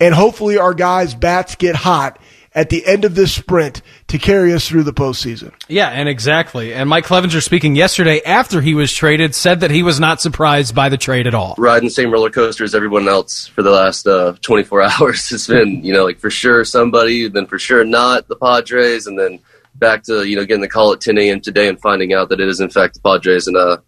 and 0.00 0.16
hopefully 0.16 0.58
our 0.58 0.74
guys' 0.74 1.14
bats 1.14 1.54
get 1.54 1.76
hot 1.76 2.18
at 2.60 2.68
the 2.68 2.84
end 2.84 3.06
of 3.06 3.14
this 3.14 3.34
sprint 3.34 3.80
to 4.08 4.18
carry 4.18 4.52
us 4.52 4.68
through 4.68 4.82
the 4.82 4.92
postseason. 4.92 5.50
Yeah, 5.66 5.88
and 5.88 6.10
exactly. 6.10 6.74
And 6.74 6.90
Mike 6.90 7.06
Clevinger 7.06 7.42
speaking 7.42 7.74
yesterday 7.74 8.20
after 8.20 8.60
he 8.60 8.74
was 8.74 8.92
traded 8.92 9.34
said 9.34 9.60
that 9.60 9.70
he 9.70 9.82
was 9.82 9.98
not 9.98 10.20
surprised 10.20 10.74
by 10.74 10.90
the 10.90 10.98
trade 10.98 11.26
at 11.26 11.34
all. 11.34 11.54
riding 11.56 11.88
the 11.88 11.94
same 11.94 12.10
roller 12.10 12.28
coaster 12.28 12.62
as 12.62 12.74
everyone 12.74 13.08
else 13.08 13.46
for 13.46 13.62
the 13.62 13.70
last 13.70 14.06
uh, 14.06 14.34
24 14.42 14.82
hours. 15.00 15.32
It's 15.32 15.46
been, 15.46 15.82
you 15.82 15.94
know, 15.94 16.04
like 16.04 16.18
for 16.18 16.28
sure 16.28 16.62
somebody, 16.66 17.28
then 17.28 17.46
for 17.46 17.58
sure 17.58 17.82
not 17.82 18.28
the 18.28 18.36
Padres, 18.36 19.06
and 19.06 19.18
then 19.18 19.40
back 19.76 20.02
to, 20.02 20.24
you 20.24 20.36
know, 20.36 20.44
getting 20.44 20.60
the 20.60 20.68
call 20.68 20.92
at 20.92 21.00
10 21.00 21.16
a.m. 21.16 21.40
today 21.40 21.66
and 21.66 21.80
finding 21.80 22.12
out 22.12 22.28
that 22.28 22.40
it 22.40 22.48
is 22.48 22.60
in 22.60 22.68
fact 22.68 22.92
the 22.92 23.00
Padres. 23.00 23.46
And, 23.46 23.56
uh, 23.56 23.78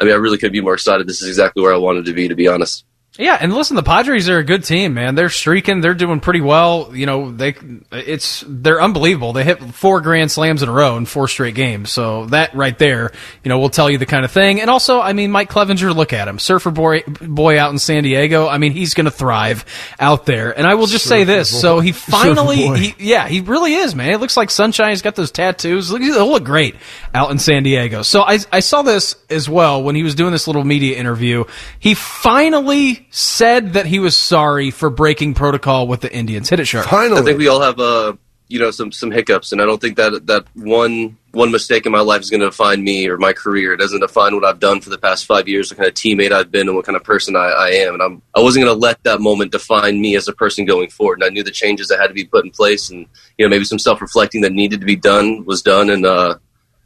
I 0.00 0.04
mean, 0.04 0.14
I 0.14 0.16
really 0.16 0.36
couldn't 0.36 0.52
be 0.52 0.60
more 0.60 0.74
excited. 0.74 1.06
This 1.06 1.22
is 1.22 1.28
exactly 1.28 1.62
where 1.62 1.72
I 1.72 1.76
wanted 1.76 2.06
to 2.06 2.12
be, 2.12 2.26
to 2.26 2.34
be 2.34 2.48
honest. 2.48 2.84
Yeah, 3.18 3.36
and 3.40 3.52
listen, 3.52 3.74
the 3.74 3.82
Padres 3.82 4.28
are 4.28 4.38
a 4.38 4.44
good 4.44 4.62
team, 4.62 4.94
man. 4.94 5.16
They're 5.16 5.30
streaking. 5.30 5.80
They're 5.80 5.94
doing 5.94 6.20
pretty 6.20 6.40
well. 6.40 6.92
You 6.94 7.06
know, 7.06 7.32
they 7.32 7.56
it's 7.90 8.44
they're 8.46 8.80
unbelievable. 8.80 9.32
They 9.32 9.42
hit 9.42 9.60
four 9.74 10.00
grand 10.00 10.30
slams 10.30 10.62
in 10.62 10.68
a 10.68 10.72
row 10.72 10.96
in 10.96 11.06
four 11.06 11.26
straight 11.26 11.56
games. 11.56 11.90
So 11.90 12.26
that 12.26 12.54
right 12.54 12.78
there, 12.78 13.10
you 13.42 13.48
know, 13.48 13.58
will 13.58 13.68
tell 13.68 13.90
you 13.90 13.98
the 13.98 14.06
kind 14.06 14.24
of 14.24 14.30
thing. 14.30 14.60
And 14.60 14.70
also, 14.70 15.00
I 15.00 15.12
mean, 15.12 15.32
Mike 15.32 15.50
Clevinger, 15.50 15.94
look 15.94 16.12
at 16.12 16.28
him, 16.28 16.38
surfer 16.38 16.70
boy, 16.70 17.02
boy 17.20 17.58
out 17.58 17.72
in 17.72 17.80
San 17.80 18.04
Diego. 18.04 18.46
I 18.46 18.58
mean, 18.58 18.70
he's 18.70 18.94
going 18.94 19.06
to 19.06 19.10
thrive 19.10 19.64
out 19.98 20.24
there. 20.24 20.56
And 20.56 20.64
I 20.64 20.76
will 20.76 20.86
just 20.86 21.06
say 21.06 21.24
this: 21.24 21.50
so 21.60 21.80
he 21.80 21.90
finally, 21.92 22.78
he, 22.78 22.94
yeah, 23.00 23.26
he 23.26 23.40
really 23.40 23.74
is, 23.74 23.92
man. 23.92 24.10
It 24.10 24.20
looks 24.20 24.36
like 24.36 24.50
sunshine. 24.52 24.90
He's 24.90 25.02
got 25.02 25.16
those 25.16 25.32
tattoos. 25.32 25.90
Look, 25.90 26.00
he'll 26.00 26.30
look 26.30 26.44
great 26.44 26.76
out 27.12 27.32
in 27.32 27.40
San 27.40 27.64
Diego. 27.64 28.02
So 28.02 28.22
I 28.22 28.38
I 28.52 28.60
saw 28.60 28.82
this 28.82 29.16
as 29.28 29.48
well 29.48 29.82
when 29.82 29.96
he 29.96 30.04
was 30.04 30.14
doing 30.14 30.30
this 30.30 30.46
little 30.46 30.64
media 30.64 30.96
interview. 30.96 31.42
He 31.80 31.94
finally 31.94 33.08
said 33.10 33.74
that 33.74 33.86
he 33.86 33.98
was 33.98 34.16
sorry 34.16 34.70
for 34.70 34.88
breaking 34.88 35.34
protocol 35.34 35.86
with 35.86 36.00
the 36.00 36.12
Indians. 36.12 36.48
Hit 36.48 36.60
it 36.60 36.66
sharp. 36.66 36.86
Finally, 36.86 37.20
I 37.20 37.24
think 37.24 37.38
we 37.38 37.48
all 37.48 37.60
have 37.60 37.78
uh 37.78 38.14
you 38.50 38.58
know 38.58 38.70
some 38.70 38.90
some 38.90 39.10
hiccups, 39.10 39.52
and 39.52 39.62
I 39.62 39.64
don't 39.64 39.80
think 39.80 39.96
that 39.96 40.26
that 40.26 40.44
one 40.54 41.16
one 41.32 41.52
mistake 41.52 41.86
in 41.86 41.92
my 41.92 42.00
life 42.00 42.20
is 42.20 42.30
going 42.30 42.40
to 42.40 42.46
define 42.46 42.82
me 42.82 43.08
or 43.08 43.16
my 43.16 43.32
career. 43.32 43.72
It 43.72 43.76
doesn't 43.76 44.00
define 44.00 44.34
what 44.34 44.44
I've 44.44 44.58
done 44.58 44.80
for 44.80 44.90
the 44.90 44.98
past 44.98 45.26
five 45.26 45.46
years, 45.46 45.70
what 45.70 45.78
kind 45.78 45.88
of 45.88 45.94
teammate 45.94 46.32
I've 46.32 46.50
been, 46.50 46.66
and 46.66 46.76
what 46.76 46.84
kind 46.84 46.96
of 46.96 47.04
person 47.04 47.36
I, 47.36 47.46
I 47.46 47.68
am. 47.70 47.94
And 47.94 48.02
I'm 48.02 48.22
I 48.34 48.40
wasn't 48.40 48.64
going 48.64 48.74
to 48.74 48.80
let 48.80 49.02
that 49.04 49.20
moment 49.20 49.52
define 49.52 50.00
me 50.00 50.16
as 50.16 50.26
a 50.26 50.32
person 50.32 50.64
going 50.64 50.90
forward. 50.90 51.20
And 51.20 51.24
I 51.24 51.28
knew 51.28 51.44
the 51.44 51.52
changes 51.52 51.88
that 51.88 52.00
had 52.00 52.08
to 52.08 52.14
be 52.14 52.24
put 52.24 52.44
in 52.44 52.50
place, 52.50 52.90
and 52.90 53.06
you 53.38 53.46
know 53.46 53.48
maybe 53.48 53.64
some 53.64 53.78
self 53.78 54.00
reflecting 54.00 54.40
that 54.42 54.52
needed 54.52 54.80
to 54.80 54.86
be 54.86 54.96
done 54.96 55.44
was 55.44 55.62
done, 55.62 55.90
and 55.90 56.04
uh, 56.04 56.38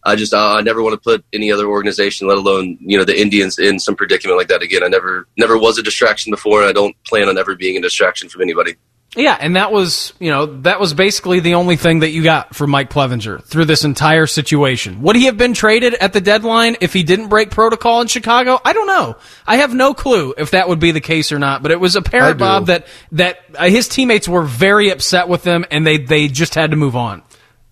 I 0.04 0.16
just 0.16 0.34
I 0.34 0.60
never 0.60 0.82
want 0.82 0.94
to 0.94 1.00
put 1.00 1.24
any 1.32 1.50
other 1.50 1.66
organization, 1.66 2.28
let 2.28 2.38
alone 2.38 2.78
you 2.80 2.98
know 2.98 3.04
the 3.04 3.18
Indians, 3.18 3.58
in 3.58 3.78
some 3.78 3.96
predicament 3.96 4.38
like 4.38 4.48
that 4.48 4.62
again. 4.62 4.82
I 4.82 4.88
never 4.88 5.26
never 5.36 5.58
was 5.58 5.78
a 5.78 5.82
distraction 5.82 6.30
before, 6.30 6.60
and 6.60 6.68
I 6.68 6.72
don't 6.72 6.94
plan 7.04 7.28
on 7.28 7.38
ever 7.38 7.54
being 7.54 7.76
a 7.76 7.80
distraction 7.80 8.28
from 8.28 8.42
anybody. 8.42 8.76
Yeah, 9.16 9.36
and 9.38 9.56
that 9.56 9.70
was, 9.70 10.12
you 10.18 10.30
know, 10.30 10.46
that 10.62 10.80
was 10.80 10.92
basically 10.92 11.40
the 11.40 11.54
only 11.54 11.76
thing 11.76 12.00
that 12.00 12.10
you 12.10 12.24
got 12.24 12.54
from 12.54 12.70
Mike 12.70 12.90
Clevinger 12.90 13.42
through 13.44 13.66
this 13.66 13.84
entire 13.84 14.26
situation. 14.26 15.02
Would 15.02 15.14
he 15.14 15.26
have 15.26 15.36
been 15.36 15.54
traded 15.54 15.94
at 15.94 16.12
the 16.12 16.20
deadline 16.20 16.76
if 16.80 16.92
he 16.92 17.04
didn't 17.04 17.28
break 17.28 17.50
protocol 17.50 18.00
in 18.00 18.08
Chicago? 18.08 18.60
I 18.64 18.72
don't 18.72 18.88
know. 18.88 19.16
I 19.46 19.56
have 19.56 19.72
no 19.72 19.94
clue 19.94 20.34
if 20.36 20.50
that 20.50 20.68
would 20.68 20.80
be 20.80 20.90
the 20.90 21.00
case 21.00 21.30
or 21.30 21.38
not, 21.38 21.62
but 21.62 21.70
it 21.70 21.78
was 21.78 21.94
apparent, 21.94 22.38
Bob, 22.38 22.66
that, 22.66 22.88
that 23.12 23.38
uh, 23.54 23.68
his 23.68 23.86
teammates 23.86 24.28
were 24.28 24.42
very 24.42 24.90
upset 24.90 25.28
with 25.28 25.44
him 25.44 25.64
and 25.70 25.86
they, 25.86 25.98
they 25.98 26.26
just 26.26 26.56
had 26.56 26.72
to 26.72 26.76
move 26.76 26.96
on. 26.96 27.22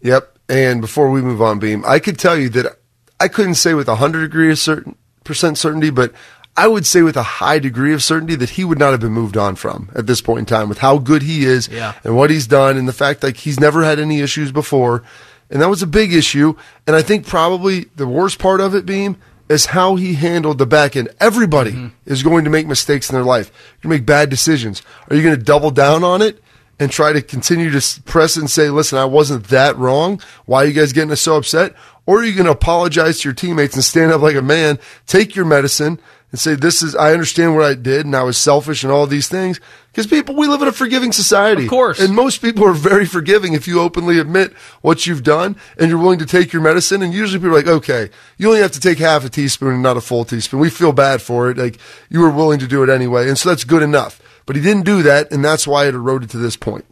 Yep. 0.00 0.31
And 0.52 0.82
before 0.82 1.10
we 1.10 1.22
move 1.22 1.40
on, 1.40 1.58
Beam, 1.58 1.82
I 1.86 1.98
could 1.98 2.18
tell 2.18 2.36
you 2.36 2.50
that 2.50 2.78
I 3.18 3.28
couldn't 3.28 3.54
say 3.54 3.72
with 3.72 3.88
a 3.88 3.96
hundred 3.96 4.20
degree 4.20 4.50
of 4.50 4.58
certain 4.58 4.96
percent 5.24 5.56
certainty, 5.56 5.88
but 5.88 6.12
I 6.58 6.68
would 6.68 6.84
say 6.84 7.00
with 7.00 7.16
a 7.16 7.22
high 7.22 7.58
degree 7.58 7.94
of 7.94 8.02
certainty 8.02 8.34
that 8.34 8.50
he 8.50 8.64
would 8.64 8.78
not 8.78 8.90
have 8.90 9.00
been 9.00 9.12
moved 9.12 9.38
on 9.38 9.56
from 9.56 9.90
at 9.94 10.06
this 10.06 10.20
point 10.20 10.40
in 10.40 10.44
time 10.44 10.68
with 10.68 10.76
how 10.76 10.98
good 10.98 11.22
he 11.22 11.46
is 11.46 11.68
Yeah. 11.68 11.94
and 12.04 12.14
what 12.14 12.28
he's 12.28 12.46
done 12.46 12.76
and 12.76 12.86
the 12.86 12.92
fact 12.92 13.22
like 13.22 13.38
he's 13.38 13.58
never 13.58 13.82
had 13.82 13.98
any 13.98 14.20
issues 14.20 14.52
before. 14.52 15.02
And 15.48 15.62
that 15.62 15.70
was 15.70 15.82
a 15.82 15.86
big 15.86 16.12
issue. 16.12 16.54
And 16.86 16.94
I 16.94 17.00
think 17.00 17.26
probably 17.26 17.86
the 17.96 18.06
worst 18.06 18.38
part 18.38 18.60
of 18.60 18.74
it, 18.74 18.84
Beam, 18.84 19.16
is 19.48 19.66
how 19.66 19.96
he 19.96 20.14
handled 20.14 20.58
the 20.58 20.66
back 20.66 20.96
end. 20.96 21.08
Everybody 21.18 21.72
mm-hmm. 21.72 21.88
is 22.04 22.22
going 22.22 22.44
to 22.44 22.50
make 22.50 22.66
mistakes 22.66 23.08
in 23.08 23.14
their 23.14 23.24
life. 23.24 23.50
You're 23.82 23.88
going 23.88 23.98
to 23.98 24.02
make 24.02 24.06
bad 24.06 24.28
decisions. 24.28 24.82
Are 25.08 25.16
you 25.16 25.22
going 25.22 25.36
to 25.38 25.42
double 25.42 25.70
down 25.70 26.04
on 26.04 26.20
it? 26.20 26.42
And 26.82 26.90
try 26.90 27.12
to 27.12 27.22
continue 27.22 27.70
to 27.70 28.02
press 28.02 28.36
and 28.36 28.50
say, 28.50 28.68
listen, 28.68 28.98
I 28.98 29.04
wasn't 29.04 29.44
that 29.44 29.76
wrong. 29.76 30.20
Why 30.46 30.64
are 30.64 30.66
you 30.66 30.72
guys 30.72 30.92
getting 30.92 31.12
us 31.12 31.20
so 31.20 31.36
upset? 31.36 31.76
Or 32.06 32.18
are 32.18 32.24
you 32.24 32.34
going 32.34 32.46
to 32.46 32.52
apologize 32.52 33.20
to 33.20 33.28
your 33.28 33.34
teammates 33.34 33.76
and 33.76 33.84
stand 33.84 34.10
up 34.10 34.20
like 34.20 34.34
a 34.34 34.42
man, 34.42 34.80
take 35.06 35.36
your 35.36 35.44
medicine 35.44 36.00
and 36.32 36.40
say, 36.40 36.56
this 36.56 36.82
is, 36.82 36.96
I 36.96 37.12
understand 37.12 37.54
what 37.54 37.64
I 37.64 37.74
did 37.74 38.04
and 38.04 38.16
I 38.16 38.24
was 38.24 38.36
selfish 38.36 38.82
and 38.82 38.92
all 38.92 39.06
these 39.06 39.28
things. 39.28 39.60
Because 39.92 40.08
people, 40.08 40.34
we 40.34 40.48
live 40.48 40.60
in 40.60 40.66
a 40.66 40.72
forgiving 40.72 41.12
society. 41.12 41.64
Of 41.64 41.70
course. 41.70 42.00
And 42.00 42.16
most 42.16 42.42
people 42.42 42.66
are 42.66 42.72
very 42.72 43.06
forgiving 43.06 43.52
if 43.52 43.68
you 43.68 43.80
openly 43.80 44.18
admit 44.18 44.52
what 44.80 45.06
you've 45.06 45.22
done 45.22 45.54
and 45.78 45.88
you're 45.88 46.00
willing 46.00 46.18
to 46.18 46.26
take 46.26 46.52
your 46.52 46.62
medicine. 46.62 47.00
And 47.00 47.14
usually 47.14 47.38
people 47.38 47.54
are 47.54 47.58
like, 47.58 47.68
okay, 47.68 48.10
you 48.38 48.48
only 48.48 48.62
have 48.62 48.72
to 48.72 48.80
take 48.80 48.98
half 48.98 49.24
a 49.24 49.28
teaspoon 49.28 49.74
and 49.74 49.82
not 49.84 49.96
a 49.96 50.00
full 50.00 50.24
teaspoon. 50.24 50.58
We 50.58 50.70
feel 50.70 50.92
bad 50.92 51.22
for 51.22 51.48
it. 51.48 51.58
Like 51.58 51.78
you 52.08 52.20
were 52.20 52.30
willing 52.30 52.58
to 52.58 52.66
do 52.66 52.82
it 52.82 52.88
anyway. 52.88 53.28
And 53.28 53.38
so 53.38 53.50
that's 53.50 53.62
good 53.62 53.82
enough. 53.82 54.20
But 54.46 54.56
he 54.56 54.62
didn't 54.62 54.84
do 54.84 55.02
that. 55.02 55.32
And 55.32 55.44
that's 55.44 55.66
why 55.66 55.86
it 55.86 55.94
eroded 55.94 56.30
to 56.30 56.38
this 56.38 56.56
point. 56.56 56.84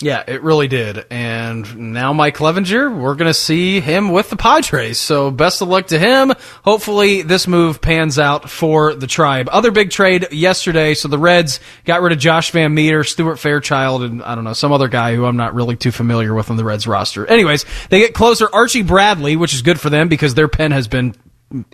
Yeah, 0.00 0.24
it 0.26 0.42
really 0.42 0.66
did. 0.66 1.06
And 1.08 1.92
now 1.92 2.12
Mike 2.12 2.36
Clevinger, 2.36 2.94
we're 2.94 3.14
going 3.14 3.30
to 3.30 3.34
see 3.34 3.80
him 3.80 4.10
with 4.10 4.28
the 4.28 4.36
Padres. 4.36 4.98
So 4.98 5.30
best 5.30 5.62
of 5.62 5.68
luck 5.68 5.86
to 5.88 5.98
him. 6.00 6.32
Hopefully 6.64 7.22
this 7.22 7.46
move 7.46 7.80
pans 7.80 8.18
out 8.18 8.50
for 8.50 8.94
the 8.94 9.06
tribe. 9.06 9.48
Other 9.52 9.70
big 9.70 9.90
trade 9.90 10.32
yesterday. 10.32 10.94
So 10.94 11.06
the 11.06 11.18
Reds 11.18 11.60
got 11.84 12.02
rid 12.02 12.12
of 12.12 12.18
Josh 12.18 12.50
VanMeter, 12.50 13.06
Stuart 13.06 13.36
Fairchild, 13.36 14.02
and 14.02 14.20
I 14.22 14.34
don't 14.34 14.42
know, 14.42 14.52
some 14.52 14.72
other 14.72 14.88
guy 14.88 15.14
who 15.14 15.26
I'm 15.26 15.36
not 15.36 15.54
really 15.54 15.76
too 15.76 15.92
familiar 15.92 16.34
with 16.34 16.50
on 16.50 16.56
the 16.56 16.64
Reds 16.64 16.88
roster. 16.88 17.24
Anyways, 17.24 17.64
they 17.88 18.00
get 18.00 18.14
closer 18.14 18.48
Archie 18.52 18.82
Bradley, 18.82 19.36
which 19.36 19.54
is 19.54 19.62
good 19.62 19.80
for 19.80 19.90
them 19.90 20.08
because 20.08 20.34
their 20.34 20.48
pen 20.48 20.72
has 20.72 20.88
been 20.88 21.14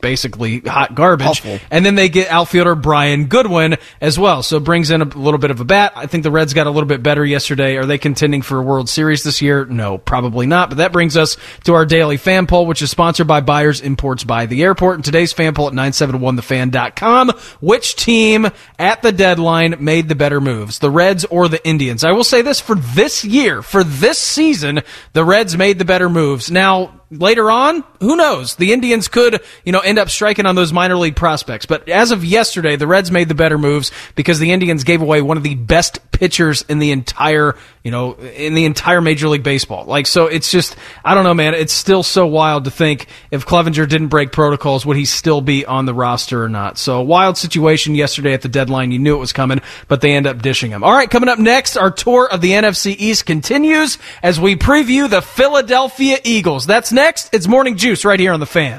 basically 0.00 0.60
hot 0.60 0.94
garbage. 0.94 1.26
Awful. 1.26 1.58
And 1.70 1.84
then 1.84 1.94
they 1.94 2.08
get 2.08 2.28
outfielder 2.28 2.74
Brian 2.74 3.26
Goodwin 3.26 3.76
as 4.00 4.18
well. 4.18 4.42
So 4.42 4.56
it 4.58 4.64
brings 4.64 4.90
in 4.90 5.02
a 5.02 5.04
little 5.04 5.38
bit 5.38 5.50
of 5.50 5.60
a 5.60 5.64
bat. 5.64 5.92
I 5.96 6.06
think 6.06 6.24
the 6.24 6.30
Reds 6.30 6.54
got 6.54 6.66
a 6.66 6.70
little 6.70 6.88
bit 6.88 7.02
better 7.02 7.24
yesterday. 7.24 7.76
Are 7.76 7.86
they 7.86 7.98
contending 7.98 8.42
for 8.42 8.58
a 8.58 8.62
World 8.62 8.88
Series 8.88 9.22
this 9.22 9.42
year? 9.42 9.64
No, 9.64 9.98
probably 9.98 10.46
not. 10.46 10.70
But 10.70 10.78
that 10.78 10.92
brings 10.92 11.16
us 11.16 11.36
to 11.64 11.74
our 11.74 11.86
daily 11.86 12.16
fan 12.16 12.46
poll, 12.46 12.66
which 12.66 12.82
is 12.82 12.90
sponsored 12.90 13.26
by 13.26 13.40
Byers 13.40 13.80
Imports 13.80 14.24
by 14.24 14.46
the 14.46 14.62
Airport. 14.62 14.96
And 14.96 15.04
today's 15.04 15.32
fan 15.32 15.54
poll 15.54 15.68
at 15.68 15.74
971thefan.com. 15.74 17.30
Which 17.60 17.96
team 17.96 18.48
at 18.78 19.02
the 19.02 19.12
deadline 19.12 19.76
made 19.80 20.08
the 20.08 20.14
better 20.14 20.40
moves? 20.40 20.78
The 20.78 20.90
Reds 20.90 21.24
or 21.24 21.48
the 21.48 21.66
Indians? 21.66 22.04
I 22.04 22.12
will 22.12 22.24
say 22.24 22.42
this 22.42 22.60
for 22.60 22.74
this 22.74 23.24
year, 23.24 23.62
for 23.62 23.84
this 23.84 24.18
season, 24.18 24.80
the 25.12 25.24
Reds 25.24 25.56
made 25.56 25.78
the 25.78 25.84
better 25.84 26.08
moves. 26.08 26.50
Now, 26.50 26.99
later 27.10 27.50
on, 27.50 27.84
who 27.98 28.16
knows? 28.16 28.54
The 28.56 28.72
Indians 28.72 29.08
could, 29.08 29.40
you 29.64 29.72
know, 29.72 29.80
end 29.80 29.98
up 29.98 30.08
striking 30.08 30.46
on 30.46 30.54
those 30.54 30.72
minor 30.72 30.96
league 30.96 31.16
prospects. 31.16 31.66
But 31.66 31.88
as 31.88 32.12
of 32.12 32.24
yesterday, 32.24 32.76
the 32.76 32.86
Reds 32.86 33.10
made 33.10 33.28
the 33.28 33.34
better 33.34 33.58
moves 33.58 33.90
because 34.14 34.38
the 34.38 34.52
Indians 34.52 34.84
gave 34.84 35.02
away 35.02 35.20
one 35.20 35.36
of 35.36 35.42
the 35.42 35.56
best 35.56 35.98
pitchers 36.12 36.62
in 36.62 36.78
the 36.78 36.92
entire, 36.92 37.56
you 37.82 37.90
know, 37.90 38.14
in 38.14 38.54
the 38.54 38.64
entire 38.64 39.00
Major 39.00 39.28
League 39.28 39.42
Baseball. 39.42 39.86
Like, 39.86 40.06
so 40.06 40.26
it's 40.26 40.50
just, 40.50 40.76
I 41.04 41.14
don't 41.14 41.24
know, 41.24 41.34
man. 41.34 41.54
It's 41.54 41.72
still 41.72 42.02
so 42.02 42.26
wild 42.26 42.64
to 42.64 42.70
think 42.70 43.06
if 43.30 43.46
Clevinger 43.46 43.88
didn't 43.88 44.08
break 44.08 44.30
protocols, 44.30 44.86
would 44.86 44.96
he 44.96 45.04
still 45.04 45.40
be 45.40 45.66
on 45.66 45.86
the 45.86 45.94
roster 45.94 46.44
or 46.44 46.48
not? 46.48 46.78
So, 46.78 47.00
wild 47.00 47.36
situation 47.36 47.94
yesterday 47.94 48.34
at 48.34 48.42
the 48.42 48.48
deadline. 48.48 48.92
You 48.92 48.98
knew 48.98 49.16
it 49.16 49.20
was 49.20 49.32
coming, 49.32 49.60
but 49.88 50.00
they 50.00 50.12
end 50.12 50.26
up 50.26 50.42
dishing 50.42 50.70
him. 50.70 50.84
All 50.84 50.92
right, 50.92 51.10
coming 51.10 51.28
up 51.28 51.38
next, 51.38 51.76
our 51.76 51.90
tour 51.90 52.28
of 52.30 52.40
the 52.40 52.52
NFC 52.52 52.94
East 52.98 53.26
continues 53.26 53.98
as 54.22 54.38
we 54.38 54.56
preview 54.56 55.08
the 55.08 55.22
Philadelphia 55.22 56.18
Eagles. 56.22 56.66
That's 56.66 56.92
next. 56.92 56.99
It's 57.02 57.48
Morning 57.48 57.78
Juice 57.78 58.04
right 58.04 58.20
here 58.20 58.30
on 58.30 58.40
the 58.40 58.46
fan. 58.46 58.78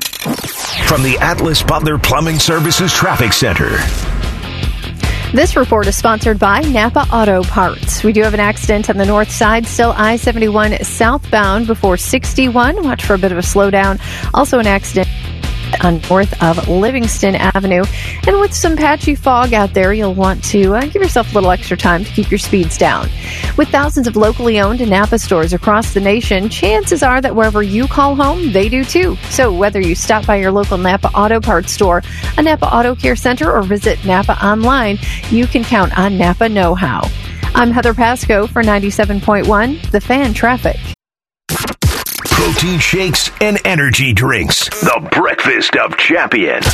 From 0.86 1.02
the 1.02 1.18
Atlas 1.20 1.64
Butler 1.64 1.98
Plumbing 1.98 2.38
Services 2.38 2.94
Traffic 2.94 3.34
Center. 3.34 3.80
This 5.34 5.56
report 5.56 5.88
is 5.88 5.98
sponsored 5.98 6.38
by 6.38 6.62
Napa 6.62 7.08
Auto 7.12 7.42
Parts. 7.42 8.04
We 8.04 8.14
do 8.14 8.22
have 8.22 8.36
an 8.36 8.40
accident 8.40 8.92
on 8.92 8.98
the 8.98 9.08
north 9.08 9.32
side, 9.32 9.66
still 9.66 9.94
I 9.98 10.18
71 10.18 10.84
southbound 10.84 11.66
before 11.66 11.98
61. 11.98 12.84
Watch 12.84 13.04
for 13.04 13.16
a 13.16 13.18
bit 13.18 13.32
of 13.32 13.40
a 13.40 13.42
slowdown. 13.42 14.00
Also, 14.36 14.60
an 14.60 14.68
accident 14.68 15.08
on 15.84 16.02
north 16.10 16.42
of 16.42 16.68
Livingston 16.68 17.36
Avenue. 17.36 17.84
And 18.28 18.40
with 18.40 18.54
some 18.54 18.76
patchy 18.76 19.16
fog 19.16 19.54
out 19.54 19.74
there, 19.74 19.94
you'll 19.94 20.14
want 20.14 20.44
to 20.46 20.76
uh, 20.76 20.82
give 20.82 21.02
yourself 21.02 21.32
a 21.32 21.36
little 21.36 21.52
extra 21.52 21.78
time 21.78 22.04
to 22.04 22.12
keep 22.12 22.32
your 22.32 22.38
speeds 22.38 22.78
down. 22.78 23.10
With 23.58 23.70
thousands 23.70 24.08
of 24.08 24.16
locally 24.16 24.60
owned 24.60 24.88
Napa 24.88 25.20
stores 25.20 25.54
across 25.54 25.94
the 25.94 26.00
nation, 26.00 26.50
chances 26.50 27.04
are 27.04 27.22
that 27.22 27.36
wherever 27.36 27.64
you 27.64 27.88
call 27.88 28.16
home, 28.16 28.52
they 28.52 28.70
do 28.70 28.84
too. 28.84 29.16
So 29.30 29.54
whether 29.54 29.82
you 29.82 29.96
stop 29.96 30.26
by 30.26 30.38
your 30.38 30.52
local 30.52 30.78
Napa 30.78 31.10
Auto 31.10 31.40
Parts 31.40 31.72
store, 31.72 32.02
a 32.38 32.42
Napa 32.42 32.74
Auto 32.74 32.96
Care 32.96 33.16
Center, 33.16 33.52
or 33.52 33.64
visit 33.64 34.04
Napa 34.06 34.44
online, 34.46 34.98
you 35.30 35.48
can 35.48 35.64
count 35.64 35.98
on 35.98 36.18
Napa 36.18 36.50
Know 36.50 36.76
How. 36.76 37.10
I'm 37.54 37.72
Heather 37.72 37.94
Pasco 37.94 38.48
for 38.48 38.64
97.1, 38.64 39.92
The 39.92 40.02
Fan 40.02 40.34
Traffic. 40.34 40.78
Protein 42.42 42.80
shakes 42.80 43.30
and 43.40 43.60
energy 43.66 44.14
drinks. 44.14 44.68
The 44.82 45.08
breakfast 45.12 45.76
of 45.76 45.96
champions. 45.96 46.66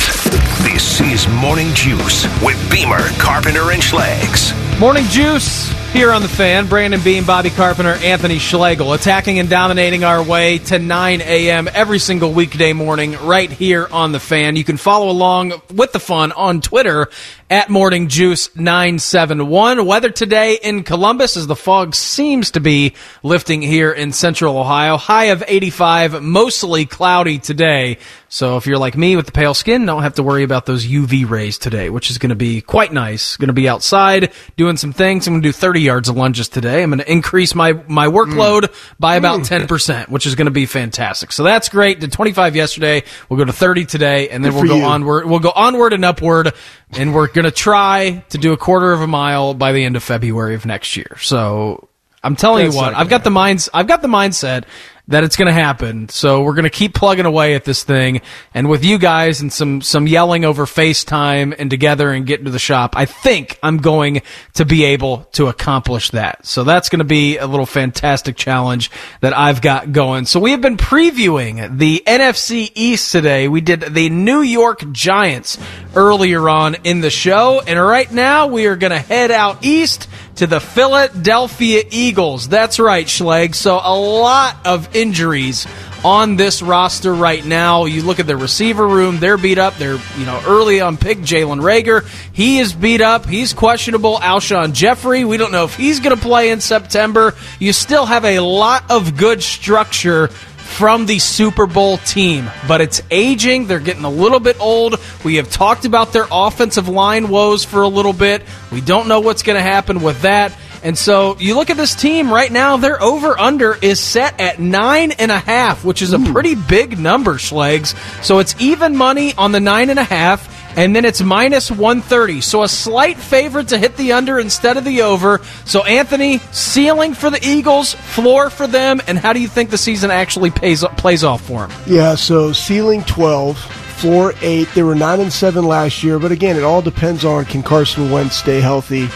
This 0.64 0.98
is 1.02 1.28
Morning 1.28 1.74
Juice 1.74 2.24
with 2.42 2.56
Beamer, 2.70 3.06
Carpenter, 3.18 3.70
and 3.70 3.82
Schlegs. 3.82 4.54
Morning 4.80 5.04
Juice 5.10 5.70
here 5.92 6.12
on 6.12 6.22
the 6.22 6.28
fan. 6.28 6.68
Brandon 6.68 7.00
Beam, 7.02 7.24
Bobby 7.24 7.50
Carpenter, 7.50 7.94
Anthony 7.94 8.38
Schlegel 8.38 8.92
attacking 8.92 9.38
and 9.38 9.48
dominating 9.48 10.04
our 10.04 10.22
way 10.22 10.58
to 10.58 10.78
9 10.78 11.20
a.m. 11.20 11.68
every 11.72 11.98
single 11.98 12.32
weekday 12.32 12.72
morning 12.72 13.16
right 13.24 13.50
here 13.50 13.88
on 13.90 14.12
the 14.12 14.20
fan. 14.20 14.56
You 14.56 14.64
can 14.64 14.76
follow 14.76 15.10
along 15.10 15.54
with 15.72 15.92
the 15.92 16.00
fun 16.00 16.32
on 16.32 16.60
Twitter 16.60 17.08
at 17.50 17.70
Morning 17.70 18.08
Juice 18.08 18.54
971. 18.54 19.86
Weather 19.86 20.10
today 20.10 20.58
in 20.62 20.84
Columbus 20.84 21.36
as 21.36 21.46
the 21.46 21.56
fog 21.56 21.94
seems 21.94 22.50
to 22.52 22.60
be 22.60 22.94
lifting 23.22 23.62
here 23.62 23.90
in 23.90 24.12
central 24.12 24.58
Ohio. 24.58 24.98
High 24.98 25.26
of 25.26 25.42
85, 25.46 26.22
mostly 26.22 26.84
cloudy 26.84 27.38
today. 27.38 27.98
So 28.30 28.58
if 28.58 28.66
you're 28.66 28.78
like 28.78 28.96
me 28.96 29.16
with 29.16 29.26
the 29.26 29.32
pale 29.32 29.54
skin, 29.54 29.86
don't 29.86 30.02
have 30.02 30.14
to 30.14 30.22
worry 30.22 30.42
about 30.42 30.66
those 30.66 30.86
UV 30.86 31.28
rays 31.28 31.56
today, 31.56 31.88
which 31.88 32.10
is 32.10 32.18
going 32.18 32.28
to 32.28 32.36
be 32.36 32.60
quite 32.60 32.92
nice. 32.92 33.36
Going 33.36 33.48
to 33.48 33.54
be 33.54 33.68
outside 33.68 34.32
doing 34.56 34.76
some 34.76 34.92
things. 34.92 35.26
I'm 35.26 35.34
going 35.34 35.42
to 35.42 35.48
do 35.48 35.52
30 35.52 35.80
yards 35.80 36.08
of 36.10 36.16
lunges 36.16 36.48
today. 36.48 36.82
I'm 36.82 36.90
going 36.90 36.98
to 36.98 37.10
increase 37.10 37.54
my 37.54 37.72
my 37.88 38.06
workload 38.06 38.72
by 38.98 39.14
hmm. 39.14 39.24
about 39.24 39.40
10%, 39.40 40.08
which 40.10 40.26
is 40.26 40.34
going 40.34 40.46
to 40.46 40.50
be 40.50 40.66
fantastic. 40.66 41.32
So 41.32 41.42
that's 41.42 41.70
great. 41.70 42.00
Did 42.00 42.12
25 42.12 42.54
yesterday. 42.54 43.04
We'll 43.28 43.38
go 43.38 43.44
to 43.44 43.52
30 43.52 43.86
today, 43.86 44.28
and 44.28 44.44
then 44.44 44.52
Good 44.52 44.58
we'll 44.58 44.68
go 44.68 44.76
you. 44.76 44.84
onward. 44.84 45.26
We'll 45.26 45.38
go 45.38 45.52
onward 45.54 45.94
and 45.94 46.04
upward, 46.04 46.52
and 46.92 47.14
we're 47.14 47.28
going 47.28 47.46
to 47.46 47.50
try 47.50 48.24
to 48.28 48.38
do 48.38 48.52
a 48.52 48.58
quarter 48.58 48.92
of 48.92 49.00
a 49.00 49.06
mile 49.06 49.54
by 49.54 49.72
the 49.72 49.84
end 49.84 49.96
of 49.96 50.02
February 50.02 50.54
of 50.54 50.66
next 50.66 50.96
year. 50.96 51.16
So 51.20 51.88
I'm 52.22 52.36
telling 52.36 52.66
That's 52.66 52.76
you 52.76 52.82
what, 52.82 52.94
I've 52.94 53.08
got 53.08 53.24
the 53.24 53.30
minds, 53.30 53.70
I've 53.72 53.86
got 53.86 54.02
the 54.02 54.08
mindset 54.08 54.64
that 55.08 55.24
it's 55.24 55.36
going 55.36 55.46
to 55.46 55.52
happen. 55.52 56.08
So 56.10 56.42
we're 56.42 56.54
going 56.54 56.64
to 56.64 56.70
keep 56.70 56.94
plugging 56.94 57.26
away 57.26 57.54
at 57.54 57.64
this 57.64 57.82
thing, 57.82 58.20
and 58.54 58.68
with 58.68 58.84
you 58.84 58.98
guys 58.98 59.40
and 59.40 59.52
some 59.52 59.80
some 59.80 60.06
yelling 60.06 60.44
over 60.44 60.66
FaceTime 60.66 61.54
and 61.58 61.70
together 61.70 62.10
and 62.10 62.26
getting 62.26 62.44
to 62.44 62.50
the 62.50 62.58
shop, 62.58 62.94
I 62.96 63.06
think 63.06 63.58
I'm 63.62 63.78
going 63.78 64.22
to 64.54 64.64
be 64.64 64.84
able 64.84 65.24
to 65.32 65.48
accomplish 65.48 66.10
that. 66.10 66.46
So 66.46 66.64
that's 66.64 66.88
going 66.88 67.00
to 67.00 67.04
be 67.04 67.38
a 67.38 67.46
little 67.46 67.66
fantastic 67.66 68.36
challenge 68.36 68.90
that 69.20 69.36
I've 69.36 69.60
got 69.60 69.92
going. 69.92 70.26
So 70.26 70.40
we 70.40 70.52
have 70.52 70.60
been 70.60 70.76
previewing 70.76 71.78
the 71.78 72.02
NFC 72.06 72.70
East 72.74 73.10
today. 73.10 73.48
We 73.48 73.60
did 73.60 73.80
the 73.80 74.10
New 74.10 74.42
York 74.42 74.92
Giants 74.92 75.58
earlier 75.94 76.48
on 76.48 76.76
in 76.84 77.00
the 77.00 77.10
show, 77.10 77.60
and 77.60 77.80
right 77.80 78.10
now 78.12 78.48
we 78.48 78.66
are 78.66 78.76
going 78.76 78.92
to 78.92 78.98
head 78.98 79.30
out 79.30 79.64
east 79.64 80.08
to 80.38 80.46
the 80.46 80.60
Philadelphia 80.60 81.82
Eagles. 81.90 82.48
That's 82.48 82.78
right, 82.78 83.06
Schleg. 83.06 83.56
So 83.56 83.80
a 83.82 83.96
lot 83.96 84.56
of 84.64 84.94
injuries 84.94 85.66
on 86.04 86.36
this 86.36 86.62
roster 86.62 87.12
right 87.12 87.44
now. 87.44 87.86
You 87.86 88.02
look 88.02 88.20
at 88.20 88.28
the 88.28 88.36
receiver 88.36 88.86
room; 88.86 89.18
they're 89.18 89.36
beat 89.36 89.58
up. 89.58 89.74
They're 89.74 89.98
you 90.16 90.26
know 90.26 90.40
early 90.46 90.80
on 90.80 90.96
pick 90.96 91.18
Jalen 91.18 91.60
Reagor. 91.60 92.08
He 92.32 92.58
is 92.60 92.72
beat 92.72 93.00
up. 93.00 93.26
He's 93.26 93.52
questionable. 93.52 94.16
Alshon 94.18 94.72
Jeffery. 94.74 95.24
We 95.24 95.38
don't 95.38 95.50
know 95.50 95.64
if 95.64 95.74
he's 95.74 95.98
going 95.98 96.16
to 96.16 96.22
play 96.22 96.50
in 96.50 96.60
September. 96.60 97.34
You 97.58 97.72
still 97.72 98.06
have 98.06 98.24
a 98.24 98.38
lot 98.38 98.88
of 98.90 99.16
good 99.16 99.42
structure 99.42 100.30
from 100.78 101.06
the 101.06 101.18
Super 101.18 101.66
Bowl 101.66 101.96
team, 101.98 102.48
but 102.68 102.80
it's 102.80 103.02
aging. 103.10 103.66
They're 103.66 103.80
getting 103.80 104.04
a 104.04 104.10
little 104.10 104.38
bit 104.38 104.60
old. 104.60 104.94
We 105.24 105.34
have 105.34 105.50
talked 105.50 105.84
about 105.84 106.12
their 106.12 106.28
offensive 106.30 106.88
line 106.88 107.30
woes 107.30 107.64
for 107.64 107.82
a 107.82 107.88
little 107.88 108.12
bit. 108.12 108.44
We 108.70 108.80
don't 108.80 109.08
know 109.08 109.18
what's 109.18 109.42
going 109.42 109.56
to 109.56 109.62
happen 109.62 110.02
with 110.02 110.22
that. 110.22 110.56
And 110.84 110.96
so 110.96 111.36
you 111.40 111.56
look 111.56 111.70
at 111.70 111.76
this 111.76 111.96
team 111.96 112.32
right 112.32 112.52
now, 112.52 112.76
their 112.76 113.02
over 113.02 113.36
under 113.36 113.74
is 113.74 113.98
set 113.98 114.40
at 114.40 114.60
nine 114.60 115.10
and 115.10 115.32
a 115.32 115.38
half, 115.40 115.84
which 115.84 116.00
is 116.00 116.12
a 116.12 116.20
pretty 116.20 116.54
big 116.54 116.96
number, 116.96 117.34
Schlegs. 117.34 117.96
So 118.24 118.38
it's 118.38 118.54
even 118.60 118.96
money 118.96 119.34
on 119.34 119.50
the 119.50 119.58
nine 119.58 119.90
and 119.90 119.98
a 119.98 120.04
half, 120.04 120.57
and 120.78 120.94
then 120.94 121.04
it's 121.04 121.20
minus 121.20 121.72
130. 121.72 122.40
So 122.40 122.62
a 122.62 122.68
slight 122.68 123.16
favorite 123.16 123.68
to 123.68 123.78
hit 123.78 123.96
the 123.96 124.12
under 124.12 124.38
instead 124.38 124.76
of 124.76 124.84
the 124.84 125.02
over. 125.02 125.40
So 125.64 125.84
Anthony, 125.84 126.38
ceiling 126.52 127.14
for 127.14 127.30
the 127.30 127.44
Eagles, 127.44 127.94
floor 127.94 128.48
for 128.48 128.68
them, 128.68 129.00
and 129.08 129.18
how 129.18 129.32
do 129.32 129.40
you 129.40 129.48
think 129.48 129.70
the 129.70 129.78
season 129.78 130.12
actually 130.12 130.52
pays, 130.52 130.84
plays 130.96 131.24
off 131.24 131.40
for 131.40 131.66
them? 131.66 131.76
Yeah, 131.88 132.14
so 132.14 132.52
ceiling 132.52 133.02
12, 133.02 133.58
floor 133.58 134.34
8. 134.40 134.68
They 134.72 134.84
were 134.84 134.94
9 134.94 135.18
and 135.18 135.32
7 135.32 135.64
last 135.64 136.04
year, 136.04 136.20
but 136.20 136.30
again, 136.30 136.56
it 136.56 136.62
all 136.62 136.80
depends 136.80 137.24
on 137.24 137.44
can 137.44 137.64
Carson 137.64 138.12
Wentz 138.12 138.36
stay 138.36 138.60
healthy. 138.60 139.08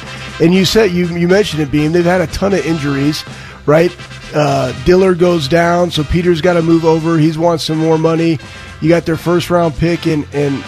And 0.44 0.52
you 0.52 0.64
said 0.64 0.90
you 0.90 1.06
you 1.16 1.28
mentioned 1.28 1.62
it 1.62 1.70
being 1.70 1.92
they've 1.92 2.04
had 2.04 2.22
a 2.22 2.26
ton 2.26 2.54
of 2.54 2.66
injuries, 2.66 3.24
right? 3.66 3.96
Uh, 4.34 4.72
Dillard 4.84 5.20
goes 5.20 5.46
down, 5.46 5.92
so 5.92 6.02
Peters 6.02 6.40
got 6.40 6.54
to 6.54 6.62
move 6.62 6.84
over. 6.84 7.18
He's 7.18 7.38
wants 7.38 7.62
some 7.62 7.78
more 7.78 7.98
money. 7.98 8.40
You 8.80 8.88
got 8.88 9.06
their 9.06 9.16
first 9.16 9.48
round 9.48 9.76
pick 9.76 10.06
and 10.06 10.26
and 10.32 10.64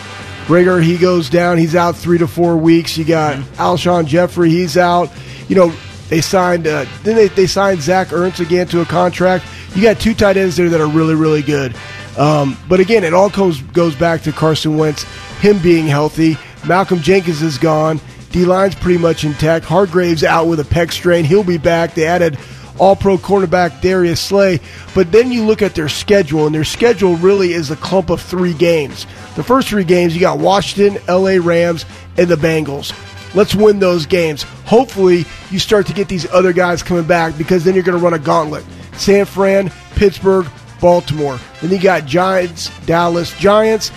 Reagor, 0.47 0.83
he 0.83 0.99
goes 0.99 1.31
down. 1.31 1.59
He's 1.59 1.75
out 1.75 1.97
three 1.97 2.19
to 2.19 2.27
four 2.27 2.57
weeks. 2.57 2.99
You 2.99 3.05
got 3.05 3.37
Alshon 3.57 4.07
Jeffery. 4.07 4.51
He's 4.51 4.77
out. 4.77 5.11
You 5.49 5.57
know, 5.57 5.73
they 6.09 6.21
signed. 6.21 6.67
Uh, 6.67 6.85
then 7.03 7.17
they, 7.17 7.29
they 7.29 7.47
signed 7.47 7.81
Zach 7.81 8.09
Ertz 8.09 8.41
again 8.41 8.67
to 8.69 8.81
a 8.83 8.85
contract. 8.85 9.45
You 9.75 9.83
got 9.83 9.99
two 9.99 10.15
tight 10.15 10.37
ends 10.37 10.57
there 10.57 10.69
that 10.69 10.81
are 10.81 10.89
really 10.89 11.15
really 11.15 11.43
good. 11.43 11.75
Um, 12.19 12.57
but 12.69 12.79
again, 12.79 13.05
it 13.05 13.15
all 13.15 13.31
goes 13.31 13.61
goes 13.61 13.97
back 13.97 14.23
to 14.23 14.33
Carson 14.33 14.77
Wentz, 14.77 15.05
him 15.41 15.59
being 15.61 15.87
healthy. 15.87 16.37
Malcolm 16.67 17.01
Jenkins 17.01 17.43
is 17.43 17.59
gone. 17.59 18.01
D 18.31 18.45
line's 18.45 18.75
pretty 18.75 18.99
much 18.99 19.25
intact. 19.25 19.65
Hargrave's 19.65 20.25
out 20.25 20.47
with 20.47 20.61
a 20.61 20.65
pec 20.65 20.93
strain. 20.93 21.25
He'll 21.25 21.45
be 21.45 21.59
back. 21.59 21.95
They 21.95 22.07
added 22.07 22.39
all 22.79 22.97
pro 22.97 23.17
cornerback 23.17 23.81
Darius 23.81 24.21
Slay. 24.21 24.61
But 24.95 25.13
then 25.13 25.33
you 25.33 25.45
look 25.45 25.63
at 25.63 25.75
their 25.75 25.89
schedule, 25.89 26.47
and 26.47 26.55
their 26.55 26.65
schedule 26.65 27.17
really 27.17 27.53
is 27.53 27.71
a 27.71 27.77
clump 27.77 28.11
of 28.11 28.21
three 28.21 28.55
games. 28.55 29.07
The 29.37 29.43
first 29.43 29.69
three 29.69 29.85
games, 29.85 30.15
you 30.15 30.21
got 30.21 30.39
Washington, 30.39 31.03
LA 31.09 31.39
Rams, 31.41 31.85
and 32.17 32.29
the 32.29 32.37
Bengals. 32.37 32.93
Let's 33.35 33.55
win 33.55 33.81
those 33.81 34.07
games. 34.07 34.45
Hopefully, 34.65 35.25
you 35.51 35.59
start 35.59 35.87
to 35.89 35.93
get 35.93 36.09
these 36.09 36.31
other 36.31 36.53
guys 36.53 36.83
coming 36.83 37.05
back 37.05 37.37
because 37.37 37.65
then 37.65 37.75
you're 37.75 37.83
going 37.83 37.99
to 37.99 38.05
run 38.05 38.15
a 38.15 38.19
gauntlet. 38.19 38.65
San 38.93 39.25
Fran, 39.25 39.73
Pittsburgh, 39.97 40.47
Baltimore. 40.81 41.39
Then 41.61 41.71
you 41.71 41.81
got 41.81 42.07
Giants, 42.07 42.71
Dallas, 42.87 43.37
Giants, 43.39 43.91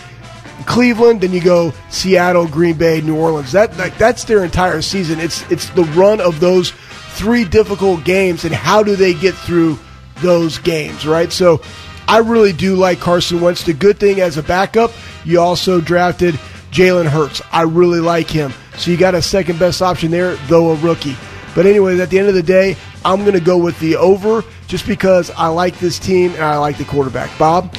Cleveland, 0.65 1.21
then 1.21 1.31
you 1.31 1.41
go 1.41 1.73
Seattle, 1.89 2.47
Green 2.47 2.77
Bay, 2.77 3.01
New 3.01 3.15
Orleans. 3.15 3.51
That 3.51 3.77
like, 3.77 3.97
that's 3.97 4.23
their 4.23 4.43
entire 4.43 4.81
season. 4.81 5.19
It's 5.19 5.49
it's 5.51 5.69
the 5.71 5.83
run 5.83 6.19
of 6.19 6.39
those 6.39 6.73
three 7.17 7.43
difficult 7.43 8.03
games 8.03 8.45
and 8.45 8.53
how 8.53 8.83
do 8.83 8.95
they 8.95 9.13
get 9.13 9.33
through 9.33 9.77
those 10.21 10.59
games, 10.59 11.05
right? 11.05 11.31
So 11.31 11.61
I 12.07 12.19
really 12.19 12.53
do 12.53 12.75
like 12.75 12.99
Carson 12.99 13.41
Wentz. 13.41 13.63
The 13.63 13.73
good 13.73 13.99
thing 13.99 14.21
as 14.21 14.37
a 14.37 14.43
backup, 14.43 14.91
you 15.25 15.39
also 15.41 15.81
drafted 15.81 16.35
Jalen 16.71 17.07
Hurts. 17.07 17.41
I 17.51 17.63
really 17.63 17.99
like 17.99 18.29
him. 18.29 18.53
So 18.77 18.91
you 18.91 18.97
got 18.97 19.15
a 19.15 19.21
second 19.21 19.59
best 19.59 19.81
option 19.81 20.11
there, 20.11 20.35
though 20.47 20.71
a 20.71 20.75
rookie. 20.75 21.17
But 21.55 21.65
anyways, 21.65 21.99
at 21.99 22.11
the 22.11 22.19
end 22.19 22.27
of 22.27 22.35
the 22.35 22.43
day, 22.43 22.77
I'm 23.03 23.21
going 23.21 23.33
to 23.33 23.39
go 23.39 23.57
with 23.57 23.79
the 23.79 23.95
over 23.95 24.43
just 24.67 24.85
because 24.85 25.31
I 25.31 25.47
like 25.47 25.79
this 25.79 25.97
team 25.97 26.31
and 26.33 26.43
I 26.43 26.57
like 26.59 26.77
the 26.77 26.85
quarterback. 26.85 27.35
Bob? 27.39 27.75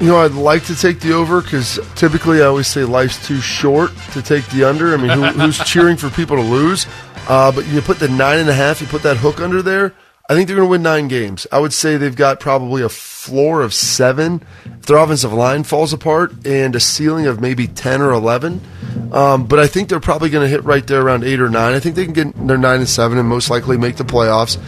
You 0.00 0.08
know, 0.08 0.18
I'd 0.18 0.32
like 0.32 0.64
to 0.64 0.76
take 0.76 1.00
the 1.00 1.12
over 1.12 1.40
because 1.40 1.80
typically 1.94 2.42
I 2.42 2.46
always 2.46 2.66
say 2.66 2.84
life's 2.84 3.26
too 3.26 3.40
short 3.40 3.92
to 4.12 4.20
take 4.20 4.44
the 4.48 4.64
under. 4.64 4.92
I 4.92 4.98
mean, 4.98 5.10
who, 5.10 5.24
who's 5.24 5.58
cheering 5.64 5.96
for 5.96 6.10
people 6.10 6.36
to 6.36 6.42
lose? 6.42 6.86
Uh, 7.28 7.52
but 7.52 7.66
you 7.66 7.80
put 7.80 7.98
the 7.98 8.08
nine 8.08 8.38
and 8.38 8.48
a 8.48 8.54
half, 8.54 8.80
you 8.80 8.86
put 8.86 9.02
that 9.02 9.16
hook 9.16 9.40
under 9.40 9.62
there. 9.62 9.94
I 10.26 10.32
think 10.32 10.48
they're 10.48 10.56
going 10.56 10.68
to 10.68 10.70
win 10.70 10.82
nine 10.82 11.08
games. 11.08 11.46
I 11.52 11.58
would 11.58 11.74
say 11.74 11.98
they've 11.98 12.16
got 12.16 12.40
probably 12.40 12.82
a 12.82 12.88
floor 12.88 13.60
of 13.60 13.74
seven 13.74 14.42
if 14.64 14.86
their 14.86 14.96
offensive 14.96 15.34
line 15.34 15.64
falls 15.64 15.92
apart 15.92 16.46
and 16.46 16.74
a 16.74 16.80
ceiling 16.80 17.26
of 17.26 17.42
maybe 17.42 17.66
10 17.66 18.00
or 18.00 18.12
11. 18.12 18.62
Um, 19.12 19.46
but 19.46 19.58
I 19.58 19.66
think 19.66 19.90
they're 19.90 20.00
probably 20.00 20.30
going 20.30 20.42
to 20.44 20.48
hit 20.48 20.64
right 20.64 20.86
there 20.86 21.02
around 21.02 21.24
eight 21.24 21.40
or 21.40 21.50
nine. 21.50 21.74
I 21.74 21.78
think 21.78 21.94
they 21.94 22.06
can 22.06 22.14
get 22.14 22.46
their 22.46 22.56
nine 22.56 22.78
and 22.78 22.88
seven 22.88 23.18
and 23.18 23.28
most 23.28 23.50
likely 23.50 23.76
make 23.76 23.96
the 23.96 24.04
playoffs. 24.04 24.58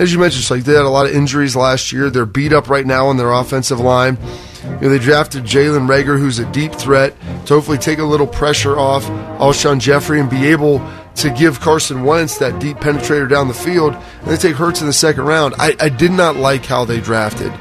As 0.00 0.12
you 0.12 0.18
mentioned, 0.18 0.50
like 0.50 0.64
they 0.64 0.74
had 0.74 0.84
a 0.84 0.88
lot 0.88 1.06
of 1.06 1.14
injuries 1.14 1.54
last 1.54 1.92
year. 1.92 2.10
They're 2.10 2.26
beat 2.26 2.52
up 2.52 2.68
right 2.68 2.84
now 2.86 3.06
on 3.06 3.16
their 3.16 3.30
offensive 3.30 3.78
line. 3.78 4.18
You 4.64 4.70
know, 4.80 4.88
they 4.88 4.98
drafted 4.98 5.44
Jalen 5.44 5.86
Reagor, 5.86 6.18
who's 6.18 6.40
a 6.40 6.50
deep 6.50 6.72
threat, 6.72 7.14
to 7.46 7.54
hopefully 7.54 7.78
take 7.78 8.00
a 8.00 8.04
little 8.04 8.26
pressure 8.26 8.76
off 8.78 9.04
Alshon 9.38 9.78
Jeffery 9.78 10.18
and 10.18 10.28
be 10.28 10.46
able 10.46 10.78
to 11.16 11.30
give 11.30 11.60
Carson 11.60 12.04
Wentz 12.04 12.38
that 12.38 12.58
deep 12.58 12.78
penetrator 12.78 13.28
down 13.28 13.48
the 13.48 13.54
field. 13.54 13.94
And 13.94 14.26
they 14.26 14.36
take 14.36 14.56
Hurts 14.56 14.80
in 14.80 14.86
the 14.86 14.92
second 14.92 15.24
round. 15.24 15.54
I, 15.58 15.76
I 15.80 15.88
did 15.88 16.10
not 16.10 16.36
like 16.36 16.64
how 16.64 16.84
they 16.84 17.00
drafted 17.00 17.52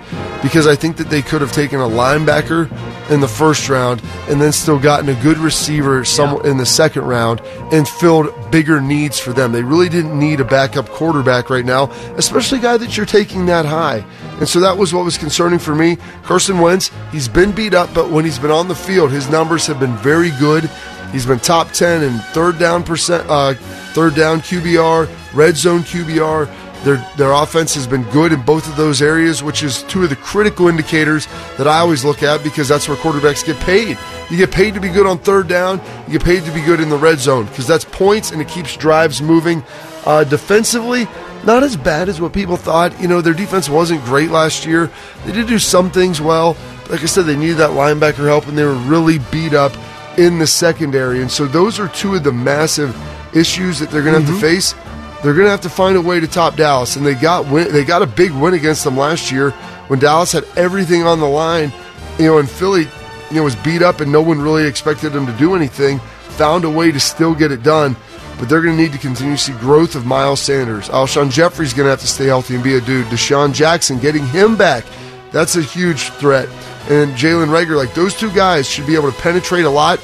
because 0.42 0.68
I 0.68 0.76
think 0.76 0.98
that 0.98 1.10
they 1.10 1.22
could 1.22 1.42
have 1.42 1.54
taken 1.54 1.80
a 1.80 1.88
linebacker 1.88 2.70
in 3.10 3.22
the 3.22 3.28
first 3.28 3.70
round 3.70 4.02
and 4.28 4.42
then 4.42 4.52
still 4.52 4.80
gotten 4.80 5.10
a 5.10 5.22
good 5.22 5.38
receiver 5.38 6.04
somewhere 6.04 6.46
in 6.46 6.58
the 6.58 6.66
second 6.66 7.04
round 7.04 7.42
and 7.72 7.88
filled 7.88 8.34
bigger 8.52 8.82
needs 8.82 9.20
for 9.20 9.34
them. 9.34 9.52
They 9.52 9.64
really 9.64 9.90
didn't 9.90 10.18
need 10.18 10.40
a 10.40 10.46
backup 10.46 10.90
quarterback 10.90 11.50
right 11.50 11.66
now, 11.66 11.92
especially 12.18 12.60
a 12.60 12.62
guy 12.62 12.78
that 12.78 12.98
you're 12.98 13.06
taking 13.06 13.46
that 13.48 13.66
high. 13.66 14.06
And 14.40 14.48
so 14.48 14.60
that 14.60 14.78
was 14.78 14.94
what 14.94 15.06
was 15.06 15.18
concerning 15.18 15.60
for 15.60 15.76
me. 15.76 15.98
Carson 16.24 16.60
Wentz, 16.60 16.92
he's 17.12 17.28
been 17.28 17.52
beat 17.52 17.74
up, 17.74 17.94
but 17.94 18.10
when 18.10 18.26
he's 18.26 18.40
been 18.40 18.52
on 18.52 18.68
the 18.68 18.76
field, 18.76 19.12
his 19.12 19.30
numbers 19.30 19.68
have 19.68 19.80
been 19.80 19.96
very 19.98 20.32
good. 20.40 20.70
He's 21.14 21.28
been 21.28 21.40
top 21.40 21.72
10 21.72 22.04
in 22.04 22.18
third 22.34 22.58
down 22.58 22.84
percent, 22.84 23.24
uh, 23.30 23.54
third 23.94 24.16
down 24.16 24.42
QBR, 24.42 25.08
red 25.36 25.56
zone 25.56 25.82
QBR. 25.82 26.50
Their, 26.84 26.98
their 27.18 27.32
offense 27.32 27.76
has 27.76 27.86
been 27.88 28.04
good 28.10 28.34
in 28.34 28.42
both 28.42 28.68
of 28.68 28.76
those 28.76 29.02
areas, 29.02 29.42
which 29.44 29.64
is 29.64 29.84
two 29.84 30.04
of 30.04 30.10
the 30.10 30.16
critical 30.18 30.68
indicators 30.68 31.28
that 31.58 31.68
I 31.68 31.78
always 31.80 32.04
look 32.04 32.24
at 32.24 32.44
because 32.44 32.68
that's 32.68 32.90
where 32.90 32.98
quarterbacks 32.98 33.46
get 33.46 33.58
paid. 33.60 33.98
You 34.30 34.38
get 34.38 34.52
paid 34.52 34.74
to 34.74 34.82
be 34.82 34.90
good 34.90 35.06
on 35.06 35.20
third 35.20 35.48
down, 35.48 35.80
you 36.08 36.14
get 36.18 36.26
paid 36.26 36.44
to 36.46 36.52
be 36.52 36.62
good 36.62 36.80
in 36.82 36.90
the 36.90 36.98
red 36.98 37.20
zone 37.20 37.46
because 37.46 37.68
that's 37.68 37.86
points 37.86 38.32
and 38.32 38.42
it 38.42 38.48
keeps 38.48 38.76
drives 38.76 39.22
moving. 39.22 39.64
Uh, 40.06 40.24
defensively, 40.26 41.08
not 41.46 41.64
as 41.64 41.78
bad 41.78 42.10
as 42.10 42.20
what 42.20 42.34
people 42.34 42.58
thought. 42.58 43.00
You 43.00 43.08
know, 43.08 43.22
their 43.22 43.34
defense 43.36 43.70
wasn't 43.70 44.04
great 44.04 44.32
last 44.32 44.66
year. 44.66 44.92
They 45.26 45.32
did 45.32 45.48
do 45.48 45.60
some 45.60 45.92
things 45.92 46.20
well. 46.20 46.58
Like 46.90 47.04
I 47.04 47.06
said, 47.06 47.26
they 47.26 47.38
needed 47.38 47.58
that 47.58 47.70
linebacker 47.70 48.26
help 48.26 48.48
and 48.48 48.58
they 48.58 48.66
were 48.66 48.74
really 48.74 49.20
beat 49.32 49.54
up 49.54 49.72
in 50.18 50.40
the 50.40 50.48
secondary. 50.48 51.22
And 51.22 51.32
so 51.32 51.46
those 51.46 51.80
are 51.80 51.88
two 51.90 52.16
of 52.16 52.24
the 52.24 52.32
massive 52.32 52.96
issues 53.36 53.80
that 53.80 53.90
they're 53.90 54.04
going 54.04 54.14
to 54.14 54.22
have 54.22 54.30
to 54.30 54.34
mm-hmm. 54.34 54.42
face. 54.42 54.74
They're 55.24 55.34
going 55.34 55.46
to 55.46 55.52
have 55.52 55.62
to 55.62 55.70
find 55.70 55.96
a 55.96 56.02
way 56.02 56.20
to 56.20 56.28
top 56.28 56.58
Dallas, 56.58 56.98
and 56.98 57.06
they 57.06 57.16
got 57.16 57.48
win- 57.48 57.72
they 57.72 57.86
got 57.86 58.02
a 58.02 58.08
big 58.08 58.32
win 58.32 58.54
against 58.54 58.84
them 58.84 58.98
last 58.98 59.32
year 59.32 59.52
when 59.88 60.00
Dallas 60.00 60.34
had 60.34 60.44
everything 60.58 61.04
on 61.04 61.20
the 61.20 61.28
line 61.28 61.72
you 62.18 62.26
know, 62.26 62.38
and 62.38 62.50
Philly, 62.50 62.88
you 63.30 63.38
know, 63.38 63.44
was 63.44 63.56
beat 63.58 63.82
up 63.82 64.00
and 64.00 64.12
no 64.12 64.22
one 64.22 64.42
really 64.42 64.68
expected 64.68 65.14
them 65.14 65.26
to 65.26 65.34
do 65.34 65.56
anything. 65.56 66.00
Found 66.38 66.66
a 66.66 66.70
way 66.70 66.92
to 66.92 67.00
still 67.00 67.34
get 67.36 67.52
it 67.52 67.64
done, 67.64 67.96
but 68.40 68.50
they're 68.50 68.62
going 68.62 68.76
to 68.76 68.82
need 68.82 68.92
to 68.94 68.98
continue 68.98 69.36
to 69.36 69.42
see 69.42 69.54
growth 69.54 69.96
of 69.96 70.06
Miles 70.06 70.42
Sanders. 70.42 70.90
Alshon 70.90 71.32
Jeffery's 71.32 71.74
going 71.74 71.86
to 71.86 71.92
have 71.92 72.02
to 72.02 72.08
stay 72.08 72.26
healthy 72.26 72.56
and 72.56 72.64
be 72.64 72.76
a 72.76 72.82
dude. 72.82 73.06
DeSean 73.08 73.54
Jackson 73.54 74.00
getting 74.00 74.26
him 74.28 74.56
back, 74.56 74.86
that's 75.34 75.58
a 75.58 75.62
huge 75.62 76.10
threat. 76.12 76.48
And 76.90 77.12
Jalen 77.14 77.48
Reagor, 77.50 77.76
like 77.76 77.94
those 77.94 78.14
two 78.14 78.32
guys, 78.32 78.70
should 78.70 78.88
be 78.88 78.96
able 78.96 79.12
to 79.12 79.22
penetrate 79.22 79.66
a 79.66 79.70
lot, 79.70 80.00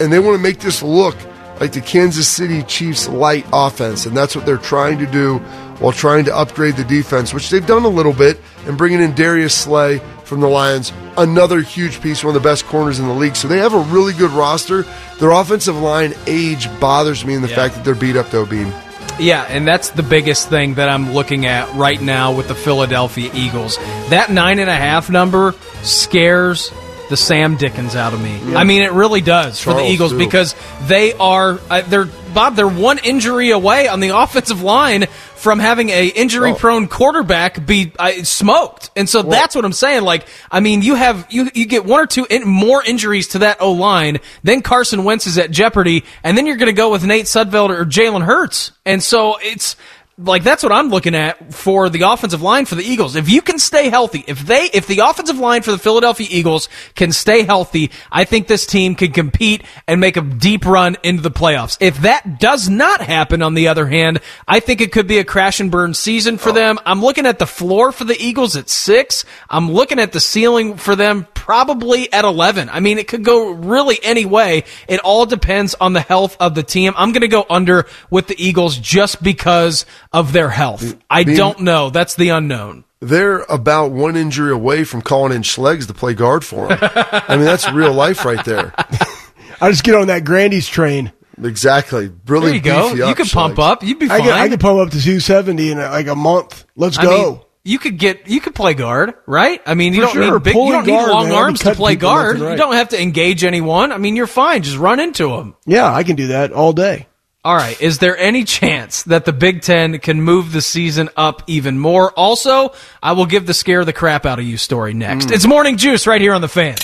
and 0.00 0.12
they 0.12 0.18
want 0.18 0.34
to 0.36 0.42
make 0.42 0.58
this 0.60 0.82
look 0.82 1.16
like 1.60 1.72
the 1.72 1.80
Kansas 1.80 2.26
City 2.26 2.62
Chiefs 2.64 3.08
light 3.08 3.46
offense, 3.52 4.04
and 4.06 4.16
that's 4.16 4.34
what 4.34 4.44
they're 4.44 4.56
trying 4.58 4.98
to 4.98 5.06
do 5.06 5.38
while 5.78 5.92
trying 5.92 6.24
to 6.24 6.36
upgrade 6.36 6.76
the 6.76 6.84
defense, 6.84 7.32
which 7.34 7.50
they've 7.50 7.66
done 7.66 7.84
a 7.84 7.88
little 7.88 8.12
bit, 8.12 8.40
and 8.66 8.76
bringing 8.76 9.00
in 9.00 9.14
Darius 9.14 9.54
Slay 9.54 10.00
from 10.24 10.40
the 10.40 10.48
Lions, 10.48 10.92
another 11.18 11.60
huge 11.60 12.00
piece, 12.00 12.24
one 12.24 12.34
of 12.34 12.42
the 12.42 12.48
best 12.48 12.64
corners 12.66 12.98
in 12.98 13.06
the 13.06 13.12
league. 13.14 13.36
So 13.36 13.46
they 13.48 13.58
have 13.58 13.74
a 13.74 13.80
really 13.80 14.12
good 14.14 14.30
roster. 14.30 14.84
Their 15.18 15.30
offensive 15.30 15.76
line 15.76 16.14
age 16.26 16.68
bothers 16.80 17.24
me 17.24 17.34
in 17.34 17.42
the 17.42 17.48
Yeah. 17.48 17.56
fact 17.56 17.74
that 17.74 17.84
they're 17.84 17.94
beat 17.94 18.16
up, 18.16 18.30
though, 18.30 18.46
Beam. 18.46 18.72
Yeah, 19.20 19.42
and 19.48 19.66
that's 19.66 19.90
the 19.90 20.02
biggest 20.02 20.48
thing 20.48 20.74
that 20.74 20.88
I'm 20.88 21.12
looking 21.12 21.46
at 21.46 21.72
right 21.74 22.00
now 22.00 22.34
with 22.34 22.48
the 22.48 22.54
Philadelphia 22.54 23.30
Eagles. 23.34 23.76
That 24.10 24.30
nine 24.30 24.58
and 24.58 24.70
a 24.70 24.74
half 24.74 25.10
number 25.10 25.54
scares 25.82 26.72
the 27.08 27.16
Sam 27.16 27.56
Dickens 27.56 27.94
out 27.94 28.14
of 28.14 28.22
me. 28.22 28.54
I 28.54 28.64
mean, 28.64 28.82
it 28.82 28.92
really 28.92 29.20
does 29.20 29.60
for 29.60 29.74
the 29.74 29.84
Eagles 29.84 30.12
too. 30.12 30.18
because 30.18 30.54
they 30.86 31.12
are 31.14 31.60
uh, 31.70 31.82
they're 31.82 32.08
Bob. 32.34 32.56
They're 32.56 32.68
one 32.68 32.98
injury 32.98 33.50
away 33.50 33.88
on 33.88 34.00
the 34.00 34.08
offensive 34.16 34.62
line 34.62 35.06
from 35.36 35.58
having 35.58 35.88
a 35.88 36.06
injury 36.06 36.54
prone 36.54 36.86
quarterback 36.86 37.66
be 37.66 37.92
uh, 37.98 38.22
smoked, 38.22 38.90
and 38.94 39.08
so 39.08 39.22
that's 39.22 39.54
what 39.54 39.64
I'm 39.64 39.72
saying. 39.72 40.02
Like, 40.02 40.28
I 40.50 40.60
mean, 40.60 40.82
you 40.82 40.94
have 40.94 41.26
you 41.30 41.50
you 41.54 41.66
get 41.66 41.84
one 41.84 42.00
or 42.00 42.06
two 42.06 42.26
in, 42.30 42.46
more 42.46 42.82
injuries 42.84 43.28
to 43.28 43.40
that 43.40 43.60
O 43.60 43.72
line, 43.72 44.18
then 44.42 44.62
Carson 44.62 45.04
Wentz 45.04 45.26
is 45.26 45.38
at 45.38 45.50
jeopardy, 45.50 46.04
and 46.22 46.38
then 46.38 46.46
you're 46.46 46.56
going 46.56 46.66
to 46.66 46.72
go 46.72 46.90
with 46.90 47.04
Nate 47.04 47.26
Sudfeld 47.26 47.70
or 47.70 47.84
Jalen 47.84 48.22
Hurts, 48.22 48.72
and 48.86 49.02
so 49.02 49.36
it's 49.40 49.76
like 50.18 50.42
that's 50.42 50.62
what 50.62 50.72
I'm 50.72 50.88
looking 50.88 51.14
at 51.14 51.54
for 51.54 51.88
the 51.88 52.02
offensive 52.02 52.42
line 52.42 52.66
for 52.66 52.74
the 52.74 52.84
Eagles. 52.84 53.16
If 53.16 53.30
you 53.30 53.40
can 53.40 53.58
stay 53.58 53.88
healthy, 53.88 54.24
if 54.26 54.40
they 54.40 54.68
if 54.72 54.86
the 54.86 55.00
offensive 55.00 55.38
line 55.38 55.62
for 55.62 55.70
the 55.70 55.78
Philadelphia 55.78 56.26
Eagles 56.30 56.68
can 56.94 57.12
stay 57.12 57.44
healthy, 57.44 57.90
I 58.10 58.24
think 58.24 58.46
this 58.46 58.66
team 58.66 58.94
can 58.94 59.12
compete 59.12 59.64
and 59.88 60.00
make 60.00 60.18
a 60.18 60.20
deep 60.20 60.66
run 60.66 60.96
into 61.02 61.22
the 61.22 61.30
playoffs. 61.30 61.78
If 61.80 61.98
that 62.02 62.38
does 62.38 62.68
not 62.68 63.00
happen 63.00 63.42
on 63.42 63.54
the 63.54 63.68
other 63.68 63.86
hand, 63.86 64.20
I 64.46 64.60
think 64.60 64.80
it 64.80 64.92
could 64.92 65.06
be 65.06 65.18
a 65.18 65.24
crash 65.24 65.60
and 65.60 65.70
burn 65.70 65.94
season 65.94 66.36
for 66.36 66.52
them. 66.52 66.78
I'm 66.84 67.00
looking 67.00 67.26
at 67.26 67.38
the 67.38 67.46
floor 67.46 67.90
for 67.90 68.04
the 68.04 68.20
Eagles 68.20 68.54
at 68.56 68.68
6. 68.68 69.24
I'm 69.48 69.72
looking 69.72 69.98
at 69.98 70.12
the 70.12 70.20
ceiling 70.20 70.76
for 70.76 70.94
them 70.94 71.26
probably 71.42 72.12
at 72.12 72.24
11. 72.24 72.68
I 72.70 72.78
mean, 72.78 72.98
it 72.98 73.08
could 73.08 73.24
go 73.24 73.50
really 73.50 73.98
any 74.02 74.24
way. 74.24 74.62
It 74.86 75.00
all 75.00 75.26
depends 75.26 75.74
on 75.80 75.92
the 75.92 76.00
health 76.00 76.36
of 76.38 76.54
the 76.54 76.62
team. 76.62 76.92
I'm 76.96 77.10
going 77.10 77.22
to 77.22 77.28
go 77.28 77.44
under 77.50 77.86
with 78.10 78.28
the 78.28 78.36
Eagles 78.38 78.76
just 78.78 79.22
because 79.22 79.84
of 80.12 80.32
their 80.32 80.50
health. 80.50 80.96
I 81.10 81.24
Being- 81.24 81.36
don't 81.36 81.60
know. 81.60 81.90
That's 81.90 82.14
the 82.14 82.30
unknown. 82.30 82.84
They're 83.00 83.40
about 83.48 83.90
one 83.90 84.16
injury 84.16 84.52
away 84.52 84.84
from 84.84 85.02
calling 85.02 85.32
in 85.32 85.42
Schlegs 85.42 85.88
to 85.88 85.94
play 85.94 86.14
guard 86.14 86.44
for 86.44 86.68
them. 86.68 86.78
I 86.80 87.34
mean, 87.36 87.44
that's 87.44 87.68
real 87.72 87.92
life 87.92 88.24
right 88.24 88.44
there. 88.44 88.72
I 89.60 89.70
just 89.70 89.82
get 89.82 89.94
on 89.96 90.06
that 90.06 90.24
Grandy's 90.24 90.68
train. 90.68 91.10
Exactly. 91.42 92.12
Really 92.26 92.46
There 92.46 92.54
you 92.56 92.60
go. 92.60 92.88
beefy 92.90 92.98
You 92.98 93.04
up 93.06 93.16
can 93.16 93.26
pump 93.26 93.56
Schlegs. 93.56 93.70
up. 93.72 93.82
You'd 93.82 93.98
be 93.98 94.06
I 94.06 94.08
fine. 94.08 94.22
could, 94.22 94.32
I 94.32 94.48
could 94.48 94.60
pump 94.60 94.78
up 94.78 94.90
to 94.90 95.02
270 95.02 95.72
in 95.72 95.78
like 95.78 96.06
a 96.06 96.14
month. 96.14 96.64
Let's 96.76 96.96
I 96.98 97.02
go. 97.02 97.30
mean, 97.32 97.40
you 97.64 97.78
could 97.80 97.98
get 97.98 98.28
you 98.28 98.40
could 98.40 98.54
play 98.54 98.74
guard, 98.74 99.14
right? 99.26 99.60
I 99.66 99.74
mean, 99.74 99.94
you 99.94 100.00
For 100.00 100.06
don't 100.06 100.12
sure. 100.14 100.34
need 100.34 100.42
big, 100.44 100.54
you 100.54 100.72
don't 100.72 100.86
need 100.86 100.92
long 100.94 101.28
man. 101.28 101.34
Arms 101.38 101.60
to 101.60 101.74
play 101.74 101.96
guard. 101.96 102.38
right. 102.40 102.50
You 102.52 102.56
don't 102.56 102.74
have 102.74 102.90
to 102.90 103.00
engage 103.02 103.42
anyone. 103.44 103.90
I 103.92 103.98
mean, 103.98 104.14
you're 104.16 104.26
fine. 104.28 104.62
Just 104.62 104.76
run 104.78 105.00
into 105.00 105.28
them. 105.28 105.56
yeah, 105.66 105.92
I 105.92 106.02
can 106.04 106.14
do 106.16 106.28
that 106.28 106.52
all 106.52 106.72
day. 106.72 107.06
All 107.44 107.56
right. 107.56 107.80
Is 107.80 107.98
there 107.98 108.16
any 108.16 108.44
chance 108.44 109.02
that 109.04 109.24
the 109.24 109.32
Big 109.32 109.62
Ten 109.62 109.98
can 109.98 110.22
move 110.22 110.52
the 110.52 110.62
season 110.62 111.10
up 111.16 111.42
even 111.48 111.76
more? 111.76 112.12
Also, 112.12 112.72
I 113.02 113.12
will 113.12 113.26
give 113.26 113.46
the 113.46 113.54
scare 113.54 113.84
the 113.84 113.92
crap 113.92 114.24
out 114.26 114.38
of 114.38 114.44
you 114.44 114.56
story 114.56 114.94
next. 114.94 115.26
Hmm. 115.26 115.34
It's 115.34 115.46
Morning 115.46 115.76
Juice 115.76 116.06
right 116.06 116.20
here 116.20 116.34
on 116.34 116.40
the 116.40 116.46
fan. 116.48 116.76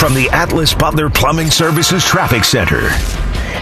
From 0.00 0.14
the 0.14 0.30
Atlas 0.32 0.74
Butler 0.74 1.10
Plumbing 1.10 1.52
Services 1.52 2.04
Traffic 2.04 2.42
Center. 2.42 2.88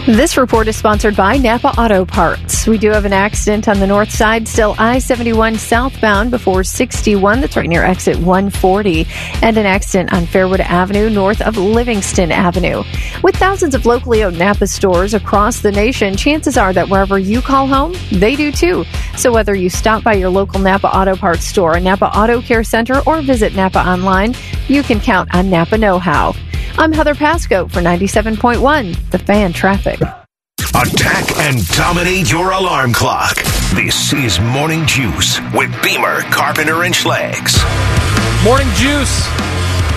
This 0.07 0.37
report 0.37 0.69
is 0.69 0.77
sponsored 0.77 1.17
by 1.17 1.35
Napa 1.35 1.67
Auto 1.77 2.05
Parts. 2.05 2.65
We 2.65 2.77
do 2.77 2.91
have 2.91 3.03
an 3.03 3.11
accident 3.11 3.67
on 3.67 3.81
the 3.81 3.85
north 3.85 4.09
side, 4.09 4.47
still 4.47 4.73
I 4.79 4.99
71 4.99 5.57
southbound 5.57 6.31
before 6.31 6.63
61. 6.63 7.41
That's 7.41 7.57
right 7.57 7.67
near 7.67 7.83
exit 7.83 8.15
140. 8.15 9.05
And 9.41 9.57
an 9.57 9.65
accident 9.65 10.13
on 10.13 10.23
Fairwood 10.23 10.61
Avenue 10.61 11.09
north 11.09 11.41
of 11.41 11.57
Livingston 11.57 12.31
Avenue. 12.31 12.83
With 13.21 13.35
thousands 13.35 13.75
of 13.75 13.85
locally 13.85 14.23
owned 14.23 14.39
Napa 14.39 14.67
stores 14.67 15.13
across 15.13 15.59
the 15.59 15.73
nation, 15.73 16.15
chances 16.15 16.57
are 16.57 16.71
that 16.71 16.87
wherever 16.87 17.19
you 17.19 17.41
call 17.41 17.67
home, 17.67 17.93
they 18.09 18.37
do 18.37 18.49
too. 18.49 18.85
So 19.17 19.33
whether 19.33 19.55
you 19.55 19.69
stop 19.69 20.03
by 20.03 20.13
your 20.13 20.29
local 20.29 20.61
Napa 20.61 20.87
Auto 20.87 21.17
Parts 21.17 21.43
store, 21.43 21.81
Napa 21.81 22.17
Auto 22.17 22.41
Care 22.41 22.63
Center, 22.63 23.01
or 23.05 23.21
visit 23.21 23.55
Napa 23.55 23.79
online, 23.79 24.35
you 24.69 24.83
can 24.83 25.01
count 25.01 25.35
on 25.35 25.49
Napa 25.49 25.77
Know 25.77 25.99
How. 25.99 26.33
I'm 26.79 26.93
Heather 26.93 27.15
Pasco 27.15 27.67
for 27.67 27.81
97.1, 27.81 29.09
The 29.09 29.17
Fan 29.17 29.51
Traffic. 29.51 29.99
Attack 29.99 31.37
and 31.39 31.67
dominate 31.69 32.31
your 32.31 32.51
alarm 32.51 32.93
clock. 32.93 33.35
This 33.73 34.13
is 34.13 34.39
Morning 34.39 34.85
Juice 34.85 35.39
with 35.55 35.71
Beamer, 35.81 36.21
Carpenter, 36.29 36.83
and 36.83 36.93
Schlegs. 36.93 37.57
Morning 38.43 38.67
Juice 38.75 39.25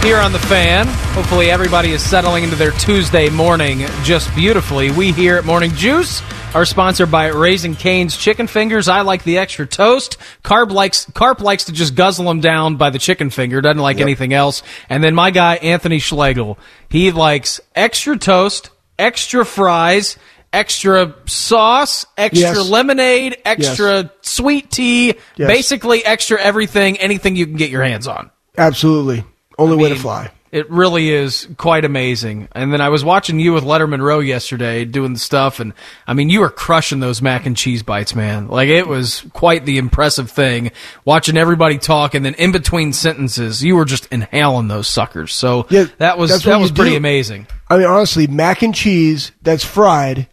here 0.03 0.17
on 0.17 0.33
the 0.33 0.39
fan. 0.39 0.87
Hopefully, 1.13 1.51
everybody 1.51 1.91
is 1.91 2.03
settling 2.03 2.45
into 2.45 2.57
their 2.57 2.73
Tuesday 2.73 3.29
morning 3.29 3.81
just 4.03 4.35
beautifully. 4.35 4.91
We 4.91 5.13
here 5.13 5.37
at 5.37 5.45
Morning 5.45 5.73
Juice 5.75 6.23
are 6.55 6.65
sponsored 6.65 7.11
by 7.11 7.29
Raising 7.29 7.77
Cane's 7.77 8.17
Chicken 8.17 8.47
Fingers. 8.47 8.89
I 8.89 9.03
like 9.03 9.23
the 9.23 9.39
extra 9.39 9.67
toast. 9.67 10.17
Carb 10.43 10.71
likes 10.73 11.07
Carp 11.15 11.41
likes 11.41 11.65
to 11.65 11.73
just 11.73 11.95
guzzle 11.95 12.25
them 12.25 12.41
down 12.41 12.77
by 12.77 12.91
the 12.91 12.99
chicken 12.99 13.31
finger. 13.31 13.61
Doesn't 13.61 13.81
like 13.81 14.01
anything 14.01 14.33
else. 14.33 14.63
And 14.89 15.03
then 15.03 15.15
my 15.15 15.31
guy 15.31 15.57
Anthony 15.57 15.99
Schlegel, 15.99 16.59
he 16.89 17.13
likes 17.13 17.61
extra 17.75 18.19
toast, 18.19 18.71
extra 18.99 19.45
fries. 19.45 20.17
Extra 20.53 21.15
sauce, 21.27 22.07
extra 22.19 22.41
Yes. 22.57 22.69
lemonade, 22.69 23.37
extra 23.45 24.11
sweet 24.21 24.69
tea, 24.69 25.15
Yes. 25.37 25.47
basically 25.47 26.05
extra 26.05 26.41
everything, 26.41 26.97
anything 26.99 27.37
you 27.37 27.47
can 27.47 27.55
get 27.55 27.71
your 27.71 27.85
hands 27.85 28.09
on. 28.09 28.31
Absolutely. 28.59 29.23
Only 29.59 29.77
way 29.77 29.91
to 29.91 29.95
fly. 29.95 30.31
It 30.53 30.69
really 30.69 31.11
is 31.11 31.47
quite 31.59 31.85
amazing. 31.85 32.49
And 32.53 32.73
then 32.73 32.81
I 32.81 32.89
was 32.89 33.05
watching 33.05 33.39
you 33.39 33.53
with 33.53 33.63
Letterman 33.63 34.01
Row 34.03 34.19
yesterday 34.19 34.85
doing 34.85 35.13
the 35.13 35.19
stuff, 35.21 35.61
and 35.61 35.73
I 36.09 36.15
mean, 36.15 36.29
you 36.29 36.41
were 36.41 36.51
crushing 36.51 36.99
those 36.99 37.23
mac 37.23 37.47
and 37.47 37.57
cheese 37.57 37.85
bites, 37.85 38.17
man. 38.17 38.49
Like 38.49 38.69
it 38.69 38.89
was 38.89 39.25
quite 39.33 39.65
the 39.65 39.79
impressive 39.79 40.29
thing 40.29 40.73
watching 41.05 41.37
everybody 41.37 41.79
talk, 41.79 42.15
and 42.15 42.25
then 42.25 42.35
in 42.35 42.51
between 42.51 42.93
sentences, 42.93 43.63
you 43.63 43.77
were 43.77 43.85
just 43.85 44.07
inhaling 44.07 44.67
those 44.67 44.89
suckers. 44.89 45.33
So 45.33 45.67
Yeah, 45.71 45.87
that 45.99 46.19
was 46.19 46.43
that 46.43 46.59
was 46.59 46.73
pretty 46.73 46.93
do. 46.93 46.97
amazing. 46.97 47.47
I 47.69 47.79
mean, 47.79 47.87
honestly, 47.87 48.27
mac 48.27 48.63
and 48.63 48.75
cheese 48.75 49.31
that's 49.43 49.65
fried 49.65 50.27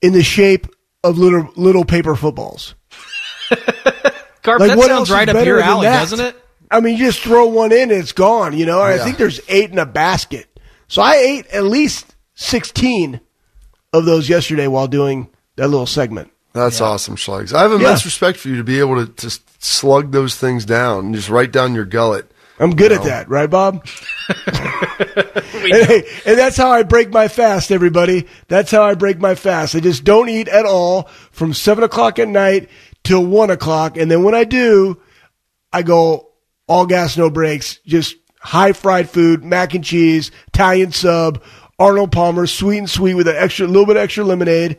in 0.00 0.14
the 0.14 0.22
shape 0.22 0.68
of 1.04 1.18
little 1.18 1.50
little 1.56 1.84
paper 1.84 2.16
footballs. 2.16 2.74
Carp, 4.42 4.60
Like 4.60 4.70
that 4.70 4.80
sounds 4.86 5.10
right 5.10 5.28
up 5.28 5.44
your 5.44 5.60
alley, 5.60 5.86
doesn't 5.86 6.20
it? 6.20 6.36
I 6.70 6.80
mean, 6.80 6.96
you 6.96 7.06
just 7.06 7.20
throw 7.20 7.46
one 7.46 7.72
in 7.72 7.90
and 7.90 7.92
it's 7.92 8.12
gone. 8.12 8.56
You 8.56 8.66
know, 8.66 8.80
I 8.80 8.98
think 8.98 9.16
there's 9.18 9.40
eight 9.48 9.70
in 9.70 9.78
a 9.78 9.86
basket. 9.86 10.46
So 10.88 11.02
I 11.02 11.16
ate 11.16 11.46
at 11.48 11.64
least 11.64 12.14
sixteen 12.34 13.20
of 13.92 14.04
those 14.04 14.28
yesterday 14.28 14.66
while 14.68 14.86
doing 14.86 15.28
that 15.56 15.68
little 15.68 15.86
segment. 15.86 16.30
That's 16.52 16.80
awesome, 16.80 17.16
Schlegs. 17.16 17.52
I 17.52 17.62
have 17.62 17.72
immense 17.72 18.02
Yeah. 18.02 18.08
respect 18.08 18.38
for 18.38 18.48
you 18.48 18.56
to 18.56 18.64
be 18.64 18.80
able 18.80 19.04
to 19.04 19.12
just 19.12 19.62
slug 19.62 20.10
those 20.10 20.34
things 20.36 20.64
down 20.64 21.06
and 21.06 21.14
just 21.14 21.28
write 21.28 21.52
down 21.52 21.74
your 21.74 21.84
gullet. 21.84 22.30
I'm 22.58 22.76
good 22.76 22.92
at 22.92 23.04
that, 23.04 23.28
right, 23.30 23.48
Bob? 23.48 23.86
and, 24.28 25.86
hey, 25.86 26.02
and 26.26 26.38
that's 26.38 26.56
how 26.56 26.70
I 26.70 26.82
break 26.82 27.10
my 27.10 27.28
fast, 27.28 27.70
everybody. 27.70 28.26
That's 28.48 28.70
how 28.70 28.82
I 28.82 28.94
break 28.94 29.18
my 29.18 29.34
fast. 29.34 29.74
I 29.74 29.80
just 29.80 30.04
don't 30.04 30.28
eat 30.28 30.48
at 30.48 30.66
all 30.66 31.04
from 31.30 31.54
seven 31.54 31.84
o'clock 31.84 32.18
at 32.18 32.28
night 32.28 32.68
till 33.02 33.24
one 33.24 33.50
o'clock, 33.50 33.96
and 33.96 34.10
then 34.10 34.22
when 34.24 34.34
I 34.34 34.44
do, 34.44 35.00
I 35.72 35.82
go 35.82 36.29
all 36.70 36.86
gas, 36.86 37.16
no 37.16 37.28
brakes, 37.28 37.80
just 37.84 38.14
high 38.38 38.72
fried 38.72 39.10
food, 39.10 39.42
mac 39.42 39.74
and 39.74 39.82
cheese, 39.84 40.30
Italian 40.46 40.92
sub, 40.92 41.42
Arnold 41.80 42.12
Palmer, 42.12 42.46
sweet 42.46 42.78
and 42.78 42.88
sweet 42.88 43.14
with 43.14 43.26
an 43.26 43.34
extra, 43.36 43.66
little 43.66 43.86
bit 43.86 43.96
extra 43.96 44.22
lemonade, 44.22 44.78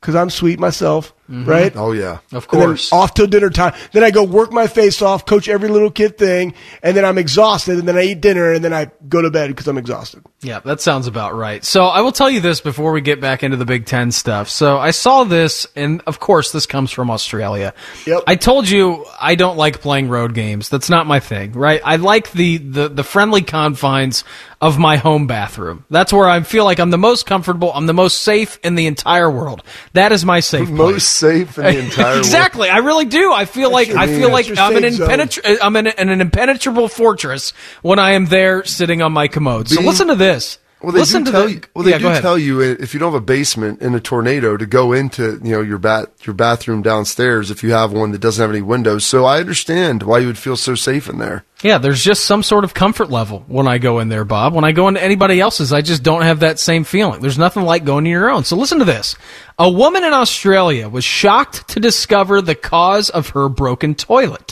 because 0.00 0.14
I'm 0.14 0.30
sweet 0.30 0.58
myself. 0.58 1.12
Mm-hmm. 1.32 1.48
right? 1.48 1.72
Oh 1.74 1.92
yeah. 1.92 2.18
Of 2.32 2.46
And 2.52 2.60
then 2.60 2.68
course. 2.68 2.92
off 2.92 3.14
till 3.14 3.26
dinner 3.26 3.48
time. 3.48 3.72
Then 3.92 4.04
I 4.04 4.10
go 4.10 4.22
work 4.22 4.52
my 4.52 4.66
face 4.66 5.00
off, 5.00 5.24
coach 5.24 5.48
every 5.48 5.68
little 5.70 5.90
kid 5.90 6.18
thing, 6.18 6.52
and 6.82 6.94
then 6.94 7.06
I'm 7.06 7.16
exhausted, 7.16 7.78
and 7.78 7.88
then 7.88 7.96
I 7.96 8.02
eat 8.02 8.20
dinner, 8.20 8.52
and 8.52 8.62
then 8.62 8.74
I 8.74 8.90
go 9.08 9.22
to 9.22 9.30
bed 9.30 9.48
because 9.48 9.66
I'm 9.66 9.78
exhausted. 9.78 10.22
Yeah, 10.42 10.58
that 10.60 10.80
sounds 10.82 11.06
about 11.06 11.34
right. 11.34 11.64
So 11.64 11.84
I 11.84 12.02
will 12.02 12.12
tell 12.12 12.28
you 12.28 12.40
this 12.40 12.60
before 12.60 12.92
we 12.92 13.00
get 13.00 13.20
back 13.20 13.42
into 13.42 13.56
the 13.56 13.64
Big 13.64 13.86
Ten 13.86 14.12
stuff. 14.12 14.50
So 14.50 14.76
I 14.76 14.90
saw 14.90 15.24
this, 15.24 15.66
and 15.74 16.02
of 16.06 16.20
course, 16.20 16.52
this 16.52 16.66
comes 16.66 16.90
from 16.90 17.10
Australia. 17.10 17.72
Yep. 18.06 18.24
I 18.26 18.36
told 18.36 18.68
you 18.68 19.06
I 19.18 19.34
don't 19.34 19.56
like 19.56 19.80
playing 19.80 20.08
road 20.10 20.34
games. 20.34 20.68
That's 20.68 20.90
not 20.90 21.06
my 21.06 21.20
thing, 21.20 21.52
right? 21.52 21.80
I 21.84 21.96
like 21.96 22.32
the, 22.32 22.58
the, 22.58 22.88
the 22.88 23.04
friendly 23.04 23.42
confines 23.42 24.24
of 24.60 24.78
my 24.78 24.96
home 24.96 25.26
bathroom. 25.26 25.84
That's 25.90 26.12
where 26.12 26.28
I 26.28 26.40
feel 26.42 26.64
like 26.64 26.78
I'm 26.78 26.90
the 26.90 26.98
most 26.98 27.24
comfortable. 27.26 27.72
I'm 27.72 27.86
the 27.86 27.94
most 27.94 28.20
safe 28.20 28.58
in 28.62 28.74
the 28.76 28.86
entire 28.86 29.30
world. 29.30 29.62
That 29.94 30.12
is 30.12 30.24
my 30.24 30.40
safe 30.40 30.68
place. 30.68 31.21
Safe 31.22 31.58
in 31.58 31.64
the 31.64 31.78
entire 31.84 32.04
world. 32.14 32.18
exactly. 32.18 32.68
I 32.68 32.78
really 32.78 33.04
do. 33.06 33.32
I 33.32 33.44
feel 33.46 33.70
like 33.70 33.88
your- 33.88 33.98
I 33.98 34.06
feel 34.06 34.30
like 34.30 34.46
I'm 34.58 34.76
an. 34.76 35.58
I'm 35.62 35.76
in, 35.76 35.86
in 35.86 36.08
an 36.08 36.20
impenetrable 36.20 36.88
fortress 36.88 37.52
when 37.82 37.98
I 37.98 38.12
am 38.12 38.26
there 38.26 38.64
sitting 38.64 39.02
on 39.02 39.12
my 39.12 39.28
commode. 39.28 39.68
So 39.68 39.76
Being- 39.76 39.86
listen 39.88 40.08
to 40.08 40.14
this. 40.16 40.58
Well, 40.82 40.92
they 40.92 41.00
listen 41.00 41.24
do 41.24 41.30
tell 41.30 41.44
the, 41.44 41.52
you. 41.52 41.60
Well, 41.74 41.84
they 41.84 41.92
yeah, 41.92 41.98
do 41.98 42.20
tell 42.20 42.38
you 42.38 42.60
if 42.60 42.92
you 42.92 43.00
don't 43.00 43.12
have 43.12 43.22
a 43.22 43.24
basement 43.24 43.80
in 43.80 43.94
a 43.94 44.00
tornado 44.00 44.56
to 44.56 44.66
go 44.66 44.92
into 44.92 45.40
you 45.42 45.52
know 45.52 45.60
your 45.60 45.78
bat 45.78 46.10
your 46.22 46.34
bathroom 46.34 46.82
downstairs 46.82 47.50
if 47.50 47.62
you 47.62 47.72
have 47.72 47.92
one 47.92 48.10
that 48.12 48.20
doesn't 48.20 48.42
have 48.42 48.50
any 48.50 48.62
windows. 48.62 49.04
So 49.04 49.24
I 49.24 49.38
understand 49.38 50.02
why 50.02 50.18
you 50.18 50.26
would 50.26 50.38
feel 50.38 50.56
so 50.56 50.74
safe 50.74 51.08
in 51.08 51.18
there. 51.18 51.44
Yeah, 51.62 51.78
there's 51.78 52.02
just 52.02 52.24
some 52.24 52.42
sort 52.42 52.64
of 52.64 52.74
comfort 52.74 53.10
level 53.10 53.44
when 53.46 53.68
I 53.68 53.78
go 53.78 54.00
in 54.00 54.08
there, 54.08 54.24
Bob. 54.24 54.52
When 54.52 54.64
I 54.64 54.72
go 54.72 54.88
into 54.88 55.02
anybody 55.02 55.40
else's, 55.40 55.72
I 55.72 55.80
just 55.80 56.02
don't 56.02 56.22
have 56.22 56.40
that 56.40 56.58
same 56.58 56.82
feeling. 56.82 57.20
There's 57.20 57.38
nothing 57.38 57.62
like 57.62 57.84
going 57.84 58.02
to 58.04 58.10
your 58.10 58.30
own. 58.30 58.42
So 58.42 58.56
listen 58.56 58.80
to 58.80 58.84
this. 58.84 59.14
A 59.60 59.70
woman 59.70 60.02
in 60.02 60.12
Australia 60.12 60.88
was 60.88 61.04
shocked 61.04 61.68
to 61.68 61.80
discover 61.80 62.42
the 62.42 62.56
cause 62.56 63.10
of 63.10 63.30
her 63.30 63.48
broken 63.48 63.94
toilet. 63.94 64.51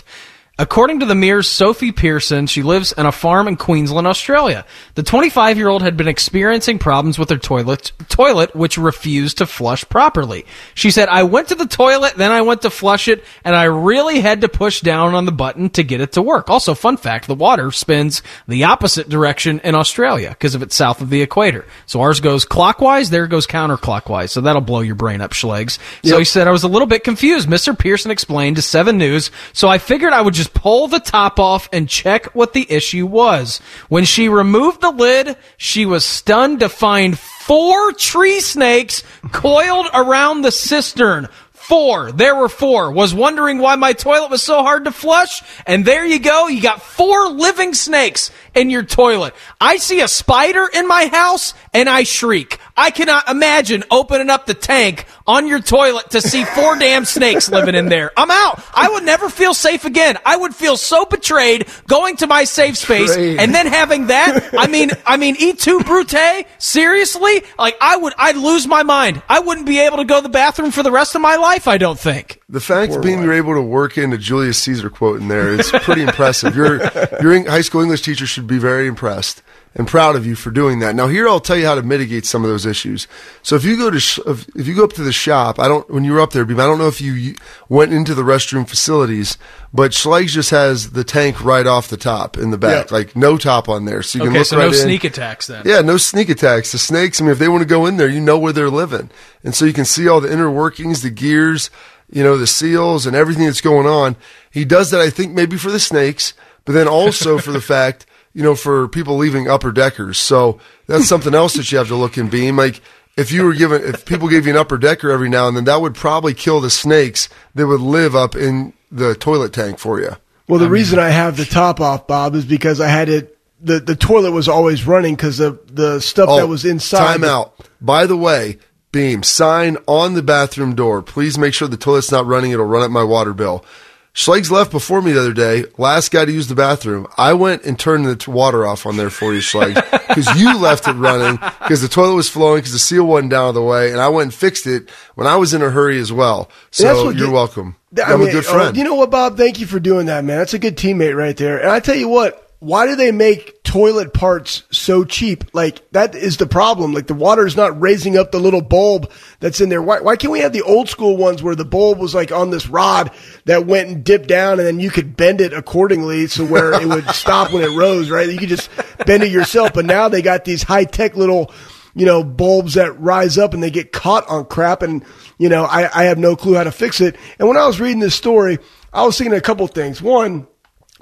According 0.60 1.00
to 1.00 1.06
the 1.06 1.14
Mirror's 1.14 1.48
Sophie 1.48 1.90
Pearson, 1.90 2.46
she 2.46 2.62
lives 2.62 2.92
on 2.92 3.06
a 3.06 3.12
farm 3.12 3.48
in 3.48 3.56
Queensland, 3.56 4.06
Australia. 4.06 4.66
The 4.94 5.02
25 5.02 5.56
year 5.56 5.70
old 5.70 5.80
had 5.80 5.96
been 5.96 6.06
experiencing 6.06 6.78
problems 6.78 7.18
with 7.18 7.30
her 7.30 7.38
toilet, 7.38 7.92
toilet, 8.10 8.54
which 8.54 8.76
refused 8.76 9.38
to 9.38 9.46
flush 9.46 9.88
properly. 9.88 10.44
She 10.74 10.90
said, 10.90 11.08
I 11.08 11.22
went 11.22 11.48
to 11.48 11.54
the 11.54 11.64
toilet, 11.64 12.16
then 12.16 12.30
I 12.30 12.42
went 12.42 12.60
to 12.60 12.68
flush 12.68 13.08
it, 13.08 13.24
and 13.42 13.56
I 13.56 13.64
really 13.64 14.20
had 14.20 14.42
to 14.42 14.50
push 14.50 14.82
down 14.82 15.14
on 15.14 15.24
the 15.24 15.32
button 15.32 15.70
to 15.70 15.82
get 15.82 16.02
it 16.02 16.12
to 16.12 16.20
work. 16.20 16.50
Also, 16.50 16.74
fun 16.74 16.98
fact, 16.98 17.26
the 17.26 17.34
water 17.34 17.70
spins 17.70 18.20
the 18.46 18.64
opposite 18.64 19.08
direction 19.08 19.60
in 19.64 19.74
Australia 19.74 20.28
because 20.28 20.54
of 20.54 20.60
it's 20.60 20.76
south 20.76 21.00
of 21.00 21.08
the 21.08 21.22
equator. 21.22 21.64
So 21.86 22.02
ours 22.02 22.20
goes 22.20 22.44
clockwise, 22.44 23.08
there 23.08 23.28
goes 23.28 23.46
counterclockwise. 23.46 24.28
So 24.28 24.42
that'll 24.42 24.60
blow 24.60 24.80
your 24.80 24.94
brain 24.94 25.22
up, 25.22 25.30
Schlegs. 25.30 25.78
So 26.04 26.18
he 26.18 26.26
said, 26.26 26.48
I 26.48 26.52
was 26.52 26.64
a 26.64 26.68
little 26.68 26.86
bit 26.86 27.02
confused. 27.02 27.48
Mr. 27.48 27.78
Pearson 27.78 28.10
explained 28.10 28.56
to 28.56 28.62
7 28.62 28.98
News, 28.98 29.30
so 29.54 29.66
I 29.66 29.78
figured 29.78 30.12
I 30.12 30.20
would 30.20 30.34
just 30.34 30.49
pull 30.54 30.88
the 30.88 31.00
top 31.00 31.38
off 31.38 31.68
and 31.72 31.88
check 31.88 32.34
what 32.34 32.52
the 32.52 32.70
issue 32.70 33.06
was. 33.06 33.60
When 33.88 34.04
she 34.04 34.28
removed 34.28 34.80
the 34.80 34.90
lid, 34.90 35.36
she 35.56 35.86
was 35.86 36.04
stunned 36.04 36.60
to 36.60 36.68
find 36.68 37.18
four 37.18 37.92
tree 37.92 38.40
snakes 38.40 39.02
coiled 39.32 39.88
around 39.92 40.42
the 40.42 40.52
cistern. 40.52 41.28
Four. 41.52 42.10
There 42.10 42.34
were 42.34 42.48
four. 42.48 42.90
Was 42.90 43.14
wondering 43.14 43.58
why 43.58 43.76
my 43.76 43.92
toilet 43.92 44.30
was 44.30 44.42
so 44.42 44.62
hard 44.62 44.86
to 44.86 44.90
flush. 44.90 45.40
And 45.66 45.84
there 45.84 46.04
you 46.04 46.18
go. 46.18 46.48
You 46.48 46.60
got 46.60 46.82
four 46.82 47.28
living 47.28 47.74
snakes 47.74 48.32
in 48.56 48.70
your 48.70 48.82
toilet. 48.82 49.34
I 49.60 49.76
see 49.76 50.00
a 50.00 50.08
spider 50.08 50.68
in 50.74 50.88
my 50.88 51.06
house 51.06 51.54
and 51.72 51.88
I 51.88 52.02
shriek. 52.02 52.58
I 52.80 52.90
cannot 52.90 53.28
imagine 53.28 53.84
opening 53.90 54.30
up 54.30 54.46
the 54.46 54.54
tank 54.54 55.04
on 55.26 55.46
your 55.46 55.60
toilet 55.60 56.12
to 56.12 56.22
see 56.22 56.44
four 56.44 56.76
damn 56.78 57.04
snakes 57.04 57.50
living 57.50 57.74
in 57.74 57.90
there. 57.90 58.10
I'm 58.16 58.30
out. 58.30 58.64
I 58.72 58.88
would 58.88 59.04
never 59.04 59.28
feel 59.28 59.52
safe 59.52 59.84
again. 59.84 60.16
I 60.24 60.34
would 60.34 60.54
feel 60.54 60.78
so 60.78 61.04
betrayed 61.04 61.68
going 61.86 62.16
to 62.16 62.26
my 62.26 62.44
safe 62.44 62.78
space 62.78 63.10
Betrayed. 63.10 63.38
and 63.38 63.54
then 63.54 63.66
having 63.66 64.06
that. 64.06 64.54
I 64.58 64.66
mean, 64.66 64.92
I 65.04 65.18
mean, 65.18 65.36
Et 65.38 65.58
tu 65.58 65.84
Brute, 65.84 66.46
seriously? 66.56 67.42
Like, 67.58 67.76
I 67.82 67.98
would, 67.98 68.14
I'd 68.16 68.36
lose 68.36 68.66
my 68.66 68.82
mind. 68.82 69.22
I 69.28 69.40
wouldn't 69.40 69.66
be 69.66 69.80
able 69.80 69.98
to 69.98 70.04
go 70.06 70.16
to 70.16 70.22
the 70.22 70.30
bathroom 70.30 70.70
for 70.70 70.82
the 70.82 70.90
rest 70.90 71.14
of 71.14 71.20
my 71.20 71.36
life, 71.36 71.68
I 71.68 71.76
don't 71.76 71.98
think. 71.98 72.40
The 72.48 72.60
fact 72.60 73.02
being 73.02 73.22
you're 73.22 73.34
able 73.34 73.54
to 73.54 73.62
work 73.62 73.98
in 73.98 74.10
a 74.14 74.18
Julius 74.18 74.56
Caesar 74.62 74.88
quote 74.88 75.20
in 75.20 75.28
there 75.28 75.50
is 75.50 75.70
pretty 75.70 76.02
impressive. 76.02 76.56
Your 76.56 76.80
your 77.20 77.50
high 77.50 77.60
school 77.60 77.82
English 77.82 78.02
teacher 78.02 78.26
should 78.26 78.46
be 78.46 78.58
very 78.58 78.86
impressed 78.86 79.42
and 79.74 79.86
proud 79.86 80.16
of 80.16 80.26
you 80.26 80.34
for 80.34 80.50
doing 80.50 80.80
that. 80.80 80.96
Now 80.96 81.06
here 81.06 81.28
I'll 81.28 81.38
tell 81.40 81.56
you 81.56 81.64
how 81.64 81.76
to 81.76 81.82
mitigate 81.82 82.26
some 82.26 82.42
of 82.42 82.50
those 82.50 82.66
issues. 82.66 83.06
So 83.42 83.54
if 83.54 83.64
you 83.64 83.76
go 83.76 83.88
to 83.90 84.00
sh- 84.00 84.18
if 84.26 84.48
if 84.56 84.66
you 84.66 84.74
go 84.74 84.82
up 84.84 84.92
to 84.94 85.02
the 85.04 85.12
shop, 85.12 85.58
I 85.60 85.68
don't 85.68 85.88
when 85.90 86.02
you 86.04 86.12
were 86.12 86.20
up 86.20 86.32
there, 86.32 86.42
I 86.44 86.46
don't 86.46 86.78
know 86.78 86.88
if 86.88 87.00
you 87.00 87.12
you 87.12 87.36
went 87.68 87.92
into 87.92 88.14
the 88.14 88.22
restroom 88.22 88.68
facilities, 88.68 89.38
but 89.72 89.92
Schlegs 89.92 90.30
just 90.30 90.50
has 90.50 90.90
the 90.90 91.04
tank 91.04 91.44
right 91.44 91.66
off 91.66 91.86
the 91.88 91.96
top 91.96 92.36
in 92.36 92.50
the 92.50 92.58
back, 92.58 92.90
Yeah. 92.90 92.96
like 92.96 93.14
no 93.14 93.36
top 93.38 93.68
on 93.68 93.84
there, 93.84 94.02
so 94.02 94.18
you 94.18 94.24
can 94.24 94.32
look 94.34 94.46
so 94.46 94.56
right 94.56 94.62
no 94.64 94.68
in. 94.68 94.74
sneak 94.74 95.04
attacks 95.04 95.46
then. 95.46 95.62
Yeah, 95.64 95.80
no 95.82 95.96
sneak 95.98 96.28
attacks. 96.28 96.72
The 96.72 96.78
snakes, 96.78 97.20
I 97.20 97.24
mean, 97.24 97.32
if 97.32 97.38
they 97.38 97.48
want 97.48 97.62
to 97.62 97.68
go 97.68 97.86
in 97.86 97.96
there, 97.96 98.08
you 98.08 98.20
know 98.20 98.38
where 98.38 98.52
they're 98.52 98.70
living. 98.70 99.08
And 99.44 99.54
so 99.54 99.64
you 99.66 99.72
can 99.72 99.84
see 99.84 100.08
all 100.08 100.20
the 100.20 100.32
inner 100.32 100.50
workings, 100.50 101.02
the 101.02 101.10
gears, 101.10 101.70
you 102.10 102.24
know, 102.24 102.36
the 102.36 102.46
seals 102.48 103.06
and 103.06 103.14
everything 103.14 103.44
that's 103.46 103.60
going 103.60 103.86
on. 103.86 104.16
He 104.50 104.64
does 104.64 104.90
that, 104.90 105.00
I 105.00 105.10
think, 105.10 105.32
maybe 105.32 105.56
for 105.56 105.70
the 105.70 105.78
snakes, 105.78 106.34
but 106.64 106.72
then 106.72 106.88
also 106.88 107.38
for 107.38 107.52
the 107.52 107.60
fact, 107.74 108.04
you 108.32 108.42
know, 108.42 108.54
for 108.54 108.88
people 108.88 109.16
leaving 109.16 109.48
upper 109.48 109.72
deckers. 109.72 110.18
So 110.18 110.60
that's 110.86 111.08
something 111.08 111.34
else 111.34 111.54
that 111.54 111.70
you 111.70 111.78
have 111.78 111.88
to 111.88 111.96
look 111.96 112.16
in 112.16 112.28
beam. 112.28 112.56
Like, 112.56 112.80
if 113.16 113.32
you 113.32 113.44
were 113.44 113.54
given, 113.54 113.82
if 113.82 114.04
people 114.04 114.28
gave 114.28 114.46
you 114.46 114.52
an 114.52 114.58
upper 114.58 114.78
decker 114.78 115.10
every 115.10 115.28
now 115.28 115.48
and 115.48 115.56
then, 115.56 115.64
that 115.64 115.80
would 115.80 115.94
probably 115.94 116.34
kill 116.34 116.60
the 116.60 116.70
snakes 116.70 117.28
that 117.54 117.66
would 117.66 117.80
live 117.80 118.14
up 118.14 118.34
in 118.34 118.72
the 118.90 119.14
toilet 119.14 119.52
tank 119.52 119.78
for 119.78 120.00
you. 120.00 120.16
Well, 120.48 120.58
the 120.58 120.70
reason 120.70 120.98
I 120.98 121.10
have 121.10 121.36
the 121.36 121.44
top 121.44 121.80
off, 121.80 122.06
Bob, 122.08 122.34
is 122.34 122.44
because 122.44 122.80
I 122.80 122.88
had 122.88 123.08
it. 123.08 123.36
The, 123.60 123.78
the 123.78 123.94
toilet 123.94 124.32
was 124.32 124.48
always 124.48 124.86
running 124.86 125.14
because 125.14 125.38
the 125.38 125.60
the 125.66 126.00
stuff 126.00 126.28
that 126.28 126.42
oh, 126.42 126.46
was 126.46 126.64
inside. 126.64 127.02
Oh, 127.02 127.06
Time 127.06 127.24
out. 127.24 127.54
By 127.80 128.06
the 128.06 128.16
way, 128.16 128.58
Beam, 128.92 129.22
sign 129.22 129.76
on 129.86 130.14
the 130.14 130.22
bathroom 130.22 130.74
door. 130.74 131.02
Please 131.02 131.38
make 131.38 131.54
sure 131.54 131.68
the 131.68 131.76
toilet's 131.76 132.10
not 132.10 132.26
running. 132.26 132.50
It'll 132.50 132.64
run 132.64 132.82
up 132.82 132.90
my 132.90 133.04
water 133.04 133.32
bill. 133.32 133.64
Schlegs 134.14 134.50
left 134.50 134.72
before 134.72 135.00
me 135.00 135.12
the 135.12 135.20
other 135.20 135.32
day. 135.32 135.64
Last 135.78 136.10
guy 136.10 136.24
to 136.24 136.32
use 136.32 136.48
the 136.48 136.56
bathroom. 136.56 137.06
I 137.16 137.32
went 137.34 137.64
and 137.64 137.78
turned 137.78 138.06
the 138.06 138.16
t- 138.16 138.30
water 138.30 138.66
off 138.66 138.84
on 138.84 138.96
there 138.96 139.08
for 139.10 139.32
you, 139.32 139.40
Schlegs, 139.40 139.74
because 140.08 140.26
you 140.38 140.58
left 140.58 140.88
it 140.88 140.92
running 140.94 141.36
because 141.60 141.80
the 141.80 141.88
toilet 141.88 142.14
was 142.16 142.28
flowing 142.28 142.58
because 142.58 142.72
the 142.72 142.78
seal 142.80 143.04
wasn't 143.06 143.30
down 143.30 143.40
out 143.44 143.48
of 143.50 143.54
the 143.54 143.62
way, 143.62 143.92
and 143.92 144.00
I 144.00 144.08
went 144.08 144.24
and 144.24 144.34
fixed 144.34 144.66
it 144.66 144.90
when 145.14 145.26
I 145.26 145.36
was 145.36 145.54
in 145.54 145.62
a 145.62 145.70
hurry 145.70 145.98
as 146.00 146.12
well. 146.12 146.50
So 146.72 147.04
you're 147.10 147.26
get- 147.26 147.32
welcome. 147.32 147.76
I 147.98 148.12
I'm 148.12 148.20
mean, 148.20 148.28
a 148.28 148.32
good 148.32 148.46
oh, 148.46 148.52
friend. 148.52 148.76
you 148.76 148.84
know 148.84 148.94
what, 148.94 149.10
Bob? 149.10 149.36
Thank 149.36 149.58
you 149.60 149.66
for 149.66 149.80
doing 149.80 150.06
that, 150.06 150.24
man. 150.24 150.38
That's 150.38 150.54
a 150.54 150.58
good 150.58 150.76
teammate 150.76 151.16
right 151.16 151.36
there. 151.36 151.58
And 151.58 151.70
I 151.70 151.80
tell 151.80 151.96
you 151.96 152.08
what, 152.08 152.49
why 152.60 152.86
do 152.86 152.94
they 152.94 153.10
make 153.10 153.62
toilet 153.62 154.12
parts 154.12 154.64
so 154.70 155.02
cheap? 155.02 155.44
Like 155.54 155.90
that 155.92 156.14
is 156.14 156.36
the 156.36 156.46
problem. 156.46 156.92
Like 156.92 157.06
the 157.06 157.14
water 157.14 157.46
is 157.46 157.56
not 157.56 157.80
raising 157.80 158.18
up 158.18 158.32
the 158.32 158.38
little 158.38 158.60
bulb 158.60 159.10
that's 159.40 159.62
in 159.62 159.70
there. 159.70 159.80
Why, 159.80 160.00
why 160.00 160.16
can't 160.16 160.30
we 160.30 160.40
have 160.40 160.52
the 160.52 160.60
old 160.60 160.90
school 160.90 161.16
ones 161.16 161.42
where 161.42 161.54
the 161.54 161.64
bulb 161.64 161.98
was 161.98 162.14
like 162.14 162.30
on 162.30 162.50
this 162.50 162.68
rod 162.68 163.12
that 163.46 163.66
went 163.66 163.88
and 163.88 164.04
dipped 164.04 164.28
down 164.28 164.58
and 164.58 164.66
then 164.66 164.78
you 164.78 164.90
could 164.90 165.16
bend 165.16 165.40
it 165.40 165.54
accordingly 165.54 166.26
so 166.26 166.44
where 166.44 166.74
it 166.74 166.86
would 166.86 167.08
stop 167.14 167.50
when 167.50 167.62
it 167.62 167.74
rose, 167.74 168.10
right? 168.10 168.28
You 168.28 168.38
could 168.38 168.50
just 168.50 168.68
bend 169.06 169.22
it 169.22 169.32
yourself. 169.32 169.72
But 169.72 169.86
now 169.86 170.10
they 170.10 170.20
got 170.20 170.44
these 170.44 170.62
high 170.62 170.84
tech 170.84 171.16
little, 171.16 171.50
you 171.94 172.04
know, 172.04 172.22
bulbs 172.22 172.74
that 172.74 173.00
rise 173.00 173.38
up 173.38 173.54
and 173.54 173.62
they 173.62 173.70
get 173.70 173.90
caught 173.90 174.28
on 174.28 174.44
crap. 174.44 174.82
And, 174.82 175.02
you 175.38 175.48
know, 175.48 175.64
I, 175.64 175.88
I 175.98 176.04
have 176.04 176.18
no 176.18 176.36
clue 176.36 176.56
how 176.56 176.64
to 176.64 176.72
fix 176.72 177.00
it. 177.00 177.16
And 177.38 177.48
when 177.48 177.56
I 177.56 177.66
was 177.66 177.80
reading 177.80 178.00
this 178.00 178.14
story, 178.14 178.58
I 178.92 179.04
was 179.04 179.16
thinking 179.16 179.34
a 179.34 179.40
couple 179.40 179.66
things. 179.66 180.02
One, 180.02 180.46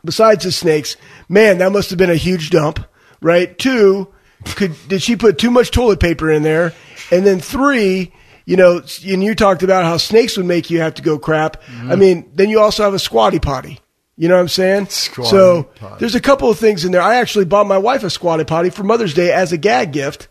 besides 0.04 0.44
the 0.44 0.52
snakes, 0.52 0.96
man, 1.28 1.58
that 1.58 1.72
must 1.72 1.90
have 1.90 1.98
been 1.98 2.10
a 2.10 2.16
huge 2.16 2.50
dump, 2.50 2.84
right? 3.20 3.56
Two, 3.58 4.08
could 4.44 4.74
did 4.88 5.02
she 5.02 5.16
put 5.16 5.38
too 5.38 5.50
much 5.50 5.70
toilet 5.70 6.00
paper 6.00 6.30
in 6.30 6.42
there? 6.42 6.72
And 7.10 7.26
then 7.26 7.40
three, 7.40 8.12
you 8.44 8.56
know, 8.56 8.82
and 9.06 9.22
you 9.22 9.34
talked 9.34 9.62
about 9.62 9.84
how 9.84 9.96
snakes 9.96 10.36
would 10.36 10.46
make 10.46 10.70
you 10.70 10.80
have 10.80 10.94
to 10.94 11.02
go 11.02 11.18
crap. 11.18 11.62
Mm-hmm. 11.62 11.92
I 11.92 11.96
mean, 11.96 12.30
then 12.34 12.50
you 12.50 12.60
also 12.60 12.84
have 12.84 12.94
a 12.94 12.98
squatty 12.98 13.38
potty. 13.38 13.80
You 14.16 14.28
know 14.28 14.34
what 14.34 14.40
I'm 14.40 14.48
saying? 14.48 14.86
Squatty 14.88 15.30
so 15.30 15.62
potty. 15.62 15.96
there's 16.00 16.16
a 16.16 16.20
couple 16.20 16.50
of 16.50 16.58
things 16.58 16.84
in 16.84 16.90
there. 16.90 17.02
I 17.02 17.16
actually 17.16 17.44
bought 17.44 17.68
my 17.68 17.78
wife 17.78 18.02
a 18.02 18.10
squatty 18.10 18.44
potty 18.44 18.70
for 18.70 18.82
Mother's 18.82 19.14
Day 19.14 19.32
as 19.32 19.52
a 19.52 19.56
gag 19.56 19.92
gift. 19.92 20.26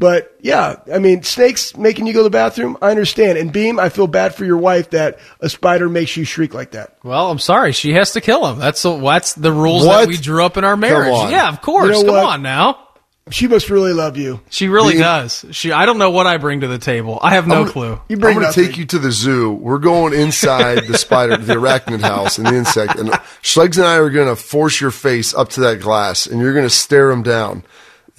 But 0.00 0.34
yeah, 0.40 0.76
I 0.90 0.98
mean, 0.98 1.22
snakes 1.22 1.76
making 1.76 2.06
you 2.06 2.14
go 2.14 2.20
to 2.20 2.24
the 2.24 2.30
bathroom, 2.30 2.78
I 2.80 2.90
understand. 2.90 3.36
And 3.36 3.52
Beam, 3.52 3.78
I 3.78 3.90
feel 3.90 4.06
bad 4.06 4.34
for 4.34 4.46
your 4.46 4.56
wife 4.56 4.90
that 4.90 5.18
a 5.40 5.50
spider 5.50 5.90
makes 5.90 6.16
you 6.16 6.24
shriek 6.24 6.54
like 6.54 6.70
that. 6.70 6.96
Well, 7.04 7.30
I'm 7.30 7.38
sorry. 7.38 7.72
She 7.72 7.92
has 7.92 8.12
to 8.12 8.22
kill 8.22 8.46
him. 8.50 8.58
That's 8.58 8.80
the, 8.82 8.96
that's 8.98 9.34
the 9.34 9.52
rules 9.52 9.84
What? 9.86 10.00
that 10.00 10.08
we 10.08 10.16
drew 10.16 10.42
up 10.42 10.56
in 10.56 10.64
our 10.64 10.74
marriage. 10.76 11.30
Yeah, 11.30 11.50
of 11.50 11.60
course. 11.60 11.88
You 11.98 12.02
know 12.02 12.12
Come 12.14 12.14
what? 12.24 12.24
on 12.32 12.42
now. 12.42 12.86
She 13.30 13.46
must 13.46 13.68
really 13.68 13.92
love 13.92 14.16
you. 14.16 14.40
She 14.48 14.68
really 14.68 14.94
Me- 14.94 15.00
does. 15.00 15.44
She. 15.50 15.70
I 15.70 15.84
don't 15.84 15.98
know 15.98 16.10
what 16.10 16.26
I 16.26 16.38
bring 16.38 16.62
to 16.62 16.66
the 16.66 16.78
table. 16.78 17.18
I 17.22 17.34
have 17.34 17.46
no 17.46 17.56
I'm- 17.64 17.68
clue. 17.68 18.00
You 18.08 18.16
bring 18.16 18.38
I'm 18.38 18.42
going 18.42 18.52
to 18.54 18.64
take 18.66 18.78
you 18.78 18.86
to 18.86 18.98
the 18.98 19.12
zoo. 19.12 19.52
We're 19.52 19.78
going 19.78 20.14
inside 20.14 20.86
the 20.86 20.96
spider, 20.96 21.36
the 21.36 21.54
arachnid 21.56 22.00
house, 22.00 22.38
and 22.38 22.46
the 22.46 22.56
insect. 22.56 22.96
And 22.98 23.10
Schlegs 23.42 23.76
and 23.76 23.86
I 23.86 23.96
are 23.98 24.08
going 24.10 24.28
to 24.28 24.34
force 24.34 24.80
your 24.80 24.90
face 24.90 25.34
up 25.34 25.50
to 25.50 25.60
that 25.60 25.80
glass, 25.80 26.26
and 26.26 26.40
you're 26.40 26.54
going 26.54 26.64
to 26.66 26.70
stare 26.74 27.08
them 27.10 27.22
down. 27.22 27.62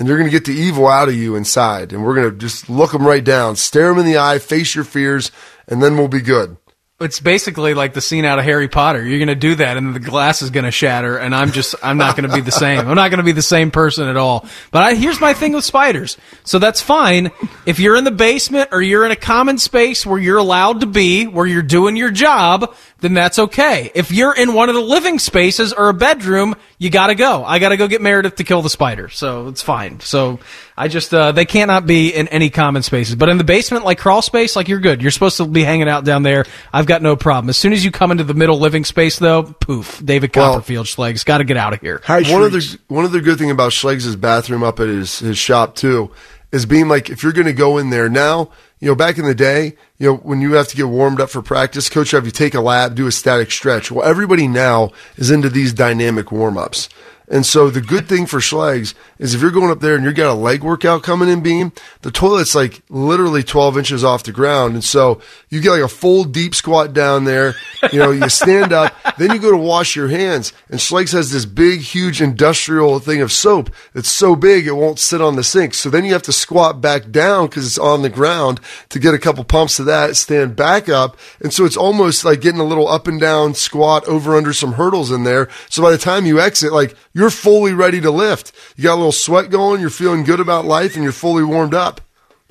And 0.02 0.08
you're 0.08 0.18
going 0.18 0.32
to 0.32 0.36
get 0.36 0.46
the 0.46 0.60
evil 0.60 0.88
out 0.88 1.10
of 1.10 1.14
you 1.14 1.36
inside. 1.36 1.94
And 1.94 2.04
we're 2.04 2.16
going 2.16 2.32
to 2.32 2.36
just 2.36 2.72
look 2.72 2.92
them 2.92 3.06
right 3.06 3.24
down, 3.24 3.56
stare 3.56 3.90
them 3.90 4.00
in 4.00 4.06
the 4.08 4.18
eye, 4.18 4.40
face 4.40 4.74
your 4.74 4.84
fears, 4.84 5.32
and 5.68 5.80
then 5.80 5.96
we'll 5.96 6.08
be 6.08 6.22
good. 6.22 6.58
it's 7.00 7.20
basically 7.20 7.74
like 7.74 7.94
the 7.94 8.02
scene 8.02 8.26
out 8.26 8.38
of 8.38 8.46
Harry 8.46 8.68
Potter. 8.68 9.04
You're 9.06 9.18
going 9.18 9.28
to 9.28 9.36
do 9.36 9.56
that, 9.56 9.78
and 9.78 9.96
the 9.96 10.00
glass 10.00 10.42
is 10.42 10.52
going 10.52 10.66
to 10.66 10.72
shatter, 10.72 11.18
and 11.18 11.34
I'm 11.34 11.52
just, 11.52 11.74
I'm 11.84 11.98
not 11.98 12.16
going 12.16 12.30
to 12.30 12.36
be 12.36 12.42
the 12.42 12.52
same. 12.52 12.80
I'm 12.88 12.96
not 12.96 13.10
going 13.10 13.18
to 13.18 13.24
be 13.24 13.32
the 13.32 13.42
same 13.42 13.72
person 13.72 14.08
at 14.08 14.18
all. 14.18 14.46
But 14.72 14.84
I, 14.84 14.94
here's 14.94 15.20
my 15.20 15.34
thing 15.34 15.54
with 15.54 15.66
spiders. 15.66 16.18
So 16.44 16.60
that's 16.60 16.82
fine 16.82 17.32
if 17.66 17.80
you're 17.80 17.96
in 17.96 18.04
the 18.04 18.12
basement 18.12 18.70
or 18.72 18.82
you're 18.82 19.06
in 19.06 19.12
a 19.12 19.16
common 19.16 19.58
space 19.58 20.06
where 20.06 20.20
you're 20.20 20.38
allowed 20.38 20.82
to 20.82 20.88
be, 20.88 21.26
where 21.26 21.46
you're 21.46 21.64
doing 21.64 21.96
your 21.96 22.12
job. 22.12 22.76
Then 23.02 23.16
that's 23.16 23.40
okay. 23.40 23.92
If 23.96 24.12
you're 24.12 24.34
in 24.36 24.54
one 24.54 24.70
of 24.70 24.76
the 24.76 24.82
living 24.82 25.18
spaces 25.18 25.74
or 25.74 25.90
a 25.90 25.94
bedroom, 25.94 26.56
you 26.78 26.92
got 26.92 27.08
to 27.08 27.16
go. 27.16 27.44
I 27.44 27.58
got 27.58 27.70
to 27.70 27.78
go 27.78 27.88
get 27.88 28.00
Meredith 28.00 28.36
to 28.36 28.44
kill 28.44 28.62
the 28.62 28.70
spider, 28.70 29.10
so 29.10 29.48
it's 29.48 29.64
fine. 29.64 30.00
So 30.02 30.40
I 30.78 30.88
just, 30.88 31.12
uh, 31.12 31.32
they 31.32 31.46
cannot 31.46 31.88
be 31.88 32.14
in 32.14 32.28
any 32.28 32.52
common 32.52 32.84
spaces. 32.84 33.16
But 33.16 33.30
in 33.30 33.40
the 33.40 33.44
basement, 33.44 33.86
like 33.86 33.98
crawl 33.98 34.22
space, 34.22 34.56
like 34.56 34.68
you're 34.68 34.80
good. 34.80 35.02
You're 35.02 35.10
supposed 35.10 35.38
to 35.38 35.48
be 35.48 35.64
hanging 35.64 35.90
out 35.90 36.06
down 36.06 36.22
there. 36.22 36.46
I've 36.72 36.86
got 36.86 37.02
no 37.02 37.16
problem. 37.16 37.50
As 37.50 37.58
soon 37.58 37.74
as 37.74 37.84
you 37.84 37.90
come 37.90 38.12
into 38.12 38.24
the 38.24 38.36
middle 38.36 38.60
living 38.60 38.86
space, 38.86 39.18
though, 39.18 39.44
poof, 39.44 40.00
David 40.06 40.36
Well- 40.36 40.54
Copperfield 40.54 40.86
Schlegs, 40.86 41.26
got 41.26 41.40
to 41.40 41.44
get 41.44 41.58
out 41.58 41.74
of 41.74 41.82
here. 41.82 42.02
High 42.06 42.22
one 42.32 42.44
of 42.44 42.52
the 42.52 42.80
one 42.88 43.04
of 43.04 43.12
the 43.12 43.22
good 43.22 43.40
thing 43.40 43.50
about 43.50 43.74
Schleg's 43.74 44.16
bathroom 44.16 44.62
up 44.64 44.80
at 44.80 44.88
his 44.88 45.20
his 45.20 45.38
shop 45.40 45.76
too 45.76 46.12
is 46.52 46.66
being 46.66 46.88
like 46.88 47.10
if 47.10 47.24
you're 47.24 47.34
going 47.34 47.48
to 47.48 47.54
go 47.54 47.78
in 47.78 47.90
there 47.90 48.10
now, 48.10 48.52
you 48.82 48.88
know, 48.88 48.96
back 48.96 49.18
in 49.18 49.26
the 49.26 49.36
day, 49.36 49.76
you 50.00 50.08
know, 50.08 50.16
when 50.18 50.42
you 50.42 50.54
have 50.54 50.68
to 50.68 50.76
get 50.76 50.88
warmed 50.88 51.22
up 51.22 51.30
for 51.30 51.42
practice, 51.42 51.88
coach 51.88 52.12
have 52.12 52.26
you 52.26 52.32
take 52.32 52.56
a 52.56 52.60
lap, 52.60 52.96
do 52.96 53.08
a 53.08 53.12
static 53.12 53.52
stretch. 53.52 53.92
Well, 53.92 54.06
everybody 54.06 54.48
now 54.48 54.92
is 55.18 55.30
into 55.30 55.50
these 55.50 55.72
dynamic 55.72 56.32
warm 56.32 56.58
ups. 56.58 56.90
And 57.32 57.46
so 57.46 57.70
the 57.70 57.80
good 57.80 58.10
thing 58.10 58.26
for 58.26 58.40
Schlegs 58.40 58.94
is 59.18 59.34
if 59.34 59.42
you're 59.42 59.52
going 59.52 59.72
up 59.72 59.80
there 59.80 59.96
and 59.96 60.04
you've 60.04 60.16
got 60.16 60.30
a 60.30 60.34
leg 60.34 60.64
workout 60.64 61.02
coming 61.02 61.30
in 61.30 61.42
beam, 61.42 61.72
the 62.02 62.12
toilet's 62.12 62.54
like 62.54 62.82
literally 62.90 63.42
12 63.42 63.78
inches 63.78 64.04
off 64.04 64.24
the 64.24 64.34
ground. 64.34 64.74
And 64.74 64.84
so 64.84 65.22
you 65.50 65.62
get 65.62 65.72
like 65.72 65.82
a 65.82 65.88
full 65.88 66.26
deep 66.26 66.54
squat 66.54 66.92
down 66.92 67.24
there. 67.24 67.56
You 67.94 68.00
know, 68.00 68.12
you 68.12 68.28
stand 68.28 68.74
up, 68.74 68.94
then 69.18 69.32
you 69.32 69.40
go 69.40 69.50
to 69.50 69.58
wash 69.58 69.96
your 69.96 70.10
hands. 70.10 70.52
And 70.70 70.78
Schlegs 70.78 71.14
has 71.14 71.32
this 71.32 71.46
big, 71.46 71.80
huge 71.80 72.22
industrial 72.22 73.00
thing 73.00 73.22
of 73.22 73.32
soap 73.32 73.70
that's 73.94 74.10
so 74.10 74.36
big 74.36 74.68
it 74.68 74.74
won't 74.74 75.00
sit 75.00 75.22
on 75.22 75.38
the 75.38 75.44
sink. 75.44 75.74
So 75.74 75.90
then 75.90 76.04
you 76.04 76.12
have 76.12 76.24
to 76.24 76.34
squat 76.34 76.82
back 76.82 77.12
down 77.12 77.48
because 77.48 77.66
it's 77.66 77.80
on 77.80 78.02
the 78.02 78.10
ground 78.10 78.60
to 78.90 79.00
get 79.00 79.14
a 79.14 79.20
couple 79.20 79.44
pumps 79.44 79.80
of 79.80 79.86
that, 79.86 80.16
stand 80.16 80.56
back 80.56 80.90
up. 80.90 81.18
And 81.40 81.54
so 81.54 81.66
it's 81.66 81.78
almost 81.78 82.26
like 82.26 82.42
getting 82.42 82.60
a 82.60 82.66
little 82.66 82.88
up 82.88 83.08
and 83.08 83.20
down 83.20 83.54
squat 83.54 84.08
over 84.08 84.36
under 84.36 84.54
some 84.54 84.74
hurdles 84.74 85.12
in 85.12 85.24
there. 85.24 85.50
So 85.70 85.82
by 85.82 85.92
the 85.92 85.98
time 85.98 86.26
you 86.26 86.40
exit, 86.40 86.74
like 86.74 86.96
you're 87.14 87.30
fully 87.30 87.74
ready 87.74 88.02
to 88.02 88.12
lift. 88.12 88.52
You 88.76 88.84
got 88.84 88.96
a 88.96 88.96
little 88.96 89.12
sweat 89.12 89.50
going, 89.50 89.82
you're 89.82 89.90
feeling 89.90 90.24
good 90.24 90.40
about 90.40 90.66
life, 90.66 90.96
and 90.96 91.04
you're 91.04 91.12
fully 91.12 91.44
warmed 91.44 91.74
up. 91.74 92.02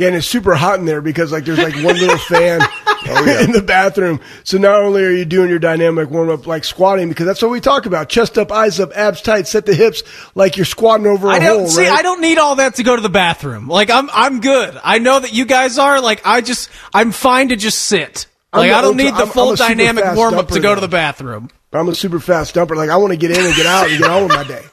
Yeah, 0.00 0.06
and 0.06 0.16
it's 0.16 0.26
super 0.26 0.54
hot 0.54 0.78
in 0.78 0.86
there 0.86 1.02
because 1.02 1.30
like 1.30 1.44
there's 1.44 1.58
like 1.58 1.74
one 1.74 1.94
little 1.98 2.16
fan 2.16 2.60
oh, 2.86 3.40
in 3.44 3.52
the 3.52 3.60
bathroom. 3.60 4.18
So 4.44 4.56
not 4.56 4.80
only 4.82 5.04
are 5.04 5.10
you 5.10 5.26
doing 5.26 5.50
your 5.50 5.58
dynamic 5.58 6.08
warm 6.08 6.30
up 6.30 6.46
like 6.46 6.64
squatting 6.64 7.10
because 7.10 7.26
that's 7.26 7.42
what 7.42 7.50
we 7.50 7.60
talk 7.60 7.84
about: 7.84 8.08
chest 8.08 8.38
up, 8.38 8.50
eyes 8.50 8.80
up, 8.80 8.92
abs 8.96 9.20
tight, 9.20 9.46
set 9.46 9.66
the 9.66 9.74
hips 9.74 10.02
like 10.34 10.56
you're 10.56 10.64
squatting 10.64 11.06
over 11.06 11.28
a 11.28 11.32
I 11.32 11.38
don't 11.38 11.58
hole. 11.58 11.68
see. 11.68 11.82
right? 11.86 11.98
I 11.98 12.00
don't 12.00 12.22
need 12.22 12.38
all 12.38 12.56
that 12.56 12.76
to 12.76 12.82
go 12.82 12.96
to 12.96 13.02
the 13.02 13.10
bathroom. 13.10 13.68
Like 13.68 13.90
I'm, 13.90 14.08
I'm 14.10 14.40
good. 14.40 14.80
I 14.82 15.00
know 15.00 15.20
that 15.20 15.34
you 15.34 15.44
guys 15.44 15.78
are. 15.78 16.00
Like 16.00 16.22
I 16.26 16.40
just, 16.40 16.70
I'm 16.94 17.12
fine 17.12 17.50
to 17.50 17.56
just 17.56 17.78
sit. 17.80 18.26
Like 18.54 18.70
the 18.70 18.76
I 18.76 18.80
don't 18.80 18.96
need 18.96 19.10
the 19.12 19.18
I'm- 19.18 19.28
full 19.28 19.50
I'm 19.50 19.56
dynamic 19.56 20.04
warm 20.14 20.32
up 20.32 20.48
to 20.48 20.60
go 20.60 20.74
to 20.74 20.80
the 20.80 20.88
bathroom. 20.88 21.50
I'm 21.74 21.88
a 21.90 21.94
super 21.94 22.20
fast 22.20 22.54
dumper. 22.54 22.74
Like 22.74 22.88
I 22.88 22.96
want 22.96 23.12
to 23.12 23.18
get 23.18 23.32
in 23.32 23.44
and 23.44 23.54
get 23.54 23.66
out 23.66 23.90
and 23.90 23.98
get 24.00 24.10
on 24.10 24.22
with 24.22 24.32
my 24.32 24.44
day. 24.44 24.64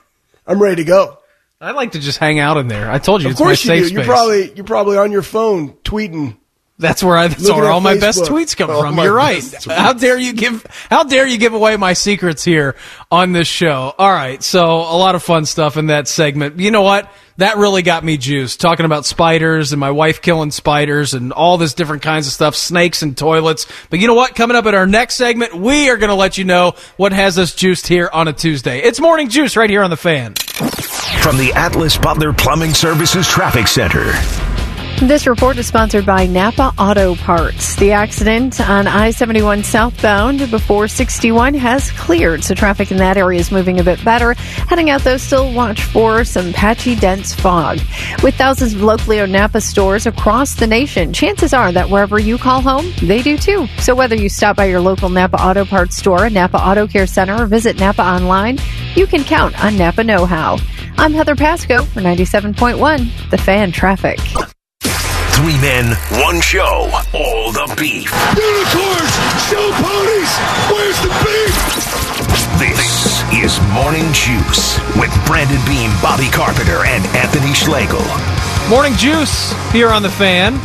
I'm 0.47 0.61
ready 0.63 0.77
to 0.77 0.85
go. 0.85 1.17
I 1.59 1.71
like 1.71 1.93
to 1.93 1.99
just 1.99 2.19
hang 2.19 2.39
out 2.39 2.57
in 2.57 2.67
there. 2.67 2.89
I 2.89 2.99
told 2.99 3.21
you, 3.21 3.27
Of 3.29 3.31
it's 3.31 3.39
my 3.39 3.45
course 3.47 3.63
you 3.63 3.67
safe 3.67 3.83
do. 3.83 3.87
space. 3.89 3.95
You're 3.95 4.05
probably 4.05 4.53
you're 4.53 4.65
probably 4.65 4.97
on 4.97 5.11
your 5.11 5.23
phone 5.23 5.73
tweeting. 5.83 6.37
That's 6.79 7.03
where 7.03 7.17
I. 7.17 7.27
That's 7.27 7.41
Looking 7.41 7.55
where 7.57 7.65
at 7.65 7.71
all 7.71 7.81
my 7.81 7.97
best 7.97 8.23
tweets 8.25 8.55
come 8.55 8.69
Oh, 8.69 8.81
from. 8.81 8.97
You're 8.97 9.11
right. 9.13 9.41
tweets. 9.41 9.71
How 9.75 9.93
dare 9.93 10.17
you 10.19 10.33
give? 10.33 10.63
How 10.91 11.03
dare 11.03 11.25
you 11.25 11.39
give 11.39 11.53
away 11.55 11.75
my 11.75 11.93
secrets 11.93 12.43
here 12.43 12.75
on 13.11 13.31
this 13.31 13.47
show? 13.47 13.95
All 13.97 14.11
right, 14.11 14.41
so 14.43 14.63
a 14.65 14.97
lot 14.97 15.15
of 15.15 15.23
fun 15.23 15.45
stuff 15.45 15.75
in 15.77 15.87
that 15.87 16.07
segment. 16.07 16.59
You 16.59 16.69
know 16.69 16.83
what? 16.83 17.11
That 17.37 17.57
really 17.57 17.81
got 17.83 18.03
me 18.03 18.17
juiced. 18.17 18.59
Talking 18.61 18.85
about 18.85 19.05
spiders 19.05 19.71
and 19.71 19.79
my 19.79 19.91
wife 19.91 20.21
killing 20.21 20.49
spiders 20.51 21.13
and 21.15 21.31
all 21.31 21.57
this 21.57 21.73
different 21.75 22.01
kinds 22.03 22.25
of 22.27 22.33
stuff, 22.33 22.55
snakes 22.55 23.01
and 23.03 23.15
toilets. 23.17 23.67
But 23.89 23.99
you 23.99 24.07
know 24.07 24.15
what? 24.15 24.33
Coming 24.35 24.57
up 24.57 24.65
in 24.67 24.73
our 24.75 24.87
next 24.87 25.15
segment, 25.15 25.55
we 25.55 25.89
are 25.89 25.97
going 25.97 26.09
to 26.09 26.15
let 26.15 26.37
you 26.39 26.45
know 26.45 26.73
what 26.95 27.11
has 27.11 27.37
us 27.39 27.53
juiced 27.55 27.87
here 27.87 28.09
on 28.11 28.27
a 28.27 28.33
Tuesday. 28.33 28.79
It's 28.79 28.99
morning 28.99 29.29
juice 29.29 29.55
right 29.55 29.69
here 29.69 29.83
on 29.83 29.89
the 29.91 29.97
fan. 29.97 30.33
From 31.21 31.37
the 31.37 31.53
Atlas 31.55 31.97
Butler 31.97 32.33
Plumbing 32.33 32.73
Services 32.73 33.27
Traffic 33.27 33.67
Center. 33.67 34.13
This 35.01 35.27
report 35.27 35.59
is 35.59 35.67
sponsored 35.67 36.07
by 36.07 36.25
Napa 36.25 36.73
Auto 36.79 37.13
Parts. 37.13 37.75
The 37.75 37.91
accident 37.91 38.59
on 38.59 38.87
I 38.87 39.11
71 39.11 39.63
southbound 39.63 40.49
before 40.49 40.87
61 40.87 41.53
has 41.53 41.91
cleared, 41.91 42.43
so 42.43 42.55
traffic 42.55 42.89
in 42.89 42.97
that 42.97 43.15
area 43.15 43.39
is 43.39 43.51
moving 43.51 43.79
a 43.79 43.83
bit 43.83 44.03
better. 44.03 44.33
Heading 44.33 44.89
out, 44.89 45.03
though, 45.03 45.17
still 45.17 45.53
watch 45.53 45.83
for 45.83 46.23
some 46.23 46.51
patchy, 46.51 46.95
dense 46.95 47.33
fog. 47.33 47.77
With 48.23 48.35
thousands 48.35 48.73
of 48.73 48.81
locally 48.81 49.19
owned 49.19 49.31
Napa 49.31 49.61
stores 49.61 50.07
across 50.07 50.55
the 50.55 50.65
nation, 50.65 51.13
chances 51.13 51.53
are 51.53 51.71
that 51.71 51.91
wherever 51.91 52.17
you 52.17 52.39
call 52.39 52.61
home, 52.61 52.91
they 53.03 53.21
do 53.21 53.37
too. 53.37 53.67
So 53.77 53.93
whether 53.93 54.15
you 54.15 54.29
stop 54.29 54.55
by 54.55 54.65
your 54.65 54.81
local 54.81 55.09
Napa 55.09 55.39
Auto 55.39 55.63
Parts 55.63 55.95
store, 55.95 56.27
Napa 56.31 56.57
Auto 56.57 56.87
Care 56.87 57.07
Center, 57.07 57.43
or 57.43 57.45
visit 57.45 57.79
Napa 57.79 58.01
online, 58.01 58.57
you 58.95 59.05
can 59.05 59.23
count 59.23 59.63
on 59.63 59.77
Napa 59.77 60.03
Know 60.03 60.25
How. 60.25 60.57
I'm 60.97 61.13
Heather 61.13 61.35
Pasco 61.35 61.83
for 61.83 62.01
97.1, 62.01 63.29
The 63.29 63.37
Fan 63.37 63.71
Traffic. 63.71 64.17
Three 65.37 65.61
men, 65.61 65.93
one 66.25 66.41
show, 66.41 66.89
all 67.13 67.51
the 67.51 67.71
beef. 67.77 68.09
Unicorns! 68.33 69.13
Show 69.45 69.69
ponies! 69.77 70.33
Where's 70.65 70.97
the 71.05 71.13
beef? 71.21 71.53
This 72.57 73.21
is 73.31 73.61
Morning 73.71 74.11
Juice 74.13 74.79
with 74.97 75.13
Brandon 75.27 75.63
Beam, 75.67 75.91
Bobby 76.01 76.27
Carpenter, 76.31 76.83
and 76.85 77.05
Anthony 77.15 77.53
Schlegel. 77.53 78.01
Morning 78.67 78.95
Juice 78.95 79.53
here 79.71 79.89
on 79.89 80.01
the 80.01 80.09
fan. 80.09 80.59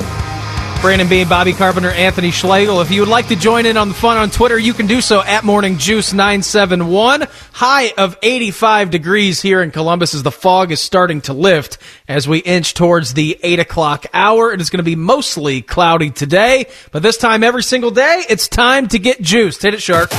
Brandon 0.82 1.08
Beam, 1.08 1.28
Bobby 1.28 1.52
Carpenter, 1.52 1.90
Anthony 1.90 2.32
Schlegel. 2.32 2.80
If 2.80 2.90
you 2.90 3.02
would 3.02 3.08
like 3.08 3.28
to 3.28 3.36
join 3.36 3.66
in 3.66 3.76
on 3.76 3.88
the 3.88 3.94
fun 3.94 4.16
on 4.16 4.30
Twitter, 4.30 4.58
you 4.58 4.74
can 4.74 4.88
do 4.88 5.00
so 5.00 5.22
at 5.22 5.44
Morning 5.44 5.78
Juice 5.78 6.12
971. 6.12 7.22
High 7.52 7.92
of 7.96 8.18
85 8.20 8.90
degrees 8.90 9.40
here 9.40 9.62
in 9.62 9.70
Columbus 9.70 10.12
as 10.12 10.24
the 10.24 10.32
fog 10.32 10.72
is 10.72 10.80
starting 10.80 11.20
to 11.22 11.34
lift 11.34 11.78
as 12.08 12.26
we 12.26 12.38
inch 12.38 12.74
towards 12.74 13.14
the 13.14 13.38
8 13.44 13.60
o'clock 13.60 14.06
hour. 14.12 14.52
It 14.52 14.60
is 14.60 14.70
going 14.70 14.78
to 14.78 14.82
be 14.82 14.96
mostly 14.96 15.62
cloudy 15.62 16.10
today, 16.10 16.66
but 16.90 17.04
this 17.04 17.16
time 17.16 17.44
every 17.44 17.62
single 17.62 17.92
day, 17.92 18.24
it's 18.28 18.48
time 18.48 18.88
to 18.88 18.98
get 18.98 19.22
juiced. 19.22 19.62
Hit 19.62 19.74
it, 19.74 19.82
Shark. 19.82 20.12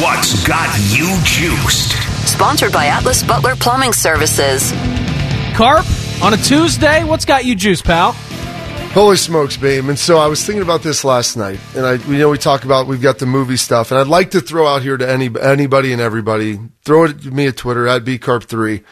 What's 0.00 0.44
got 0.44 0.68
you 0.90 1.16
juiced? 1.22 1.92
Sponsored 2.28 2.72
by 2.72 2.86
Atlas 2.86 3.22
Butler 3.22 3.54
Plumbing 3.54 3.92
Services. 3.92 4.72
Carp, 5.54 5.86
on 6.20 6.34
a 6.34 6.38
Tuesday, 6.38 7.04
what's 7.04 7.24
got 7.24 7.44
you 7.44 7.54
juiced, 7.54 7.84
pal? 7.84 8.16
Holy 8.98 9.16
smokes, 9.16 9.56
babe. 9.56 9.88
And 9.88 9.96
so 9.96 10.18
I 10.18 10.26
was 10.26 10.44
thinking 10.44 10.60
about 10.60 10.82
this 10.82 11.04
last 11.04 11.36
night. 11.36 11.60
And 11.76 11.86
I, 11.86 11.92
you 12.10 12.18
know, 12.18 12.30
we 12.30 12.36
talk 12.36 12.64
about, 12.64 12.88
we've 12.88 13.00
got 13.00 13.20
the 13.20 13.26
movie 13.26 13.56
stuff. 13.56 13.92
And 13.92 14.00
I'd 14.00 14.08
like 14.08 14.32
to 14.32 14.40
throw 14.40 14.66
out 14.66 14.82
here 14.82 14.96
to 14.96 15.08
any, 15.08 15.30
anybody 15.40 15.92
and 15.92 16.02
everybody, 16.02 16.58
throw 16.84 17.04
it 17.04 17.24
at 17.24 17.32
me 17.32 17.46
at 17.46 17.56
Twitter, 17.56 17.86
at 17.86 18.02
bcarp3. 18.02 18.82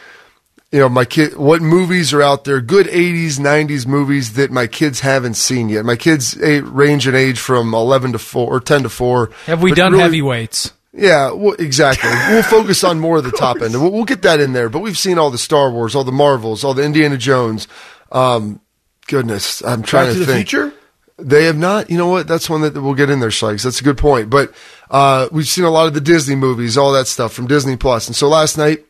You 0.71 0.79
know, 0.79 0.87
my 0.87 1.03
kid, 1.03 1.35
what 1.35 1.61
movies 1.61 2.13
are 2.13 2.21
out 2.21 2.45
there, 2.45 2.61
good 2.61 2.87
80s, 2.87 3.37
90s 3.37 3.85
movies 3.85 4.35
that 4.35 4.49
my 4.49 4.65
kids 4.65 5.01
haven't 5.01 5.33
seen 5.33 5.67
yet. 5.67 5.83
My 5.83 5.97
kids 5.97 6.37
range 6.37 7.05
in 7.05 7.13
age 7.13 7.37
from 7.37 7.73
11 7.73 8.13
to 8.13 8.17
4 8.17 8.47
or 8.55 8.61
10 8.61 8.83
to 8.83 8.89
4. 8.89 9.29
Have 9.47 9.61
we 9.61 9.73
done 9.73 9.91
really- 9.91 10.03
heavyweights? 10.03 10.71
Yeah, 10.93 11.31
well, 11.31 11.55
exactly. 11.59 12.09
we'll 12.29 12.43
focus 12.43 12.85
on 12.85 13.01
more 13.01 13.17
of 13.17 13.25
the 13.25 13.31
top 13.31 13.61
end. 13.61 13.73
We'll, 13.81 13.91
we'll 13.91 14.05
get 14.05 14.21
that 14.21 14.39
in 14.39 14.53
there. 14.53 14.69
But 14.69 14.79
we've 14.79 14.97
seen 14.97 15.19
all 15.19 15.31
the 15.31 15.37
Star 15.37 15.69
Wars, 15.69 15.95
all 15.95 16.05
the 16.05 16.13
Marvels, 16.13 16.63
all 16.63 16.73
the 16.73 16.85
Indiana 16.85 17.17
Jones. 17.17 17.67
Um, 18.09 18.61
goodness, 19.07 19.63
I'm 19.63 19.83
trying 19.83 20.07
Back 20.07 20.13
to 20.13 20.19
the 20.19 20.25
think. 20.25 20.49
Future. 20.49 20.73
They 21.19 21.45
have 21.45 21.57
not. 21.57 21.89
You 21.89 21.97
know 21.97 22.09
what? 22.09 22.27
That's 22.27 22.49
one 22.49 22.61
that 22.61 22.79
we'll 22.79 22.93
get 22.93 23.09
in 23.09 23.19
there, 23.19 23.31
Sykes. 23.31 23.63
That's 23.63 23.81
a 23.81 23.83
good 23.83 23.97
point. 23.97 24.29
But 24.29 24.53
uh, 24.91 25.27
we've 25.31 25.47
seen 25.47 25.63
a 25.63 25.71
lot 25.71 25.87
of 25.87 25.95
the 25.95 26.01
Disney 26.01 26.35
movies, 26.35 26.77
all 26.77 26.93
that 26.93 27.07
stuff 27.07 27.33
from 27.33 27.47
Disney 27.47 27.75
Plus. 27.75 28.05
And 28.07 28.15
so 28.15 28.27
last 28.27 28.57
night, 28.57 28.85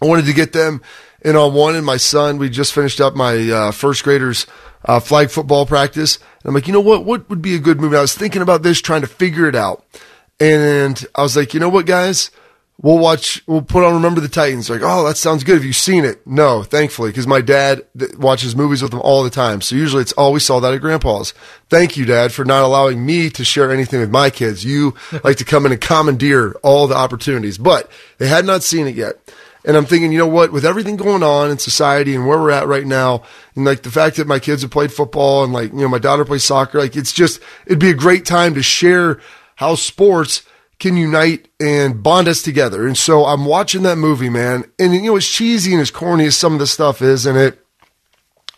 I 0.00 0.06
wanted 0.06 0.24
to 0.26 0.32
get 0.32 0.54
them 0.54 0.80
in 1.20 1.36
on 1.36 1.52
one. 1.52 1.76
And 1.76 1.84
my 1.84 1.98
son, 1.98 2.38
we 2.38 2.48
just 2.48 2.72
finished 2.72 3.02
up 3.02 3.14
my 3.14 3.50
uh, 3.50 3.70
first 3.70 4.02
graders 4.02 4.46
uh, 4.86 4.98
flag 4.98 5.30
football 5.30 5.66
practice. 5.66 6.16
And 6.16 6.48
I'm 6.48 6.54
like, 6.54 6.66
you 6.66 6.72
know 6.72 6.80
what? 6.80 7.04
What 7.04 7.28
would 7.28 7.42
be 7.42 7.54
a 7.54 7.60
good 7.60 7.80
movie? 7.80 7.96
I 7.96 8.00
was 8.00 8.14
thinking 8.14 8.40
about 8.40 8.62
this, 8.62 8.80
trying 8.80 9.02
to 9.02 9.06
figure 9.06 9.46
it 9.46 9.54
out. 9.54 9.84
And 10.40 11.04
I 11.14 11.22
was 11.22 11.36
like, 11.36 11.52
you 11.52 11.60
know 11.60 11.68
what, 11.68 11.86
guys? 11.86 12.30
We'll 12.80 12.98
watch, 12.98 13.42
we'll 13.46 13.62
put 13.62 13.84
on 13.84 13.94
Remember 13.94 14.20
the 14.20 14.28
Titans. 14.28 14.68
Like, 14.68 14.80
oh, 14.82 15.06
that 15.06 15.16
sounds 15.16 15.44
good. 15.44 15.54
Have 15.54 15.64
you 15.64 15.72
seen 15.72 16.04
it? 16.04 16.26
No, 16.26 16.64
thankfully, 16.64 17.10
because 17.10 17.28
my 17.28 17.40
dad 17.40 17.86
th- 17.96 18.16
watches 18.16 18.56
movies 18.56 18.82
with 18.82 18.90
them 18.90 19.00
all 19.02 19.22
the 19.22 19.30
time. 19.30 19.60
So 19.60 19.76
usually 19.76 20.02
it's, 20.02 20.14
oh, 20.18 20.32
we 20.32 20.40
saw 20.40 20.58
that 20.58 20.74
at 20.74 20.80
grandpa's. 20.80 21.32
Thank 21.68 21.96
you, 21.96 22.04
dad, 22.04 22.32
for 22.32 22.44
not 22.44 22.64
allowing 22.64 23.06
me 23.06 23.30
to 23.30 23.44
share 23.44 23.70
anything 23.70 24.00
with 24.00 24.10
my 24.10 24.30
kids. 24.30 24.64
You 24.64 24.94
like 25.22 25.36
to 25.36 25.44
come 25.44 25.64
in 25.64 25.70
and 25.70 25.80
commandeer 25.80 26.52
all 26.64 26.88
the 26.88 26.96
opportunities, 26.96 27.56
but 27.56 27.88
they 28.18 28.26
had 28.26 28.44
not 28.44 28.64
seen 28.64 28.88
it 28.88 28.96
yet. 28.96 29.16
And 29.64 29.76
I'm 29.76 29.86
thinking, 29.86 30.10
you 30.10 30.18
know 30.18 30.26
what, 30.26 30.50
with 30.50 30.64
everything 30.64 30.96
going 30.96 31.22
on 31.22 31.50
in 31.50 31.58
society 31.58 32.16
and 32.16 32.26
where 32.26 32.38
we're 32.38 32.50
at 32.50 32.66
right 32.66 32.86
now, 32.86 33.22
and 33.54 33.64
like 33.64 33.82
the 33.82 33.92
fact 33.92 34.16
that 34.16 34.26
my 34.26 34.40
kids 34.40 34.62
have 34.62 34.72
played 34.72 34.92
football 34.92 35.44
and 35.44 35.52
like, 35.52 35.70
you 35.72 35.78
know, 35.78 35.88
my 35.88 35.98
daughter 35.98 36.24
plays 36.24 36.42
soccer, 36.42 36.80
like 36.80 36.96
it's 36.96 37.12
just, 37.12 37.40
it'd 37.66 37.78
be 37.78 37.90
a 37.90 37.94
great 37.94 38.24
time 38.24 38.54
to 38.54 38.62
share 38.62 39.20
how 39.54 39.76
sports 39.76 40.42
can 40.82 40.96
unite 40.96 41.46
and 41.60 42.02
bond 42.02 42.26
us 42.26 42.42
together. 42.42 42.88
And 42.88 42.98
so 42.98 43.24
I'm 43.24 43.44
watching 43.44 43.84
that 43.84 43.98
movie, 43.98 44.28
man. 44.28 44.64
And 44.80 44.92
you 44.92 45.02
know, 45.02 45.16
as 45.16 45.26
cheesy 45.26 45.72
and 45.72 45.80
as 45.80 45.92
corny 45.92 46.24
as 46.26 46.36
some 46.36 46.54
of 46.54 46.58
the 46.58 46.66
stuff 46.66 47.00
is 47.00 47.24
in 47.24 47.36
it, 47.36 47.64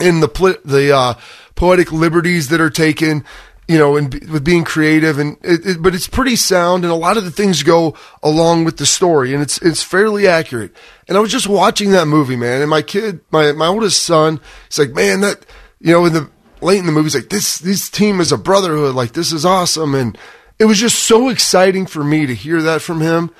in 0.01 0.21
the 0.21 0.59
the 0.65 0.97
uh, 0.97 1.15
poetic 1.55 1.93
liberties 1.93 2.49
that 2.49 2.63
are 2.63 2.71
taken, 2.71 3.27
you 3.69 3.77
know, 3.77 3.99
and 3.99 4.11
with 4.31 4.43
being 4.43 4.65
creative, 4.65 5.19
and 5.19 5.37
it, 5.43 5.67
it, 5.67 5.83
but 5.83 5.95
it's 5.95 6.09
pretty 6.09 6.35
sound, 6.35 6.83
and 6.83 6.93
a 6.93 6.97
lot 6.97 7.19
of 7.19 7.27
the 7.27 7.31
things 7.31 7.63
go 7.63 7.95
along 8.23 8.65
with 8.65 8.79
the 8.79 8.87
story, 8.87 9.35
and 9.35 9.43
it's 9.43 9.59
it's 9.59 9.83
fairly 9.83 10.27
accurate. 10.27 10.75
And 11.07 11.19
I 11.19 11.21
was 11.21 11.31
just 11.31 11.47
watching 11.47 11.91
that 11.91 12.07
movie, 12.07 12.37
man, 12.37 12.63
and 12.63 12.71
my 12.71 12.81
kid, 12.81 13.21
my 13.31 13.53
my 13.53 13.67
oldest 13.67 14.01
son, 14.01 14.41
he's 14.71 14.79
like, 14.79 14.95
man, 14.95 15.21
that 15.21 15.45
you 15.79 15.93
know, 15.93 16.07
in 16.07 16.15
the 16.15 16.31
late 16.63 16.79
in 16.79 16.87
the 16.87 16.93
movie, 16.93 17.05
he's 17.05 17.17
like, 17.17 17.29
this 17.29 17.59
this 17.59 17.91
team 17.91 18.19
is 18.19 18.33
a 18.33 18.39
brotherhood, 18.39 18.95
like 18.95 19.13
this 19.13 19.31
is 19.31 19.45
awesome, 19.45 19.95
and 19.95 20.17
it 20.59 20.65
was 20.67 20.79
just 20.79 21.01
so 21.01 21.29
exciting 21.29 21.87
for 21.87 22.05
me 22.05 22.27
to 22.27 22.35
hear 22.35 22.63
that 22.63 22.83
from 22.83 23.01
him 23.01 23.31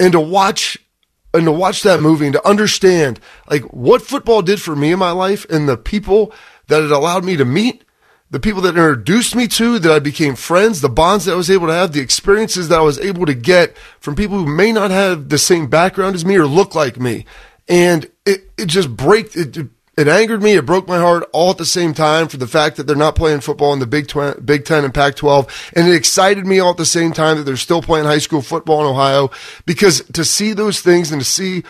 and 0.00 0.12
to 0.12 0.20
watch 0.20 0.78
and 1.32 1.44
to 1.44 1.52
watch 1.52 1.82
that 1.82 2.00
movie 2.00 2.26
and 2.26 2.34
to 2.34 2.48
understand 2.48 3.18
like 3.50 3.62
what 3.72 4.02
football 4.02 4.40
did 4.40 4.60
for 4.60 4.76
me 4.76 4.92
in 4.92 4.98
my 4.98 5.10
life 5.10 5.44
and 5.50 5.68
the 5.68 5.76
people 5.76 6.32
that 6.68 6.82
it 6.82 6.90
allowed 6.90 7.24
me 7.24 7.36
to 7.36 7.44
meet, 7.44 7.84
the 8.30 8.40
people 8.40 8.62
that 8.62 8.70
introduced 8.70 9.34
me 9.34 9.46
to, 9.48 9.78
that 9.78 9.92
I 9.92 9.98
became 9.98 10.36
friends, 10.36 10.80
the 10.80 10.88
bonds 10.88 11.24
that 11.24 11.32
I 11.32 11.36
was 11.36 11.50
able 11.50 11.66
to 11.66 11.72
have, 11.72 11.92
the 11.92 12.00
experiences 12.00 12.68
that 12.68 12.78
I 12.78 12.82
was 12.82 12.98
able 12.98 13.26
to 13.26 13.34
get 13.34 13.76
from 14.00 14.16
people 14.16 14.38
who 14.38 14.56
may 14.56 14.72
not 14.72 14.90
have 14.90 15.28
the 15.28 15.38
same 15.38 15.66
background 15.68 16.14
as 16.14 16.24
me 16.24 16.36
or 16.36 16.46
look 16.46 16.74
like 16.74 16.98
me. 16.98 17.26
And 17.68 18.10
it, 18.24 18.50
it 18.56 18.66
just 18.66 18.96
break, 18.96 19.36
it, 19.36 19.56
it 19.56 19.68
angered 19.98 20.42
me. 20.42 20.52
It 20.52 20.66
broke 20.66 20.88
my 20.88 20.98
heart 20.98 21.28
all 21.32 21.50
at 21.50 21.58
the 21.58 21.64
same 21.64 21.94
time 21.94 22.28
for 22.28 22.36
the 22.36 22.46
fact 22.46 22.76
that 22.76 22.86
they're 22.86 22.96
not 22.96 23.14
playing 23.14 23.40
football 23.40 23.72
in 23.72 23.78
the 23.78 23.86
Big, 23.86 24.08
Tw- 24.08 24.44
Big 24.44 24.64
Ten 24.64 24.84
and 24.84 24.92
Pac 24.92 25.16
12. 25.16 25.72
And 25.74 25.88
it 25.88 25.94
excited 25.94 26.46
me 26.46 26.58
all 26.58 26.70
at 26.70 26.76
the 26.76 26.84
same 26.84 27.12
time 27.12 27.36
that 27.36 27.44
they're 27.44 27.56
still 27.56 27.82
playing 27.82 28.06
high 28.06 28.18
school 28.18 28.42
football 28.42 28.80
in 28.80 28.86
Ohio 28.86 29.30
because 29.66 30.02
to 30.12 30.24
see 30.24 30.52
those 30.52 30.80
things 30.80 31.12
and 31.12 31.20
to 31.20 31.26
see 31.26 31.62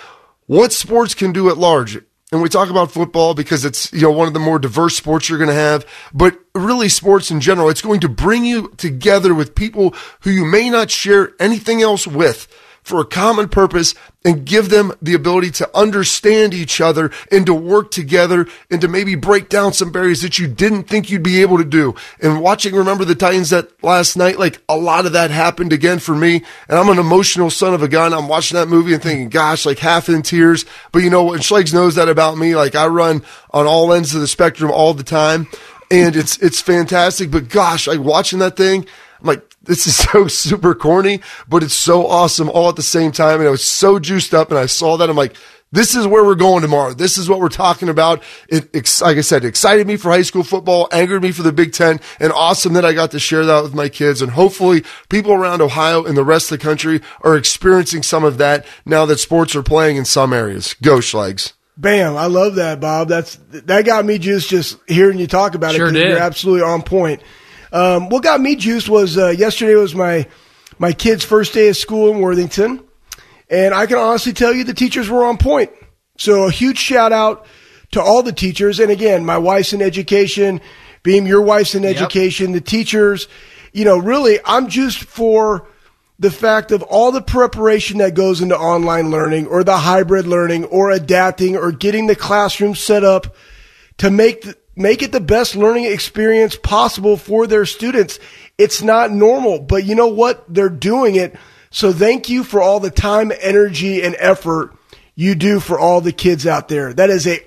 what 0.46 0.72
sports 0.72 1.14
can 1.14 1.32
do 1.32 1.50
at 1.50 1.58
large. 1.58 1.98
And 2.32 2.42
we 2.42 2.48
talk 2.48 2.70
about 2.70 2.90
football 2.90 3.34
because 3.34 3.64
it's, 3.64 3.92
you 3.92 4.00
know, 4.00 4.10
one 4.10 4.26
of 4.26 4.34
the 4.34 4.40
more 4.40 4.58
diverse 4.58 4.96
sports 4.96 5.28
you're 5.28 5.38
going 5.38 5.48
to 5.48 5.54
have, 5.54 5.86
but 6.12 6.36
really 6.54 6.88
sports 6.88 7.30
in 7.30 7.40
general, 7.40 7.68
it's 7.68 7.82
going 7.82 8.00
to 8.00 8.08
bring 8.08 8.44
you 8.44 8.72
together 8.76 9.34
with 9.34 9.54
people 9.54 9.94
who 10.20 10.30
you 10.30 10.44
may 10.44 10.68
not 10.68 10.90
share 10.90 11.32
anything 11.38 11.80
else 11.80 12.06
with 12.06 12.48
for 12.84 13.00
a 13.00 13.04
common 13.04 13.48
purpose 13.48 13.94
and 14.24 14.44
give 14.44 14.68
them 14.68 14.92
the 15.02 15.14
ability 15.14 15.50
to 15.50 15.76
understand 15.76 16.54
each 16.54 16.80
other 16.80 17.10
and 17.32 17.46
to 17.46 17.54
work 17.54 17.90
together 17.90 18.46
and 18.70 18.80
to 18.80 18.88
maybe 18.88 19.14
break 19.14 19.48
down 19.48 19.72
some 19.72 19.90
barriers 19.90 20.20
that 20.20 20.38
you 20.38 20.46
didn't 20.46 20.84
think 20.84 21.10
you'd 21.10 21.22
be 21.22 21.40
able 21.40 21.56
to 21.56 21.64
do. 21.64 21.94
And 22.20 22.42
watching 22.42 22.74
Remember 22.74 23.04
the 23.04 23.14
Titans 23.14 23.50
that 23.50 23.82
last 23.82 24.16
night, 24.16 24.38
like 24.38 24.60
a 24.68 24.76
lot 24.76 25.06
of 25.06 25.12
that 25.12 25.30
happened 25.30 25.72
again 25.72 25.98
for 25.98 26.14
me. 26.14 26.44
And 26.68 26.78
I'm 26.78 26.90
an 26.90 26.98
emotional 26.98 27.50
son 27.50 27.74
of 27.74 27.82
a 27.82 27.88
gun. 27.88 28.12
I'm 28.12 28.28
watching 28.28 28.56
that 28.56 28.68
movie 28.68 28.92
and 28.92 29.02
thinking, 29.02 29.30
gosh, 29.30 29.64
like 29.64 29.78
half 29.78 30.08
in 30.08 30.22
tears. 30.22 30.66
But 30.92 31.02
you 31.02 31.10
know 31.10 31.24
what? 31.24 31.40
Schlegs 31.40 31.72
knows 31.72 31.94
that 31.94 32.08
about 32.08 32.36
me. 32.36 32.54
Like 32.54 32.74
I 32.74 32.86
run 32.86 33.22
on 33.50 33.66
all 33.66 33.92
ends 33.92 34.14
of 34.14 34.20
the 34.20 34.28
spectrum 34.28 34.70
all 34.70 34.92
the 34.92 35.02
time. 35.02 35.48
And 35.90 36.16
it's, 36.16 36.38
it's 36.38 36.60
fantastic. 36.60 37.30
But 37.30 37.48
gosh, 37.48 37.86
like 37.86 38.00
watching 38.00 38.40
that 38.40 38.56
thing, 38.56 38.86
I'm 39.20 39.26
like, 39.26 39.53
this 39.64 39.86
is 39.86 39.96
so 40.12 40.28
super 40.28 40.74
corny, 40.74 41.20
but 41.48 41.62
it's 41.62 41.74
so 41.74 42.06
awesome 42.06 42.48
all 42.50 42.68
at 42.68 42.76
the 42.76 42.82
same 42.82 43.12
time. 43.12 43.40
And 43.40 43.48
I 43.48 43.50
was 43.50 43.64
so 43.64 43.98
juiced 43.98 44.34
up 44.34 44.50
and 44.50 44.58
I 44.58 44.66
saw 44.66 44.96
that. 44.96 45.10
I'm 45.10 45.16
like, 45.16 45.36
this 45.74 45.96
is 45.96 46.06
where 46.06 46.24
we're 46.24 46.36
going 46.36 46.62
tomorrow. 46.62 46.94
This 46.94 47.18
is 47.18 47.28
what 47.28 47.40
we're 47.40 47.48
talking 47.48 47.88
about. 47.88 48.22
It, 48.48 48.72
like 49.00 49.18
I 49.18 49.22
said, 49.22 49.44
excited 49.44 49.88
me 49.88 49.96
for 49.96 50.10
high 50.10 50.22
school 50.22 50.44
football, 50.44 50.88
angered 50.92 51.20
me 51.20 51.32
for 51.32 51.42
the 51.42 51.52
Big 51.52 51.72
Ten, 51.72 51.98
and 52.20 52.32
awesome 52.32 52.74
that 52.74 52.84
I 52.84 52.92
got 52.92 53.10
to 53.10 53.18
share 53.18 53.44
that 53.44 53.64
with 53.64 53.74
my 53.74 53.88
kids. 53.88 54.22
And 54.22 54.30
hopefully 54.30 54.84
people 55.08 55.32
around 55.32 55.60
Ohio 55.60 56.04
and 56.04 56.16
the 56.16 56.22
rest 56.22 56.52
of 56.52 56.60
the 56.60 56.64
country 56.64 57.00
are 57.22 57.36
experiencing 57.36 58.04
some 58.04 58.22
of 58.22 58.38
that 58.38 58.64
now 58.86 59.04
that 59.06 59.18
sports 59.18 59.56
are 59.56 59.64
playing 59.64 59.96
in 59.96 60.04
some 60.04 60.32
areas. 60.32 60.74
Go 60.80 60.98
Schlegs. 60.98 61.54
Bam! 61.76 62.16
I 62.16 62.26
love 62.26 62.54
that, 62.54 62.78
Bob. 62.78 63.08
That's 63.08 63.34
that 63.50 63.84
got 63.84 64.04
me 64.04 64.18
just 64.18 64.48
just 64.48 64.78
hearing 64.86 65.18
you 65.18 65.26
talk 65.26 65.56
about 65.56 65.74
sure 65.74 65.88
it. 65.88 65.92
Did. 65.92 66.08
You're 66.08 66.18
absolutely 66.18 66.62
on 66.62 66.82
point. 66.82 67.20
Um, 67.74 68.08
what 68.08 68.22
got 68.22 68.40
me 68.40 68.54
juiced 68.54 68.88
was 68.88 69.18
uh, 69.18 69.30
yesterday 69.30 69.74
was 69.74 69.94
my 69.96 70.26
my 70.78 70.92
kid's 70.92 71.24
first 71.24 71.52
day 71.52 71.68
of 71.68 71.76
school 71.76 72.10
in 72.10 72.20
Worthington, 72.20 72.82
and 73.50 73.74
I 73.74 73.86
can 73.86 73.98
honestly 73.98 74.32
tell 74.32 74.54
you 74.54 74.62
the 74.62 74.72
teachers 74.74 75.08
were 75.10 75.24
on 75.24 75.38
point. 75.38 75.72
So 76.16 76.46
a 76.46 76.50
huge 76.52 76.78
shout 76.78 77.12
out 77.12 77.46
to 77.90 78.00
all 78.00 78.22
the 78.22 78.32
teachers, 78.32 78.78
and 78.78 78.92
again, 78.92 79.24
my 79.24 79.38
wife's 79.38 79.72
in 79.72 79.82
education, 79.82 80.60
Beam, 81.02 81.26
your 81.26 81.42
wife's 81.42 81.74
in 81.74 81.82
Yep. 81.82 81.96
education, 81.96 82.52
the 82.52 82.60
teachers. 82.60 83.26
You 83.72 83.84
know, 83.84 83.98
really, 83.98 84.38
I'm 84.44 84.68
juiced 84.68 85.02
for 85.02 85.66
the 86.16 86.30
fact 86.30 86.70
of 86.70 86.82
all 86.84 87.10
the 87.10 87.20
preparation 87.20 87.98
that 87.98 88.14
goes 88.14 88.40
into 88.40 88.56
online 88.56 89.10
learning 89.10 89.48
or 89.48 89.64
the 89.64 89.78
hybrid 89.78 90.28
learning 90.28 90.64
or 90.66 90.92
adapting 90.92 91.56
or 91.56 91.72
getting 91.72 92.06
the 92.06 92.14
classroom 92.14 92.76
set 92.76 93.02
up 93.02 93.34
to 93.98 94.10
make 94.12 94.42
the, 94.42 94.56
make 94.76 95.02
it 95.02 95.12
the 95.12 95.20
best 95.20 95.56
learning 95.56 95.84
experience 95.84 96.56
possible 96.56 97.16
for 97.16 97.46
their 97.46 97.66
students. 97.66 98.18
It's 98.58 98.82
not 98.82 99.10
normal, 99.10 99.60
but 99.60 99.84
you 99.84 99.94
know 99.94 100.08
what? 100.08 100.44
They're 100.52 100.68
doing 100.68 101.16
it. 101.16 101.36
So 101.70 101.92
thank 101.92 102.28
you 102.28 102.44
for 102.44 102.62
all 102.62 102.80
the 102.80 102.90
time, 102.90 103.32
energy, 103.40 104.02
and 104.02 104.14
effort 104.18 104.74
you 105.14 105.34
do 105.34 105.60
for 105.60 105.78
all 105.78 106.00
the 106.00 106.12
kids 106.12 106.46
out 106.46 106.68
there. 106.68 106.92
That 106.92 107.10
is 107.10 107.26
a 107.26 107.44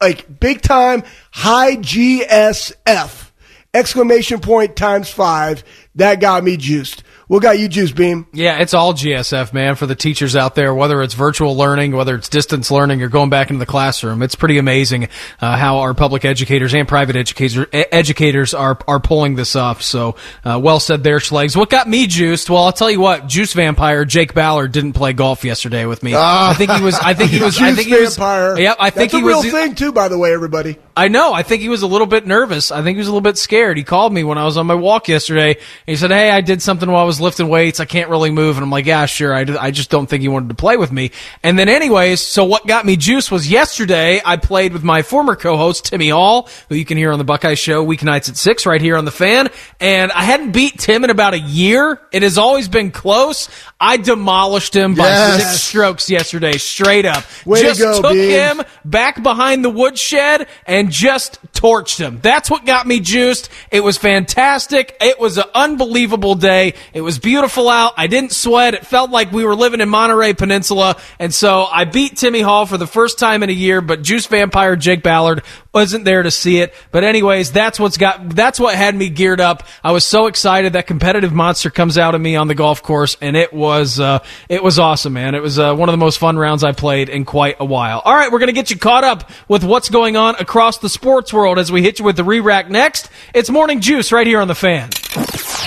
like 0.00 0.40
big 0.40 0.60
time 0.60 1.04
high 1.30 1.76
GSF 1.76 3.30
exclamation 3.72 4.40
point 4.40 4.76
times 4.76 5.10
five. 5.10 5.64
That 5.94 6.20
got 6.20 6.44
me 6.44 6.56
juiced. 6.56 7.02
What 7.28 7.42
got 7.42 7.58
you 7.58 7.66
juiced, 7.66 7.96
Beam? 7.96 8.24
Yeah, 8.32 8.58
it's 8.60 8.72
all 8.72 8.94
GSF, 8.94 9.52
man, 9.52 9.74
for 9.74 9.86
the 9.86 9.96
teachers 9.96 10.36
out 10.36 10.54
there, 10.54 10.72
whether 10.72 11.02
it's 11.02 11.14
virtual 11.14 11.56
learning, 11.56 11.90
whether 11.96 12.14
it's 12.14 12.28
distance 12.28 12.70
learning, 12.70 13.02
or 13.02 13.08
going 13.08 13.30
back 13.30 13.50
into 13.50 13.58
the 13.58 13.66
classroom. 13.66 14.22
It's 14.22 14.36
pretty 14.36 14.58
amazing 14.58 15.08
uh, 15.40 15.56
how 15.56 15.78
our 15.78 15.92
public 15.92 16.24
educators 16.24 16.72
and 16.72 16.86
private 16.86 17.16
educators 17.16 17.66
e- 17.74 17.84
educators 17.90 18.54
are 18.54 18.78
are 18.86 19.00
pulling 19.00 19.34
this 19.34 19.56
off. 19.56 19.82
So, 19.82 20.14
uh, 20.44 20.60
well 20.62 20.78
said 20.78 21.02
there, 21.02 21.18
Schlegs. 21.18 21.56
What 21.56 21.68
got 21.68 21.88
me 21.88 22.06
juiced? 22.06 22.48
Well, 22.48 22.62
I'll 22.62 22.72
tell 22.72 22.92
you 22.92 23.00
what, 23.00 23.26
Juice 23.26 23.54
Vampire 23.54 24.04
Jake 24.04 24.32
Ballard 24.32 24.70
didn't 24.70 24.92
play 24.92 25.12
golf 25.12 25.44
yesterday 25.44 25.84
with 25.84 26.04
me. 26.04 26.14
I 26.14 26.54
think 26.56 26.70
he 26.70 26.80
was. 26.80 26.94
I 26.94 27.14
think 27.14 27.32
he 27.32 27.40
was. 27.42 27.58
I 27.60 27.72
think 27.72 27.88
he 27.88 28.00
was. 28.00 28.16
vampire. 28.16 28.56
Yep, 28.56 28.76
I 28.78 28.90
think 28.90 29.10
he 29.10 29.20
was. 29.20 29.34
That's 29.34 29.44
he 29.44 29.50
a 29.50 29.52
real 29.52 29.62
was. 29.62 29.66
thing 29.68 29.74
too, 29.74 29.90
by 29.90 30.06
the 30.06 30.16
way, 30.16 30.32
everybody. 30.32 30.78
I 30.98 31.08
know. 31.08 31.34
I 31.34 31.42
think 31.42 31.60
he 31.60 31.68
was 31.68 31.82
a 31.82 31.86
little 31.86 32.06
bit 32.06 32.26
nervous. 32.26 32.70
I 32.72 32.82
think 32.82 32.96
he 32.96 32.98
was 33.00 33.06
a 33.06 33.10
little 33.10 33.20
bit 33.20 33.36
scared. 33.36 33.76
He 33.76 33.84
called 33.84 34.14
me 34.14 34.24
when 34.24 34.38
I 34.38 34.44
was 34.44 34.56
on 34.56 34.66
my 34.66 34.74
walk 34.74 35.08
yesterday. 35.08 35.58
He 35.84 35.94
said, 35.94 36.10
"Hey, 36.10 36.30
I 36.30 36.40
did 36.40 36.62
something 36.62 36.90
while 36.90 37.02
I 37.02 37.04
was 37.04 37.20
lifting 37.20 37.48
weights. 37.48 37.80
I 37.80 37.84
can't 37.84 38.08
really 38.08 38.30
move." 38.30 38.56
And 38.56 38.64
I'm 38.64 38.70
like, 38.70 38.86
"Yeah, 38.86 39.04
sure. 39.04 39.34
I, 39.34 39.44
d- 39.44 39.56
I 39.58 39.70
just 39.72 39.90
don't 39.90 40.06
think 40.06 40.22
he 40.22 40.28
wanted 40.28 40.48
to 40.48 40.54
play 40.54 40.78
with 40.78 40.90
me." 40.90 41.10
And 41.42 41.58
then, 41.58 41.68
anyways, 41.68 42.22
so 42.22 42.44
what 42.44 42.66
got 42.66 42.86
me 42.86 42.96
juice 42.96 43.30
was 43.30 43.46
yesterday. 43.50 44.22
I 44.24 44.36
played 44.38 44.72
with 44.72 44.84
my 44.84 45.02
former 45.02 45.36
co-host 45.36 45.84
Timmy 45.84 46.08
Hall, 46.08 46.48
who 46.70 46.74
you 46.76 46.86
can 46.86 46.96
hear 46.96 47.12
on 47.12 47.18
the 47.18 47.24
Buckeye 47.24 47.54
Show 47.54 47.84
weeknights 47.84 48.30
at 48.30 48.38
six 48.38 48.64
right 48.64 48.80
here 48.80 48.96
on 48.96 49.04
the 49.04 49.10
Fan. 49.10 49.48
And 49.80 50.10
I 50.12 50.22
hadn't 50.22 50.52
beat 50.52 50.78
Tim 50.78 51.04
in 51.04 51.10
about 51.10 51.34
a 51.34 51.38
year. 51.38 52.00
It 52.10 52.22
has 52.22 52.38
always 52.38 52.68
been 52.68 52.90
close. 52.90 53.50
I 53.78 53.98
demolished 53.98 54.74
him 54.74 54.94
by 54.94 55.04
Yes. 55.08 55.42
six 55.42 55.62
strokes 55.62 56.08
yesterday, 56.08 56.56
straight 56.56 57.04
up. 57.04 57.24
Way 57.44 57.60
to 57.60 57.66
just 57.68 57.80
go, 57.80 58.00
took 58.00 58.12
Beans. 58.12 58.32
him 58.32 58.62
back 58.86 59.22
behind 59.22 59.62
the 59.62 59.68
woodshed 59.68 60.46
and 60.66 60.85
just 60.90 61.40
torched 61.52 61.98
him. 61.98 62.20
That's 62.22 62.50
what 62.50 62.64
got 62.64 62.86
me 62.86 63.00
juiced. 63.00 63.48
It 63.70 63.80
was 63.80 63.98
fantastic. 63.98 64.96
It 65.00 65.18
was 65.18 65.38
an 65.38 65.44
unbelievable 65.54 66.34
day. 66.34 66.74
It 66.92 67.00
was 67.00 67.18
beautiful 67.18 67.68
out. 67.68 67.94
I 67.96 68.06
didn't 68.06 68.32
sweat. 68.32 68.74
It 68.74 68.86
felt 68.86 69.10
like 69.10 69.32
we 69.32 69.44
were 69.44 69.54
living 69.54 69.80
in 69.80 69.88
Monterey 69.88 70.34
Peninsula. 70.34 70.96
And 71.18 71.32
so 71.32 71.64
I 71.64 71.84
beat 71.84 72.16
Timmy 72.16 72.40
Hall 72.40 72.66
for 72.66 72.78
the 72.78 72.86
first 72.86 73.18
time 73.18 73.42
in 73.42 73.50
a 73.50 73.54
year, 73.54 73.80
but 73.80 74.02
Juice 74.02 74.26
Vampire 74.26 74.76
Jake 74.76 75.02
Ballard 75.02 75.42
wasn't 75.76 76.06
there 76.06 76.22
to 76.22 76.30
see 76.30 76.56
it. 76.60 76.72
But 76.90 77.04
anyways, 77.04 77.52
that's 77.52 77.78
what's 77.78 77.98
got, 77.98 78.30
that's 78.30 78.58
what 78.58 78.74
had 78.74 78.94
me 78.94 79.10
geared 79.10 79.42
up. 79.42 79.62
I 79.84 79.92
was 79.92 80.06
so 80.06 80.26
excited 80.26 80.72
that 80.72 80.86
competitive 80.86 81.34
monster 81.34 81.68
comes 81.68 81.98
out 81.98 82.14
of 82.14 82.20
me 82.22 82.34
on 82.34 82.48
the 82.48 82.54
golf 82.54 82.82
course 82.82 83.18
and 83.20 83.36
it 83.36 83.52
was, 83.52 84.00
uh, 84.00 84.20
it 84.48 84.62
was 84.62 84.78
awesome, 84.78 85.12
man. 85.12 85.34
It 85.34 85.42
was, 85.42 85.58
uh, 85.58 85.74
one 85.74 85.90
of 85.90 85.92
the 85.92 85.98
most 85.98 86.18
fun 86.18 86.38
rounds 86.38 86.64
I 86.64 86.72
played 86.72 87.10
in 87.10 87.26
quite 87.26 87.56
a 87.60 87.66
while. 87.66 88.00
All 88.02 88.14
right. 88.14 88.32
We're 88.32 88.38
going 88.38 88.46
to 88.46 88.54
get 88.54 88.70
you 88.70 88.78
caught 88.78 89.04
up 89.04 89.30
with 89.48 89.64
what's 89.64 89.90
going 89.90 90.16
on 90.16 90.36
across 90.36 90.78
the 90.78 90.88
sports 90.88 91.30
world 91.30 91.58
as 91.58 91.70
we 91.70 91.82
hit 91.82 91.98
you 91.98 92.06
with 92.06 92.16
the 92.16 92.24
re-rack 92.24 92.70
next. 92.70 93.10
It's 93.34 93.50
morning 93.50 93.82
juice 93.82 94.12
right 94.12 94.26
here 94.26 94.40
on 94.40 94.48
the 94.48 94.54
fan. 94.54 94.88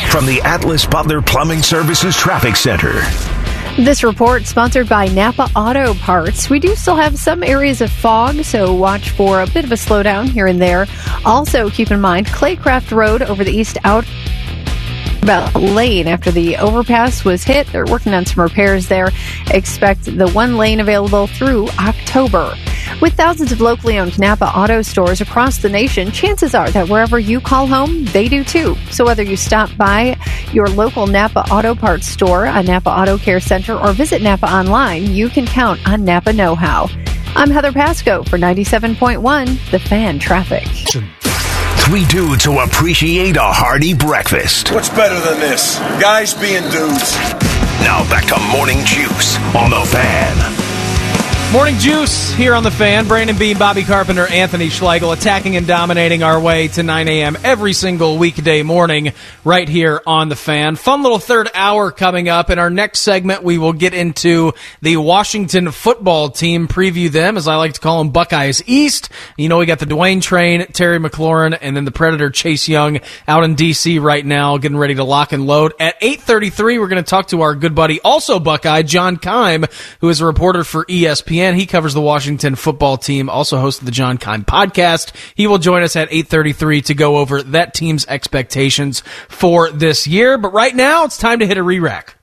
From 0.10 0.26
the 0.26 0.42
Atlas 0.44 0.88
Butler 0.88 1.22
Plumbing 1.22 1.62
Services 1.62 2.18
Traffic 2.18 2.56
Center. 2.56 3.04
This 3.80 4.04
report 4.04 4.46
sponsored 4.46 4.90
by 4.90 5.08
Napa 5.08 5.50
Auto 5.56 5.94
Parts. 5.94 6.50
We 6.50 6.60
do 6.60 6.76
still 6.76 6.98
have 6.98 7.18
some 7.18 7.42
areas 7.42 7.80
of 7.80 7.90
fog, 7.90 8.44
so 8.44 8.74
watch 8.74 9.12
for 9.12 9.42
a 9.42 9.48
bit 9.48 9.64
of 9.64 9.72
a 9.72 9.76
slowdown 9.76 10.28
here 10.28 10.48
and 10.48 10.62
there. 10.62 10.86
Also, 11.24 11.70
keep 11.70 11.90
in 11.90 12.02
mind 12.02 12.28
Claycraft 12.28 12.92
Road 12.92 13.22
over 13.22 13.46
the 13.46 13.54
east 13.54 13.78
out 13.86 14.04
about 15.22 15.56
lane 15.56 16.08
after 16.08 16.32
the 16.32 16.58
overpass 16.58 17.24
was 17.24 17.44
hit. 17.44 17.68
They're 17.68 17.86
working 17.86 18.14
on 18.14 18.26
some 18.26 18.44
repairs 18.44 18.88
there. 18.88 19.10
Expect 19.52 20.06
the 20.06 20.30
one 20.30 20.58
lane 20.58 20.80
available 20.80 21.28
through 21.28 21.68
October. 21.80 22.56
With 23.02 23.14
thousands 23.14 23.52
of 23.52 23.62
locally 23.62 24.00
owned 24.00 24.18
Napa 24.20 24.46
auto 24.46 24.82
stores 24.82 25.22
across 25.22 25.60
the 25.60 25.70
nation, 25.70 26.12
chances 26.12 26.56
are 26.56 26.70
that 26.72 26.90
wherever 26.90 27.20
you 27.20 27.40
call 27.40 27.68
home, 27.68 28.06
they 28.06 28.28
do 28.28 28.44
too. 28.44 28.76
So 28.92 29.06
whether 29.06 29.24
you 29.24 29.38
stop 29.38 29.70
by 29.78 30.18
your 30.52 30.68
local 30.68 31.08
Napa 31.08 31.46
Auto 31.52 31.76
Parts 31.76 32.08
store, 32.08 32.46
a 32.46 32.64
Napa 32.64 32.90
Auto 32.90 33.18
Care 33.18 33.40
Center, 33.40 33.78
or 33.78 33.94
visit 33.94 34.22
Napa 34.22 34.52
online, 34.52 35.06
you 35.14 35.30
can 35.30 35.46
count 35.46 35.80
on 35.88 36.04
Napa 36.04 36.34
Know 36.34 36.56
How. 36.56 36.90
I'm 37.36 37.52
Heather 37.52 37.72
Pasco 37.72 38.24
for 38.24 38.38
97.1 38.38 39.72
The 39.72 39.80
Fan 39.80 40.20
Traffic. 40.20 40.66
Three 41.90 42.06
dudes 42.06 42.46
who 42.46 42.60
appreciate 42.60 43.36
a 43.36 43.42
hearty 43.42 43.96
breakfast. 43.96 44.72
What's 44.72 44.90
better 44.90 45.20
than 45.28 45.40
this? 45.40 45.80
Guys 46.00 46.36
being 46.36 46.62
dudes. 46.70 47.18
Now 47.82 48.08
back 48.12 48.28
to 48.28 48.40
Morning 48.56 48.86
Juice 48.86 49.38
on 49.56 49.72
the 49.72 49.84
Fan. 49.88 50.69
Morning 51.52 51.80
Juice 51.80 52.32
here 52.34 52.54
on 52.54 52.62
the 52.62 52.70
fan. 52.70 53.08
Brandon 53.08 53.36
Beam, 53.36 53.58
Bobby 53.58 53.82
Carpenter, 53.82 54.28
Anthony 54.28 54.70
Schlegel 54.70 55.12
attacking 55.12 55.56
and 55.56 55.66
dominating 55.66 56.22
our 56.22 56.40
way 56.40 56.68
to 56.68 56.84
9 56.84 57.08
a.m. 57.08 57.36
every 57.44 57.74
single 57.74 58.20
weekday 58.20 58.62
morning 58.62 59.14
right 59.44 59.68
here 59.68 60.00
on 60.06 60.30
the 60.30 60.36
fan. 60.36 60.76
Fun 60.76 61.02
little 61.02 61.18
third 61.18 61.50
hour 61.56 61.92
coming 61.92 62.30
up. 62.30 62.52
In 62.52 62.60
our 62.60 62.70
next 62.70 63.00
segment, 63.00 63.42
we 63.42 63.58
will 63.58 63.74
get 63.74 63.96
into 63.96 64.54
the 64.84 64.98
Washington 64.98 65.72
football 65.72 66.30
team, 66.30 66.68
preview 66.68 67.10
them, 67.10 67.36
as 67.36 67.48
I 67.48 67.56
like 67.56 67.74
to 67.74 67.82
call 67.82 67.98
them, 67.98 68.12
Buckeyes 68.12 68.62
East. 68.68 69.10
You 69.36 69.50
know, 69.50 69.58
we 69.58 69.66
got 69.66 69.80
the 69.80 69.88
Dwayne 69.88 70.22
Train, 70.22 70.68
Terry 70.68 71.00
McLaurin, 71.00 71.58
and 71.60 71.76
then 71.76 71.84
the 71.84 71.92
Predator 71.92 72.30
Chase 72.30 72.70
Young 72.70 73.00
out 73.28 73.44
in 73.44 73.56
D.C. 73.56 73.98
right 73.98 74.24
now, 74.24 74.60
getting 74.60 74.78
ready 74.78 74.94
to 74.96 75.04
lock 75.04 75.34
and 75.34 75.48
load. 75.48 75.74
At 75.80 76.00
8.33, 76.00 76.80
we're 76.80 76.88
going 76.88 77.04
to 77.04 77.10
talk 77.10 77.30
to 77.30 77.42
our 77.42 77.56
good 77.56 77.74
buddy, 77.74 78.00
also 78.02 78.40
Buckeye, 78.40 78.84
John 78.84 79.18
Keim, 79.18 79.66
who 80.00 80.10
is 80.10 80.22
a 80.22 80.28
reporter 80.28 80.64
for 80.64 80.86
ESPN. 80.86 81.39
He 81.40 81.66
covers 81.66 81.94
the 81.94 82.02
Washington 82.02 82.56
football 82.56 82.98
team, 82.98 83.30
also 83.30 83.60
hosts 83.60 83.82
the 83.82 83.92
John 83.92 84.18
Keim 84.18 84.44
podcast. 84.44 85.12
He 85.36 85.48
will 85.48 85.58
join 85.58 85.84
us 85.84 85.96
at 85.96 86.12
8:33 86.12 86.82
to 86.86 86.94
go 86.94 87.18
over 87.18 87.42
that 87.42 87.74
team's 87.74 88.06
expectations 88.08 89.02
for 89.28 89.72
this 89.72 90.08
year. 90.08 90.38
But 90.38 90.54
right 90.54 90.76
now, 90.76 91.06
it's 91.06 91.18
time 91.18 91.40
to 91.40 91.48
hit 91.48 91.58
a 91.58 91.64
re-rack. 91.64 92.16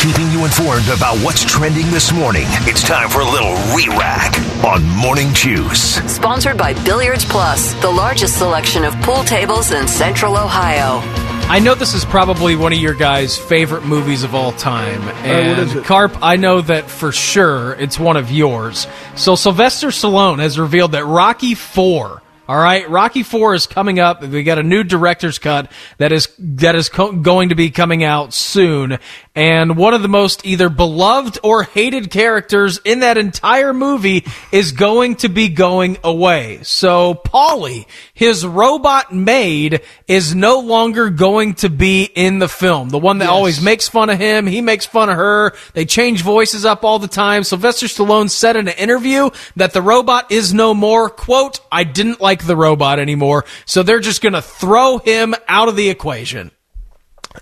Keeping 0.00 0.30
you 0.30 0.44
informed 0.44 0.88
about 0.88 1.18
what's 1.18 1.44
trending 1.44 1.90
this 1.90 2.12
morning. 2.12 2.46
It's 2.62 2.82
time 2.82 3.08
for 3.08 3.20
a 3.20 3.30
little 3.30 3.54
re-rack 3.76 4.36
on 4.64 4.84
Morning 4.96 5.32
Juice. 5.34 5.96
Sponsored 6.10 6.56
by 6.56 6.72
Billiards 6.84 7.24
Plus, 7.24 7.74
the 7.74 7.90
largest 7.90 8.38
selection 8.38 8.84
of 8.84 8.94
pool 9.02 9.24
tables 9.24 9.72
in 9.72 9.86
Central 9.86 10.36
Ohio. 10.36 11.02
I 11.50 11.60
know 11.60 11.74
this 11.74 11.94
is 11.94 12.04
probably 12.04 12.56
one 12.56 12.74
of 12.74 12.78
your 12.78 12.92
guys' 12.92 13.38
favorite 13.38 13.82
movies 13.82 14.22
of 14.22 14.34
all 14.34 14.52
time. 14.52 15.00
And 15.24 15.78
it? 15.78 15.84
Carp, 15.84 16.18
I 16.20 16.36
know 16.36 16.60
that 16.60 16.90
for 16.90 17.10
sure 17.10 17.72
it's 17.72 17.98
one 17.98 18.18
of 18.18 18.30
yours. 18.30 18.86
So 19.16 19.34
Sylvester 19.34 19.88
Stallone 19.88 20.40
has 20.40 20.58
revealed 20.58 20.92
that 20.92 21.06
Rocky 21.06 21.54
4 21.54 22.20
all 22.48 22.56
right, 22.56 22.88
Rocky 22.88 23.22
Four 23.22 23.54
is 23.54 23.66
coming 23.66 23.98
up. 23.98 24.22
We 24.22 24.42
got 24.42 24.58
a 24.58 24.62
new 24.62 24.82
director's 24.82 25.38
cut 25.38 25.70
that 25.98 26.12
is 26.12 26.28
that 26.38 26.74
is 26.76 26.88
co- 26.88 27.12
going 27.12 27.50
to 27.50 27.54
be 27.54 27.68
coming 27.68 28.02
out 28.02 28.32
soon, 28.32 28.98
and 29.34 29.76
one 29.76 29.92
of 29.92 30.00
the 30.00 30.08
most 30.08 30.46
either 30.46 30.70
beloved 30.70 31.38
or 31.42 31.62
hated 31.62 32.10
characters 32.10 32.80
in 32.86 33.00
that 33.00 33.18
entire 33.18 33.74
movie 33.74 34.24
is 34.50 34.72
going 34.72 35.16
to 35.16 35.28
be 35.28 35.50
going 35.50 35.98
away. 36.02 36.60
So 36.62 37.16
Paulie, 37.16 37.84
his 38.14 38.46
robot 38.46 39.14
maid, 39.14 39.82
is 40.06 40.34
no 40.34 40.60
longer 40.60 41.10
going 41.10 41.52
to 41.56 41.68
be 41.68 42.04
in 42.04 42.38
the 42.38 42.48
film. 42.48 42.88
The 42.88 42.98
one 42.98 43.18
that 43.18 43.28
always 43.28 43.60
makes 43.60 43.88
fun 43.88 44.08
of 44.08 44.18
him, 44.18 44.46
he 44.46 44.62
makes 44.62 44.86
fun 44.86 45.10
of 45.10 45.16
her. 45.16 45.52
They 45.74 45.84
change 45.84 46.22
voices 46.22 46.64
up 46.64 46.82
all 46.82 46.98
the 46.98 47.08
time. 47.08 47.44
Sylvester 47.44 47.86
Stallone 47.86 48.30
said 48.30 48.56
in 48.56 48.68
an 48.68 48.74
interview 48.78 49.28
that 49.56 49.74
the 49.74 49.82
robot 49.82 50.32
is 50.32 50.54
no 50.54 50.72
more. 50.72 51.10
Quote, 51.10 51.60
I 51.70 51.84
didn't 51.84 52.22
like 52.22 52.37
the 52.46 52.56
robot 52.56 52.98
anymore, 52.98 53.44
so 53.64 53.82
they're 53.82 54.00
just 54.00 54.22
going 54.22 54.32
to 54.34 54.42
throw 54.42 54.98
him 54.98 55.34
out 55.46 55.68
of 55.68 55.76
the 55.76 55.88
equation. 55.88 56.50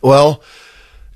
Well, 0.03 0.43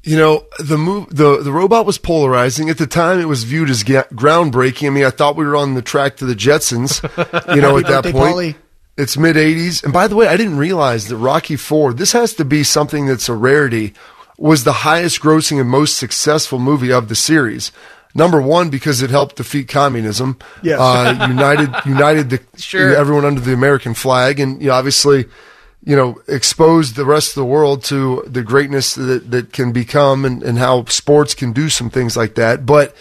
you 0.02 0.16
know 0.16 0.47
the 0.59 0.78
move 0.78 1.15
the 1.15 1.43
the 1.43 1.52
robot 1.52 1.85
was 1.85 1.98
polarizing 1.98 2.70
at 2.70 2.78
the 2.78 2.86
time. 2.86 3.20
It 3.20 3.27
was 3.28 3.44
viewed 3.44 3.69
as 3.69 3.82
ga- 3.82 4.05
groundbreaking. 4.12 4.86
I 4.86 4.90
mean, 4.90 5.05
I 5.05 5.11
thought 5.11 5.36
we 5.36 5.44
were 5.44 5.57
on 5.57 5.74
the 5.74 5.82
track 5.82 6.16
to 6.19 6.24
the 6.24 6.35
Jetsons. 6.35 7.01
You 7.55 7.61
know, 7.61 7.77
at 7.78 7.86
that 7.86 8.05
point, 8.05 8.15
Paulie. 8.15 8.55
it's 8.97 9.16
mid 9.19 9.36
'80s. 9.36 9.85
And 9.85 9.93
by 9.93 10.09
the 10.09 10.16
way, 10.16 10.27
I 10.27 10.36
didn't 10.36 10.57
realize 10.57 11.09
that 11.09 11.16
Rocky 11.16 11.57
Four. 11.57 11.93
This 11.93 12.12
has 12.12 12.32
to 12.35 12.44
be 12.44 12.65
something 12.65 13.07
that's 13.07 13.28
a 13.28 13.35
rarity. 13.35 13.93
Was 14.39 14.65
the 14.65 14.73
highest 14.73 15.20
grossing 15.20 15.61
and 15.61 15.69
most 15.69 15.97
successful 15.98 16.59
movie 16.59 16.93
of 16.93 17.09
the 17.09 17.15
series. 17.15 17.73
Number 18.14 18.42
one 18.42 18.70
because 18.70 19.02
it 19.02 19.10
helped 19.10 19.36
defeat 19.36 19.68
communism. 19.68 20.38
Yes. 20.62 20.78
uh, 20.80 21.26
united 21.28 21.70
united 21.86 22.30
the 22.30 22.40
Sure. 22.58 22.94
everyone 22.94 23.24
under 23.24 23.40
the 23.40 23.52
American 23.52 23.94
flag, 23.94 24.40
and 24.40 24.60
you 24.60 24.68
know, 24.68 24.74
obviously 24.74 25.26
you 25.82 25.96
know, 25.96 26.20
exposed 26.28 26.94
the 26.94 27.06
rest 27.06 27.30
of 27.30 27.34
the 27.36 27.44
world 27.44 27.82
to 27.84 28.22
the 28.26 28.42
greatness 28.42 28.96
that, 28.96 29.30
that 29.30 29.50
can 29.50 29.72
become 29.72 30.26
and, 30.26 30.42
and 30.42 30.58
how 30.58 30.84
sports 30.84 31.34
can 31.34 31.52
do 31.54 31.70
some 31.70 31.88
things 31.88 32.18
like 32.18 32.34
that. 32.34 32.66
But 32.66 32.94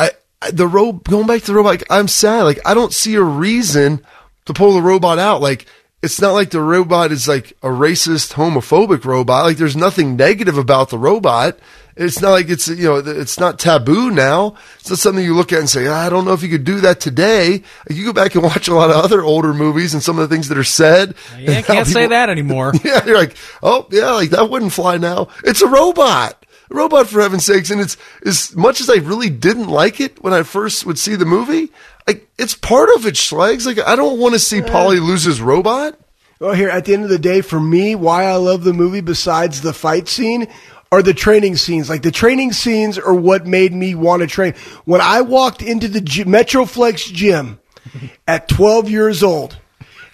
I, 0.00 0.10
I 0.42 0.50
the 0.50 0.66
ro- 0.66 0.92
going 0.94 1.28
back 1.28 1.42
to 1.42 1.46
the 1.46 1.54
robot, 1.54 1.70
like, 1.70 1.84
I'm 1.90 2.08
sad. 2.08 2.42
Like, 2.42 2.58
I 2.64 2.74
don't 2.74 2.92
see 2.92 3.14
a 3.14 3.22
reason 3.22 4.04
to 4.46 4.52
pull 4.52 4.74
the 4.74 4.82
robot 4.82 5.20
out. 5.20 5.40
Like, 5.40 5.66
it's 6.02 6.20
not 6.20 6.32
like 6.32 6.50
the 6.50 6.60
robot 6.60 7.12
is 7.12 7.28
like 7.28 7.52
a 7.62 7.68
racist, 7.68 8.32
homophobic 8.32 9.04
robot. 9.04 9.44
Like, 9.44 9.56
there's 9.56 9.76
nothing 9.76 10.16
negative 10.16 10.58
about 10.58 10.90
the 10.90 10.98
robot. 10.98 11.58
It's 11.94 12.20
not 12.20 12.30
like 12.30 12.48
it's, 12.48 12.68
you 12.68 12.84
know, 12.84 12.96
it's 12.96 13.38
not 13.38 13.58
taboo 13.58 14.10
now. 14.10 14.56
It's 14.80 14.90
not 14.90 14.98
something 14.98 15.24
you 15.24 15.34
look 15.34 15.52
at 15.52 15.60
and 15.60 15.68
say, 15.68 15.86
ah, 15.86 16.06
I 16.06 16.10
don't 16.10 16.24
know 16.24 16.32
if 16.32 16.42
you 16.42 16.48
could 16.48 16.64
do 16.64 16.80
that 16.80 17.00
today. 17.00 17.62
You 17.88 18.04
go 18.06 18.12
back 18.12 18.34
and 18.34 18.42
watch 18.42 18.66
a 18.66 18.74
lot 18.74 18.90
of 18.90 18.96
other 18.96 19.22
older 19.22 19.54
movies 19.54 19.94
and 19.94 20.02
some 20.02 20.18
of 20.18 20.28
the 20.28 20.34
things 20.34 20.48
that 20.48 20.58
are 20.58 20.64
said. 20.64 21.14
Yeah, 21.38 21.60
can't 21.62 21.86
say 21.86 22.06
that 22.06 22.30
anymore. 22.30 22.72
yeah, 22.84 23.04
you're 23.04 23.18
like, 23.18 23.36
oh 23.62 23.86
yeah, 23.90 24.10
like 24.12 24.30
that 24.30 24.48
wouldn't 24.48 24.72
fly 24.72 24.96
now. 24.96 25.28
It's 25.44 25.60
a 25.60 25.68
robot, 25.68 26.44
robot 26.72 27.08
for 27.08 27.20
heaven's 27.20 27.44
sakes. 27.44 27.70
And 27.70 27.80
it's 27.80 27.96
as 28.24 28.54
much 28.56 28.80
as 28.80 28.90
I 28.90 28.96
really 28.96 29.30
didn't 29.30 29.68
like 29.68 30.00
it 30.00 30.22
when 30.22 30.32
I 30.32 30.42
first 30.42 30.86
would 30.86 30.98
see 30.98 31.16
the 31.16 31.24
movie. 31.24 31.70
Like 32.06 32.28
it's 32.38 32.54
part 32.54 32.88
of 32.96 33.06
it, 33.06 33.14
Schlegs. 33.14 33.66
Like 33.66 33.78
I 33.78 33.96
don't 33.96 34.18
want 34.18 34.34
to 34.34 34.38
see 34.38 34.60
uh. 34.60 34.66
Paulie 34.66 35.04
lose 35.04 35.24
his 35.24 35.40
robot. 35.40 35.98
Well, 36.40 36.54
here 36.54 36.70
at 36.70 36.86
the 36.86 36.94
end 36.94 37.04
of 37.04 37.08
the 37.08 37.20
day, 37.20 37.40
for 37.40 37.60
me, 37.60 37.94
why 37.94 38.24
I 38.24 38.34
love 38.34 38.64
the 38.64 38.72
movie 38.72 39.00
besides 39.00 39.60
the 39.60 39.72
fight 39.72 40.08
scene 40.08 40.48
are 40.90 41.02
the 41.02 41.14
training 41.14 41.56
scenes. 41.56 41.88
Like 41.88 42.02
the 42.02 42.10
training 42.10 42.52
scenes 42.52 42.98
are 42.98 43.14
what 43.14 43.46
made 43.46 43.72
me 43.72 43.94
want 43.94 44.22
to 44.22 44.28
train. 44.28 44.54
When 44.84 45.00
I 45.00 45.22
walked 45.22 45.62
into 45.62 45.86
the 45.88 46.00
gy- 46.00 46.24
Metroflex 46.24 47.12
gym 47.12 47.60
at 48.26 48.48
12 48.48 48.90
years 48.90 49.22
old, 49.22 49.56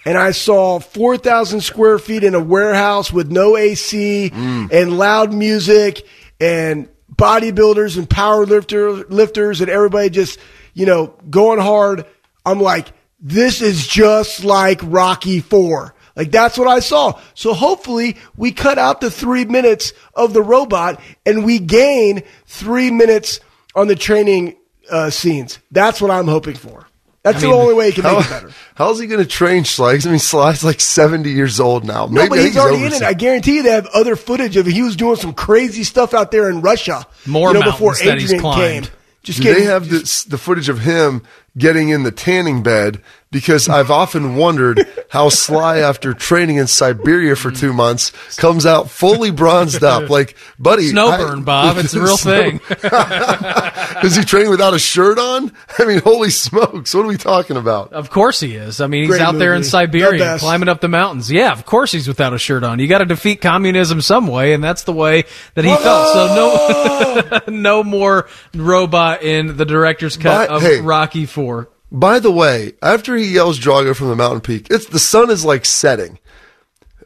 and 0.05 0.17
I 0.17 0.31
saw 0.31 0.79
4,000 0.79 1.61
square 1.61 1.99
feet 1.99 2.23
in 2.23 2.33
a 2.33 2.39
warehouse 2.39 3.11
with 3.11 3.29
no 3.29 3.57
AC 3.57 4.31
mm. 4.33 4.71
and 4.71 4.97
loud 4.97 5.33
music 5.33 6.05
and 6.39 6.89
bodybuilders 7.13 7.97
and 7.97 8.09
power 8.09 8.45
lifter, 8.45 8.91
lifters 8.91 9.61
and 9.61 9.69
everybody 9.69 10.09
just, 10.09 10.39
you 10.73 10.85
know, 10.85 11.07
going 11.29 11.59
hard. 11.59 12.05
I'm 12.45 12.59
like, 12.59 12.91
this 13.19 13.61
is 13.61 13.87
just 13.87 14.43
like 14.43 14.79
Rocky 14.83 15.39
4. 15.39 15.93
Like 16.15 16.31
that's 16.31 16.57
what 16.57 16.67
I 16.67 16.79
saw. 16.79 17.19
So 17.33 17.53
hopefully 17.53 18.17
we 18.35 18.51
cut 18.51 18.77
out 18.77 19.01
the 19.01 19.11
three 19.11 19.45
minutes 19.45 19.93
of 20.13 20.33
the 20.33 20.41
robot 20.41 21.01
and 21.25 21.45
we 21.45 21.59
gain 21.59 22.23
three 22.45 22.91
minutes 22.91 23.39
on 23.75 23.87
the 23.87 23.95
training 23.95 24.57
uh, 24.91 25.09
scenes. 25.09 25.59
That's 25.71 26.01
what 26.01 26.11
I'm 26.11 26.27
hoping 26.27 26.55
for. 26.55 26.88
That's 27.23 27.41
mean, 27.41 27.51
the 27.51 27.57
only 27.57 27.73
way 27.73 27.91
he 27.91 28.01
can 28.01 28.05
make 28.05 28.25
it 28.25 28.29
better. 28.29 28.51
How's 28.75 28.97
he 28.99 29.07
going 29.07 29.21
to 29.21 29.27
train 29.27 29.63
Schlegs? 29.63 30.07
I 30.07 30.09
mean, 30.09 30.19
Sly's 30.19 30.63
like 30.63 30.79
70 30.79 31.29
years 31.29 31.59
old 31.59 31.83
now. 31.83 32.05
No, 32.05 32.29
but 32.29 32.39
I 32.39 32.43
he's 32.43 32.57
already 32.57 32.85
in 32.85 32.93
it. 32.93 33.01
I 33.01 33.13
guarantee 33.13 33.55
you 33.55 33.63
they 33.63 33.71
have 33.71 33.87
other 33.87 34.15
footage 34.15 34.55
of 34.55 34.65
he 34.65 34.81
was 34.81 34.95
doing 34.95 35.17
some 35.17 35.33
crazy 35.33 35.83
stuff 35.83 36.13
out 36.13 36.31
there 36.31 36.49
in 36.49 36.61
Russia. 36.61 37.05
More 37.25 37.49
you 37.49 37.59
know, 37.59 37.63
before 37.71 37.91
mountains 37.91 38.07
that 38.07 38.19
he's 38.19 38.31
Adrian 38.31 38.41
climbed. 38.41 38.83
came. 38.85 38.93
Just 39.23 39.39
Do 39.39 39.43
kidding. 39.43 39.63
they 39.63 39.69
have 39.69 39.89
this, 39.89 40.23
the 40.23 40.37
footage 40.37 40.69
of 40.69 40.79
him 40.79 41.23
getting 41.57 41.89
in 41.89 42.03
the 42.03 42.11
tanning 42.11 42.63
bed? 42.63 43.01
Because 43.31 43.69
I've 43.69 43.91
often 43.91 44.35
wondered 44.37 44.87
how 45.09 45.29
Sly, 45.29 45.77
after 45.77 46.15
training 46.15 46.57
in 46.57 46.65
Siberia 46.65 47.35
for 47.35 47.51
two 47.51 47.73
months, 47.73 48.09
comes 48.37 48.65
out 48.65 48.89
fully 48.89 49.29
bronzed 49.29 49.83
up. 49.83 50.09
Like, 50.09 50.35
buddy, 50.57 50.87
Snow 50.87 51.09
I- 51.09 51.39
Bob. 51.39 51.77
It's 51.79 51.93
a 51.93 52.01
real 52.01 52.17
Snow- 52.17 52.57
thing. 52.57 52.59
Is 54.03 54.15
he 54.15 54.23
training 54.23 54.49
without 54.49 54.73
a 54.73 54.79
shirt 54.79 55.19
on? 55.19 55.51
I 55.77 55.85
mean, 55.85 55.99
holy 55.99 56.31
smokes! 56.31 56.93
What 56.95 57.05
are 57.05 57.07
we 57.07 57.17
talking 57.17 57.57
about? 57.57 57.93
Of 57.93 58.09
course 58.09 58.39
he 58.39 58.55
is. 58.55 58.81
I 58.81 58.87
mean, 58.87 59.01
he's 59.03 59.09
Great 59.11 59.21
out 59.21 59.33
there 59.37 59.51
in 59.53 59.59
movie. 59.59 59.65
The 59.65 59.69
Siberia 59.69 60.37
climbing 60.39 60.69
up 60.69 60.81
the 60.81 60.87
mountains. 60.87 61.31
Yeah, 61.31 61.51
of 61.51 61.65
course 61.65 61.91
he's 61.91 62.07
without 62.07 62.33
a 62.33 62.39
shirt 62.39 62.63
on. 62.63 62.79
You 62.79 62.87
got 62.87 62.99
to 62.99 63.05
defeat 63.05 63.41
communism 63.41 64.01
some 64.01 64.25
way, 64.27 64.53
and 64.53 64.63
that's 64.63 64.83
the 64.83 64.93
way 64.93 65.25
that 65.53 65.65
he 65.65 65.75
felt. 65.75 66.13
So 66.13 67.41
no, 67.45 67.53
no 67.53 67.83
more 67.83 68.27
robot 68.55 69.21
in 69.21 69.57
the 69.57 69.65
director's 69.65 70.17
cut 70.17 70.47
But, 70.49 70.55
of 70.55 70.61
hey. 70.63 70.81
Rocky 70.81 71.25
Four. 71.27 71.69
By 71.91 72.19
the 72.19 72.31
way, 72.31 72.73
after 72.81 73.15
he 73.15 73.25
yells 73.33 73.59
Drago 73.59 73.95
from 73.95 74.09
the 74.09 74.15
mountain 74.15 74.41
peak, 74.41 74.67
it's 74.69 74.85
the 74.85 74.99
sun 74.99 75.29
is 75.31 75.43
like 75.43 75.65
setting. 75.65 76.19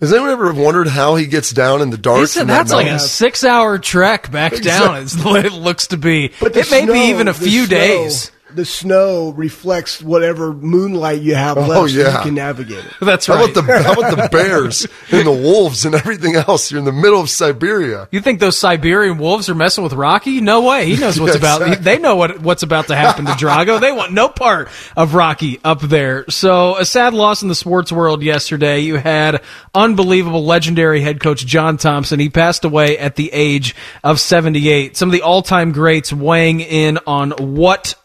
Has 0.01 0.11
anyone 0.11 0.31
ever 0.31 0.53
wondered 0.53 0.87
how 0.87 1.15
he 1.15 1.25
gets 1.27 1.51
down 1.51 1.81
in 1.81 1.89
the 1.89 1.97
dark? 1.97 2.27
Said 2.27 2.41
from 2.41 2.47
that 2.49 2.69
like 2.69 2.87
a 2.87 2.99
six-hour 2.99 3.79
trek 3.79 4.29
back 4.31 4.53
down. 4.61 4.97
Is 4.97 5.15
the 5.15 5.29
way 5.31 5.39
it 5.41 5.53
looks 5.53 5.87
to 5.87 5.97
be. 5.97 6.31
But 6.41 6.57
it 6.57 6.69
may 6.69 6.83
snow- 6.83 6.91
be 6.93 6.99
even 6.99 7.29
a 7.29 7.33
few 7.33 7.65
snow- 7.65 7.77
days. 7.77 8.31
The 8.55 8.65
snow 8.65 9.31
reflects 9.31 10.01
whatever 10.01 10.53
moonlight 10.53 11.21
you 11.21 11.35
have 11.35 11.57
oh, 11.57 11.61
left, 11.61 11.73
Oh, 11.81 11.87
so 11.87 11.99
yeah. 11.99 12.17
you 12.17 12.23
can 12.23 12.35
navigate 12.35 12.85
it. 12.85 12.93
That's 13.01 13.27
right. 13.29 13.35
How 13.37 13.41
right. 13.45 13.51
about 13.57 13.65
the 13.67 13.83
how 13.83 13.93
about 13.93 14.17
the 14.23 14.29
bears 14.37 14.87
and 15.11 15.27
the 15.27 15.31
wolves 15.31 15.85
and 15.85 15.95
everything 15.95 16.35
else? 16.35 16.71
You're 16.71 16.79
in 16.79 16.85
the 16.85 16.91
middle 16.91 17.19
of 17.21 17.29
Siberia. 17.29 18.07
You 18.11 18.21
think 18.21 18.39
those 18.39 18.57
Siberian 18.57 19.17
wolves 19.17 19.49
are 19.49 19.55
messing 19.55 19.83
with 19.83 19.93
Rocky? 19.93 20.41
No 20.41 20.61
way. 20.61 20.85
He 20.89 20.97
knows 20.97 21.19
what's 21.19 21.33
Yeah, 21.33 21.39
about. 21.57 21.61
exactly. 21.63 21.83
They 21.83 21.99
know 21.99 22.15
what 22.15 22.39
what's 22.39 22.63
about 22.63 22.87
to 22.87 22.95
happen 22.95 23.25
to 23.25 23.31
Drago. 23.33 23.79
They 23.79 23.91
want 23.91 24.13
no 24.13 24.29
part 24.29 24.69
of 24.95 25.13
Rocky 25.13 25.59
up 25.63 25.81
there. 25.81 26.25
So 26.29 26.77
a 26.77 26.85
sad 26.85 27.13
loss 27.13 27.41
in 27.41 27.47
the 27.49 27.55
sports 27.55 27.91
world 27.91 28.21
yesterday. 28.23 28.79
You 28.79 28.95
had 28.97 29.41
unbelievable, 29.73 30.45
legendary 30.45 31.01
head 31.01 31.19
coach 31.19 31.45
John 31.45 31.77
Thompson. 31.77 32.19
He 32.19 32.29
passed 32.29 32.63
away 32.65 32.97
at 32.97 33.15
the 33.15 33.31
age 33.33 33.75
of 34.03 34.19
78. 34.19 34.95
Some 34.97 35.09
of 35.09 35.13
the 35.13 35.21
all-time 35.21 35.71
greats 35.71 36.13
weighing 36.13 36.59
in 36.59 36.99
on 37.07 37.31
what 37.31 37.95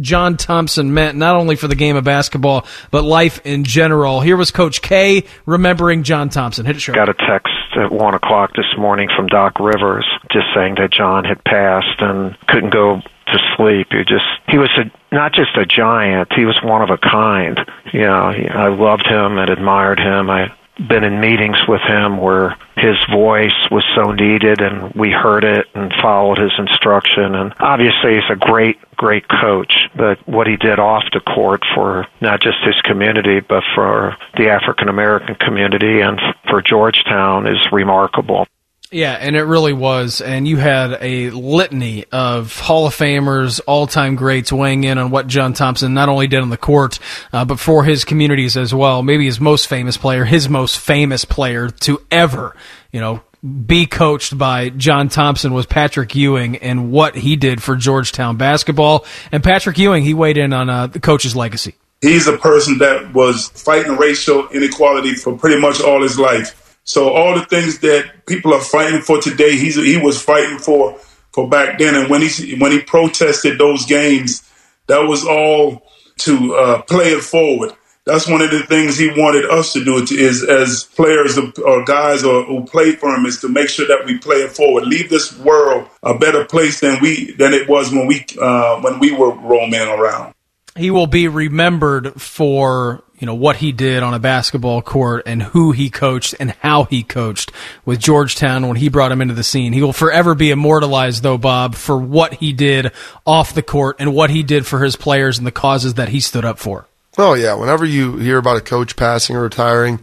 John 0.00 0.36
Thompson 0.36 0.92
meant 0.94 1.16
not 1.16 1.36
only 1.36 1.56
for 1.56 1.68
the 1.68 1.74
game 1.74 1.96
of 1.96 2.04
basketball 2.04 2.66
but 2.90 3.04
life 3.04 3.40
in 3.44 3.64
general. 3.64 4.20
Here 4.20 4.36
was 4.36 4.50
Coach 4.50 4.82
K 4.82 5.24
remembering 5.46 6.02
John 6.02 6.28
Thompson. 6.28 6.66
Hit 6.66 6.76
it, 6.76 6.92
got 6.94 7.08
a 7.08 7.14
text 7.14 7.52
at 7.76 7.92
one 7.92 8.14
o'clock 8.14 8.52
this 8.54 8.66
morning 8.78 9.08
from 9.14 9.26
Doc 9.26 9.58
Rivers 9.60 10.06
just 10.32 10.46
saying 10.54 10.76
that 10.76 10.92
John 10.92 11.24
had 11.24 11.42
passed 11.44 12.00
and 12.00 12.36
couldn't 12.46 12.70
go 12.70 13.00
to 13.00 13.38
sleep. 13.56 13.88
He 13.90 13.98
just 14.04 14.26
he 14.48 14.58
was 14.58 14.70
a 14.76 14.90
not 15.14 15.32
just 15.32 15.56
a 15.56 15.66
giant, 15.66 16.32
he 16.34 16.44
was 16.44 16.58
one 16.62 16.82
of 16.82 16.90
a 16.90 16.98
kind. 16.98 17.58
You 17.92 18.00
know, 18.00 18.32
I 18.32 18.68
loved 18.68 19.06
him 19.06 19.38
and 19.38 19.50
admired 19.50 19.98
him. 19.98 20.30
I 20.30 20.52
been 20.88 21.04
in 21.04 21.20
meetings 21.20 21.56
with 21.66 21.80
him 21.80 22.18
where 22.18 22.56
his 22.76 22.96
voice 23.10 23.56
was 23.70 23.84
so 23.94 24.12
needed 24.12 24.60
and 24.60 24.92
we 24.94 25.10
heard 25.10 25.44
it 25.44 25.66
and 25.74 25.92
followed 26.02 26.38
his 26.38 26.52
instruction. 26.58 27.34
And 27.34 27.54
obviously 27.58 28.14
he's 28.14 28.30
a 28.30 28.36
great 28.36 28.78
great 28.96 29.26
coach 29.28 29.74
but 29.94 30.18
what 30.26 30.46
he 30.46 30.56
did 30.56 30.78
off 30.78 31.04
the 31.12 31.20
court 31.20 31.62
for 31.74 32.06
not 32.22 32.40
just 32.40 32.56
his 32.64 32.80
community 32.82 33.40
but 33.40 33.62
for 33.74 34.16
the 34.38 34.48
African 34.48 34.88
American 34.88 35.34
community 35.34 36.00
and 36.00 36.18
for 36.48 36.62
Georgetown 36.62 37.46
is 37.46 37.58
remarkable 37.70 38.46
Yeah, 38.92 39.12
and 39.14 39.34
it 39.34 39.42
really 39.42 39.72
was. 39.72 40.20
And 40.20 40.46
you 40.46 40.58
had 40.58 40.98
a 41.00 41.30
litany 41.30 42.04
of 42.12 42.58
Hall 42.58 42.86
of 42.86 42.94
Famers, 42.94 43.60
all 43.66 43.86
time 43.86 44.14
greats 44.14 44.52
weighing 44.52 44.84
in 44.84 44.98
on 44.98 45.10
what 45.10 45.26
John 45.26 45.54
Thompson 45.54 45.92
not 45.92 46.08
only 46.08 46.28
did 46.28 46.40
on 46.40 46.50
the 46.50 46.56
court, 46.56 47.00
uh, 47.32 47.44
but 47.44 47.58
for 47.58 47.84
his 47.84 48.04
communities 48.04 48.56
as 48.56 48.72
well. 48.72 49.02
Maybe 49.02 49.24
his 49.24 49.40
most 49.40 49.66
famous 49.66 49.96
player, 49.96 50.24
his 50.24 50.48
most 50.48 50.78
famous 50.78 51.24
player 51.24 51.68
to 51.70 52.00
ever, 52.12 52.54
you 52.92 53.00
know, 53.00 53.22
be 53.66 53.86
coached 53.86 54.36
by 54.36 54.70
John 54.70 55.08
Thompson 55.08 55.52
was 55.52 55.66
Patrick 55.66 56.14
Ewing 56.14 56.56
and 56.56 56.90
what 56.90 57.14
he 57.16 57.36
did 57.36 57.62
for 57.62 57.76
Georgetown 57.76 58.36
basketball. 58.36 59.04
And 59.30 59.42
Patrick 59.42 59.78
Ewing, 59.78 60.04
he 60.04 60.14
weighed 60.14 60.36
in 60.36 60.52
on 60.52 60.70
uh, 60.70 60.86
the 60.86 61.00
coach's 61.00 61.36
legacy. 61.36 61.74
He's 62.00 62.26
a 62.26 62.36
person 62.36 62.78
that 62.78 63.14
was 63.14 63.48
fighting 63.48 63.96
racial 63.96 64.48
inequality 64.48 65.14
for 65.14 65.36
pretty 65.36 65.60
much 65.60 65.80
all 65.80 66.02
his 66.02 66.18
life. 66.18 66.65
So 66.86 67.10
all 67.10 67.34
the 67.34 67.44
things 67.44 67.80
that 67.80 68.26
people 68.26 68.54
are 68.54 68.60
fighting 68.60 69.02
for 69.02 69.20
today, 69.20 69.56
he's 69.56 69.74
he 69.74 69.96
was 69.96 70.22
fighting 70.22 70.58
for 70.58 70.96
for 71.32 71.48
back 71.48 71.78
then. 71.78 71.96
And 71.96 72.08
when 72.08 72.22
he 72.22 72.56
when 72.58 72.72
he 72.72 72.80
protested 72.80 73.58
those 73.58 73.84
games, 73.86 74.48
that 74.86 75.00
was 75.00 75.26
all 75.26 75.82
to 76.18 76.54
uh, 76.54 76.82
play 76.82 77.10
it 77.10 77.22
forward. 77.22 77.72
That's 78.04 78.28
one 78.28 78.40
of 78.40 78.52
the 78.52 78.62
things 78.62 78.96
he 78.96 79.08
wanted 79.08 79.46
us 79.46 79.72
to 79.72 79.84
do 79.84 79.96
is 79.96 80.44
as 80.44 80.84
players 80.84 81.36
or 81.36 81.84
guys 81.84 82.22
or, 82.22 82.44
who 82.44 82.64
play 82.64 82.92
for 82.92 83.12
him 83.12 83.26
is 83.26 83.40
to 83.40 83.48
make 83.48 83.68
sure 83.68 83.88
that 83.88 84.06
we 84.06 84.18
play 84.18 84.36
it 84.36 84.52
forward. 84.52 84.86
Leave 84.86 85.10
this 85.10 85.36
world 85.40 85.88
a 86.04 86.16
better 86.16 86.44
place 86.44 86.78
than 86.78 87.00
we 87.02 87.32
than 87.32 87.52
it 87.52 87.68
was 87.68 87.90
when 87.90 88.06
we 88.06 88.24
uh, 88.40 88.80
when 88.80 89.00
we 89.00 89.10
were 89.10 89.32
roaming 89.32 89.80
around. 89.80 90.34
he 90.76 90.92
will 90.92 91.08
be 91.08 91.26
remembered 91.26 92.20
for 92.20 93.02
you 93.18 93.26
know 93.26 93.34
what 93.34 93.56
he 93.56 93.72
did 93.72 94.02
on 94.02 94.14
a 94.14 94.18
basketball 94.18 94.82
court 94.82 95.22
and 95.26 95.42
who 95.42 95.72
he 95.72 95.90
coached 95.90 96.34
and 96.38 96.50
how 96.60 96.84
he 96.84 97.02
coached 97.02 97.52
with 97.84 98.00
Georgetown 98.00 98.68
when 98.68 98.76
he 98.76 98.88
brought 98.88 99.12
him 99.12 99.22
into 99.22 99.34
the 99.34 99.44
scene. 99.44 99.72
He 99.72 99.82
will 99.82 99.92
forever 99.92 100.34
be 100.34 100.50
immortalized 100.50 101.22
though 101.22 101.38
Bob 101.38 101.74
for 101.74 101.96
what 101.96 102.34
he 102.34 102.52
did 102.52 102.92
off 103.24 103.54
the 103.54 103.62
court 103.62 103.96
and 103.98 104.14
what 104.14 104.30
he 104.30 104.42
did 104.42 104.66
for 104.66 104.82
his 104.82 104.96
players 104.96 105.38
and 105.38 105.46
the 105.46 105.52
causes 105.52 105.94
that 105.94 106.10
he 106.10 106.20
stood 106.20 106.44
up 106.44 106.58
for. 106.58 106.86
Oh 107.18 107.34
yeah, 107.34 107.54
whenever 107.54 107.84
you 107.84 108.16
hear 108.18 108.38
about 108.38 108.58
a 108.58 108.62
coach 108.62 108.96
passing 108.96 109.36
or 109.36 109.42
retiring, 109.42 110.00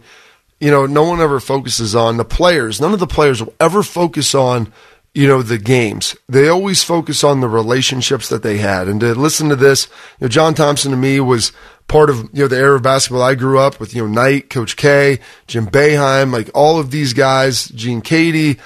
you 0.60 0.70
know, 0.70 0.86
no 0.86 1.04
one 1.04 1.20
ever 1.20 1.40
focuses 1.40 1.94
on 1.94 2.16
the 2.16 2.24
players. 2.24 2.80
None 2.80 2.92
of 2.92 3.00
the 3.00 3.06
players 3.06 3.42
will 3.42 3.54
ever 3.60 3.82
focus 3.82 4.34
on, 4.34 4.72
you 5.12 5.28
know, 5.28 5.42
the 5.42 5.58
games. 5.58 6.16
They 6.28 6.48
always 6.48 6.82
focus 6.82 7.22
on 7.22 7.40
the 7.40 7.48
relationships 7.48 8.28
that 8.30 8.42
they 8.42 8.58
had. 8.58 8.88
And 8.88 9.00
to 9.00 9.14
listen 9.14 9.48
to 9.50 9.56
this, 9.56 9.88
you 10.18 10.24
know, 10.24 10.28
John 10.28 10.54
Thompson 10.54 10.90
to 10.90 10.96
me 10.96 11.20
was 11.20 11.52
part 11.88 12.10
of, 12.10 12.18
you 12.32 12.42
know, 12.42 12.48
the 12.48 12.56
era 12.56 12.76
of 12.76 12.82
basketball 12.82 13.22
I 13.22 13.34
grew 13.34 13.58
up 13.58 13.78
with, 13.78 13.94
you 13.94 14.02
know, 14.02 14.08
Knight, 14.08 14.50
Coach 14.50 14.76
K, 14.76 15.18
Jim 15.46 15.66
Boeheim, 15.66 16.32
like 16.32 16.50
all 16.54 16.78
of 16.78 16.90
these 16.90 17.12
guys, 17.12 17.68
Gene 17.68 18.02
Keady, 18.02 18.58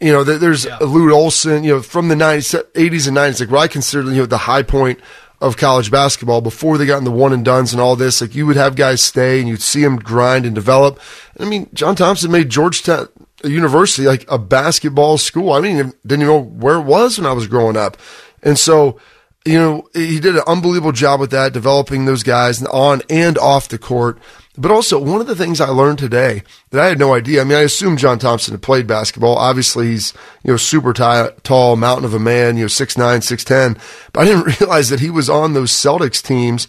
you 0.00 0.12
know, 0.12 0.24
there- 0.24 0.38
there's 0.38 0.66
Lute 0.80 1.12
Olson, 1.12 1.64
you 1.64 1.74
know, 1.74 1.82
from 1.82 2.08
the 2.08 2.14
90s, 2.14 2.54
80s 2.74 3.06
and 3.06 3.16
90s, 3.16 3.40
like 3.40 3.50
what 3.50 3.60
I 3.60 3.68
consider, 3.68 4.10
you 4.10 4.18
know, 4.18 4.26
the 4.26 4.38
high 4.38 4.62
point 4.62 4.98
of 5.40 5.56
college 5.56 5.90
basketball 5.90 6.40
before 6.42 6.76
they 6.78 6.84
got 6.86 6.98
in 6.98 7.04
the 7.04 7.10
one 7.10 7.32
and 7.32 7.44
dones 7.44 7.72
and 7.72 7.80
all 7.80 7.96
this. 7.96 8.20
Like 8.20 8.34
you 8.34 8.46
would 8.46 8.56
have 8.56 8.76
guys 8.76 9.00
stay 9.00 9.40
and 9.40 9.48
you'd 9.48 9.62
see 9.62 9.82
them 9.82 9.96
grind 9.96 10.44
and 10.46 10.54
develop. 10.54 11.00
I 11.38 11.44
mean, 11.46 11.68
John 11.72 11.96
Thompson 11.96 12.30
made 12.30 12.50
Georgetown 12.50 13.08
uh, 13.42 13.48
University 13.48 14.06
like 14.06 14.26
a 14.28 14.38
basketball 14.38 15.16
school. 15.16 15.52
I 15.52 15.60
didn't 15.62 15.96
didn't 16.06 16.22
even 16.22 16.34
know 16.34 16.40
where 16.42 16.76
it 16.76 16.82
was 16.84 17.18
when 17.18 17.26
I 17.26 17.32
was 17.32 17.46
growing 17.46 17.76
up. 17.76 17.96
And 18.42 18.58
so, 18.58 18.98
you 19.44 19.58
know, 19.58 19.88
he 19.94 20.20
did 20.20 20.36
an 20.36 20.42
unbelievable 20.46 20.92
job 20.92 21.20
with 21.20 21.30
that, 21.30 21.52
developing 21.52 22.04
those 22.04 22.22
guys 22.22 22.62
on 22.62 23.02
and 23.08 23.38
off 23.38 23.68
the 23.68 23.78
court. 23.78 24.18
But 24.58 24.70
also, 24.70 24.98
one 24.98 25.20
of 25.20 25.26
the 25.26 25.36
things 25.36 25.60
I 25.60 25.68
learned 25.68 25.98
today 25.98 26.42
that 26.70 26.80
I 26.82 26.88
had 26.88 26.98
no 26.98 27.14
idea. 27.14 27.40
I 27.40 27.44
mean, 27.44 27.56
I 27.56 27.62
assumed 27.62 27.98
John 27.98 28.18
Thompson 28.18 28.52
had 28.52 28.62
played 28.62 28.86
basketball. 28.86 29.38
Obviously, 29.38 29.86
he's 29.88 30.12
you 30.42 30.50
know 30.50 30.56
super 30.58 30.92
ti- 30.92 31.34
tall, 31.42 31.76
mountain 31.76 32.04
of 32.04 32.12
a 32.12 32.18
man, 32.18 32.56
you 32.56 32.64
know 32.64 32.68
six 32.68 32.98
nine, 32.98 33.22
six 33.22 33.42
ten. 33.42 33.78
But 34.12 34.22
I 34.22 34.24
didn't 34.26 34.60
realize 34.60 34.90
that 34.90 35.00
he 35.00 35.08
was 35.08 35.30
on 35.30 35.54
those 35.54 35.70
Celtics 35.70 36.22
teams 36.22 36.68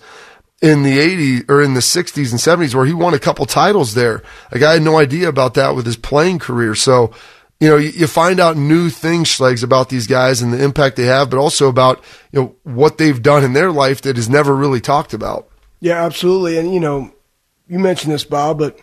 in 0.62 0.84
the 0.84 1.00
80s 1.00 1.50
or 1.50 1.60
in 1.62 1.74
the 1.74 1.80
60s 1.80 2.30
and 2.30 2.40
70s 2.40 2.76
where 2.76 2.86
he 2.86 2.94
won 2.94 3.16
a 3.16 3.20
couple 3.20 3.48
titles 3.48 3.96
there. 3.96 4.22
Like 4.52 4.62
I 4.62 4.74
had 4.74 4.84
no 4.84 5.00
idea 5.00 5.28
about 5.28 5.56
that 5.56 5.76
with 5.76 5.88
his 5.88 5.98
playing 5.98 6.38
career. 6.38 6.76
So, 6.76 7.12
you 7.62 7.70
know, 7.70 7.78
you, 7.78 8.08
find 8.08 8.40
out 8.40 8.58
new 8.58 8.90
things, 8.90 9.30
Schlegs, 9.30 9.64
about 9.64 9.90
these 9.90 10.08
guys 10.08 10.42
and 10.42 10.52
the 10.52 10.62
impact 10.62 10.96
they 10.96 11.06
have, 11.06 11.30
but 11.30 11.38
also 11.38 11.70
about, 11.70 12.04
you 12.32 12.42
know, 12.42 12.56
what 12.64 12.98
they've 12.98 13.22
done 13.22 13.44
in 13.44 13.54
their 13.54 13.72
life 13.72 14.02
that 14.02 14.18
is 14.18 14.28
never 14.28 14.56
really 14.56 14.82
talked 14.82 15.14
about. 15.14 15.48
Yeah, 15.80 16.04
absolutely. 16.04 16.58
And 16.58 16.74
you 16.74 16.80
know, 16.80 17.14
you 17.68 17.78
mentioned 17.78 18.14
this, 18.14 18.24
Bob, 18.24 18.58
but 18.58 18.80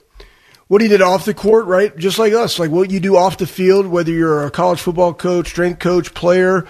what 0.69 0.81
he 0.81 0.87
did 0.87 1.03
off 1.03 1.25
the 1.25 1.35
court, 1.35 1.67
right? 1.67 1.97
Just 1.97 2.21
like 2.21 2.33
us, 2.33 2.61
like 2.61 2.71
what 2.71 2.91
you 2.91 3.01
do 3.01 3.17
off 3.17 3.39
the 3.39 3.49
field, 3.49 3.89
whether 3.89 4.13
you're 4.13 4.47
a 4.47 4.51
college 4.51 4.81
football 4.81 5.13
coach, 5.13 5.49
strength 5.49 5.81
coach, 5.81 6.15
player, 6.15 6.65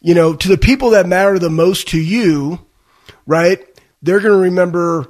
you 0.00 0.14
know, 0.14 0.34
to 0.34 0.48
the 0.48 0.58
people 0.58 0.90
that 0.90 1.06
matter 1.06 1.38
the 1.38 1.50
most 1.50 1.88
to 1.88 2.00
you, 2.00 2.66
right? 3.26 3.64
They're 4.02 4.20
going 4.20 4.32
to 4.32 4.38
remember 4.38 5.08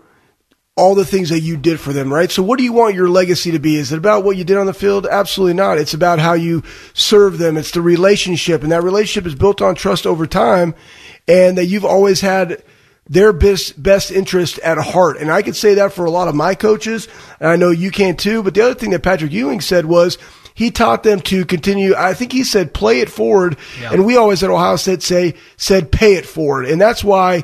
all 0.77 0.97
the 0.97 1.05
things 1.05 1.29
that 1.29 1.41
you 1.41 1.57
did 1.57 1.79
for 1.79 1.93
them, 1.93 2.13
right? 2.13 2.31
So 2.33 2.43
what 2.43 2.59
do 2.59 2.65
you 2.65 2.73
want 2.73 2.97
your 2.97 3.09
legacy 3.09 3.53
to 3.53 3.61
be? 3.61 3.77
Is 3.77 3.93
it 3.93 3.99
about 3.99 4.25
what 4.25 4.37
you 4.37 4.43
did 4.43 4.57
on 4.57 4.67
the 4.67 4.75
field? 4.75 5.07
Absolutely 5.07 5.55
not. 5.55 5.79
It's 5.79 5.95
about 5.95 6.19
how 6.19 6.33
you 6.33 6.65
serve 6.95 7.39
them. 7.39 7.57
It's 7.57 7.71
the 7.71 7.81
relationship 7.81 8.63
and 8.65 8.73
that 8.73 8.83
relationship 8.83 9.27
is 9.27 9.37
built 9.37 9.63
on 9.63 9.77
trust 9.77 10.05
over 10.05 10.27
time 10.27 10.75
and 11.29 11.57
that 11.59 11.67
you've 11.67 11.85
always 11.85 12.21
had 12.21 12.65
their 13.09 13.33
best, 13.33 13.81
best 13.81 14.11
interest 14.11 14.59
at 14.61 14.79
heart. 14.79 15.19
And 15.19 15.31
I 15.31 15.43
could 15.43 15.55
say 15.55 15.75
that 15.75 15.93
for 15.93 16.07
a 16.07 16.11
lot 16.11 16.27
of 16.27 16.35
my 16.35 16.57
coaches 16.57 17.07
and 17.39 17.49
I 17.49 17.55
know 17.55 17.71
you 17.71 17.93
can 17.93 18.17
too. 18.17 18.43
But 18.43 18.55
the 18.55 18.63
other 18.63 18.75
thing 18.75 18.91
that 18.91 19.05
Patrick 19.05 19.31
Ewing 19.31 19.61
said 19.61 19.87
was, 19.87 20.19
he 20.55 20.71
taught 20.71 21.03
them 21.03 21.21
to 21.23 21.45
continue. 21.45 21.95
I 21.97 22.15
think 22.15 22.33
he 22.33 22.45
said 22.45 22.73
play 22.73 23.01
it 23.01 23.11
forward, 23.11 23.57
and 23.83 24.07
we 24.07 24.17
always 24.17 24.41
at 24.45 24.51
Ohio 24.51 24.77
State 24.77 25.03
say 25.03 25.35
said 25.57 25.91
pay 25.91 26.15
it 26.15 26.25
forward, 26.25 26.67
and 26.67 26.81
that's 26.81 27.03
why 27.03 27.43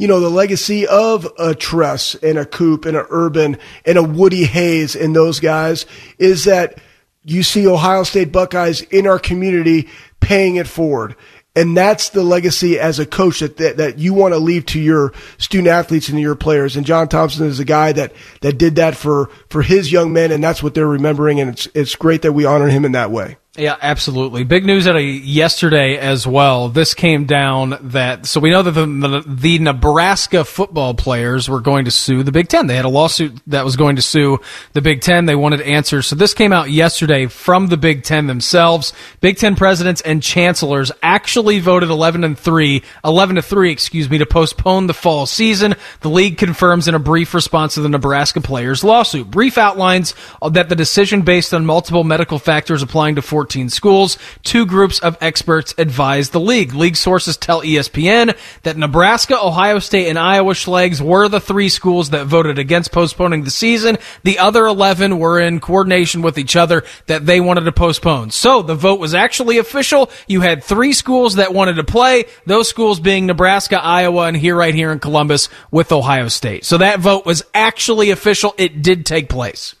you 0.00 0.08
know, 0.08 0.18
the 0.18 0.30
legacy 0.30 0.86
of 0.86 1.30
a 1.38 1.54
Tress 1.54 2.14
and 2.14 2.38
a 2.38 2.46
Coop 2.46 2.86
and 2.86 2.96
a 2.96 3.04
Urban 3.10 3.58
and 3.84 3.98
a 3.98 4.02
Woody 4.02 4.44
Hayes 4.44 4.96
and 4.96 5.14
those 5.14 5.40
guys 5.40 5.84
is 6.18 6.46
that 6.46 6.78
you 7.22 7.42
see 7.42 7.66
Ohio 7.66 8.02
State 8.04 8.32
Buckeyes 8.32 8.80
in 8.80 9.06
our 9.06 9.18
community 9.18 9.90
paying 10.18 10.56
it 10.56 10.66
forward. 10.66 11.16
And 11.54 11.76
that's 11.76 12.08
the 12.08 12.22
legacy 12.22 12.78
as 12.78 12.98
a 12.98 13.04
coach 13.04 13.40
that, 13.40 13.58
that, 13.58 13.76
that 13.76 13.98
you 13.98 14.14
want 14.14 14.32
to 14.32 14.38
leave 14.38 14.64
to 14.66 14.80
your 14.80 15.12
student 15.36 15.68
athletes 15.68 16.08
and 16.08 16.18
your 16.18 16.34
players. 16.34 16.76
And 16.76 16.86
John 16.86 17.06
Thompson 17.06 17.46
is 17.46 17.60
a 17.60 17.66
guy 17.66 17.92
that, 17.92 18.14
that 18.40 18.56
did 18.56 18.76
that 18.76 18.96
for, 18.96 19.28
for 19.50 19.60
his 19.60 19.92
young 19.92 20.14
men. 20.14 20.32
And 20.32 20.42
that's 20.42 20.62
what 20.62 20.72
they're 20.72 20.86
remembering. 20.86 21.40
And 21.40 21.50
it's, 21.50 21.68
it's 21.74 21.94
great 21.94 22.22
that 22.22 22.32
we 22.32 22.46
honor 22.46 22.68
him 22.68 22.86
in 22.86 22.92
that 22.92 23.10
way. 23.10 23.36
Yeah, 23.58 23.76
absolutely. 23.82 24.44
Big 24.44 24.64
news 24.64 24.86
out 24.86 24.94
of 24.94 25.02
yesterday 25.02 25.98
as 25.98 26.24
well. 26.24 26.68
This 26.68 26.94
came 26.94 27.24
down 27.24 27.76
that 27.90 28.24
so 28.24 28.38
we 28.38 28.50
know 28.50 28.62
that 28.62 28.70
the, 28.70 29.24
the 29.26 29.58
Nebraska 29.58 30.44
football 30.44 30.94
players 30.94 31.48
were 31.48 31.60
going 31.60 31.86
to 31.86 31.90
sue 31.90 32.22
the 32.22 32.30
Big 32.30 32.46
Ten. 32.46 32.68
They 32.68 32.76
had 32.76 32.84
a 32.84 32.88
lawsuit 32.88 33.40
that 33.48 33.64
was 33.64 33.74
going 33.74 33.96
to 33.96 34.02
sue 34.02 34.38
the 34.72 34.80
Big 34.80 35.00
Ten. 35.00 35.26
They 35.26 35.34
wanted 35.34 35.62
answers. 35.62 36.06
So 36.06 36.14
this 36.14 36.32
came 36.32 36.52
out 36.52 36.70
yesterday 36.70 37.26
from 37.26 37.66
the 37.66 37.76
Big 37.76 38.04
Ten 38.04 38.28
themselves. 38.28 38.92
Big 39.20 39.36
Ten 39.36 39.56
presidents 39.56 40.00
and 40.00 40.22
chancellors 40.22 40.92
actually 41.02 41.58
voted 41.58 41.90
11 41.90 42.22
and 42.22 42.38
3, 42.38 42.84
11 43.04 43.34
to 43.34 43.42
3, 43.42 43.72
excuse 43.72 44.08
me, 44.08 44.18
to 44.18 44.26
postpone 44.26 44.86
the 44.86 44.94
fall 44.94 45.26
season. 45.26 45.74
The 46.02 46.08
league 46.08 46.38
confirms 46.38 46.86
in 46.86 46.94
a 46.94 47.00
brief 47.00 47.34
response 47.34 47.74
to 47.74 47.80
the 47.80 47.88
Nebraska 47.88 48.40
players 48.40 48.84
lawsuit. 48.84 49.28
Brief 49.28 49.58
outlines 49.58 50.14
that 50.48 50.68
the 50.68 50.76
decision 50.76 51.22
based 51.22 51.52
on 51.52 51.66
multiple 51.66 52.04
medical 52.04 52.38
factors 52.38 52.80
applying 52.80 53.16
to 53.16 53.22
14 53.40 53.70
schools. 53.70 54.18
Two 54.42 54.66
groups 54.66 54.98
of 54.98 55.16
experts 55.22 55.74
advised 55.78 56.32
the 56.32 56.38
league. 56.38 56.74
League 56.74 56.96
sources 56.96 57.38
tell 57.38 57.62
ESPN 57.62 58.36
that 58.64 58.76
Nebraska, 58.76 59.34
Ohio 59.42 59.78
State, 59.78 60.08
and 60.08 60.18
Iowa 60.18 60.52
Schlegs 60.52 61.00
were 61.00 61.26
the 61.26 61.40
three 61.40 61.70
schools 61.70 62.10
that 62.10 62.26
voted 62.26 62.58
against 62.58 62.92
postponing 62.92 63.44
the 63.44 63.50
season. 63.50 63.96
The 64.24 64.40
other 64.40 64.66
11 64.66 65.18
were 65.18 65.40
in 65.40 65.58
coordination 65.58 66.20
with 66.20 66.36
each 66.36 66.54
other 66.54 66.84
that 67.06 67.24
they 67.24 67.40
wanted 67.40 67.62
to 67.62 67.72
postpone. 67.72 68.30
So 68.32 68.60
the 68.60 68.74
vote 68.74 69.00
was 69.00 69.14
actually 69.14 69.56
official. 69.56 70.10
You 70.28 70.42
had 70.42 70.62
three 70.62 70.92
schools 70.92 71.36
that 71.36 71.54
wanted 71.54 71.76
to 71.76 71.84
play, 71.84 72.26
those 72.44 72.68
schools 72.68 73.00
being 73.00 73.24
Nebraska, 73.24 73.82
Iowa, 73.82 74.26
and 74.26 74.36
here 74.36 74.54
right 74.54 74.74
here 74.74 74.92
in 74.92 74.98
Columbus 74.98 75.48
with 75.70 75.92
Ohio 75.92 76.28
State. 76.28 76.66
So 76.66 76.76
that 76.76 77.00
vote 77.00 77.24
was 77.24 77.42
actually 77.54 78.10
official. 78.10 78.54
It 78.58 78.82
did 78.82 79.06
take 79.06 79.30
place. 79.30 79.76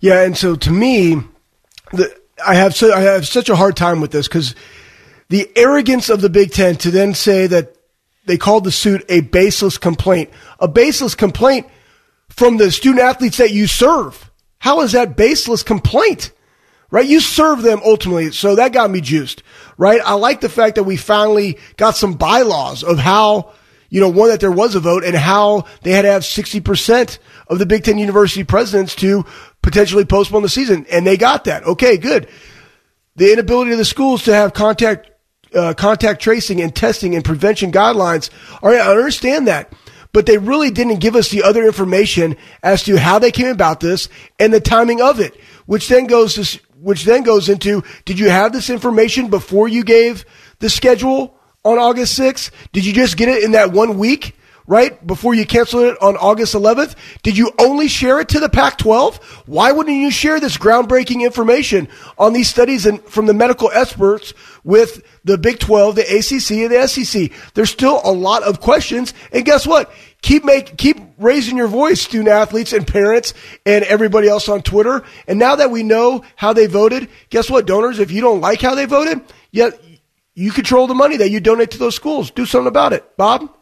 Yeah, 0.00 0.22
and 0.22 0.34
so 0.34 0.56
to 0.56 0.70
me, 0.70 1.16
the, 1.92 2.23
I 2.44 2.54
have 2.54 2.74
so 2.74 2.92
I 2.92 3.00
have 3.00 3.26
such 3.26 3.48
a 3.48 3.56
hard 3.56 3.76
time 3.76 4.00
with 4.00 4.10
this 4.10 4.28
because 4.28 4.54
the 5.28 5.50
arrogance 5.56 6.10
of 6.10 6.20
the 6.20 6.30
Big 6.30 6.52
Ten 6.52 6.76
to 6.76 6.90
then 6.90 7.14
say 7.14 7.46
that 7.46 7.76
they 8.26 8.36
called 8.38 8.64
the 8.64 8.72
suit 8.72 9.04
a 9.08 9.20
baseless 9.20 9.78
complaint, 9.78 10.30
a 10.58 10.68
baseless 10.68 11.14
complaint 11.14 11.66
from 12.28 12.56
the 12.56 12.70
student 12.70 13.00
athletes 13.00 13.36
that 13.36 13.52
you 13.52 13.66
serve. 13.66 14.30
How 14.58 14.80
is 14.80 14.92
that 14.92 15.16
baseless 15.16 15.62
complaint? 15.62 16.32
Right? 16.90 17.06
You 17.06 17.20
serve 17.20 17.62
them 17.62 17.80
ultimately. 17.84 18.30
So 18.32 18.54
that 18.56 18.72
got 18.72 18.90
me 18.90 19.00
juiced. 19.00 19.42
Right? 19.76 20.00
I 20.04 20.14
like 20.14 20.40
the 20.40 20.48
fact 20.48 20.76
that 20.76 20.84
we 20.84 20.96
finally 20.96 21.58
got 21.76 21.96
some 21.96 22.14
bylaws 22.14 22.82
of 22.82 22.98
how, 22.98 23.52
you 23.90 24.00
know, 24.00 24.08
one, 24.08 24.28
that 24.28 24.40
there 24.40 24.52
was 24.52 24.74
a 24.74 24.80
vote 24.80 25.04
and 25.04 25.16
how 25.16 25.66
they 25.82 25.90
had 25.90 26.02
to 26.02 26.10
have 26.10 26.22
60% 26.22 27.18
of 27.48 27.58
the 27.58 27.66
Big 27.66 27.84
Ten 27.84 27.98
university 27.98 28.44
presidents 28.44 28.94
to 28.96 29.24
potentially 29.64 30.04
postpone 30.04 30.42
the 30.42 30.48
season. 30.48 30.86
And 30.90 31.06
they 31.06 31.16
got 31.16 31.44
that. 31.44 31.64
Okay, 31.64 31.96
good. 31.96 32.28
The 33.16 33.32
inability 33.32 33.72
of 33.72 33.78
the 33.78 33.84
schools 33.84 34.24
to 34.24 34.34
have 34.34 34.52
contact, 34.52 35.10
uh, 35.54 35.72
contact 35.72 36.20
tracing 36.20 36.60
and 36.60 36.74
testing 36.74 37.14
and 37.14 37.24
prevention 37.24 37.72
guidelines. 37.72 38.28
All 38.62 38.70
right, 38.70 38.80
I 38.80 38.90
understand 38.90 39.48
that. 39.48 39.72
But 40.12 40.26
they 40.26 40.38
really 40.38 40.70
didn't 40.70 41.00
give 41.00 41.16
us 41.16 41.30
the 41.30 41.42
other 41.42 41.64
information 41.64 42.36
as 42.62 42.82
to 42.84 42.96
how 42.96 43.18
they 43.18 43.32
came 43.32 43.48
about 43.48 43.80
this 43.80 44.08
and 44.38 44.52
the 44.52 44.60
timing 44.60 45.00
of 45.00 45.18
it, 45.18 45.34
which 45.66 45.88
then 45.88 46.06
goes 46.06 46.34
to, 46.34 46.60
which 46.80 47.04
then 47.04 47.22
goes 47.22 47.48
into, 47.48 47.82
did 48.04 48.18
you 48.18 48.28
have 48.28 48.52
this 48.52 48.68
information 48.68 49.28
before 49.28 49.66
you 49.66 49.82
gave 49.82 50.26
the 50.58 50.68
schedule 50.68 51.36
on 51.64 51.78
August 51.78 52.18
6th? 52.18 52.50
Did 52.72 52.84
you 52.84 52.92
just 52.92 53.16
get 53.16 53.28
it 53.28 53.42
in 53.42 53.52
that 53.52 53.72
one 53.72 53.98
week? 53.98 54.36
Right? 54.66 55.04
Before 55.06 55.34
you 55.34 55.46
canceled 55.46 55.84
it 55.84 56.02
on 56.02 56.16
August 56.16 56.54
11th? 56.54 56.94
Did 57.22 57.36
you 57.36 57.52
only 57.58 57.88
share 57.88 58.20
it 58.20 58.28
to 58.30 58.40
the 58.40 58.48
Pac 58.48 58.78
12? 58.78 59.16
Why 59.46 59.72
wouldn't 59.72 59.96
you 59.96 60.10
share 60.10 60.40
this 60.40 60.56
groundbreaking 60.56 61.22
information 61.22 61.88
on 62.18 62.32
these 62.32 62.48
studies 62.48 62.86
and 62.86 63.02
from 63.04 63.26
the 63.26 63.34
medical 63.34 63.70
experts 63.72 64.32
with 64.62 65.02
the 65.24 65.36
Big 65.36 65.58
12, 65.58 65.96
the 65.96 66.02
ACC, 66.02 66.50
and 66.62 66.72
the 66.72 66.88
SEC? 66.88 67.30
There's 67.54 67.70
still 67.70 68.00
a 68.04 68.12
lot 68.12 68.42
of 68.42 68.60
questions. 68.60 69.12
And 69.32 69.44
guess 69.44 69.66
what? 69.66 69.92
Keep 70.22 70.44
make, 70.44 70.78
keep 70.78 70.98
raising 71.18 71.58
your 71.58 71.68
voice, 71.68 72.00
student 72.00 72.28
athletes 72.28 72.72
and 72.72 72.86
parents 72.86 73.34
and 73.66 73.84
everybody 73.84 74.28
else 74.28 74.48
on 74.48 74.62
Twitter. 74.62 75.04
And 75.26 75.38
now 75.38 75.56
that 75.56 75.70
we 75.70 75.82
know 75.82 76.24
how 76.36 76.54
they 76.54 76.66
voted, 76.66 77.10
guess 77.28 77.50
what, 77.50 77.66
donors? 77.66 77.98
If 77.98 78.10
you 78.10 78.22
don't 78.22 78.40
like 78.40 78.62
how 78.62 78.74
they 78.74 78.86
voted, 78.86 79.20
yet 79.50 79.78
you 80.34 80.50
control 80.50 80.86
the 80.86 80.94
money 80.94 81.18
that 81.18 81.30
you 81.30 81.40
donate 81.40 81.72
to 81.72 81.78
those 81.78 81.94
schools. 81.94 82.30
Do 82.30 82.46
something 82.46 82.68
about 82.68 82.94
it. 82.94 83.16
Bob? 83.18 83.54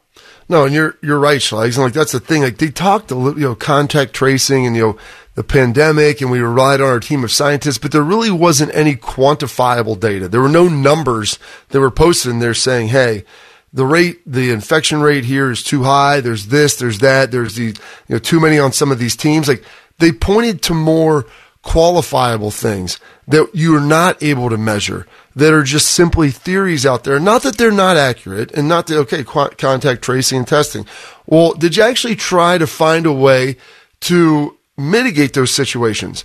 No, 0.52 0.66
and 0.66 0.74
you're 0.74 0.98
you're 1.00 1.18
right, 1.18 1.40
Schlegs. 1.40 1.76
And 1.76 1.84
like 1.84 1.94
that's 1.94 2.12
the 2.12 2.20
thing. 2.20 2.42
Like 2.42 2.58
they 2.58 2.68
talked 2.68 3.10
a 3.10 3.14
little, 3.14 3.40
you 3.40 3.48
know, 3.48 3.54
contact 3.54 4.12
tracing 4.12 4.66
and 4.66 4.76
you 4.76 4.82
know 4.82 4.98
the 5.34 5.42
pandemic, 5.42 6.20
and 6.20 6.30
we 6.30 6.40
relied 6.40 6.82
on 6.82 6.88
our 6.88 7.00
team 7.00 7.24
of 7.24 7.32
scientists, 7.32 7.78
but 7.78 7.90
there 7.90 8.02
really 8.02 8.30
wasn't 8.30 8.74
any 8.74 8.94
quantifiable 8.94 9.98
data. 9.98 10.28
There 10.28 10.42
were 10.42 10.50
no 10.50 10.68
numbers 10.68 11.38
that 11.70 11.80
were 11.80 11.90
posted 11.90 12.32
in 12.32 12.40
there 12.40 12.52
saying, 12.52 12.88
"Hey, 12.88 13.24
the 13.72 13.86
rate, 13.86 14.20
the 14.26 14.50
infection 14.50 15.00
rate 15.00 15.24
here 15.24 15.50
is 15.50 15.62
too 15.62 15.84
high. 15.84 16.20
There's 16.20 16.48
this, 16.48 16.76
there's 16.76 16.98
that. 16.98 17.30
There's 17.30 17.54
the 17.54 17.68
you 17.68 17.74
know 18.10 18.18
too 18.18 18.38
many 18.38 18.58
on 18.58 18.72
some 18.72 18.92
of 18.92 18.98
these 18.98 19.16
teams." 19.16 19.48
Like 19.48 19.64
they 20.00 20.12
pointed 20.12 20.60
to 20.64 20.74
more 20.74 21.24
qualifiable 21.64 22.52
things 22.52 23.00
that 23.26 23.48
you 23.54 23.74
are 23.74 23.80
not 23.80 24.22
able 24.22 24.50
to 24.50 24.58
measure 24.58 25.06
that 25.34 25.52
are 25.52 25.62
just 25.62 25.90
simply 25.90 26.30
theories 26.30 26.84
out 26.84 27.04
there. 27.04 27.18
Not 27.18 27.42
that 27.42 27.56
they're 27.56 27.70
not 27.70 27.96
accurate 27.96 28.52
and 28.52 28.68
not 28.68 28.86
that, 28.86 28.98
okay, 29.00 29.24
qu- 29.24 29.50
contact 29.50 30.02
tracing 30.02 30.38
and 30.38 30.48
testing. 30.48 30.86
Well, 31.26 31.52
did 31.52 31.76
you 31.76 31.82
actually 31.82 32.16
try 32.16 32.59
to 32.59 32.66
find 32.66 33.06
a 33.06 33.12
way 33.12 33.56
to 34.00 34.59
mitigate 34.76 35.32
those 35.34 35.50
situations? 35.50 36.24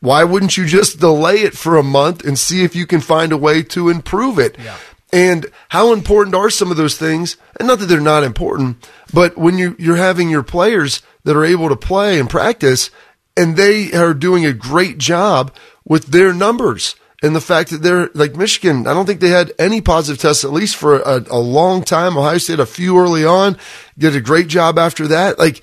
Why 0.00 0.24
wouldn't 0.24 0.56
you 0.56 0.66
just 0.66 1.00
delay 1.00 1.36
it 1.36 1.56
for 1.56 1.76
a 1.76 1.82
month 1.82 2.24
and 2.24 2.38
see 2.38 2.64
if 2.64 2.74
you 2.74 2.86
can 2.86 3.00
find 3.00 3.32
a 3.32 3.36
way 3.36 3.62
to 3.64 3.88
improve 3.88 4.38
it? 4.38 4.56
Yeah. 4.58 4.76
And 5.12 5.46
how 5.70 5.92
important 5.92 6.34
are 6.34 6.50
some 6.50 6.70
of 6.70 6.76
those 6.76 6.98
things? 6.98 7.36
And 7.58 7.68
not 7.68 7.78
that 7.78 7.86
they're 7.86 8.00
not 8.00 8.24
important, 8.24 8.88
but 9.12 9.38
when 9.38 9.56
you, 9.56 9.74
you're 9.78 9.96
having 9.96 10.28
your 10.28 10.42
players 10.42 11.00
that 11.24 11.36
are 11.36 11.44
able 11.44 11.68
to 11.68 11.76
play 11.76 12.18
and 12.18 12.28
practice 12.28 12.90
and 13.36 13.56
they 13.56 13.92
are 13.92 14.14
doing 14.14 14.44
a 14.44 14.52
great 14.52 14.98
job 14.98 15.54
with 15.84 16.06
their 16.06 16.34
numbers 16.34 16.96
and 17.22 17.34
the 17.34 17.40
fact 17.40 17.70
that 17.70 17.82
they're 17.82 18.10
like 18.14 18.36
Michigan, 18.36 18.86
I 18.86 18.94
don't 18.94 19.06
think 19.06 19.20
they 19.20 19.30
had 19.30 19.52
any 19.58 19.80
positive 19.80 20.20
tests 20.20 20.44
at 20.44 20.52
least 20.52 20.76
for 20.76 21.00
a, 21.00 21.24
a, 21.30 21.38
long 21.38 21.82
time. 21.82 22.16
Ohio 22.16 22.38
State 22.38 22.60
a 22.60 22.66
few 22.66 22.98
early 22.98 23.24
on, 23.24 23.56
did 23.96 24.14
a 24.14 24.20
great 24.20 24.46
job 24.46 24.78
after 24.78 25.08
that. 25.08 25.38
Like 25.38 25.62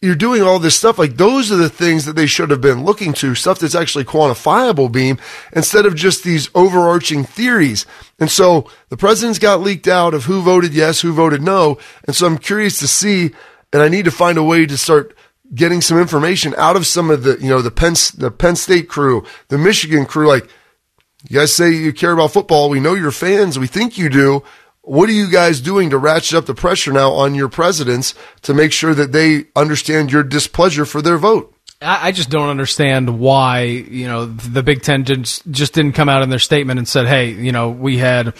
you're 0.00 0.14
doing 0.14 0.42
all 0.42 0.60
this 0.60 0.76
stuff. 0.76 0.98
Like 0.98 1.16
those 1.16 1.50
are 1.50 1.56
the 1.56 1.68
things 1.68 2.04
that 2.04 2.14
they 2.14 2.26
should 2.26 2.50
have 2.50 2.60
been 2.60 2.84
looking 2.84 3.12
to, 3.14 3.34
stuff 3.34 3.58
that's 3.58 3.74
actually 3.74 4.04
quantifiable, 4.04 4.90
Beam, 4.90 5.18
instead 5.52 5.86
of 5.86 5.96
just 5.96 6.22
these 6.22 6.48
overarching 6.54 7.24
theories. 7.24 7.84
And 8.20 8.30
so 8.30 8.68
the 8.88 8.96
president's 8.96 9.40
got 9.40 9.60
leaked 9.60 9.88
out 9.88 10.14
of 10.14 10.24
who 10.24 10.40
voted 10.42 10.72
yes, 10.72 11.00
who 11.00 11.12
voted 11.12 11.42
no. 11.42 11.78
And 12.04 12.14
so 12.14 12.26
I'm 12.26 12.38
curious 12.38 12.78
to 12.78 12.86
see, 12.86 13.32
and 13.72 13.82
I 13.82 13.88
need 13.88 14.04
to 14.04 14.12
find 14.12 14.38
a 14.38 14.42
way 14.44 14.66
to 14.66 14.76
start 14.76 15.16
getting 15.52 15.80
some 15.80 15.98
information 15.98 16.54
out 16.58 16.76
of 16.76 16.86
some 16.86 17.10
of 17.10 17.24
the, 17.24 17.38
you 17.40 17.48
know, 17.48 17.60
the 17.60 17.70
Penn, 17.70 17.94
the 18.16 18.30
Penn 18.30 18.56
State 18.56 18.88
crew, 18.88 19.24
the 19.48 19.58
Michigan 19.58 20.06
crew, 20.06 20.28
like, 20.28 20.48
you 21.28 21.38
guys 21.38 21.54
say 21.54 21.70
you 21.72 21.92
care 21.92 22.12
about 22.12 22.32
football. 22.32 22.68
We 22.68 22.80
know 22.80 22.94
you're 22.94 23.10
fans. 23.10 23.58
We 23.58 23.66
think 23.66 23.96
you 23.96 24.08
do. 24.08 24.42
What 24.82 25.08
are 25.08 25.12
you 25.12 25.30
guys 25.30 25.60
doing 25.60 25.90
to 25.90 25.98
ratchet 25.98 26.36
up 26.36 26.46
the 26.46 26.54
pressure 26.54 26.92
now 26.92 27.12
on 27.12 27.36
your 27.36 27.48
presidents 27.48 28.14
to 28.42 28.52
make 28.52 28.72
sure 28.72 28.94
that 28.94 29.12
they 29.12 29.44
understand 29.54 30.10
your 30.10 30.24
displeasure 30.24 30.84
for 30.84 31.00
their 31.00 31.18
vote? 31.18 31.51
I 31.84 32.12
just 32.12 32.30
don't 32.30 32.48
understand 32.48 33.18
why 33.18 33.62
you 33.62 34.06
know 34.06 34.26
the 34.26 34.62
Big 34.62 34.82
Ten 34.82 35.04
just 35.04 35.50
just 35.50 35.74
didn't 35.74 35.92
come 35.92 36.08
out 36.08 36.22
in 36.22 36.30
their 36.30 36.38
statement 36.38 36.78
and 36.78 36.88
said, 36.88 37.06
"Hey, 37.06 37.30
you 37.30 37.52
know, 37.52 37.70
we 37.70 37.98
had 37.98 38.34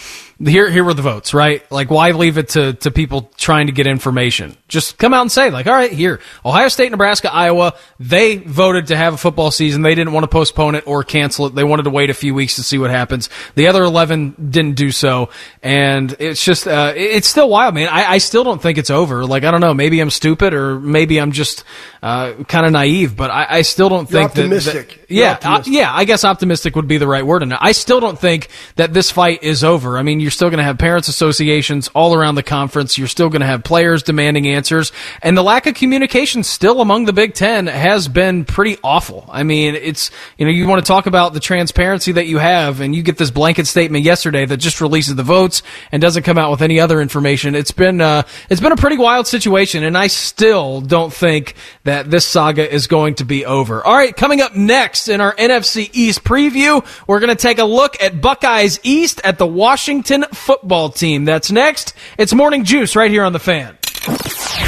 here 0.44 0.70
here 0.70 0.84
were 0.84 0.94
the 0.94 1.02
votes, 1.02 1.34
right? 1.34 1.68
Like, 1.70 1.90
why 1.90 2.10
leave 2.10 2.38
it 2.38 2.50
to 2.50 2.72
to 2.74 2.90
people 2.90 3.30
trying 3.36 3.66
to 3.66 3.72
get 3.72 3.86
information? 3.86 4.56
Just 4.68 4.98
come 4.98 5.14
out 5.14 5.22
and 5.22 5.30
say, 5.30 5.50
like, 5.50 5.66
all 5.66 5.74
right, 5.74 5.92
here, 5.92 6.20
Ohio 6.44 6.68
State, 6.68 6.90
Nebraska, 6.90 7.32
Iowa, 7.32 7.74
they 8.00 8.36
voted 8.36 8.88
to 8.88 8.96
have 8.96 9.14
a 9.14 9.16
football 9.16 9.50
season. 9.50 9.82
They 9.82 9.94
didn't 9.94 10.12
want 10.12 10.24
to 10.24 10.28
postpone 10.28 10.74
it 10.74 10.86
or 10.86 11.04
cancel 11.04 11.46
it. 11.46 11.54
They 11.54 11.64
wanted 11.64 11.84
to 11.84 11.90
wait 11.90 12.10
a 12.10 12.14
few 12.14 12.34
weeks 12.34 12.56
to 12.56 12.62
see 12.62 12.78
what 12.78 12.90
happens. 12.90 13.28
The 13.54 13.66
other 13.68 13.82
eleven 13.82 14.34
didn't 14.50 14.74
do 14.74 14.90
so, 14.90 15.30
and 15.62 16.14
it's 16.18 16.44
just 16.44 16.66
uh, 16.66 16.92
it's 16.96 17.28
still 17.28 17.48
wild, 17.48 17.74
man. 17.74 17.88
I, 17.88 18.12
I 18.12 18.18
still 18.18 18.44
don't 18.44 18.60
think 18.60 18.78
it's 18.78 18.90
over. 18.90 19.24
Like, 19.26 19.44
I 19.44 19.50
don't 19.50 19.60
know, 19.60 19.74
maybe 19.74 20.00
I'm 20.00 20.10
stupid 20.10 20.54
or 20.54 20.78
maybe 20.80 21.20
I'm 21.20 21.32
just 21.32 21.64
uh, 22.02 22.34
kind 22.48 22.66
of 22.66 22.72
naive, 22.72 23.16
but 23.16 23.30
I, 23.30 23.46
I 23.58 23.62
still 23.62 23.88
don't 23.88 24.10
You're 24.10 24.22
think 24.22 24.32
that- 24.34 24.40
optimistic. 24.42 24.88
that. 24.88 24.96
You're 24.96 25.01
yeah. 25.12 25.38
I, 25.42 25.62
yeah, 25.66 25.94
I 25.94 26.04
guess 26.04 26.24
optimistic 26.24 26.76
would 26.76 26.88
be 26.88 26.98
the 26.98 27.06
right 27.06 27.24
word. 27.24 27.42
And 27.42 27.54
I 27.54 27.72
still 27.72 28.00
don't 28.00 28.18
think 28.18 28.48
that 28.76 28.92
this 28.92 29.10
fight 29.10 29.42
is 29.42 29.64
over. 29.64 29.98
I 29.98 30.02
mean, 30.02 30.20
you're 30.20 30.30
still 30.30 30.50
going 30.50 30.58
to 30.58 30.64
have 30.64 30.78
parents 30.78 31.08
associations 31.08 31.88
all 31.94 32.14
around 32.14 32.34
the 32.34 32.42
conference. 32.42 32.98
You're 32.98 33.08
still 33.08 33.28
going 33.28 33.40
to 33.40 33.46
have 33.46 33.64
players 33.64 34.02
demanding 34.02 34.46
answers, 34.48 34.92
and 35.22 35.36
the 35.36 35.42
lack 35.42 35.66
of 35.66 35.74
communication 35.74 36.42
still 36.42 36.80
among 36.80 37.04
the 37.04 37.12
Big 37.12 37.34
Ten 37.34 37.66
has 37.66 38.08
been 38.08 38.44
pretty 38.44 38.78
awful. 38.82 39.28
I 39.30 39.42
mean, 39.42 39.74
it's 39.74 40.10
you 40.38 40.44
know 40.44 40.50
you 40.50 40.66
want 40.66 40.84
to 40.84 40.88
talk 40.88 41.06
about 41.06 41.34
the 41.34 41.40
transparency 41.40 42.12
that 42.12 42.26
you 42.26 42.38
have, 42.38 42.80
and 42.80 42.94
you 42.94 43.02
get 43.02 43.18
this 43.18 43.30
blanket 43.30 43.66
statement 43.66 44.04
yesterday 44.04 44.44
that 44.46 44.56
just 44.58 44.80
releases 44.80 45.14
the 45.14 45.22
votes 45.22 45.62
and 45.90 46.00
doesn't 46.00 46.22
come 46.22 46.38
out 46.38 46.50
with 46.50 46.62
any 46.62 46.80
other 46.80 47.00
information. 47.00 47.54
It's 47.54 47.72
been 47.72 48.00
uh, 48.00 48.22
it's 48.48 48.60
been 48.60 48.72
a 48.72 48.76
pretty 48.76 48.98
wild 48.98 49.26
situation, 49.26 49.84
and 49.84 49.96
I 49.96 50.06
still 50.06 50.80
don't 50.80 51.12
think 51.12 51.54
that 51.84 52.10
this 52.10 52.26
saga 52.26 52.72
is 52.72 52.86
going 52.86 53.16
to 53.16 53.24
be 53.24 53.44
over. 53.44 53.84
All 53.84 53.94
right, 53.94 54.14
coming 54.16 54.40
up 54.40 54.54
next. 54.56 55.01
Next 55.02 55.08
in 55.08 55.20
our 55.20 55.34
NFC 55.34 55.90
East 55.92 56.24
preview. 56.24 56.84
We're 57.06 57.20
going 57.20 57.30
to 57.30 57.40
take 57.40 57.58
a 57.58 57.64
look 57.64 58.00
at 58.02 58.20
Buckeyes 58.20 58.78
East 58.82 59.20
at 59.24 59.38
the 59.38 59.46
Washington 59.46 60.24
football 60.32 60.90
team. 60.90 61.24
That's 61.24 61.50
next. 61.50 61.94
It's 62.18 62.32
Morning 62.32 62.64
Juice 62.64 62.94
right 62.96 63.10
here 63.10 63.24
on 63.24 63.32
the 63.32 63.38
fan. 63.38 63.76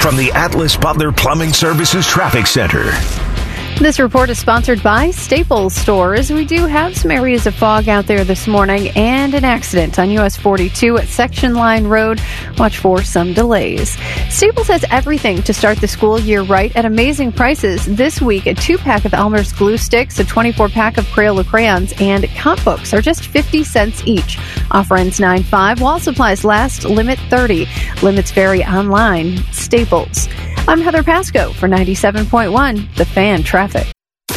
From 0.00 0.16
the 0.16 0.30
Atlas 0.34 0.76
Butler 0.76 1.12
Plumbing 1.12 1.52
Services 1.52 2.06
Traffic 2.06 2.46
Center. 2.46 3.33
This 3.80 3.98
report 3.98 4.30
is 4.30 4.38
sponsored 4.38 4.82
by 4.84 5.10
Staples 5.10 5.74
Stores. 5.74 6.30
We 6.30 6.44
do 6.44 6.64
have 6.66 6.96
some 6.96 7.10
areas 7.10 7.46
of 7.46 7.56
fog 7.56 7.88
out 7.88 8.06
there 8.06 8.22
this 8.24 8.46
morning 8.46 8.90
and 8.90 9.34
an 9.34 9.44
accident 9.44 9.98
on 9.98 10.10
US 10.12 10.36
42 10.36 10.96
at 10.96 11.08
Section 11.08 11.54
Line 11.54 11.88
Road. 11.88 12.20
Watch 12.56 12.78
for 12.78 13.02
some 13.02 13.34
delays. 13.34 13.98
Staples 14.30 14.68
has 14.68 14.84
everything 14.90 15.42
to 15.42 15.52
start 15.52 15.78
the 15.78 15.88
school 15.88 16.20
year 16.20 16.42
right 16.42 16.74
at 16.76 16.84
amazing 16.84 17.32
prices. 17.32 17.84
This 17.84 18.22
week, 18.22 18.46
a 18.46 18.54
two 18.54 18.78
pack 18.78 19.04
of 19.04 19.12
Elmer's 19.12 19.52
glue 19.52 19.76
sticks, 19.76 20.20
a 20.20 20.24
24 20.24 20.68
pack 20.68 20.96
of 20.96 21.04
Crayola 21.06 21.44
crayons, 21.44 21.92
and 22.00 22.28
comp 22.36 22.64
books 22.64 22.94
are 22.94 23.02
just 23.02 23.26
50 23.26 23.64
cents 23.64 24.02
each. 24.06 24.38
Offer 24.70 24.96
ends 24.96 25.18
9 25.18 25.42
5 25.42 25.80
while 25.80 25.98
supplies 25.98 26.44
last, 26.44 26.84
limit 26.84 27.18
30. 27.28 27.66
Limits 28.02 28.30
vary 28.30 28.64
online. 28.64 29.38
Staples. 29.52 30.28
I'm 30.66 30.80
Heather 30.80 31.02
Pasco 31.02 31.52
for 31.52 31.68
97.1, 31.68 32.94
The 32.94 33.04
Fan 33.04 33.42
Traffic. 33.68 33.94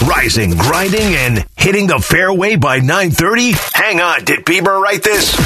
Rising, 0.07 0.51
grinding, 0.51 1.15
and 1.15 1.45
hitting 1.57 1.87
the 1.87 1.99
fairway 1.99 2.55
by 2.55 2.79
9.30? 2.79 3.73
Hang 3.73 3.99
on, 3.99 4.23
did 4.23 4.45
Bieber 4.45 4.81
write 4.81 5.03
this? 5.03 5.37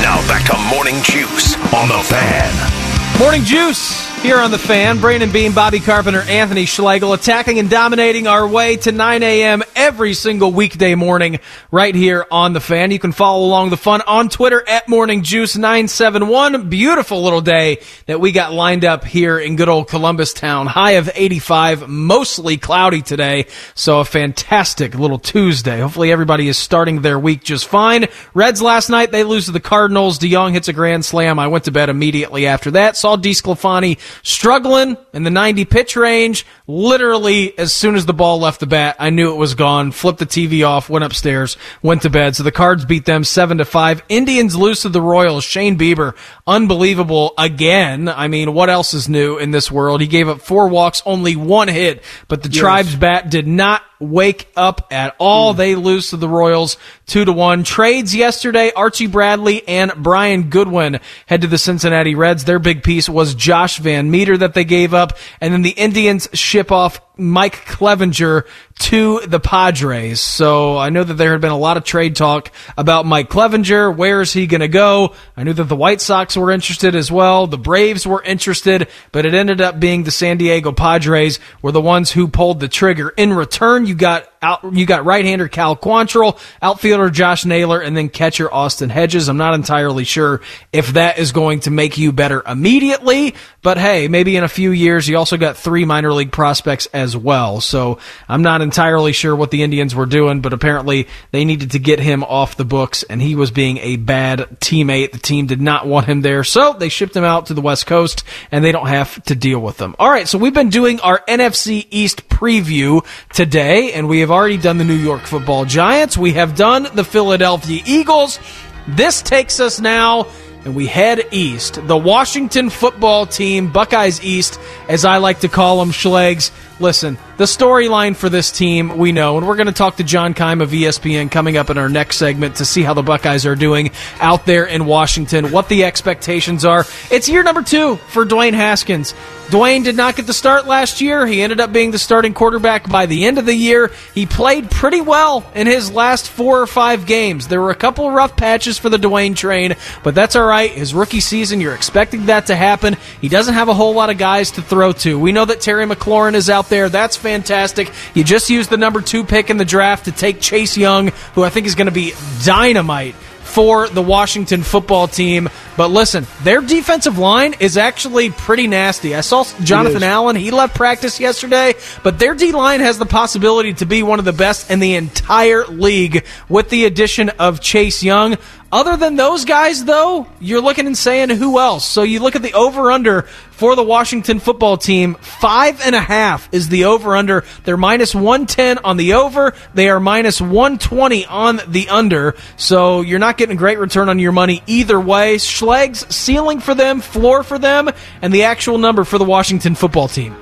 Now 0.00 0.16
back 0.28 0.46
to 0.46 0.56
Morning 0.74 1.02
Juice 1.02 1.54
on 1.74 1.88
The 1.88 2.02
Fan. 2.04 3.18
Morning 3.20 3.42
Juice 3.44 4.11
here 4.22 4.38
on 4.38 4.52
the 4.52 4.58
fan. 4.58 5.00
Brandon 5.00 5.32
Beam, 5.32 5.52
Bobby 5.52 5.80
Carpenter, 5.80 6.20
Anthony 6.20 6.64
Schlegel 6.64 7.12
attacking 7.12 7.58
and 7.58 7.68
dominating 7.68 8.28
our 8.28 8.46
way 8.46 8.76
to 8.76 8.92
9 8.92 9.20
a.m. 9.20 9.64
every 9.74 10.14
single 10.14 10.52
weekday 10.52 10.94
morning 10.94 11.40
right 11.72 11.92
here 11.92 12.24
on 12.30 12.52
the 12.52 12.60
fan. 12.60 12.92
You 12.92 13.00
can 13.00 13.10
follow 13.10 13.44
along 13.44 13.70
the 13.70 13.76
fun 13.76 14.00
on 14.06 14.28
Twitter 14.28 14.62
at 14.68 14.88
Morning 14.88 15.24
Juice 15.24 15.56
971. 15.56 16.68
Beautiful 16.68 17.24
little 17.24 17.40
day 17.40 17.80
that 18.06 18.20
we 18.20 18.30
got 18.30 18.52
lined 18.52 18.84
up 18.84 19.04
here 19.04 19.40
in 19.40 19.56
good 19.56 19.68
old 19.68 19.88
Columbus 19.88 20.32
town. 20.32 20.68
High 20.68 20.92
of 20.92 21.10
85, 21.12 21.88
mostly 21.88 22.58
cloudy 22.58 23.02
today. 23.02 23.46
So 23.74 23.98
a 23.98 24.04
fantastic 24.04 24.94
little 24.94 25.18
Tuesday. 25.18 25.80
Hopefully 25.80 26.12
everybody 26.12 26.46
is 26.46 26.56
starting 26.56 27.02
their 27.02 27.18
week 27.18 27.42
just 27.42 27.66
fine. 27.66 28.06
Reds 28.34 28.62
last 28.62 28.88
night, 28.88 29.10
they 29.10 29.24
lose 29.24 29.46
to 29.46 29.52
the 29.52 29.58
Cardinals. 29.58 30.20
DeJong 30.20 30.52
hits 30.52 30.68
a 30.68 30.72
grand 30.72 31.04
slam. 31.04 31.40
I 31.40 31.48
went 31.48 31.64
to 31.64 31.72
bed 31.72 31.88
immediately 31.88 32.46
after 32.46 32.70
that. 32.72 32.96
Saw 32.96 33.16
DeSclafani 33.16 33.98
struggling 34.22 34.96
in 35.12 35.22
the 35.22 35.30
90 35.30 35.64
pitch 35.64 35.96
range. 35.96 36.46
Literally, 36.66 37.56
as 37.58 37.72
soon 37.72 37.96
as 37.96 38.06
the 38.06 38.12
ball 38.12 38.38
left 38.38 38.60
the 38.60 38.66
bat, 38.66 38.96
I 38.98 39.10
knew 39.10 39.32
it 39.32 39.36
was 39.36 39.54
gone. 39.54 39.92
Flipped 39.92 40.18
the 40.18 40.26
TV 40.26 40.66
off, 40.66 40.88
went 40.88 41.04
upstairs, 41.04 41.56
went 41.82 42.02
to 42.02 42.10
bed. 42.10 42.36
So 42.36 42.42
the 42.42 42.52
Cards 42.52 42.84
beat 42.84 43.04
them 43.04 43.24
seven 43.24 43.58
to 43.58 43.64
five. 43.64 44.02
Indians 44.08 44.56
lose 44.56 44.82
to 44.82 44.88
the 44.88 45.02
Royals. 45.02 45.44
Shane 45.44 45.76
Bieber, 45.78 46.14
unbelievable 46.46 47.34
again. 47.38 48.08
I 48.08 48.28
mean, 48.28 48.54
what 48.54 48.70
else 48.70 48.94
is 48.94 49.08
new 49.08 49.38
in 49.38 49.50
this 49.50 49.70
world? 49.70 50.00
He 50.00 50.06
gave 50.06 50.28
up 50.28 50.40
four 50.40 50.68
walks, 50.68 51.02
only 51.04 51.36
one 51.36 51.68
hit, 51.68 52.02
but 52.28 52.42
the 52.42 52.48
Yes. 52.48 52.60
Tribes 52.60 52.96
bat 52.96 53.30
did 53.30 53.46
not 53.46 53.82
wake 54.02 54.50
up 54.56 54.88
at 54.90 55.14
all. 55.18 55.52
Hmm. 55.52 55.58
They 55.58 55.74
lose 55.74 56.10
to 56.10 56.16
the 56.16 56.28
Royals 56.28 56.76
two 57.06 57.24
to 57.24 57.32
one. 57.32 57.64
Trades 57.64 58.14
yesterday. 58.14 58.72
Archie 58.74 59.06
Bradley 59.06 59.66
and 59.66 59.92
Brian 59.96 60.50
Goodwin 60.50 61.00
head 61.26 61.42
to 61.42 61.46
the 61.46 61.58
Cincinnati 61.58 62.14
Reds. 62.14 62.44
Their 62.44 62.58
big 62.58 62.82
piece 62.82 63.08
was 63.08 63.34
Josh 63.34 63.80
VanMeter 63.80 64.38
that 64.38 64.54
they 64.54 64.64
gave 64.64 64.94
up, 64.94 65.16
and 65.40 65.52
then 65.52 65.62
the 65.62 65.70
Indians 65.70 66.28
ship 66.32 66.72
off 66.72 67.00
Mike 67.16 67.66
Clevinger 67.66 68.46
to 68.80 69.20
the 69.20 69.38
Padres. 69.38 70.20
So 70.20 70.78
I 70.78 70.90
know 70.90 71.04
that 71.04 71.14
there 71.14 71.32
had 71.32 71.40
been 71.40 71.50
a 71.50 71.58
lot 71.58 71.76
of 71.76 71.84
trade 71.84 72.16
talk 72.16 72.50
about 72.76 73.06
Mike 73.06 73.28
Clevinger. 73.28 73.94
Where 73.94 74.20
is 74.20 74.32
he 74.32 74.46
going 74.46 74.60
to 74.60 74.68
go? 74.68 75.14
I 75.36 75.44
knew 75.44 75.52
that 75.52 75.64
the 75.64 75.76
White 75.76 76.00
Sox 76.00 76.36
were 76.36 76.50
interested 76.50 76.94
as 76.94 77.12
well. 77.12 77.46
The 77.46 77.58
Braves 77.58 78.06
were 78.06 78.22
interested, 78.22 78.88
but 79.12 79.26
it 79.26 79.34
ended 79.34 79.60
up 79.60 79.78
being 79.78 80.04
the 80.04 80.10
San 80.10 80.38
Diego 80.38 80.72
Padres 80.72 81.38
were 81.60 81.72
the 81.72 81.80
ones 81.80 82.12
who 82.12 82.28
pulled 82.28 82.60
the 82.60 82.68
trigger. 82.68 83.10
In 83.10 83.32
return, 83.32 83.86
you 83.86 83.94
got 83.94 84.31
out, 84.42 84.74
you 84.74 84.86
got 84.86 85.04
right-hander 85.04 85.48
Cal 85.48 85.76
Quantrill, 85.76 86.38
outfielder 86.60 87.10
Josh 87.10 87.44
Naylor, 87.44 87.80
and 87.80 87.96
then 87.96 88.08
catcher 88.08 88.52
Austin 88.52 88.90
Hedges. 88.90 89.28
I'm 89.28 89.36
not 89.36 89.54
entirely 89.54 90.04
sure 90.04 90.40
if 90.72 90.94
that 90.94 91.18
is 91.18 91.32
going 91.32 91.60
to 91.60 91.70
make 91.70 91.98
you 91.98 92.12
better 92.12 92.42
immediately, 92.46 93.34
but 93.62 93.78
hey, 93.78 94.08
maybe 94.08 94.36
in 94.36 94.44
a 94.44 94.48
few 94.48 94.72
years. 94.72 95.08
You 95.08 95.16
also 95.16 95.36
got 95.36 95.56
three 95.56 95.84
minor 95.84 96.12
league 96.12 96.32
prospects 96.32 96.86
as 96.86 97.16
well. 97.16 97.60
So 97.60 97.98
I'm 98.28 98.42
not 98.42 98.60
entirely 98.60 99.12
sure 99.12 99.36
what 99.36 99.50
the 99.50 99.62
Indians 99.62 99.94
were 99.94 100.06
doing, 100.06 100.40
but 100.40 100.52
apparently 100.52 101.06
they 101.30 101.44
needed 101.44 101.70
to 101.72 101.78
get 101.78 102.00
him 102.00 102.24
off 102.24 102.56
the 102.56 102.64
books, 102.64 103.04
and 103.04 103.22
he 103.22 103.36
was 103.36 103.50
being 103.50 103.78
a 103.78 103.96
bad 103.96 104.40
teammate. 104.60 105.12
The 105.12 105.18
team 105.18 105.46
did 105.46 105.60
not 105.60 105.86
want 105.86 106.06
him 106.06 106.22
there, 106.22 106.42
so 106.42 106.72
they 106.72 106.88
shipped 106.88 107.16
him 107.16 107.24
out 107.24 107.46
to 107.46 107.54
the 107.54 107.60
West 107.60 107.86
Coast, 107.86 108.24
and 108.50 108.64
they 108.64 108.72
don't 108.72 108.88
have 108.88 109.22
to 109.24 109.34
deal 109.34 109.60
with 109.60 109.76
them. 109.76 109.94
All 109.98 110.10
right, 110.10 110.26
so 110.26 110.38
we've 110.38 110.52
been 110.52 110.70
doing 110.70 110.98
our 111.00 111.22
NFC 111.28 111.86
East 111.90 112.28
preview 112.28 113.06
today, 113.32 113.92
and 113.92 114.08
we 114.08 114.20
have 114.20 114.31
already 114.32 114.56
done 114.56 114.78
the 114.78 114.84
New 114.84 114.94
York 114.94 115.22
Football 115.22 115.64
Giants. 115.64 116.18
We 116.18 116.32
have 116.32 116.56
done 116.56 116.88
the 116.94 117.04
Philadelphia 117.04 117.82
Eagles. 117.86 118.40
This 118.88 119.22
takes 119.22 119.60
us 119.60 119.80
now 119.80 120.26
and 120.64 120.74
we 120.74 120.86
head 120.86 121.26
east. 121.30 121.86
The 121.86 121.96
Washington 121.96 122.70
football 122.70 123.26
team, 123.26 123.70
Buckeyes 123.72 124.22
East, 124.22 124.60
as 124.88 125.04
I 125.04 125.18
like 125.18 125.40
to 125.40 125.48
call 125.48 125.80
them, 125.80 125.90
Schlegs. 125.90 126.50
Listen, 126.82 127.16
the 127.36 127.44
storyline 127.44 128.16
for 128.16 128.28
this 128.28 128.50
team 128.50 128.98
we 128.98 129.12
know, 129.12 129.38
and 129.38 129.46
we're 129.46 129.54
going 129.54 129.68
to 129.68 129.72
talk 129.72 129.98
to 129.98 130.02
John 130.02 130.34
Keim 130.34 130.60
of 130.60 130.70
ESPN 130.70 131.30
coming 131.30 131.56
up 131.56 131.70
in 131.70 131.78
our 131.78 131.88
next 131.88 132.16
segment 132.16 132.56
to 132.56 132.64
see 132.64 132.82
how 132.82 132.92
the 132.92 133.04
Buckeyes 133.04 133.46
are 133.46 133.54
doing 133.54 133.92
out 134.18 134.46
there 134.46 134.64
in 134.64 134.84
Washington, 134.84 135.52
what 135.52 135.68
the 135.68 135.84
expectations 135.84 136.64
are. 136.64 136.84
It's 137.08 137.28
year 137.28 137.44
number 137.44 137.62
two 137.62 137.98
for 138.08 138.26
Dwayne 138.26 138.54
Haskins. 138.54 139.14
Dwayne 139.46 139.84
did 139.84 139.96
not 139.96 140.16
get 140.16 140.26
the 140.26 140.32
start 140.32 140.66
last 140.66 141.02
year. 141.02 141.26
He 141.26 141.42
ended 141.42 141.60
up 141.60 141.72
being 141.72 141.90
the 141.90 141.98
starting 141.98 142.32
quarterback 142.32 142.88
by 142.88 143.04
the 143.06 143.26
end 143.26 143.38
of 143.38 143.44
the 143.44 143.54
year. 143.54 143.90
He 144.14 144.24
played 144.24 144.70
pretty 144.70 145.02
well 145.02 145.44
in 145.54 145.66
his 145.66 145.92
last 145.92 146.30
four 146.30 146.62
or 146.62 146.66
five 146.66 147.06
games. 147.06 147.48
There 147.48 147.60
were 147.60 147.70
a 147.70 147.76
couple 147.76 148.10
rough 148.10 148.34
patches 148.34 148.78
for 148.78 148.88
the 148.88 148.96
Dwayne 148.96 149.36
train, 149.36 149.76
but 150.02 150.14
that's 150.14 150.36
all 150.36 150.46
right. 150.46 150.70
His 150.70 150.94
rookie 150.94 151.20
season, 151.20 151.60
you're 151.60 151.74
expecting 151.74 152.26
that 152.26 152.46
to 152.46 152.56
happen. 152.56 152.96
He 153.20 153.28
doesn't 153.28 153.52
have 153.52 153.68
a 153.68 153.74
whole 153.74 153.92
lot 153.92 154.08
of 154.08 154.16
guys 154.16 154.52
to 154.52 154.62
throw 154.62 154.92
to. 154.92 155.18
We 155.18 155.32
know 155.32 155.44
that 155.44 155.60
Terry 155.60 155.84
McLaurin 155.84 156.34
is 156.34 156.48
out 156.48 156.70
there. 156.72 156.88
That's 156.88 157.16
fantastic. 157.16 157.92
You 158.14 158.24
just 158.24 158.48
used 158.48 158.70
the 158.70 158.78
number 158.78 159.02
two 159.02 159.24
pick 159.24 159.50
in 159.50 159.58
the 159.58 159.64
draft 159.64 160.06
to 160.06 160.12
take 160.12 160.40
Chase 160.40 160.74
Young, 160.74 161.08
who 161.34 161.44
I 161.44 161.50
think 161.50 161.66
is 161.66 161.74
going 161.74 161.86
to 161.86 161.92
be 161.92 162.14
dynamite 162.44 163.14
for 163.14 163.86
the 163.90 164.00
Washington 164.00 164.62
football 164.62 165.06
team. 165.06 165.50
But 165.76 165.88
listen, 165.88 166.26
their 166.42 166.62
defensive 166.62 167.18
line 167.18 167.54
is 167.60 167.76
actually 167.76 168.30
pretty 168.30 168.66
nasty. 168.66 169.14
I 169.14 169.20
saw 169.20 169.44
Jonathan 169.62 170.02
Allen, 170.02 170.36
he 170.36 170.50
left 170.50 170.74
practice 170.74 171.20
yesterday, 171.20 171.74
but 172.02 172.18
their 172.18 172.34
D 172.34 172.52
line 172.52 172.80
has 172.80 172.98
the 172.98 173.04
possibility 173.04 173.74
to 173.74 173.84
be 173.84 174.02
one 174.02 174.18
of 174.18 174.24
the 174.24 174.32
best 174.32 174.70
in 174.70 174.80
the 174.80 174.94
entire 174.94 175.66
league 175.66 176.24
with 176.48 176.70
the 176.70 176.86
addition 176.86 177.28
of 177.28 177.60
Chase 177.60 178.02
Young. 178.02 178.38
Other 178.72 178.96
than 178.96 179.16
those 179.16 179.44
guys, 179.44 179.84
though, 179.84 180.26
you're 180.40 180.62
looking 180.62 180.86
and 180.86 180.96
saying 180.96 181.28
who 181.28 181.58
else? 181.58 181.84
So 181.84 182.04
you 182.04 182.20
look 182.20 182.36
at 182.36 182.42
the 182.42 182.54
over 182.54 182.90
under 182.90 183.22
for 183.50 183.76
the 183.76 183.82
Washington 183.82 184.40
football 184.40 184.78
team. 184.78 185.14
Five 185.16 185.82
and 185.82 185.94
a 185.94 186.00
half 186.00 186.48
is 186.52 186.70
the 186.70 186.86
over 186.86 187.14
under. 187.14 187.44
They're 187.64 187.76
minus 187.76 188.14
110 188.14 188.78
on 188.78 188.96
the 188.96 189.12
over. 189.12 189.52
They 189.74 189.90
are 189.90 190.00
minus 190.00 190.40
120 190.40 191.26
on 191.26 191.60
the 191.68 191.90
under. 191.90 192.34
So 192.56 193.02
you're 193.02 193.18
not 193.18 193.36
getting 193.36 193.56
a 193.56 193.58
great 193.58 193.78
return 193.78 194.08
on 194.08 194.18
your 194.18 194.32
money 194.32 194.62
either 194.66 194.98
way. 194.98 195.36
Schleg's 195.36 196.06
ceiling 196.14 196.60
for 196.60 196.74
them, 196.74 197.02
floor 197.02 197.42
for 197.42 197.58
them, 197.58 197.90
and 198.22 198.32
the 198.32 198.44
actual 198.44 198.78
number 198.78 199.04
for 199.04 199.18
the 199.18 199.24
Washington 199.26 199.74
football 199.74 200.08
team. 200.08 200.34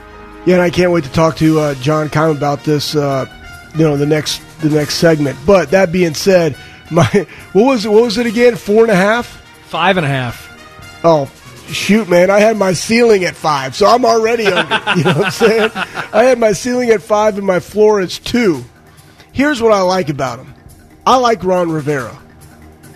Yeah, 0.47 0.55
and 0.55 0.63
I 0.63 0.71
can't 0.71 0.93
wait 0.93 1.03
to 1.03 1.11
talk 1.11 1.35
to 1.39 1.59
uh, 1.59 1.75
John 1.75 2.09
Keim 2.09 2.31
about 2.31 2.63
this. 2.63 2.95
Uh, 2.95 3.27
you 3.75 3.81
know, 3.83 3.97
the 3.97 4.07
next 4.07 4.41
the 4.61 4.71
next 4.71 4.95
segment. 4.95 5.37
But 5.45 5.73
that 5.73 5.91
being 5.91 6.15
said, 6.15 6.57
my 6.91 7.27
what 7.53 7.65
was 7.65 7.85
it, 7.85 7.89
what 7.89 8.03
was 8.03 8.19
it 8.19 8.27
again? 8.27 8.57
Four 8.57 8.83
and 8.83 8.91
a 8.91 8.97
half. 8.97 9.27
Five 9.69 9.97
and 9.97 10.07
a 10.07 10.09
half. 10.09 10.49
Oh, 11.05 11.31
shoot, 11.69 12.09
man! 12.09 12.31
I 12.31 12.41
had 12.41 12.57
my 12.57 12.73
ceiling 12.73 13.25
at 13.25 13.37
five, 13.37 13.77
so 13.77 13.87
I'm 13.87 14.05
already 14.05 14.47
under. 14.47 14.75
you 14.97 15.05
know 15.05 15.15
what 15.15 15.27
I'm 15.27 15.31
saying? 15.31 15.71
I 15.75 16.25
had 16.25 16.39
my 16.39 16.53
ceiling 16.53 16.91
at 16.91 17.03
five, 17.03 17.39
and 17.39 17.47
my 17.47 17.61
floor 17.61 18.01
is 18.01 18.19
two. 18.19 18.65
Here's 19.33 19.63
what 19.63 19.73
I 19.73 19.83
like 19.83 20.09
about 20.09 20.41
him. 20.41 20.53
I 21.07 21.17
like 21.17 21.45
Ron 21.45 21.71
Rivera. 21.71 22.17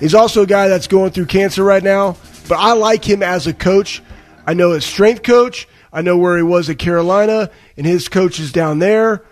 He's 0.00 0.14
also 0.14 0.42
a 0.42 0.46
guy 0.46 0.68
that's 0.68 0.88
going 0.88 1.12
through 1.12 1.26
cancer 1.26 1.62
right 1.62 1.82
now, 1.82 2.16
but 2.48 2.56
I 2.56 2.72
like 2.72 3.08
him 3.08 3.22
as 3.22 3.46
a 3.46 3.54
coach. 3.54 4.02
I 4.46 4.54
know 4.54 4.72
his 4.72 4.84
strength 4.84 5.22
coach. 5.22 5.68
I 5.92 6.02
know 6.02 6.18
where 6.18 6.36
he 6.36 6.42
was 6.42 6.68
at 6.68 6.78
Carolina, 6.78 7.50
and 7.76 7.86
his 7.86 8.08
coach 8.08 8.40
is 8.40 8.50
down 8.50 8.80
there. 8.80 9.22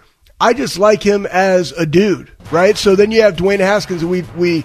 I 0.43 0.55
just 0.55 0.77
like 0.77 1.05
him 1.05 1.25
as 1.25 1.71
a 1.71 1.87
dude, 1.87 2.29
right? 2.51 2.77
So 2.77 2.97
then 2.97 3.13
you 3.13 3.23
have 3.23 3.37
Dwayne 3.37 3.61
Haskins, 3.61 4.05
we 4.05 4.23
we 4.37 4.65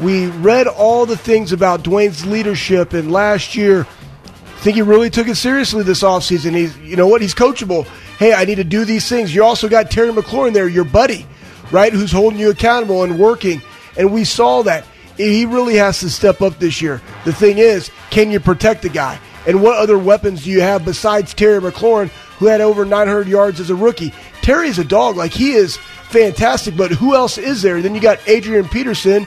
we 0.00 0.28
read 0.28 0.66
all 0.66 1.04
the 1.04 1.18
things 1.18 1.52
about 1.52 1.82
Dwayne's 1.82 2.24
leadership, 2.24 2.94
and 2.94 3.12
last 3.12 3.54
year, 3.54 3.82
I 3.82 4.60
think 4.60 4.76
he 4.76 4.82
really 4.82 5.10
took 5.10 5.28
it 5.28 5.34
seriously 5.34 5.82
this 5.82 6.02
offseason. 6.02 6.54
He's, 6.54 6.78
you 6.78 6.96
know 6.96 7.06
what, 7.06 7.20
he's 7.20 7.34
coachable. 7.34 7.86
Hey, 8.18 8.32
I 8.32 8.46
need 8.46 8.54
to 8.54 8.64
do 8.64 8.86
these 8.86 9.06
things. 9.06 9.34
You 9.34 9.44
also 9.44 9.68
got 9.68 9.90
Terry 9.90 10.10
McLaurin 10.10 10.54
there, 10.54 10.66
your 10.66 10.84
buddy, 10.84 11.26
right? 11.70 11.92
Who's 11.92 12.10
holding 12.10 12.38
you 12.38 12.48
accountable 12.48 13.02
and 13.02 13.18
working. 13.18 13.60
And 13.98 14.14
we 14.14 14.24
saw 14.24 14.62
that. 14.62 14.86
He 15.18 15.44
really 15.44 15.74
has 15.74 16.00
to 16.00 16.08
step 16.08 16.40
up 16.40 16.58
this 16.58 16.80
year. 16.80 17.02
The 17.26 17.34
thing 17.34 17.58
is, 17.58 17.90
can 18.10 18.30
you 18.30 18.40
protect 18.40 18.80
the 18.80 18.88
guy? 18.88 19.20
And 19.46 19.62
what 19.62 19.76
other 19.76 19.98
weapons 19.98 20.44
do 20.44 20.50
you 20.50 20.62
have 20.62 20.84
besides 20.84 21.34
Terry 21.34 21.60
McLaurin, 21.60 22.10
who 22.38 22.46
had 22.46 22.60
over 22.60 22.84
900 22.84 23.28
yards 23.28 23.60
as 23.60 23.70
a 23.70 23.74
rookie? 23.74 24.12
Terry's 24.42 24.78
a 24.78 24.84
dog. 24.84 25.16
Like, 25.16 25.32
he 25.32 25.52
is 25.52 25.76
fantastic, 25.76 26.76
but 26.76 26.90
who 26.90 27.14
else 27.14 27.38
is 27.38 27.62
there? 27.62 27.82
Then 27.82 27.94
you 27.94 28.00
got 28.00 28.20
Adrian 28.26 28.68
Peterson. 28.68 29.26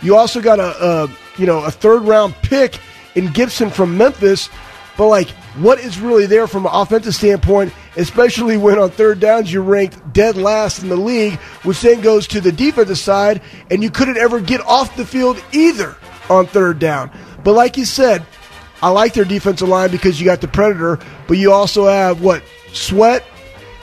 You 0.00 0.16
also 0.16 0.40
got 0.40 0.58
a, 0.58 0.84
a 0.84 1.10
you 1.36 1.46
know, 1.46 1.64
a 1.64 1.70
third 1.70 2.02
round 2.02 2.34
pick 2.42 2.78
in 3.14 3.32
Gibson 3.32 3.70
from 3.70 3.96
Memphis. 3.96 4.48
But, 4.96 5.08
like, 5.08 5.28
what 5.56 5.80
is 5.80 5.98
really 5.98 6.26
there 6.26 6.46
from 6.46 6.66
an 6.66 6.72
offensive 6.74 7.14
standpoint, 7.14 7.72
especially 7.96 8.56
when 8.56 8.78
on 8.78 8.90
third 8.90 9.20
downs 9.20 9.52
you're 9.52 9.62
ranked 9.62 10.12
dead 10.12 10.36
last 10.36 10.82
in 10.82 10.88
the 10.88 10.96
league, 10.96 11.34
which 11.64 11.80
then 11.80 12.00
goes 12.00 12.26
to 12.28 12.40
the 12.40 12.52
defensive 12.52 12.98
side, 12.98 13.42
and 13.70 13.82
you 13.82 13.90
couldn't 13.90 14.18
ever 14.18 14.40
get 14.40 14.60
off 14.62 14.96
the 14.96 15.06
field 15.06 15.42
either 15.52 15.96
on 16.28 16.46
third 16.46 16.78
down. 16.78 17.10
But 17.44 17.54
like 17.54 17.76
you 17.76 17.84
said, 17.84 18.24
I 18.82 18.90
like 18.90 19.14
their 19.14 19.24
defensive 19.24 19.68
line 19.68 19.90
because 19.90 20.20
you 20.20 20.26
got 20.26 20.40
the 20.40 20.48
Predator, 20.48 20.98
but 21.28 21.38
you 21.38 21.52
also 21.52 21.86
have 21.86 22.20
what 22.20 22.42
Sweat 22.72 23.24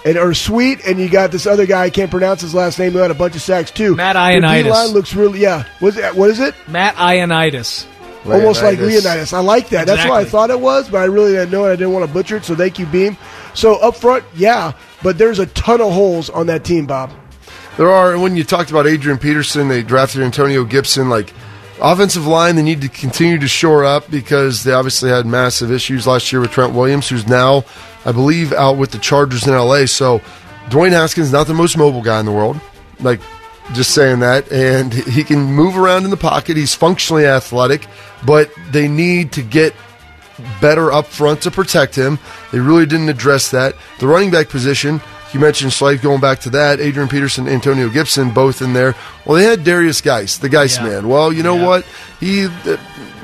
and 0.05 0.17
or 0.17 0.33
Sweet, 0.33 0.85
and 0.85 0.99
you 0.99 1.09
got 1.09 1.31
this 1.31 1.47
other 1.47 1.65
guy 1.65 1.83
I 1.83 1.89
can't 1.89 2.11
pronounce 2.11 2.41
his 2.41 2.53
last 2.53 2.77
name 2.77 2.91
who 2.91 2.99
had 2.99 3.11
a 3.11 3.15
bunch 3.15 3.35
of 3.35 3.41
sacks 3.41 3.71
too. 3.71 3.95
Matt 3.95 4.15
Their 4.15 4.41
Ioannidis. 4.41 4.63
D-line 4.63 4.89
looks 4.89 5.13
really 5.15 5.39
yeah. 5.39 5.63
What's 5.79 5.97
it, 5.97 6.15
what 6.15 6.29
is 6.29 6.39
it? 6.39 6.53
Matt 6.67 6.95
Ioannidis. 6.95 7.87
Almost 8.25 8.61
like 8.61 8.77
Leonidas. 8.77 9.05
Leonidas. 9.05 9.33
I 9.33 9.39
like 9.39 9.69
that. 9.69 9.87
That's 9.87 10.07
what 10.07 10.19
I 10.19 10.25
thought 10.25 10.49
it 10.49 10.59
was, 10.59 10.89
but 10.89 10.97
I 10.97 11.05
really 11.05 11.31
didn't 11.31 11.51
know 11.51 11.65
it. 11.65 11.71
I 11.71 11.75
didn't 11.77 11.93
want 11.93 12.05
to 12.05 12.13
butcher 12.13 12.35
it, 12.35 12.43
so 12.43 12.53
thank 12.53 12.77
you, 12.77 12.85
Beam. 12.85 13.17
So 13.53 13.77
up 13.77 13.95
front, 13.95 14.25
yeah, 14.35 14.73
but 15.01 15.17
there's 15.17 15.39
a 15.39 15.45
ton 15.47 15.81
of 15.81 15.93
holes 15.93 16.29
on 16.29 16.47
that 16.47 16.65
team, 16.65 16.85
Bob. 16.85 17.11
There 17.77 17.89
are, 17.89 18.11
and 18.11 18.21
when 18.21 18.35
you 18.35 18.43
talked 18.43 18.69
about 18.71 18.87
Adrian 18.87 19.17
Peterson, 19.17 19.69
they 19.69 19.83
drafted 19.83 20.21
Antonio 20.21 20.65
Gibson. 20.65 21.09
Like, 21.09 21.33
offensive 21.81 22.25
line, 22.25 22.55
they 22.55 22.63
need 22.63 22.81
to 22.81 22.89
continue 22.89 23.39
to 23.39 23.47
shore 23.47 23.85
up 23.85 24.09
because 24.09 24.63
they 24.63 24.73
obviously 24.73 25.09
had 25.09 25.25
massive 25.25 25.71
issues 25.71 26.07
last 26.07 26.31
year 26.31 26.41
with 26.41 26.51
Trent 26.51 26.73
Williams, 26.73 27.09
who's 27.09 27.27
now, 27.27 27.65
I 28.05 28.11
believe, 28.11 28.53
out 28.53 28.77
with 28.77 28.91
the 28.91 28.99
Chargers 28.99 29.47
in 29.47 29.53
LA. 29.53 29.85
So, 29.85 30.19
Dwayne 30.69 30.91
Haskins 30.91 31.31
not 31.31 31.47
the 31.47 31.53
most 31.53 31.77
mobile 31.77 32.01
guy 32.01 32.19
in 32.19 32.25
the 32.25 32.31
world. 32.31 32.59
Like, 32.99 33.19
just 33.73 33.93
saying 33.93 34.19
that. 34.19 34.51
And 34.51 34.93
he 34.93 35.23
can 35.23 35.39
move 35.39 35.77
around 35.77 36.03
in 36.03 36.09
the 36.09 36.17
pocket. 36.17 36.57
He's 36.57 36.75
functionally 36.75 37.25
athletic, 37.25 37.87
but 38.25 38.51
they 38.71 38.87
need 38.87 39.31
to 39.33 39.41
get 39.41 39.73
better 40.61 40.91
up 40.91 41.05
front 41.05 41.41
to 41.43 41.51
protect 41.51 41.95
him. 41.95 42.19
They 42.51 42.59
really 42.59 42.85
didn't 42.85 43.09
address 43.09 43.51
that. 43.51 43.75
The 43.99 44.07
running 44.07 44.31
back 44.31 44.49
position, 44.49 45.01
you 45.33 45.39
mentioned 45.39 45.73
Slade 45.73 46.01
going 46.01 46.19
back 46.21 46.39
to 46.41 46.49
that. 46.51 46.79
Adrian 46.79 47.07
Peterson, 47.09 47.47
Antonio 47.47 47.89
Gibson, 47.89 48.31
both 48.31 48.61
in 48.61 48.73
there. 48.73 48.95
Well, 49.25 49.37
they 49.37 49.43
had 49.43 49.59
Derrius 49.59 50.01
Guice, 50.03 50.37
the 50.37 50.49
Guice 50.49 50.77
Yeah. 50.77 50.83
man. 50.87 51.07
Well, 51.07 51.31
you 51.31 51.43
know 51.43 51.55
Yeah. 51.55 51.65
what? 51.67 51.85
He 52.19 52.45
uh, 52.45 52.77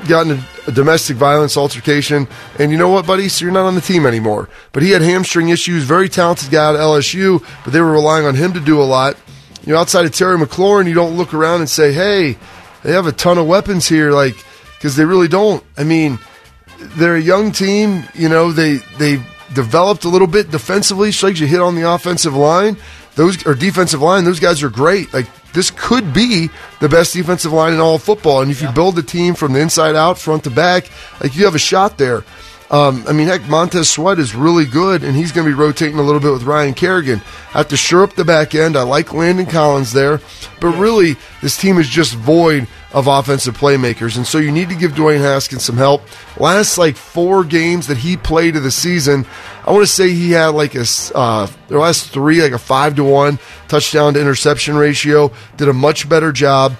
got 0.08 0.26
in 0.26 0.32
a, 0.38 0.44
a 0.68 0.72
domestic 0.72 1.16
violence 1.16 1.56
altercation, 1.56 2.28
and 2.58 2.70
you 2.70 2.78
know 2.78 2.88
what, 2.88 3.06
buddy? 3.06 3.28
So 3.28 3.44
you're 3.44 3.52
not 3.52 3.66
on 3.66 3.74
the 3.74 3.80
team 3.80 4.06
anymore. 4.06 4.48
But 4.72 4.82
he 4.84 4.90
had 4.92 5.02
hamstring 5.02 5.48
issues. 5.48 5.82
Very 5.84 6.08
talented 6.08 6.50
guy 6.50 6.70
at 6.74 6.76
LSU, 6.78 7.42
but 7.64 7.72
they 7.72 7.80
were 7.80 7.92
relying 7.92 8.24
on 8.26 8.34
him 8.36 8.52
to 8.52 8.60
do 8.60 8.80
a 8.80 8.84
lot. 8.84 9.16
You 9.64 9.72
know, 9.72 9.80
outside 9.80 10.04
of 10.04 10.12
Terry 10.12 10.38
McLaurin, 10.38 10.86
you 10.86 10.94
don't 10.94 11.16
look 11.16 11.34
around 11.34 11.58
and 11.60 11.68
say, 11.68 11.92
"Hey, 11.92 12.38
they 12.84 12.92
have 12.92 13.06
a 13.08 13.12
ton 13.12 13.36
of 13.36 13.46
weapons 13.48 13.88
here," 13.88 14.12
like 14.12 14.36
because 14.78 14.94
they 14.94 15.04
really 15.04 15.26
don't. 15.26 15.64
I 15.76 15.82
mean, 15.82 16.20
they're 16.78 17.16
a 17.16 17.20
young 17.20 17.50
team. 17.50 18.04
You 18.14 18.28
know, 18.28 18.52
they 18.52 18.74
they 18.98 19.20
developed 19.54 20.04
a 20.04 20.08
little 20.08 20.26
bit 20.26 20.50
defensively. 20.50 21.12
Like 21.22 21.40
you 21.40 21.46
hit 21.46 21.60
on 21.60 21.74
the 21.74 21.90
offensive 21.90 22.34
line, 22.34 22.76
those 23.14 23.46
or 23.46 23.54
defensive 23.54 24.02
line. 24.02 24.24
Those 24.24 24.40
guys 24.40 24.62
are 24.62 24.70
great. 24.70 25.12
Like 25.12 25.26
this 25.52 25.70
could 25.70 26.12
be 26.12 26.50
the 26.80 26.88
best 26.88 27.14
defensive 27.14 27.52
line 27.52 27.72
in 27.72 27.80
all 27.80 27.94
of 27.96 28.02
football. 28.02 28.42
And 28.42 28.50
if 28.50 28.60
you 28.62 28.70
build 28.72 28.96
the 28.96 29.02
team 29.02 29.34
from 29.34 29.52
the 29.52 29.60
inside 29.60 29.94
out, 29.94 30.18
front 30.18 30.44
to 30.44 30.50
back, 30.50 30.90
like 31.22 31.34
you 31.34 31.44
have 31.44 31.54
a 31.54 31.58
shot 31.58 31.98
there. 31.98 32.24
Um, 32.68 33.04
I 33.08 33.12
mean, 33.12 33.28
heck, 33.28 33.48
Montez 33.48 33.88
Sweat 33.88 34.18
is 34.18 34.34
really 34.34 34.66
good, 34.66 35.04
and 35.04 35.14
he's 35.14 35.30
going 35.30 35.46
to 35.46 35.52
be 35.52 35.58
rotating 35.58 35.98
a 35.98 36.02
little 36.02 36.20
bit 36.20 36.32
with 36.32 36.42
Ryan 36.42 36.74
Kerrigan. 36.74 37.20
I 37.54 37.58
Have 37.58 37.68
to 37.68 37.76
shore 37.76 38.02
up 38.02 38.14
the 38.14 38.24
back 38.24 38.54
end. 38.56 38.76
I 38.76 38.82
like 38.82 39.12
Landon 39.12 39.46
Collins 39.46 39.92
there, 39.92 40.20
but 40.60 40.76
really, 40.76 41.16
this 41.42 41.56
team 41.56 41.78
is 41.78 41.88
just 41.88 42.14
void 42.14 42.66
of 42.92 43.06
offensive 43.06 43.56
playmakers, 43.56 44.16
and 44.16 44.26
so 44.26 44.38
you 44.38 44.50
need 44.50 44.68
to 44.70 44.74
give 44.74 44.92
Dwayne 44.92 45.20
Haskins 45.20 45.62
some 45.62 45.76
help. 45.76 46.02
Last 46.38 46.78
like 46.78 46.96
four 46.96 47.44
games 47.44 47.86
that 47.86 47.98
he 47.98 48.16
played 48.16 48.56
of 48.56 48.62
the 48.62 48.70
season, 48.70 49.26
I 49.64 49.70
want 49.70 49.82
to 49.86 49.92
say 49.92 50.10
he 50.10 50.30
had 50.32 50.48
like 50.48 50.74
a 50.74 50.84
uh, 51.14 51.46
the 51.68 51.78
last 51.78 52.10
three 52.10 52.42
like 52.42 52.52
a 52.52 52.58
five 52.58 52.96
to 52.96 53.04
one 53.04 53.38
touchdown 53.68 54.14
to 54.14 54.20
interception 54.20 54.76
ratio. 54.76 55.30
Did 55.56 55.68
a 55.68 55.72
much 55.72 56.08
better 56.08 56.32
job. 56.32 56.74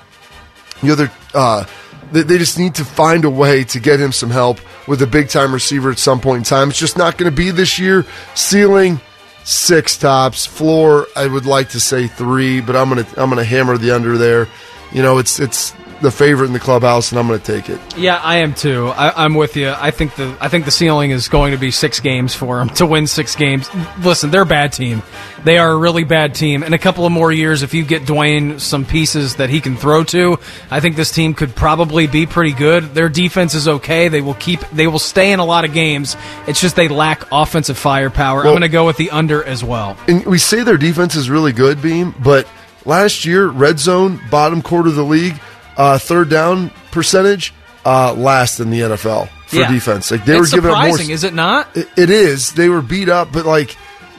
The 0.83 0.93
other, 0.93 1.13
uh, 1.35 1.65
they, 2.13 2.39
just 2.39 2.59
need 2.59 2.75
to 2.77 2.85
find 2.85 3.25
a 3.25 3.31
way 3.31 3.65
to 3.65 3.81
get 3.81 4.01
him 4.01 4.13
some 4.13 4.31
help 4.31 4.61
with 4.87 5.03
a 5.03 5.07
big 5.07 5.29
time 5.29 5.53
receiver 5.53 5.91
at 5.91 5.99
some 5.99 6.21
point 6.21 6.39
in 6.39 6.45
time. 6.45 6.69
It's 6.71 6.79
just 6.79 6.97
not 6.97 7.19
going 7.19 7.31
to 7.31 7.37
be 7.37 7.51
this 7.51 7.79
year. 7.79 8.07
Ceiling 8.35 9.01
six 9.47 9.97
tops, 9.97 10.45
floor 10.45 11.07
I 11.15 11.27
would 11.27 11.47
like 11.47 11.71
to 11.71 11.81
say 11.81 12.09
three, 12.09 12.61
but 12.61 12.77
I'm 12.77 12.89
gonna 12.89 13.07
I'm 13.17 13.31
gonna 13.31 13.45
hammer 13.45 13.79
the 13.79 13.93
under 13.93 14.19
there. 14.19 14.49
You 14.93 15.03
know, 15.03 15.19
it's 15.19 15.39
it's 15.41 15.73
the 16.01 16.11
favorite 16.11 16.47
in 16.47 16.53
the 16.53 16.61
clubhouse, 16.61 17.11
and 17.11 17.19
I'm 17.19 17.27
gonna 17.27 17.39
take 17.39 17.69
it. 17.69 17.81
Yeah, 17.97 18.17
I 18.17 18.39
am 18.39 18.55
too. 18.55 18.89
I, 18.89 19.25
I'm 19.25 19.35
with 19.35 19.57
you. 19.57 19.71
I 19.71 19.91
think 19.91 20.15
the 20.15 20.37
I 20.41 20.49
think 20.49 20.65
the 20.65 20.71
ceiling 20.71 21.11
is 21.11 21.29
going 21.29 21.53
to 21.53 21.59
be 21.59 21.71
six 21.71 22.01
games 22.01 22.35
for 22.35 22.59
them 22.59 22.69
to 22.71 22.87
win 22.87 23.07
six 23.07 23.37
games. 23.37 23.69
Listen, 24.01 24.31
they're 24.31 24.43
a 24.43 24.47
bad 24.47 24.73
team. 24.73 25.03
They 25.45 25.59
are 25.59 25.71
a 25.71 25.77
really 25.77 26.05
bad 26.05 26.35
team. 26.35 26.63
In 26.63 26.75
a 26.75 26.79
couple 26.79 27.07
of 27.07 27.13
more 27.13 27.31
years, 27.31 27.63
if 27.63 27.73
you 27.73 27.85
get 27.85 28.03
Dwayne 28.03 28.61
some 28.61 28.85
pieces 28.85 29.37
that 29.37 29.49
he 29.49 29.61
can 29.61 29.77
throw 29.77 30.03
to, 30.05 30.39
I 30.71 30.81
think 30.81 30.97
this 30.97 31.13
team 31.13 31.35
could 31.35 31.55
probably 31.55 32.07
be 32.07 32.27
pretty 32.27 32.53
good. 32.53 32.95
Their 32.95 33.09
defense 33.09 33.55
is 33.55 33.69
okay. 33.69 34.09
They 34.09 34.21
will 34.21 34.35
keep. 34.35 34.61
They 34.71 34.87
will 34.87 34.99
stay 34.99 35.33
in 35.33 35.39
a 35.39 35.45
lot 35.45 35.65
of 35.65 35.73
games. 35.73 36.17
It's 36.47 36.61
just 36.61 36.77
they 36.77 36.89
lack 36.89 37.25
offensive 37.31 37.79
firepower. 37.79 38.41
I'm 38.41 38.47
going 38.47 38.63
to 38.63 38.69
go 38.69 38.87
with 38.87 38.97
the 38.97 39.11
under 39.11 39.45
as 39.45 39.63
well. 39.63 39.97
And 40.09 40.25
we 40.27 40.39
say 40.39 40.63
their 40.65 40.77
defense 40.77 41.15
is 41.15 41.31
really 41.31 41.53
good, 41.53 41.81
Beam, 41.81 42.15
but 42.23 42.49
last 42.85 43.25
year, 43.25 43.47
red 43.49 43.79
zone, 43.79 44.21
bottom 44.31 44.63
quarter 44.63 44.89
of 44.89 44.95
the 44.95 45.05
league, 45.05 45.41
uh, 45.77 45.99
third 45.99 46.29
down 46.31 46.71
percentage, 46.91 47.53
uh, 47.85 48.13
last 48.15 48.61
in 48.61 48.71
the 48.71 48.81
NFL 48.81 49.29
for 49.47 49.57
Yeah. 49.57 49.71
defense. 49.71 50.11
Like 50.11 50.25
they 50.25 50.37
it's 50.37 50.51
were 50.53 50.57
giving 50.57 50.71
up 50.71 50.79
more. 50.79 50.87
surprising, 50.91 51.11
is 51.11 51.25
it 51.25 51.35
not? 51.35 51.69
It- 51.77 51.89
it 51.97 52.11
is. 52.11 52.53
They 52.53 52.69
were 52.69 52.83
beat 52.83 53.09
up, 53.09 53.33
but 53.33 53.47
like 53.47 53.77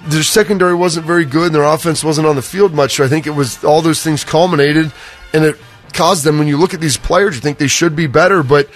their 0.07 0.23
secondary 0.23 0.73
wasn't 0.75 1.05
very 1.05 1.25
good, 1.25 1.47
and 1.47 1.55
their 1.55 1.63
offense 1.63 2.03
wasn't 2.03 2.27
on 2.27 2.35
the 2.35 2.41
field 2.41 2.73
much. 2.73 2.95
So 2.95 3.03
I 3.03 3.07
think 3.07 3.27
it 3.27 3.31
was 3.35 3.63
all 3.63 3.81
those 3.81 4.01
things 4.03 4.23
culminated, 4.23 4.91
and 5.33 5.43
it 5.43 5.57
caused 5.93 6.23
them. 6.23 6.37
When 6.39 6.47
you 6.47 6.57
look 6.57 6.73
at 6.73 6.79
these 6.79 6.97
players, 6.97 7.35
you 7.35 7.41
think 7.41 7.57
they 7.57 7.67
should 7.67 7.95
be 7.95 8.07
better, 8.07 8.43
but 8.43 8.69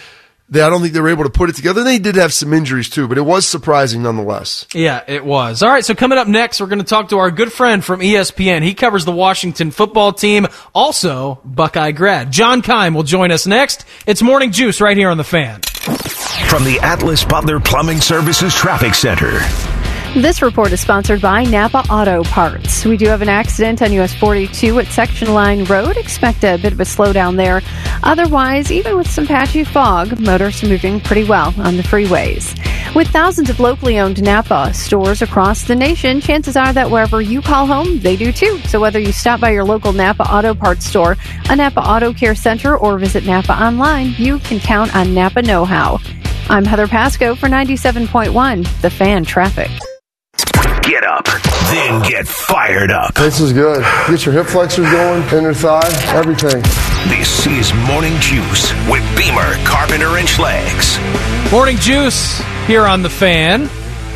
they, 0.52 0.62
I 0.62 0.70
don't 0.70 0.82
think 0.82 0.94
they 0.94 1.00
were 1.00 1.10
able 1.10 1.24
to 1.24 1.30
put 1.30 1.50
it 1.50 1.56
together. 1.56 1.84
They 1.84 1.98
did 1.98 2.16
have 2.16 2.34
some 2.34 2.54
injuries 2.54 2.90
too, 2.90 3.08
but 3.08 3.18
it 3.18 3.22
was 3.22 3.48
surprising 3.48 4.04
nonetheless. 4.04 4.68
Yeah, 4.74 5.02
it 5.08 5.24
was. 5.24 5.64
All 5.64 5.70
right, 5.70 5.84
so 5.84 5.96
coming 5.96 6.18
up 6.18 6.28
next, 6.28 6.60
we're 6.60 6.68
going 6.68 6.80
to 6.80 6.86
talk 6.86 7.10
to 7.10 7.20
our 7.20 7.32
good 7.32 7.54
friend 7.54 7.84
from 7.84 8.02
ESPN. 8.02 8.62
He 8.62 8.74
covers 8.74 9.06
the 9.06 9.14
Washington 9.14 9.72
football 9.72 10.12
team, 10.12 10.48
also 10.76 11.40
Buckeye 11.46 11.94
grad. 11.94 12.32
John 12.32 12.62
Keim 12.62 12.94
will 12.94 13.04
join 13.04 13.32
us 13.32 13.48
next. 13.48 13.86
It's 14.06 14.22
Morning 14.22 14.52
Juice 14.52 14.82
right 14.82 14.98
here 14.98 15.10
on 15.10 15.18
the 15.18 15.24
fan. 15.24 15.62
From 16.50 16.66
the 16.66 16.80
Atlas 16.82 17.24
Butler 17.24 17.62
Plumbing 17.62 18.02
Services 18.02 18.54
Traffic 18.54 18.94
Center. 18.94 19.40
This 20.16 20.42
report 20.42 20.74
is 20.74 20.82
sponsored 20.82 21.22
by 21.22 21.46
Napa 21.46 21.86
Auto 21.90 22.24
Parts. 22.26 22.84
We 22.84 22.98
do 22.98 23.08
have 23.08 23.22
an 23.22 23.30
accident 23.30 23.82
on 23.82 23.94
US 23.94 24.14
42 24.14 24.80
at 24.80 24.88
Section 24.88 25.34
Line 25.34 25.64
Road. 25.64 25.96
Expect 25.96 26.44
a 26.44 26.58
bit 26.58 26.74
of 26.74 26.82
a 26.82 26.84
slowdown 26.84 27.38
there. 27.38 27.62
Otherwise, 28.04 28.74
even 28.74 28.98
with 28.98 29.10
some 29.10 29.26
patchy 29.26 29.64
fog, 29.64 30.20
motorists 30.20 30.66
are 30.66 30.68
moving 30.68 31.00
pretty 31.00 31.24
well 31.24 31.54
on 31.58 31.78
the 31.78 31.84
freeways. 31.84 32.54
With 32.94 33.08
thousands 33.08 33.50
of 33.50 33.62
locally 33.62 34.00
owned 34.00 34.22
Napa 34.22 34.74
stores 34.74 35.22
across 35.22 35.64
the 35.64 35.78
nation, 35.78 36.20
chances 36.20 36.58
are 36.58 36.74
that 36.74 36.92
wherever 36.92 37.22
you 37.22 37.42
call 37.42 37.66
home, 37.66 38.00
they 38.02 38.18
do 38.18 38.34
too. 38.34 38.60
So 38.68 38.82
whether 38.82 39.00
you 39.00 39.14
stop 39.14 39.40
by 39.40 39.52
your 39.52 39.64
local 39.64 39.94
Napa 39.94 40.30
Auto 40.30 40.54
Parts 40.54 40.86
store, 40.86 41.16
a 41.50 41.56
Napa 41.56 41.80
Auto 41.80 42.12
Care 42.12 42.36
Center, 42.36 42.78
or 42.78 43.00
visit 43.00 43.26
Napa 43.26 43.54
online, 43.54 44.14
you 44.18 44.40
can 44.40 44.60
count 44.60 44.94
on 44.94 45.14
Napa 45.14 45.42
Know 45.42 45.64
How. 45.64 46.00
I'm 46.50 46.66
Heather 46.66 46.88
Pasco 46.88 47.34
for 47.34 47.48
97.1, 47.48 48.82
The 48.82 48.90
Fan 48.90 49.24
Traffic. 49.24 49.72
Get 50.82 51.04
up, 51.04 51.26
then 51.70 52.02
get 52.02 52.28
fired 52.28 52.92
up. 52.92 53.14
This 53.14 53.40
is 53.40 53.54
good. 53.54 53.84
Get 54.10 54.26
your 54.26 54.34
hip 54.34 54.48
flexors 54.48 54.90
going, 54.92 55.22
inner 55.30 55.54
thigh, 55.54 55.88
everything. 56.16 56.62
This 57.08 57.46
is 57.46 57.72
Morning 57.88 58.14
Juice 58.20 58.72
with 58.90 59.04
Beamer, 59.16 59.64
Carpenter, 59.64 60.18
and 60.18 60.28
Schlegs. 60.28 61.00
Morning 61.52 61.78
Juice 61.78 62.42
here 62.66 62.86
on 62.86 63.04
the 63.04 63.10
fan. 63.10 63.70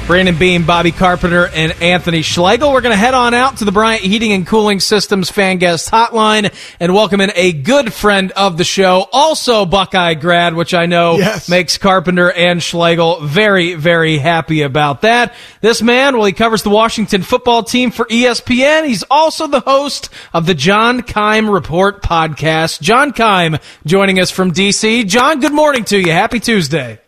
Brandon 0.08 0.38
Beam, 0.38 0.68
Bobby 0.68 0.92
Carpenter, 0.92 1.48
and 1.48 1.72
Anthony 1.82 2.22
Schlegel. 2.22 2.72
We're 2.72 2.82
going 2.82 2.94
to 2.94 2.98
head 2.98 3.16
on 3.16 3.34
out 3.34 3.58
to 3.58 3.66
the 3.66 3.72
Bryant 3.72 4.04
Heating 4.04 4.34
and 4.34 4.46
Cooling 4.46 4.80
Systems 4.80 5.32
fan 5.32 5.58
guest 5.58 5.90
hotline 5.90 6.54
and 6.80 6.94
welcome 6.94 7.22
in 7.22 7.32
a 7.34 7.52
good 7.52 7.92
friend 7.92 8.32
of 8.34 8.56
the 8.60 8.64
show, 8.64 9.08
also 9.12 9.66
Buckeye 9.66 10.14
grad, 10.14 10.54
which 10.54 10.76
I 10.76 10.86
know 10.86 11.18
Yes. 11.18 11.50
makes 11.50 11.80
Carpenter 11.80 12.32
and 12.32 12.62
Schlegel 12.62 13.22
very, 13.22 13.74
very 13.74 14.20
happy 14.20 14.62
about 14.62 15.02
that. 15.02 15.34
This 15.62 15.82
man, 15.82 16.16
well, 16.18 16.26
he 16.28 16.34
covers 16.34 16.62
the 16.62 16.70
Washington 16.70 17.24
football 17.24 17.64
team 17.64 17.90
for 17.90 18.06
ESPN. 18.06 18.86
He's 18.86 19.04
also 19.10 19.48
the 19.48 19.62
host 19.62 20.10
of 20.36 20.46
the 20.46 20.54
John 20.54 21.02
Keim 21.02 21.50
Report 21.50 22.04
podcast. 22.04 22.80
John 22.80 23.12
Keim 23.12 23.58
joining 23.88 24.20
us 24.20 24.30
from 24.30 24.52
DC. 24.52 25.08
John, 25.08 25.40
good 25.40 25.54
morning 25.54 25.84
to 25.86 25.98
you. 25.98 26.12
Happy 26.12 26.40
Tuesday. 26.40 27.00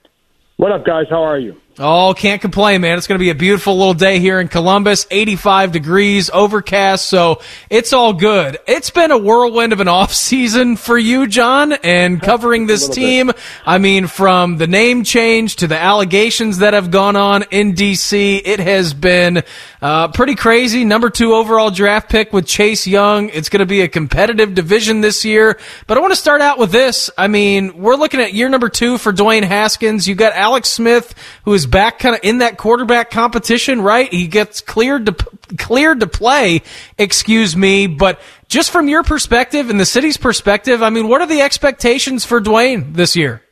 What 0.56 0.72
up, 0.72 0.84
guys? 0.84 1.06
How 1.12 1.22
are 1.22 1.38
you? 1.38 1.56
Oh, 1.80 2.16
can't 2.18 2.42
complain, 2.42 2.82
man. 2.82 2.98
It's 2.98 3.06
going 3.06 3.20
to 3.20 3.24
be 3.24 3.30
a 3.30 3.36
beautiful 3.36 3.78
little 3.78 3.94
day 3.94 4.18
here 4.18 4.40
in 4.40 4.48
Columbus. 4.48 5.06
85 5.12 5.72
degrees, 5.72 6.32
overcast, 6.32 7.06
so 7.06 7.40
it's 7.70 7.94
all 7.94 8.14
good. 8.14 8.58
It's 8.66 8.90
been 8.90 9.12
a 9.12 9.18
whirlwind 9.18 9.74
of 9.74 9.80
an 9.80 9.88
off 9.88 10.12
season 10.12 10.76
for 10.76 10.98
you, 10.98 11.28
John, 11.28 11.74
and 11.74 12.20
covering 12.24 12.66
this 12.66 12.90
team. 12.90 13.32
I 13.64 13.78
mean, 13.78 14.08
from 14.08 14.58
the 14.58 14.66
name 14.66 15.04
change 15.04 15.58
to 15.58 15.68
the 15.68 15.78
allegations 15.78 16.58
that 16.60 16.74
have 16.74 16.90
gone 16.90 17.16
on 17.16 17.44
in 17.52 17.76
DC, 17.76 18.42
it 18.44 18.60
has 18.60 18.96
been 18.96 19.44
uh, 19.80 20.08
pretty 20.08 20.34
crazy. 20.34 20.84
Number 20.84 21.12
two 21.12 21.34
overall 21.34 21.70
draft 21.70 22.10
pick 22.10 22.34
with 22.34 22.48
Chase 22.48 22.88
Young. 22.88 23.30
It's 23.30 23.50
going 23.50 23.60
to 23.60 23.68
be 23.68 23.82
a 23.82 23.88
competitive 23.88 24.56
division 24.56 25.02
this 25.02 25.24
year. 25.24 25.60
But 25.86 26.00
I 26.00 26.02
want 26.02 26.12
to 26.12 26.20
start 26.20 26.42
out 26.42 26.58
with 26.58 26.72
this. 26.72 27.12
I 27.20 27.28
mean, 27.28 27.78
we're 27.78 27.98
looking 27.98 28.20
at 28.20 28.34
year 28.34 28.50
number 28.50 28.70
two 28.70 28.98
for 28.98 29.14
Dwayne 29.14 29.44
Haskins. 29.44 30.08
You 30.08 30.16
got 30.16 30.34
Alex 30.34 30.70
Smith, 30.70 31.14
who 31.46 31.54
is 31.54 31.67
back 31.70 32.00
kind 32.00 32.16
of 32.16 32.22
in 32.24 32.40
that 32.40 32.58
quarterback 32.58 33.12
competition, 33.12 33.82
right? 33.82 34.12
He 34.12 34.28
gets 34.28 34.62
cleared 34.62 35.06
to 35.08 35.14
cleared 35.58 36.00
to 36.00 36.08
play. 36.08 36.62
Excuse 36.98 37.56
me, 37.56 37.88
but 37.88 38.20
just 38.48 38.72
from 38.72 38.88
your 38.88 39.04
perspective 39.04 39.70
and 39.70 39.80
the 39.80 39.86
city's 39.86 40.18
perspective, 40.18 40.82
I 40.82 40.90
mean, 40.90 41.08
what 41.08 41.22
are 41.22 41.28
the 41.28 41.42
expectations 41.42 42.26
for 42.26 42.42
Dwayne 42.42 42.94
this 42.94 43.16
year? 43.16 43.44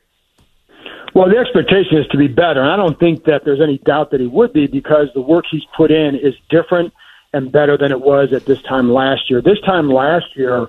Well, 1.14 1.30
the 1.30 1.38
expectation 1.38 1.98
is 1.98 2.08
to 2.08 2.18
be 2.18 2.28
better, 2.28 2.62
and 2.62 2.70
I 2.70 2.76
don't 2.76 3.00
think 3.00 3.24
that 3.24 3.46
there's 3.46 3.62
any 3.62 3.78
doubt 3.80 4.12
that 4.12 4.20
he 4.20 4.28
would 4.28 4.52
be 4.52 4.68
because 4.68 5.08
the 5.14 5.22
work 5.22 5.46
he's 5.50 5.64
put 5.78 5.90
in 5.90 6.16
is 6.16 6.34
different 6.50 6.94
and 7.32 7.52
better 7.52 7.78
than 7.78 7.92
it 7.92 8.02
was 8.02 8.34
at 8.34 8.46
this 8.46 8.62
time 8.64 8.92
last 8.92 9.30
year. 9.30 9.42
This 9.42 9.60
time 9.66 9.90
last 9.90 10.26
year, 10.36 10.68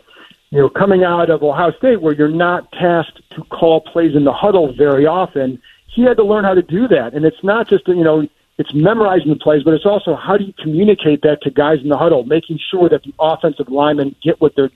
you 0.50 0.60
know, 0.60 0.68
coming 0.68 1.02
out 1.02 1.30
of 1.30 1.42
Ohio 1.42 1.72
State 1.78 2.00
where 2.00 2.14
you're 2.14 2.28
not 2.28 2.70
tasked 2.72 3.20
to 3.30 3.42
call 3.44 3.80
plays 3.80 4.14
in 4.14 4.24
the 4.24 4.32
huddle 4.32 4.72
very 4.72 5.04
often, 5.04 5.60
he 5.96 6.02
had 6.02 6.18
to 6.18 6.24
learn 6.24 6.44
how 6.44 6.54
to 6.54 6.62
do 6.62 6.86
that. 6.88 7.14
And 7.14 7.24
it's 7.24 7.42
not 7.42 7.68
just, 7.68 7.88
you 7.88 8.04
know, 8.04 8.28
it's 8.58 8.72
memorizing 8.74 9.30
the 9.30 9.36
plays, 9.36 9.62
but 9.62 9.74
it's 9.74 9.86
also 9.86 10.14
how 10.14 10.36
do 10.36 10.44
you 10.44 10.52
communicate 10.62 11.22
that 11.22 11.42
to 11.42 11.50
guys 11.50 11.80
in 11.82 11.88
the 11.88 11.96
huddle, 11.96 12.24
making 12.24 12.58
sure 12.70 12.88
that 12.88 13.02
the 13.02 13.14
offensive 13.18 13.68
linemen 13.68 14.14
get 14.22 14.40
what 14.40 14.54
they 14.56 14.68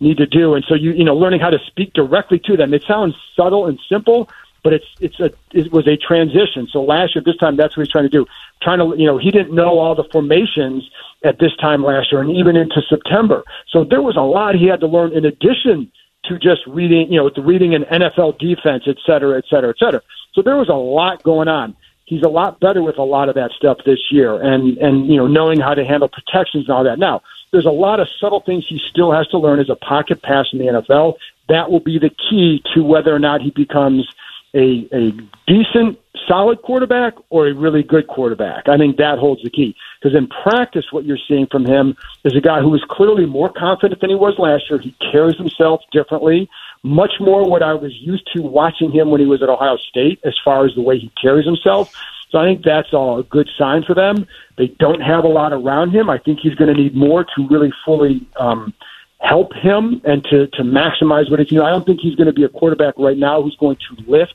need 0.00 0.16
to 0.18 0.26
do. 0.26 0.54
And 0.54 0.64
so 0.68 0.74
you, 0.74 0.92
you 0.92 1.04
know, 1.04 1.16
learning 1.16 1.40
how 1.40 1.50
to 1.50 1.58
speak 1.66 1.92
directly 1.92 2.38
to 2.46 2.56
them. 2.56 2.72
It 2.72 2.84
sounds 2.86 3.14
subtle 3.36 3.66
and 3.66 3.78
simple, 3.88 4.28
but 4.62 4.72
it's 4.72 4.86
it's 5.00 5.20
a 5.20 5.32
it 5.52 5.72
was 5.72 5.86
a 5.86 5.96
transition. 5.96 6.68
So 6.72 6.82
last 6.82 7.14
year, 7.14 7.22
this 7.24 7.36
time, 7.36 7.56
that's 7.56 7.76
what 7.76 7.86
he's 7.86 7.92
trying 7.92 8.04
to 8.04 8.10
do. 8.10 8.26
Trying 8.62 8.78
to, 8.78 8.96
you 8.96 9.06
know, 9.06 9.18
he 9.18 9.30
didn't 9.30 9.54
know 9.54 9.78
all 9.78 9.94
the 9.94 10.08
formations 10.12 10.88
at 11.24 11.38
this 11.38 11.54
time 11.56 11.84
last 11.84 12.10
year, 12.10 12.20
and 12.20 12.30
even 12.30 12.56
into 12.56 12.82
September. 12.88 13.44
So 13.68 13.84
there 13.84 14.02
was 14.02 14.16
a 14.16 14.22
lot 14.22 14.54
he 14.54 14.66
had 14.66 14.80
to 14.80 14.86
learn 14.86 15.12
in 15.12 15.24
addition 15.24 15.90
to 16.24 16.38
just 16.38 16.66
reading, 16.66 17.12
you 17.12 17.18
know, 17.18 17.30
the 17.34 17.42
reading 17.42 17.74
an 17.74 17.84
NFL 17.84 18.38
defense, 18.38 18.84
et 18.86 18.96
cetera, 19.06 19.38
et 19.38 19.44
cetera, 19.48 19.70
et 19.70 19.78
cetera. 19.78 20.02
So 20.34 20.42
there 20.42 20.56
was 20.56 20.68
a 20.68 20.74
lot 20.74 21.22
going 21.22 21.48
on. 21.48 21.76
He's 22.04 22.22
a 22.22 22.28
lot 22.28 22.58
better 22.58 22.82
with 22.82 22.96
a 22.96 23.02
lot 23.02 23.28
of 23.28 23.34
that 23.34 23.50
stuff 23.52 23.78
this 23.84 23.98
year, 24.10 24.40
and 24.40 24.78
and 24.78 25.08
you 25.08 25.16
know, 25.16 25.26
knowing 25.26 25.60
how 25.60 25.74
to 25.74 25.84
handle 25.84 26.08
protections 26.08 26.66
and 26.66 26.70
all 26.70 26.84
that. 26.84 26.98
Now, 26.98 27.22
there's 27.50 27.66
a 27.66 27.70
lot 27.70 28.00
of 28.00 28.08
subtle 28.18 28.40
things 28.40 28.66
he 28.66 28.78
still 28.78 29.12
has 29.12 29.26
to 29.28 29.38
learn 29.38 29.60
as 29.60 29.68
a 29.68 29.76
pocket 29.76 30.22
pass 30.22 30.46
in 30.52 30.58
the 30.58 30.66
NFL. 30.66 31.14
That 31.48 31.70
will 31.70 31.80
be 31.80 31.98
the 31.98 32.10
key 32.10 32.62
to 32.74 32.82
whether 32.82 33.14
or 33.14 33.18
not 33.18 33.42
he 33.42 33.50
becomes 33.50 34.08
a, 34.54 34.88
a 34.92 35.10
decent, 35.46 35.98
solid 36.26 36.62
quarterback 36.62 37.14
or 37.30 37.48
a 37.48 37.54
really 37.54 37.82
good 37.82 38.06
quarterback. 38.06 38.68
I 38.68 38.76
think 38.76 38.96
that 38.96 39.18
holds 39.18 39.42
the 39.42 39.50
key. 39.50 39.76
Because 40.00 40.16
in 40.16 40.26
practice, 40.26 40.86
what 40.90 41.04
you're 41.04 41.18
seeing 41.28 41.46
from 41.46 41.66
him 41.66 41.96
is 42.24 42.34
a 42.34 42.40
guy 42.40 42.60
who 42.60 42.74
is 42.74 42.82
clearly 42.88 43.26
more 43.26 43.50
confident 43.50 44.00
than 44.00 44.10
he 44.10 44.16
was 44.16 44.34
last 44.38 44.64
year. 44.70 44.78
He 44.78 44.94
carries 45.12 45.36
himself 45.36 45.82
differently, 45.92 46.48
much 46.82 47.12
more 47.20 47.48
what 47.48 47.62
I 47.62 47.74
was 47.74 47.92
used 47.94 48.28
to 48.34 48.42
watching 48.42 48.90
him 48.90 49.10
when 49.10 49.20
he 49.20 49.26
was 49.26 49.42
at 49.42 49.48
Ohio 49.48 49.76
State 49.76 50.20
as 50.24 50.34
far 50.44 50.64
as 50.64 50.74
the 50.74 50.82
way 50.82 50.98
he 50.98 51.10
carries 51.20 51.44
himself. 51.44 51.92
So 52.30 52.38
I 52.38 52.44
think 52.44 52.62
that's 52.64 52.92
all 52.92 53.18
a 53.18 53.22
good 53.22 53.48
sign 53.58 53.84
for 53.84 53.94
them. 53.94 54.26
They 54.56 54.68
don't 54.78 55.00
have 55.00 55.24
a 55.24 55.28
lot 55.28 55.52
around 55.52 55.92
him. 55.92 56.10
I 56.10 56.18
think 56.18 56.40
he's 56.40 56.54
going 56.54 56.74
to 56.74 56.80
need 56.80 56.94
more 56.94 57.24
to 57.24 57.48
really 57.48 57.72
fully 57.84 58.26
um, 58.38 58.74
help 59.20 59.54
him 59.54 60.00
and 60.04 60.22
to, 60.24 60.46
to 60.48 60.62
maximize 60.62 61.30
what 61.30 61.40
he 61.40 61.46
can. 61.46 61.60
I 61.60 61.70
don't 61.70 61.86
think 61.86 62.00
he's 62.00 62.14
going 62.14 62.26
to 62.26 62.32
be 62.32 62.44
a 62.44 62.48
quarterback 62.48 62.94
right 62.98 63.16
now 63.16 63.42
who's 63.42 63.56
going 63.56 63.76
to 63.76 64.10
lift 64.10 64.34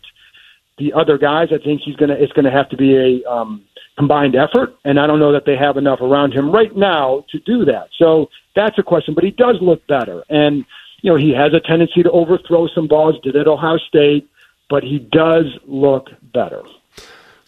the 0.78 0.94
other 0.94 1.18
guys. 1.18 1.50
I 1.52 1.64
think 1.64 1.82
he's 1.82 1.96
going 1.96 2.10
to. 2.10 2.22
It's 2.22 2.34
going 2.34 2.46
to 2.46 2.52
have 2.52 2.70
to 2.70 2.78
be 2.78 2.96
a 2.96 3.30
um, 3.30 3.64
combined 3.96 4.36
effort, 4.36 4.76
and 4.84 5.00
I 5.00 5.06
don't 5.06 5.20
know 5.20 5.32
that 5.32 5.46
they 5.46 5.56
have 5.56 5.78
enough 5.78 6.02
around 6.02 6.34
him 6.34 6.52
right 6.52 6.76
now 6.76 7.26
to 7.30 7.40
do 7.40 7.66
that. 7.66 7.90
So 7.98 8.30
that's 8.56 8.78
a 8.80 8.84
question. 8.84 9.14
But 9.14 9.24
he 9.24 9.32
does 9.32 9.58
look 9.62 9.86
better, 9.88 10.24
and 10.30 10.66
you 11.04 11.12
know 11.12 11.18
he 11.18 11.30
has 11.36 11.54
a 11.54 11.60
tendency 11.60 12.02
to 12.02 12.10
overthrow 12.10 12.68
some 12.74 12.88
balls. 12.88 13.16
Did 13.24 13.36
at 13.36 13.48
Ohio 13.48 13.78
State, 13.78 14.28
but 14.70 14.82
he 14.84 14.98
does 14.98 15.46
look 15.68 16.10
better. 16.34 16.64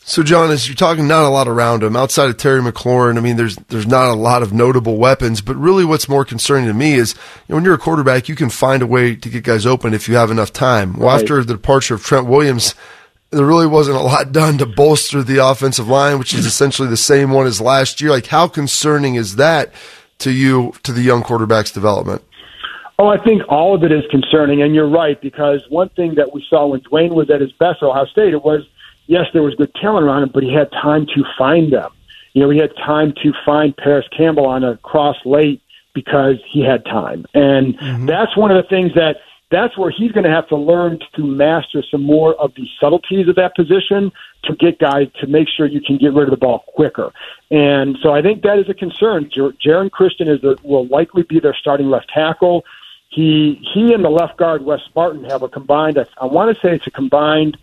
So, 0.08 0.22
John, 0.22 0.52
as 0.52 0.68
you're 0.68 0.76
talking, 0.76 1.08
not 1.08 1.24
a 1.26 1.30
lot 1.30 1.48
around 1.48 1.82
him 1.82 1.96
outside 1.96 2.30
of 2.30 2.38
Terry 2.38 2.62
McLaurin. 2.62 3.18
I 3.18 3.22
mean, 3.22 3.38
there's 3.38 3.56
there's 3.70 3.88
not 3.88 4.10
a 4.10 4.14
lot 4.14 4.44
of 4.44 4.54
notable 4.54 4.98
weapons, 4.98 5.42
but 5.42 5.56
really, 5.56 5.84
what's 5.84 6.08
more 6.08 6.24
concerning 6.24 6.68
to 6.68 6.76
me 6.76 6.94
is 6.94 7.16
you 7.16 7.20
know, 7.50 7.56
when 7.56 7.66
you're 7.66 7.74
a 7.74 7.80
quarterback, 7.80 8.30
you 8.30 8.36
can 8.36 8.52
find 8.52 8.84
a 8.84 8.88
way 8.88 9.16
to 9.16 9.30
get 9.30 9.44
guys 9.44 9.66
open 9.66 9.96
if 9.96 10.08
you 10.08 10.14
have 10.16 10.30
enough 10.30 10.54
time. 10.54 10.94
Well, 10.98 11.08
Right. 11.08 11.22
after 11.22 11.44
the 11.44 11.54
departure 11.54 11.96
of 11.96 12.04
Trent 12.04 12.28
Williams, 12.28 12.76
there 13.32 13.46
really 13.46 13.66
wasn't 13.66 13.98
a 13.98 14.02
lot 14.02 14.32
done 14.44 14.60
to 14.60 14.68
bolster 14.68 15.24
the 15.24 15.38
offensive 15.44 15.88
line, 15.88 16.20
which 16.20 16.36
is 16.36 16.46
essentially 16.46 16.88
the 16.88 16.98
same 16.98 17.32
one 17.32 17.48
as 17.48 17.60
last 17.60 18.00
year. 18.00 18.12
Like, 18.12 18.28
how 18.28 18.48
concerning 18.48 19.16
is 19.16 19.38
that 19.38 19.74
to 20.20 20.30
you 20.30 20.74
to 20.84 20.92
the 20.92 21.02
young 21.02 21.24
quarterback's 21.24 21.72
development? 21.72 22.22
Oh, 22.98 23.08
I 23.08 23.22
think 23.22 23.42
all 23.50 23.76
of 23.76 23.84
it 23.84 23.92
is 23.92 24.04
concerning, 24.10 24.62
and 24.62 24.74
you're 24.74 24.90
right 24.90 25.20
because 25.20 25.62
one 25.70 25.90
thing 25.90 26.16
that 26.16 26.34
we 26.34 26.46
saw 26.50 26.68
when 26.68 26.80
Dwayne 26.82 27.14
was 27.14 27.30
at 27.30 27.42
his 27.42 27.52
best 27.54 27.82
at 27.82 27.88
Ohio 27.88 28.06
State, 28.06 28.34
it 28.34 28.44
was 28.44 28.62
yes, 29.08 29.26
there 29.34 29.44
was 29.44 29.54
good 29.56 29.74
talent 29.76 30.06
around 30.06 30.24
him, 30.24 30.32
but 30.34 30.44
he 30.44 30.54
had 30.54 30.72
time 30.72 31.06
to 31.08 31.24
find 31.38 31.72
them. 31.74 31.92
You 32.34 32.42
know, 32.42 32.50
he 32.50 32.58
had 32.58 32.76
time 32.78 33.14
to 33.24 33.34
find 33.46 33.76
Parris 33.76 34.08
Campbell 34.16 34.46
on 34.46 34.64
a 34.64 34.78
cross 34.78 35.18
late 35.26 35.62
because 35.94 36.36
he 36.52 36.62
had 36.62 36.86
time, 36.86 37.26
and 37.34 37.78
mm-hmm. 37.78 38.06
that's 38.06 38.36
one 38.36 38.52
of 38.52 38.62
the 38.62 38.70
things 38.70 38.94
that 38.96 39.18
that's 39.52 39.78
where 39.78 39.92
he's 39.92 40.12
going 40.12 40.24
to 40.24 40.30
have 40.30 40.48
to 40.48 40.56
learn 40.56 41.00
to 41.16 41.24
master 41.24 41.84
some 41.90 42.02
more 42.02 42.34
of 42.36 42.54
the 42.56 42.68
subtleties 42.80 43.28
of 43.28 43.36
that 43.36 43.56
position 43.56 44.12
to 44.44 44.56
get 44.56 44.80
guys 44.80 45.08
to 45.20 45.28
make 45.28 45.48
sure 45.48 45.68
you 45.68 45.82
can 45.82 45.98
get 45.98 46.14
rid 46.14 46.24
of 46.24 46.32
the 46.32 46.38
ball 46.38 46.64
quicker. 46.68 47.12
And 47.52 47.98
so 48.02 48.14
I 48.14 48.22
think 48.22 48.42
that 48.42 48.60
is 48.60 48.70
a 48.70 48.74
concern. 48.74 49.30
Jer- 49.32 49.54
Geron 49.64 49.92
Christian 49.92 50.28
is 50.28 50.42
the, 50.42 50.58
will 50.64 50.88
likely 50.88 51.24
be 51.24 51.40
their 51.40 51.56
starting 51.56 51.90
left 51.90 52.10
tackle. 52.14 52.66
He 53.16 53.62
he 53.74 53.94
and 53.94 54.04
the 54.04 54.10
left 54.10 54.36
guard 54.36 54.66
Wes 54.66 54.82
Martin 54.94 55.24
have 55.24 55.42
a 55.42 55.48
combined. 55.48 55.98
I, 55.98 56.06
I 56.20 56.26
want 56.26 56.54
to 56.54 56.62
say 56.62 56.76
it's 56.76 56.86
a 56.86 56.92
combined 56.92 57.58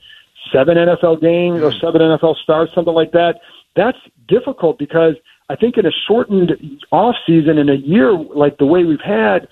seven 0.51 0.79
NFL 0.79 1.21
games 1.21 1.63
or 1.63 1.71
seven 1.73 2.01
NFL 2.01 2.37
starts, 2.37 2.75
something 2.75 2.95
like 2.95 3.13
that. 3.13 3.41
That's 3.77 3.99
difficult 4.27 4.79
because 4.79 5.17
I 5.51 5.57
think 5.57 5.77
in 5.77 5.85
a 5.85 5.91
shortened 6.09 6.53
off 6.91 7.17
season 7.27 7.59
in 7.59 7.69
a 7.69 7.75
year 7.75 8.13
like 8.13 8.57
the 8.57 8.65
way 8.65 8.85
we've 8.85 9.03
had, 9.05 9.47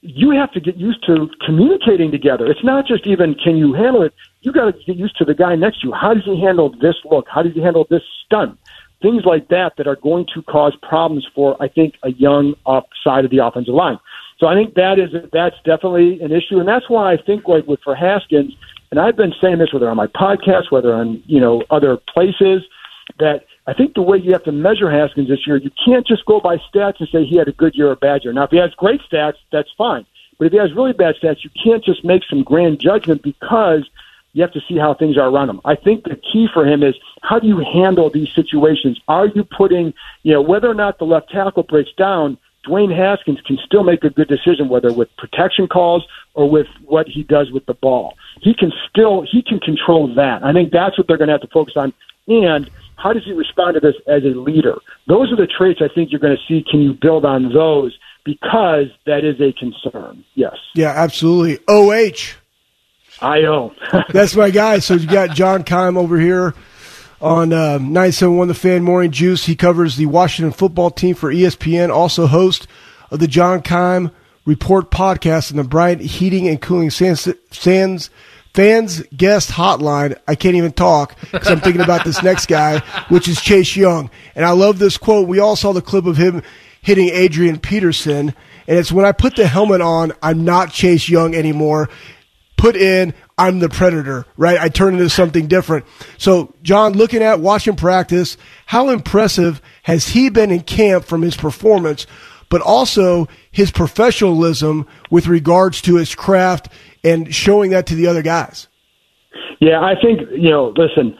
you 0.00 0.30
have 0.30 0.50
to 0.52 0.60
get 0.60 0.76
used 0.76 1.04
to 1.04 1.28
communicating 1.44 2.10
together. 2.10 2.46
It's 2.46 2.64
not 2.64 2.86
just 2.86 3.06
even 3.06 3.34
can 3.34 3.58
you 3.58 3.74
handle 3.74 4.02
it. 4.02 4.14
You 4.40 4.52
got 4.52 4.72
to 4.72 4.84
get 4.86 4.96
used 4.96 5.18
to 5.18 5.26
the 5.26 5.34
guy 5.34 5.54
next 5.54 5.82
to 5.82 5.88
you. 5.88 5.92
How 5.92 6.14
does 6.14 6.24
he 6.24 6.40
handle 6.40 6.74
this 6.80 6.96
look? 7.04 7.26
How 7.28 7.42
does 7.42 7.52
he 7.52 7.60
handle 7.60 7.86
this 7.90 8.02
stunt? 8.24 8.58
Things 9.02 9.24
like 9.26 9.48
that 9.48 9.74
that 9.76 9.86
are 9.86 9.96
going 9.96 10.26
to 10.34 10.42
cause 10.44 10.74
problems 10.80 11.26
for 11.34 11.62
I 11.62 11.68
think 11.68 11.96
a 12.02 12.12
young 12.12 12.54
up 12.64 12.88
side 13.04 13.26
of 13.26 13.30
the 13.30 13.44
offensive 13.44 13.74
line. 13.74 13.98
So 14.40 14.46
I 14.46 14.54
think 14.54 14.74
that 14.74 14.98
is 14.98 15.10
that's 15.32 15.56
definitely 15.64 16.20
an 16.22 16.32
issue, 16.32 16.58
and 16.58 16.66
that's 16.66 16.88
why 16.88 17.12
I 17.12 17.18
think 17.18 17.46
like 17.46 17.66
with 17.66 17.80
for 17.84 17.94
Haskins, 17.94 18.54
and 18.90 18.98
I've 18.98 19.16
been 19.16 19.34
saying 19.40 19.58
this 19.58 19.72
whether 19.72 19.88
on 19.88 19.98
my 19.98 20.06
podcast, 20.06 20.70
whether 20.70 20.94
on 20.94 21.22
you 21.26 21.38
know 21.38 21.62
other 21.70 21.98
places, 21.98 22.62
that 23.18 23.44
I 23.66 23.74
think 23.74 23.94
the 23.94 24.02
way 24.02 24.16
you 24.16 24.32
have 24.32 24.44
to 24.44 24.52
measure 24.52 24.90
Haskins 24.90 25.28
this 25.28 25.46
year, 25.46 25.58
you 25.58 25.70
can't 25.84 26.06
just 26.06 26.24
go 26.24 26.40
by 26.40 26.56
stats 26.56 27.00
and 27.00 27.08
say 27.12 27.24
he 27.24 27.36
had 27.36 27.48
a 27.48 27.52
good 27.52 27.74
year 27.74 27.88
or 27.88 27.92
a 27.92 27.96
bad 27.96 28.24
year. 28.24 28.32
Now, 28.32 28.44
if 28.44 28.50
he 28.50 28.56
has 28.56 28.72
great 28.74 29.02
stats, 29.02 29.36
that's 29.52 29.68
fine. 29.76 30.06
But 30.38 30.46
if 30.46 30.52
he 30.52 30.58
has 30.58 30.72
really 30.72 30.94
bad 30.94 31.16
stats, 31.22 31.44
you 31.44 31.50
can't 31.62 31.84
just 31.84 32.02
make 32.02 32.22
some 32.28 32.42
grand 32.42 32.80
judgment 32.80 33.22
because 33.22 33.88
you 34.32 34.42
have 34.42 34.52
to 34.52 34.60
see 34.66 34.78
how 34.78 34.94
things 34.94 35.18
are 35.18 35.28
around 35.28 35.50
him. 35.50 35.60
I 35.66 35.74
think 35.74 36.04
the 36.04 36.16
key 36.16 36.48
for 36.52 36.66
him 36.66 36.82
is 36.82 36.94
how 37.22 37.38
do 37.38 37.46
you 37.46 37.58
handle 37.58 38.08
these 38.08 38.32
situations? 38.32 38.98
Are 39.06 39.26
you 39.26 39.44
putting, 39.44 39.92
you 40.22 40.32
know, 40.32 40.40
whether 40.40 40.70
or 40.70 40.74
not 40.74 40.98
the 40.98 41.04
left 41.04 41.30
tackle 41.30 41.64
breaks 41.64 41.92
down, 41.92 42.38
Dwayne 42.68 42.94
Haskins 42.94 43.40
can 43.46 43.58
still 43.64 43.84
make 43.84 44.04
a 44.04 44.10
good 44.10 44.28
decision, 44.28 44.68
whether 44.68 44.92
with 44.92 45.08
protection 45.16 45.66
calls 45.66 46.04
or 46.34 46.48
with 46.50 46.66
what 46.84 47.06
he 47.08 47.22
does 47.22 47.50
with 47.50 47.64
the 47.66 47.74
ball. 47.74 48.14
He 48.40 48.54
can 48.54 48.72
still 48.88 49.24
he 49.30 49.42
can 49.42 49.58
control 49.60 50.14
that. 50.14 50.44
I 50.44 50.52
think 50.52 50.72
that's 50.72 50.98
what 50.98 51.06
they're 51.08 51.16
going 51.16 51.28
to 51.28 51.34
have 51.34 51.40
to 51.40 51.48
focus 51.48 51.74
on. 51.76 51.92
And 52.28 52.70
How 52.96 53.14
does 53.14 53.24
he 53.24 53.32
respond 53.32 53.74
to 53.74 53.80
this 53.80 53.94
as 54.06 54.22
a 54.24 54.38
leader? 54.38 54.76
Those 55.08 55.32
are 55.32 55.36
the 55.36 55.46
traits 55.46 55.80
I 55.82 55.88
think 55.92 56.10
you're 56.10 56.20
going 56.20 56.36
to 56.36 56.42
see. 56.46 56.64
Can 56.70 56.82
you 56.82 56.92
build 56.92 57.24
on 57.24 57.52
those? 57.52 57.96
Because 58.24 58.86
that 59.06 59.24
is 59.24 59.40
a 59.40 59.52
concern. 59.52 60.24
Yes. 60.34 60.56
Yeah, 60.74 60.90
absolutely. 60.90 61.58
OH. 61.66 62.36
I 63.22 63.40
know. 63.40 63.74
That's 64.10 64.36
my 64.36 64.50
guy. 64.50 64.80
So 64.80 64.94
you 64.94 65.06
got 65.06 65.30
John 65.30 65.62
Keim 65.64 65.96
over 65.96 66.18
here 66.18 66.54
on 67.20 67.52
uh, 67.52 67.78
971 67.78 68.48
The 68.48 68.54
Fan 68.54 68.82
Morning 68.82 69.10
Juice. 69.10 69.44
He 69.44 69.56
covers 69.56 69.96
the 69.96 70.06
Washington 70.06 70.52
football 70.52 70.90
team 70.90 71.14
for 71.14 71.32
ESPN, 71.32 71.90
also 71.90 72.26
host 72.26 72.66
of 73.10 73.18
the 73.18 73.28
John 73.28 73.62
Keim 73.62 74.10
Report 74.46 74.90
podcast 74.90 75.50
and 75.50 75.58
the 75.58 75.64
Bryant 75.64 76.00
Heating 76.00 76.48
and 76.48 76.60
Cooling 76.60 76.90
Sands, 76.90 77.28
Sands 77.50 78.10
fans 78.54 79.02
guest 79.16 79.50
hotline. 79.50 80.18
I 80.26 80.34
can't 80.34 80.56
even 80.56 80.72
talk 80.72 81.16
because 81.30 81.48
I'm 81.48 81.60
thinking 81.60 81.82
about 81.82 82.04
this 82.04 82.22
next 82.22 82.46
guy, 82.46 82.80
which 83.08 83.28
is 83.28 83.40
Chase 83.40 83.76
Young. 83.76 84.10
And 84.34 84.44
I 84.44 84.50
love 84.50 84.78
this 84.78 84.96
quote. 84.96 85.28
We 85.28 85.38
all 85.38 85.56
saw 85.56 85.72
the 85.72 85.82
clip 85.82 86.06
of 86.06 86.16
him 86.16 86.42
hitting 86.82 87.10
Adrian 87.10 87.58
Peterson. 87.58 88.34
And 88.66 88.78
it's 88.78 88.92
when 88.92 89.04
I 89.04 89.12
put 89.12 89.36
the 89.36 89.46
helmet 89.46 89.80
on, 89.80 90.12
I'm 90.22 90.44
not 90.44 90.72
Chase 90.72 91.08
Young 91.08 91.34
anymore. 91.34 91.90
Put 92.56 92.76
in, 92.76 93.14
I'm 93.40 93.58
the 93.58 93.70
predator, 93.70 94.26
right? 94.36 94.58
I 94.60 94.68
turn 94.68 94.92
into 94.92 95.08
something 95.08 95.46
different. 95.46 95.86
So, 96.18 96.54
John, 96.62 96.92
looking 96.92 97.22
at 97.22 97.40
watching 97.40 97.74
practice, 97.74 98.36
how 98.66 98.90
impressive 98.90 99.62
has 99.84 100.08
he 100.08 100.28
been 100.28 100.50
in 100.50 100.60
camp 100.60 101.06
from 101.06 101.22
his 101.22 101.38
performance, 101.38 102.06
but 102.50 102.60
also 102.60 103.28
his 103.50 103.70
professionalism 103.70 104.86
with 105.08 105.26
regards 105.26 105.80
to 105.82 105.96
his 105.96 106.14
craft 106.14 106.68
and 107.02 107.34
showing 107.34 107.70
that 107.70 107.86
to 107.86 107.94
the 107.94 108.06
other 108.06 108.20
guys? 108.20 108.68
Yeah, 109.58 109.80
I 109.80 109.94
think, 109.98 110.20
you 110.32 110.50
know, 110.50 110.74
listen, 110.76 111.16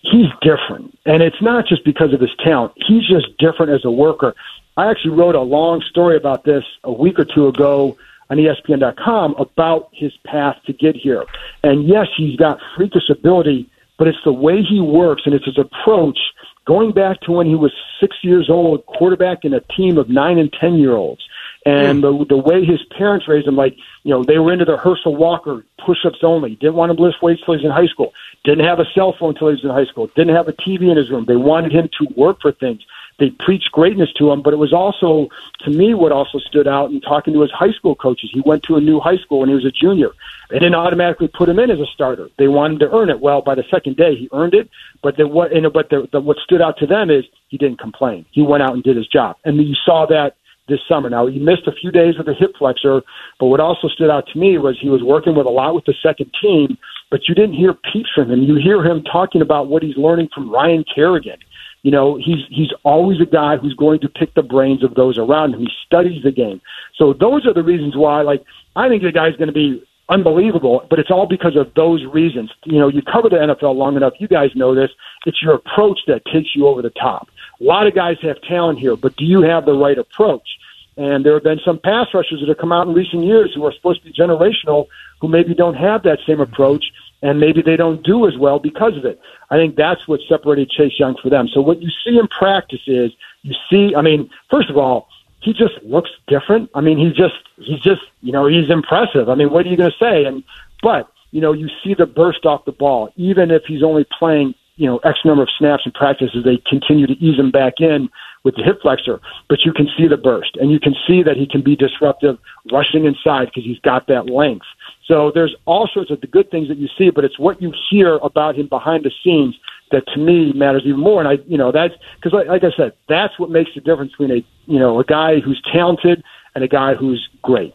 he's 0.00 0.26
different. 0.42 0.98
And 1.06 1.22
it's 1.22 1.40
not 1.40 1.66
just 1.68 1.84
because 1.84 2.12
of 2.12 2.20
his 2.20 2.34
talent, 2.42 2.72
he's 2.88 3.06
just 3.06 3.38
different 3.38 3.70
as 3.70 3.84
a 3.84 3.90
worker. 3.90 4.34
I 4.76 4.90
actually 4.90 5.12
wrote 5.12 5.36
a 5.36 5.42
long 5.42 5.80
story 5.88 6.16
about 6.16 6.42
this 6.42 6.64
a 6.82 6.92
week 6.92 7.20
or 7.20 7.24
two 7.24 7.46
ago 7.46 7.96
on 8.30 8.38
ESPN.com 8.38 9.34
about 9.38 9.88
his 9.92 10.12
path 10.24 10.56
to 10.66 10.72
get 10.72 10.96
here. 10.96 11.24
And 11.62 11.86
yes, 11.86 12.06
he's 12.16 12.36
got 12.36 12.58
freakish 12.76 13.08
ability, 13.10 13.70
but 13.98 14.08
it's 14.08 14.18
the 14.24 14.32
way 14.32 14.62
he 14.62 14.80
works 14.80 15.22
and 15.24 15.34
it's 15.34 15.44
his 15.44 15.58
approach 15.58 16.18
going 16.66 16.92
back 16.92 17.20
to 17.20 17.32
when 17.32 17.46
he 17.46 17.54
was 17.54 17.72
six 18.00 18.16
years 18.22 18.48
old, 18.48 18.86
quarterback 18.86 19.44
in 19.44 19.52
a 19.52 19.60
team 19.76 19.98
of 19.98 20.08
nine 20.08 20.38
and 20.38 20.52
ten 20.58 20.74
year 20.74 20.92
olds 20.92 21.22
and 21.66 21.98
hmm. 21.98 22.00
the 22.02 22.26
the 22.28 22.36
way 22.36 22.64
his 22.64 22.80
parents 22.96 23.26
raised 23.28 23.46
him, 23.46 23.56
like 23.56 23.76
you 24.02 24.10
know, 24.10 24.22
they 24.22 24.38
were 24.38 24.52
into 24.52 24.64
the 24.64 24.76
Herschel 24.76 25.16
Walker 25.16 25.64
push-ups 25.84 26.18
only. 26.22 26.56
Didn't 26.56 26.74
want 26.74 26.90
him 26.90 26.96
to 26.98 27.02
lift 27.02 27.22
weights 27.22 27.42
till 27.44 27.54
he 27.54 27.58
was 27.58 27.64
in 27.64 27.70
high 27.70 27.86
school. 27.86 28.12
Didn't 28.44 28.64
have 28.64 28.78
a 28.78 28.84
cell 28.94 29.14
phone 29.18 29.30
until 29.30 29.48
he 29.48 29.54
was 29.54 29.64
in 29.64 29.70
high 29.70 29.86
school. 29.86 30.08
Didn't 30.14 30.34
have 30.34 30.48
a 30.48 30.52
TV 30.52 30.90
in 30.90 30.96
his 30.96 31.10
room. 31.10 31.24
They 31.26 31.36
wanted 31.36 31.72
him 31.72 31.88
to 32.00 32.06
work 32.16 32.40
for 32.42 32.52
things. 32.52 32.82
They 33.18 33.30
preached 33.30 33.70
greatness 33.72 34.12
to 34.18 34.30
him, 34.32 34.42
but 34.42 34.52
it 34.52 34.56
was 34.56 34.72
also, 34.72 35.28
to 35.60 35.70
me, 35.70 35.94
what 35.94 36.12
also 36.12 36.38
stood 36.38 36.66
out 36.66 36.90
in 36.90 37.00
talking 37.00 37.32
to 37.34 37.42
his 37.42 37.50
high 37.52 37.70
school 37.72 37.94
coaches. 37.94 38.30
He 38.32 38.40
went 38.40 38.64
to 38.64 38.76
a 38.76 38.80
new 38.80 38.98
high 38.98 39.18
school 39.18 39.40
when 39.40 39.48
he 39.48 39.54
was 39.54 39.64
a 39.64 39.70
junior. 39.70 40.10
They 40.50 40.58
didn't 40.58 40.74
automatically 40.74 41.28
put 41.28 41.48
him 41.48 41.58
in 41.58 41.70
as 41.70 41.80
a 41.80 41.86
starter. 41.86 42.28
They 42.38 42.48
wanted 42.48 42.74
him 42.74 42.90
to 42.90 42.96
earn 42.96 43.10
it. 43.10 43.20
Well, 43.20 43.40
by 43.40 43.54
the 43.54 43.64
second 43.70 43.96
day, 43.96 44.16
he 44.16 44.28
earned 44.32 44.54
it. 44.54 44.68
But 45.02 45.16
the, 45.16 45.28
what, 45.28 45.52
know, 45.52 45.70
but 45.70 45.90
the, 45.90 46.08
the, 46.12 46.20
what 46.20 46.38
stood 46.38 46.60
out 46.60 46.76
to 46.78 46.86
them 46.86 47.10
is 47.10 47.24
he 47.48 47.58
didn't 47.58 47.78
complain. 47.78 48.26
He 48.32 48.42
went 48.42 48.62
out 48.62 48.74
and 48.74 48.82
did 48.82 48.96
his 48.96 49.06
job, 49.06 49.36
and 49.44 49.56
you 49.58 49.74
saw 49.84 50.06
that 50.06 50.36
this 50.68 50.80
summer. 50.88 51.10
Now 51.10 51.26
he 51.26 51.38
missed 51.38 51.66
a 51.66 51.72
few 51.72 51.90
days 51.90 52.16
with 52.16 52.26
a 52.28 52.34
hip 52.34 52.52
flexor, 52.58 53.02
but 53.38 53.46
what 53.46 53.60
also 53.60 53.88
stood 53.88 54.10
out 54.10 54.26
to 54.28 54.38
me 54.38 54.58
was 54.58 54.78
he 54.80 54.88
was 54.88 55.02
working 55.02 55.36
with 55.36 55.46
a 55.46 55.50
lot 55.50 55.74
with 55.74 55.84
the 55.84 55.94
second 56.02 56.30
team, 56.40 56.78
but 57.10 57.28
you 57.28 57.34
didn't 57.34 57.54
hear 57.54 57.74
peeps 57.92 58.10
from 58.14 58.30
him. 58.30 58.42
You 58.42 58.56
hear 58.56 58.82
him 58.82 59.02
talking 59.04 59.42
about 59.42 59.68
what 59.68 59.82
he's 59.82 59.96
learning 59.96 60.30
from 60.34 60.50
Ryan 60.50 60.84
Kerrigan. 60.92 61.38
You 61.84 61.90
know, 61.90 62.16
he's 62.16 62.42
he's 62.48 62.72
always 62.82 63.20
a 63.20 63.26
guy 63.26 63.58
who's 63.58 63.74
going 63.74 64.00
to 64.00 64.08
pick 64.08 64.32
the 64.32 64.42
brains 64.42 64.82
of 64.82 64.94
those 64.94 65.18
around 65.18 65.52
him. 65.52 65.60
He 65.60 65.68
studies 65.86 66.22
the 66.22 66.32
game. 66.32 66.62
So 66.96 67.12
those 67.12 67.46
are 67.46 67.52
the 67.52 67.62
reasons 67.62 67.94
why 67.94 68.22
like 68.22 68.42
I 68.74 68.88
think 68.88 69.02
the 69.02 69.12
guy's 69.12 69.36
going 69.36 69.48
to 69.48 69.52
be 69.52 69.84
unbelievable, 70.08 70.86
but 70.88 70.98
it's 70.98 71.10
all 71.10 71.26
because 71.26 71.56
of 71.56 71.72
those 71.74 72.02
reasons. 72.06 72.50
You 72.64 72.78
know, 72.78 72.88
you 72.88 73.02
cover 73.02 73.28
the 73.28 73.36
NFL 73.36 73.76
long 73.76 73.96
enough, 73.96 74.14
you 74.18 74.28
guys 74.28 74.50
know 74.54 74.74
this. 74.74 74.90
It's 75.26 75.42
your 75.42 75.54
approach 75.54 76.00
that 76.06 76.24
takes 76.24 76.56
you 76.56 76.66
over 76.66 76.80
the 76.80 76.90
top. 76.90 77.28
A 77.60 77.64
lot 77.64 77.86
of 77.86 77.94
guys 77.94 78.16
have 78.22 78.40
talent 78.42 78.78
here, 78.78 78.96
but 78.96 79.16
do 79.16 79.26
you 79.26 79.42
have 79.42 79.66
the 79.66 79.74
right 79.74 79.98
approach? 79.98 80.48
And 80.96 81.24
there 81.24 81.34
have 81.34 81.42
been 81.42 81.60
some 81.64 81.78
pass 81.78 82.06
rushers 82.14 82.40
that 82.40 82.48
have 82.48 82.58
come 82.58 82.72
out 82.72 82.86
in 82.86 82.94
recent 82.94 83.24
years 83.24 83.52
who 83.54 83.64
are 83.66 83.72
supposed 83.72 84.00
to 84.00 84.06
be 84.06 84.12
generational 84.12 84.86
who 85.20 85.28
maybe 85.28 85.54
don't 85.54 85.74
have 85.74 86.02
that 86.04 86.20
same 86.26 86.40
approach 86.40 86.84
and 87.24 87.40
maybe 87.40 87.62
they 87.62 87.76
don't 87.76 88.02
do 88.02 88.28
as 88.28 88.36
well 88.36 88.58
because 88.58 88.98
of 88.98 89.06
it. 89.06 89.18
I 89.50 89.56
think 89.56 89.76
that's 89.76 90.06
what 90.06 90.20
separated 90.28 90.68
Chase 90.68 90.92
Young 90.98 91.16
for 91.22 91.30
them. 91.30 91.48
So 91.48 91.62
what 91.62 91.80
you 91.80 91.88
see 92.04 92.18
in 92.18 92.28
practice 92.28 92.82
is 92.86 93.12
you 93.42 93.54
see, 93.70 93.94
I 93.96 94.02
mean, 94.02 94.28
first 94.50 94.68
of 94.68 94.76
all, 94.76 95.08
he 95.40 95.54
just 95.54 95.82
looks 95.82 96.10
different. 96.26 96.70
I 96.74 96.82
mean, 96.82 96.98
he 96.98 97.08
just, 97.08 97.34
he's 97.56 97.80
just, 97.80 98.02
you 98.20 98.30
know, 98.30 98.46
he's 98.46 98.68
impressive. 98.68 99.30
I 99.30 99.36
mean, 99.36 99.50
what 99.50 99.64
are 99.64 99.70
you 99.70 99.76
going 99.76 99.90
to 99.90 99.96
say? 99.98 100.26
And, 100.26 100.44
but, 100.82 101.10
you 101.30 101.40
know, 101.40 101.52
you 101.52 101.70
see 101.82 101.94
the 101.94 102.04
burst 102.04 102.44
off 102.44 102.66
the 102.66 102.72
ball, 102.72 103.10
even 103.16 103.50
if 103.50 103.64
he's 103.64 103.82
only 103.82 104.06
playing 104.18 104.54
you 104.76 104.86
know 104.86 104.98
X 104.98 105.20
number 105.24 105.42
of 105.42 105.48
snaps 105.56 105.84
in 105.86 105.92
practice 105.92 106.30
as 106.36 106.44
they 106.44 106.60
continue 106.68 107.06
to 107.06 107.12
ease 107.14 107.38
him 107.38 107.50
back 107.50 107.74
in 107.80 108.08
with 108.42 108.56
the 108.56 108.62
hip 108.62 108.82
flexor. 108.82 109.20
But 109.48 109.64
you 109.64 109.72
can 109.72 109.88
see 109.96 110.08
the 110.08 110.16
burst, 110.16 110.56
and 110.56 110.70
you 110.70 110.80
can 110.80 110.94
see 111.06 111.22
that 111.22 111.36
he 111.36 111.46
can 111.46 111.62
be 111.62 111.76
disruptive 111.76 112.38
rushing 112.72 113.04
inside 113.04 113.46
because 113.46 113.64
he's 113.64 113.78
got 113.80 114.06
that 114.08 114.26
length. 114.28 114.66
So 115.06 115.30
there's 115.34 115.54
all 115.66 115.88
sorts 115.92 116.10
of 116.10 116.20
the 116.20 116.26
good 116.26 116.50
things 116.50 116.68
that 116.68 116.78
you 116.78 116.88
see, 116.96 117.10
but 117.10 117.24
it's 117.24 117.38
what 117.38 117.60
you 117.60 117.72
hear 117.90 118.16
about 118.16 118.56
him 118.56 118.68
behind 118.68 119.04
the 119.04 119.12
scenes 119.22 119.54
that 119.90 120.06
to 120.14 120.18
me 120.18 120.52
matters 120.54 120.82
even 120.86 121.00
more. 121.00 121.20
And 121.20 121.28
I, 121.28 121.44
you 121.46 121.58
know, 121.58 121.72
that's 121.72 121.94
because 122.16 122.32
like, 122.32 122.46
like 122.46 122.64
I 122.64 122.74
said, 122.76 122.92
that's 123.08 123.38
what 123.38 123.50
makes 123.50 123.70
the 123.74 123.80
difference 123.80 124.12
between 124.12 124.30
a 124.30 124.44
you 124.66 124.78
know 124.78 124.98
a 124.98 125.04
guy 125.04 125.40
who's 125.40 125.60
talented 125.72 126.22
and 126.54 126.64
a 126.64 126.68
guy 126.68 126.94
who's 126.94 127.28
great. 127.42 127.74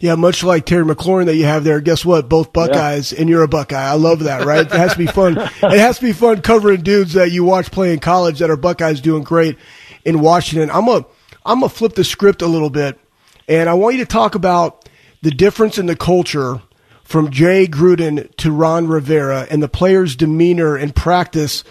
Yeah, 0.00 0.14
much 0.14 0.42
like 0.42 0.64
Terry 0.64 0.84
McLaurin 0.84 1.26
that 1.26 1.36
you 1.36 1.44
have 1.44 1.62
there. 1.62 1.80
Guess 1.80 2.06
what? 2.06 2.28
Both 2.28 2.54
Buckeyes, 2.54 3.12
yeah. 3.12 3.20
and 3.20 3.28
you're 3.28 3.42
a 3.42 3.48
Buckeye. 3.48 3.76
I 3.76 3.94
love 3.94 4.20
that, 4.20 4.46
right? 4.46 4.64
It 4.64 4.72
has 4.72 4.92
to 4.92 4.98
be 4.98 5.06
fun. 5.06 5.36
it 5.38 5.78
has 5.78 5.98
to 5.98 6.04
be 6.04 6.12
fun 6.12 6.40
covering 6.40 6.82
dudes 6.82 7.14
that 7.14 7.32
you 7.32 7.44
watch 7.44 7.70
play 7.70 7.92
in 7.92 8.00
college 8.00 8.38
that 8.38 8.50
are 8.50 8.56
Buckeyes 8.56 9.02
doing 9.02 9.24
great 9.24 9.58
in 10.04 10.20
Washington. 10.20 10.70
I'm 10.70 10.88
a, 10.88 11.04
I'm 11.44 11.60
gonna 11.60 11.68
flip 11.68 11.94
the 11.94 12.04
script 12.04 12.40
a 12.40 12.46
little 12.46 12.70
bit, 12.70 12.98
and 13.46 13.68
I 13.68 13.74
want 13.74 13.96
you 13.96 14.04
to 14.04 14.10
talk 14.10 14.34
about 14.34 14.88
the 15.22 15.30
difference 15.30 15.78
in 15.78 15.86
the 15.86 15.96
culture 15.96 16.60
from 17.04 17.30
Jay 17.30 17.66
Gruden 17.66 18.34
to 18.36 18.52
Ron 18.52 18.86
Rivera 18.86 19.46
and 19.50 19.62
the 19.62 19.68
players' 19.68 20.14
demeanor 20.16 20.76
and 20.76 20.94
practice 20.94 21.64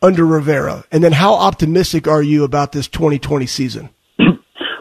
under 0.00 0.26
Rivera, 0.26 0.84
and 0.92 1.02
then 1.02 1.12
how 1.12 1.34
optimistic 1.34 2.06
are 2.06 2.22
you 2.22 2.44
about 2.44 2.72
this 2.72 2.86
2020 2.88 3.46
season? 3.46 3.90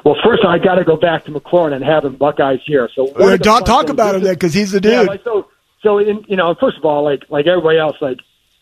Well, 0.06 0.18
first 0.22 0.44
I 0.46 0.58
got 0.58 0.76
to 0.76 0.84
go 0.84 0.98
back 0.98 1.24
to 1.24 1.32
McLaurin 1.32 1.74
and 1.74 1.82
have 1.82 2.04
him 2.04 2.18
Buckeyes 2.18 2.60
here. 2.66 2.90
So 2.94 3.10
well, 3.16 3.38
talk, 3.38 3.64
talk 3.64 3.88
about 3.88 4.16
him 4.16 4.24
then, 4.24 4.34
because 4.34 4.54
he's 4.54 4.74
the 4.74 4.82
dude. 4.82 4.92
Yeah, 4.92 5.02
like, 5.04 5.24
so, 5.24 5.48
so 5.82 5.98
in, 5.98 6.26
you 6.28 6.36
know, 6.36 6.54
first 6.60 6.78
of 6.78 6.84
all, 6.84 7.06
like 7.06 7.24
like 7.30 7.48
everybody 7.48 7.80
else, 7.80 7.96
like 8.02 8.18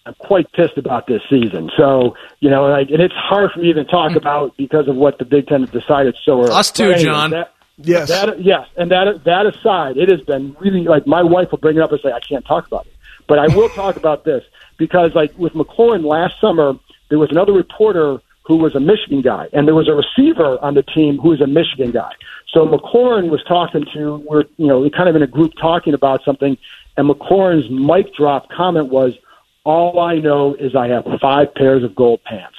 I'm 0.06 0.14
quite 0.20 0.52
pissed 0.52 0.78
about 0.78 1.08
this 1.08 1.24
season. 1.32 1.72
So 1.76 2.16
you 2.42 2.52
know, 2.52 2.68
like, 2.68 2.92
and 2.92 3.02
it's 3.02 3.16
hard 3.16 3.50
for 3.52 3.60
me 3.60 3.66
to 3.66 3.70
even 3.72 3.88
talk 3.88 4.12
hmm. 4.12 4.18
about 4.18 4.56
because 4.56 4.88
of 4.88 4.96
what 4.96 5.18
the 5.18 5.26
Big 5.26 5.48
Ten 5.48 5.62
has 5.62 5.72
decided 5.72 6.16
so 6.24 6.42
early. 6.42 6.52
Us 6.52 6.70
too, 6.70 6.92
anyway, 6.92 7.04
John. 7.04 7.32
That, 7.32 7.54
yes, 7.78 8.10
that, 8.10 8.42
yes, 8.42 8.68
and 8.78 8.92
that 8.92 9.24
that 9.26 9.46
aside, 9.46 9.98
it 9.98 10.10
has 10.10 10.22
been 10.22 10.56
really 10.60 10.84
like 10.84 11.08
my 11.08 11.24
wife 11.24 11.52
will 11.52 11.60
bring 11.60 11.78
it 11.78 11.82
up 11.82 11.92
and 11.92 12.02
say 12.02 12.12
I 12.12 12.20
can't 12.20 12.46
talk 12.46 12.68
about 12.68 12.86
it, 12.86 12.94
but 13.28 13.40
I 13.40 13.48
will 13.56 13.70
talk 13.70 13.96
about 13.96 14.24
this 14.24 14.44
because 14.78 15.14
like 15.16 15.38
with 15.38 15.54
McLaurin 15.54 16.04
last 16.04 16.40
summer, 16.40 16.74
there 17.10 17.20
was 17.20 17.32
another 17.32 17.54
reporter 17.54 18.22
who 18.44 18.58
was 18.58 18.76
a 18.76 18.80
Michigan 18.80 19.22
guy, 19.22 19.48
and 19.54 19.68
there 19.68 19.76
was 19.76 19.88
a 19.88 19.94
receiver 19.94 20.58
on 20.62 20.74
the 20.74 20.84
team 20.84 21.18
who 21.18 21.30
was 21.30 21.42
a 21.42 21.48
Michigan 21.48 21.92
guy. 21.92 22.12
So 22.50 22.68
McLaurin 22.68 23.30
was 23.30 23.44
talking 23.44 23.86
to, 23.94 24.18
we're 24.28 24.46
you 24.58 24.68
know 24.68 24.90
kind 24.90 25.08
of 25.08 25.16
in 25.16 25.22
a 25.22 25.28
group 25.28 25.54
talking 25.60 25.94
about 25.94 26.24
something, 26.24 26.58
and 26.98 27.10
McLaurin's 27.10 27.70
mic 27.70 28.14
drop 28.16 28.50
comment 28.50 28.90
was, 28.90 29.18
"All 29.64 30.00
I 30.00 30.16
know 30.16 30.54
is 30.56 30.76
I 30.76 30.88
have 30.88 31.06
five 31.22 31.54
pairs 31.56 31.84
of 31.84 31.96
gold 31.96 32.24
pants." 32.24 32.58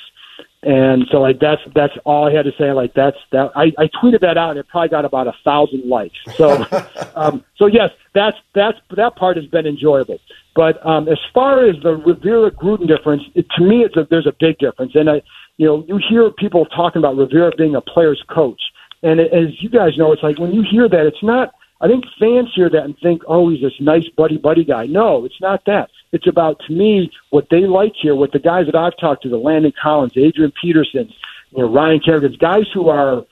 And 0.64 1.06
so 1.10 1.20
like 1.20 1.40
that's 1.40 1.60
that's 1.74 1.94
all 2.04 2.28
I 2.28 2.32
had 2.32 2.44
to 2.44 2.52
say. 2.56 2.72
Like 2.72 2.94
that's 2.94 3.16
that 3.32 3.50
I, 3.56 3.72
I 3.78 3.88
tweeted 4.00 4.20
that 4.20 4.38
out 4.38 4.50
and 4.50 4.60
it 4.60 4.68
probably 4.68 4.90
got 4.90 5.04
about 5.04 5.26
a 5.26 5.34
thousand 5.44 5.88
likes. 5.88 6.16
So 6.36 6.64
um, 7.16 7.44
so 7.56 7.66
yes, 7.66 7.90
that's 8.14 8.36
that's 8.54 8.78
that 8.96 9.16
part 9.16 9.36
has 9.36 9.46
been 9.46 9.66
enjoyable. 9.66 10.20
But 10.54 10.84
um, 10.86 11.08
as 11.08 11.18
far 11.34 11.64
as 11.64 11.76
the 11.82 11.96
Rivera 11.96 12.52
Gruden 12.52 12.86
difference, 12.86 13.24
it, 13.34 13.46
to 13.56 13.64
me, 13.64 13.82
it's 13.82 13.96
a, 13.96 14.06
there's 14.08 14.26
a 14.26 14.34
big 14.38 14.58
difference. 14.58 14.92
And 14.94 15.10
I, 15.10 15.22
you 15.56 15.66
know, 15.66 15.84
you 15.88 15.98
hear 16.08 16.30
people 16.30 16.66
talking 16.66 17.00
about 17.00 17.16
Rivera 17.16 17.50
being 17.56 17.74
a 17.74 17.80
player's 17.80 18.22
coach, 18.28 18.60
and 19.02 19.18
as 19.18 19.60
you 19.60 19.68
guys 19.68 19.96
know, 19.96 20.12
it's 20.12 20.22
like 20.22 20.38
when 20.38 20.52
you 20.52 20.62
hear 20.62 20.88
that, 20.88 21.06
it's 21.06 21.22
not. 21.22 21.54
I 21.80 21.88
think 21.88 22.04
fans 22.20 22.50
hear 22.54 22.70
that 22.70 22.84
and 22.84 22.96
think, 23.02 23.22
oh, 23.26 23.50
he's 23.50 23.60
this 23.60 23.72
nice 23.80 24.08
buddy 24.16 24.38
buddy 24.38 24.64
guy. 24.64 24.86
No, 24.86 25.24
it's 25.24 25.40
not 25.40 25.64
that. 25.66 25.90
It's 26.12 26.26
about 26.26 26.60
to 26.66 26.72
me 26.72 27.10
what 27.30 27.46
they 27.50 27.60
like 27.60 27.94
here. 28.00 28.14
What 28.14 28.32
the 28.32 28.38
guys 28.38 28.66
that 28.66 28.74
I've 28.74 28.96
talked 28.98 29.22
to, 29.22 29.28
the 29.28 29.38
Landon 29.38 29.72
Collins, 29.82 30.12
Adrian 30.16 30.52
Peterson, 30.60 31.12
you 31.50 31.62
know, 31.62 31.72
Ryan 31.72 32.00
Kerrigan, 32.00 32.36
guys 32.38 32.66
who 32.72 32.88
are 32.88 33.24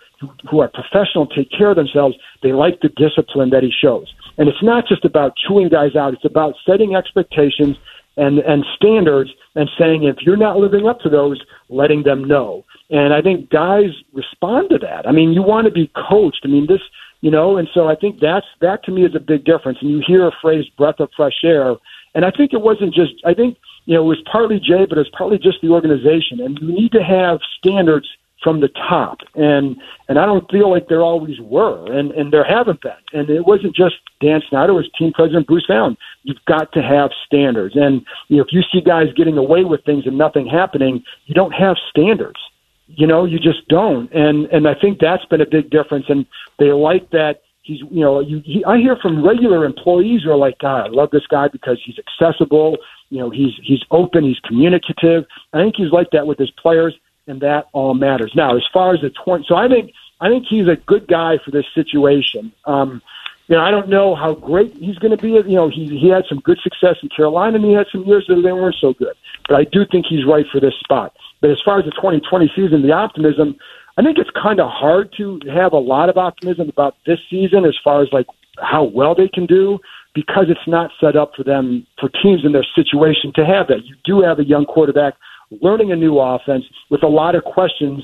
who 0.50 0.60
are 0.60 0.68
professional, 0.68 1.26
take 1.26 1.50
care 1.50 1.70
of 1.70 1.76
themselves. 1.76 2.16
They 2.42 2.52
like 2.52 2.80
the 2.80 2.90
discipline 2.90 3.50
that 3.50 3.62
he 3.62 3.70
shows, 3.70 4.12
and 4.38 4.48
it's 4.48 4.62
not 4.62 4.86
just 4.86 5.04
about 5.04 5.34
chewing 5.36 5.68
guys 5.68 5.96
out. 5.96 6.14
It's 6.14 6.24
about 6.24 6.54
setting 6.66 6.94
expectations 6.94 7.76
and 8.16 8.38
and 8.40 8.64
standards, 8.76 9.30
and 9.54 9.68
saying 9.78 10.04
if 10.04 10.16
you're 10.20 10.36
not 10.36 10.58
living 10.58 10.86
up 10.86 11.00
to 11.00 11.08
those, 11.08 11.40
letting 11.68 12.02
them 12.02 12.24
know. 12.24 12.64
And 12.90 13.14
I 13.14 13.22
think 13.22 13.50
guys 13.50 13.90
respond 14.12 14.70
to 14.70 14.78
that. 14.78 15.06
I 15.06 15.12
mean, 15.12 15.32
you 15.32 15.42
want 15.42 15.66
to 15.66 15.70
be 15.72 15.90
coached. 15.94 16.40
I 16.44 16.48
mean, 16.48 16.66
this, 16.66 16.80
you 17.20 17.30
know, 17.30 17.56
and 17.56 17.68
so 17.72 17.88
I 17.88 17.94
think 17.94 18.20
that's 18.20 18.46
that 18.60 18.84
to 18.84 18.90
me 18.90 19.04
is 19.04 19.14
a 19.14 19.20
big 19.20 19.44
difference. 19.44 19.78
And 19.80 19.90
you 19.90 20.02
hear 20.06 20.26
a 20.26 20.32
phrase 20.42 20.66
"breath 20.76 20.98
of 20.98 21.10
fresh 21.16 21.44
air," 21.44 21.76
and 22.14 22.24
I 22.24 22.30
think 22.30 22.52
it 22.52 22.60
wasn't 22.60 22.94
just. 22.94 23.14
I 23.24 23.34
think 23.34 23.58
you 23.86 23.94
know 23.94 24.02
it 24.02 24.06
was 24.06 24.22
partly 24.30 24.58
Jay, 24.58 24.86
but 24.86 24.98
it 24.98 25.02
was 25.02 25.10
partly 25.16 25.38
just 25.38 25.60
the 25.60 25.70
organization. 25.70 26.40
And 26.40 26.58
you 26.60 26.72
need 26.72 26.92
to 26.92 27.02
have 27.02 27.40
standards 27.58 28.08
from 28.42 28.60
the 28.60 28.68
top, 28.68 29.18
and 29.34 29.76
and 30.08 30.18
I 30.18 30.26
don't 30.26 30.50
feel 30.50 30.70
like 30.70 30.88
there 30.88 31.02
always 31.02 31.38
were, 31.40 31.86
and 31.92 32.10
and 32.12 32.32
there 32.32 32.44
haven't 32.44 32.80
been. 32.80 32.92
And 33.12 33.30
it 33.30 33.46
wasn't 33.46 33.76
just 33.76 33.96
Dan 34.20 34.42
Snyder; 34.48 34.72
it 34.72 34.76
was 34.76 34.90
team 34.98 35.12
president 35.12 35.46
Bruce 35.46 35.68
Allen. 35.68 35.96
You've 36.22 36.44
got 36.46 36.72
to 36.72 36.82
have 36.82 37.10
standards, 37.26 37.76
and 37.76 38.04
you 38.28 38.38
know 38.38 38.42
if 38.42 38.52
you 38.52 38.62
see 38.72 38.80
guys 38.80 39.12
getting 39.14 39.38
away 39.38 39.64
with 39.64 39.84
things 39.84 40.06
and 40.06 40.18
nothing 40.18 40.46
happening, 40.46 41.04
you 41.26 41.34
don't 41.34 41.52
have 41.52 41.76
standards. 41.90 42.40
You 42.88 43.06
know, 43.06 43.24
you 43.24 43.38
just 43.38 43.68
don't, 43.68 44.10
and 44.12 44.46
and 44.46 44.66
I 44.66 44.74
think 44.74 44.98
that's 44.98 45.24
been 45.26 45.40
a 45.40 45.46
big 45.46 45.70
difference. 45.70 46.06
And 46.08 46.26
they 46.58 46.72
like 46.72 47.10
that 47.10 47.42
he's 47.62 47.80
you 47.90 48.00
know 48.00 48.20
you 48.20 48.42
he, 48.44 48.64
I 48.64 48.78
hear 48.78 48.96
from 48.96 49.26
regular 49.26 49.64
employees 49.64 50.22
who 50.24 50.30
are 50.30 50.36
like, 50.36 50.58
God, 50.58 50.86
I 50.86 50.88
love 50.88 51.10
this 51.10 51.26
guy 51.26 51.48
because 51.48 51.80
he's 51.84 51.96
accessible. 51.98 52.78
You 53.10 53.18
know, 53.18 53.30
he's 53.30 53.52
he's 53.62 53.82
open, 53.90 54.24
he's 54.24 54.38
communicative. 54.40 55.26
I 55.52 55.58
think 55.58 55.76
he's 55.76 55.92
like 55.92 56.10
that 56.12 56.26
with 56.26 56.38
his 56.38 56.50
players 56.50 56.94
and 57.26 57.40
that 57.40 57.66
all 57.72 57.94
matters. 57.94 58.32
Now, 58.34 58.56
as 58.56 58.64
far 58.72 58.94
as 58.94 59.00
the 59.00 59.10
twenty, 59.10 59.44
so 59.48 59.54
I 59.54 59.68
think 59.68 59.92
I 60.20 60.28
think 60.28 60.46
he's 60.48 60.68
a 60.68 60.76
good 60.76 61.06
guy 61.08 61.38
for 61.44 61.50
this 61.50 61.66
situation. 61.74 62.52
Um, 62.66 63.02
you 63.48 63.56
know, 63.56 63.62
I 63.62 63.72
don't 63.72 63.88
know 63.88 64.14
how 64.14 64.34
great 64.34 64.74
he's 64.74 64.96
going 64.98 65.16
to 65.16 65.20
be. 65.20 65.30
You 65.30 65.56
know, 65.56 65.68
he 65.68 65.86
he 65.98 66.08
had 66.08 66.24
some 66.28 66.38
good 66.40 66.58
success 66.62 66.96
in 67.02 67.08
Carolina, 67.08 67.56
and 67.56 67.64
he 67.64 67.72
had 67.72 67.86
some 67.90 68.04
years 68.04 68.24
that 68.28 68.36
they 68.36 68.52
weren't 68.52 68.76
so 68.80 68.92
good. 68.92 69.14
But 69.48 69.56
I 69.56 69.64
do 69.64 69.84
think 69.84 70.06
he's 70.06 70.24
right 70.24 70.46
for 70.52 70.60
this 70.60 70.74
spot. 70.78 71.14
But 71.40 71.50
as 71.50 71.60
far 71.64 71.78
as 71.78 71.84
the 71.84 71.90
2020 71.90 72.52
season, 72.54 72.82
the 72.82 72.92
optimism, 72.92 73.56
I 73.96 74.02
think 74.02 74.18
it's 74.18 74.30
kind 74.40 74.60
of 74.60 74.68
hard 74.70 75.12
to 75.18 75.40
have 75.52 75.72
a 75.72 75.78
lot 75.78 76.08
of 76.08 76.16
optimism 76.16 76.68
about 76.68 76.96
this 77.06 77.18
season 77.28 77.64
as 77.64 77.76
far 77.82 78.02
as 78.02 78.08
like 78.12 78.26
how 78.58 78.84
well 78.84 79.14
they 79.14 79.28
can 79.28 79.46
do 79.46 79.78
because 80.14 80.46
it's 80.48 80.66
not 80.66 80.90
set 81.00 81.16
up 81.16 81.32
for 81.36 81.44
them 81.44 81.86
for 81.98 82.08
teams 82.22 82.44
in 82.44 82.52
their 82.52 82.66
situation 82.74 83.32
to 83.36 83.44
have 83.44 83.68
that. 83.68 83.84
You 83.84 83.94
do 84.04 84.20
have 84.22 84.38
a 84.38 84.44
young 84.44 84.64
quarterback 84.64 85.14
learning 85.60 85.92
a 85.92 85.96
new 85.96 86.18
offense 86.18 86.64
with 86.90 87.02
a 87.02 87.08
lot 87.08 87.34
of 87.34 87.44
questions, 87.44 88.02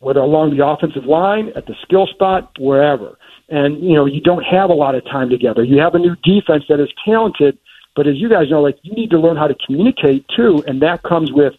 whether 0.00 0.20
along 0.20 0.56
the 0.56 0.66
offensive 0.66 1.04
line, 1.04 1.52
at 1.56 1.66
the 1.66 1.74
skill 1.82 2.06
spot, 2.06 2.50
wherever. 2.58 3.16
And, 3.48 3.82
you 3.82 3.94
know, 3.94 4.06
you 4.06 4.20
don't 4.20 4.44
have 4.44 4.70
a 4.70 4.74
lot 4.74 4.94
of 4.94 5.04
time 5.04 5.30
together. 5.30 5.64
You 5.64 5.80
have 5.80 5.94
a 5.94 5.98
new 5.98 6.16
defense 6.22 6.64
that 6.68 6.80
is 6.80 6.88
talented, 7.04 7.58
but 7.96 8.06
as 8.06 8.16
you 8.16 8.28
guys 8.28 8.50
know, 8.50 8.60
like, 8.60 8.78
you 8.82 8.92
need 8.92 9.10
to 9.10 9.18
learn 9.18 9.36
how 9.36 9.48
to 9.48 9.56
communicate 9.66 10.26
too, 10.36 10.62
and 10.66 10.82
that 10.82 11.02
comes 11.02 11.32
with, 11.32 11.54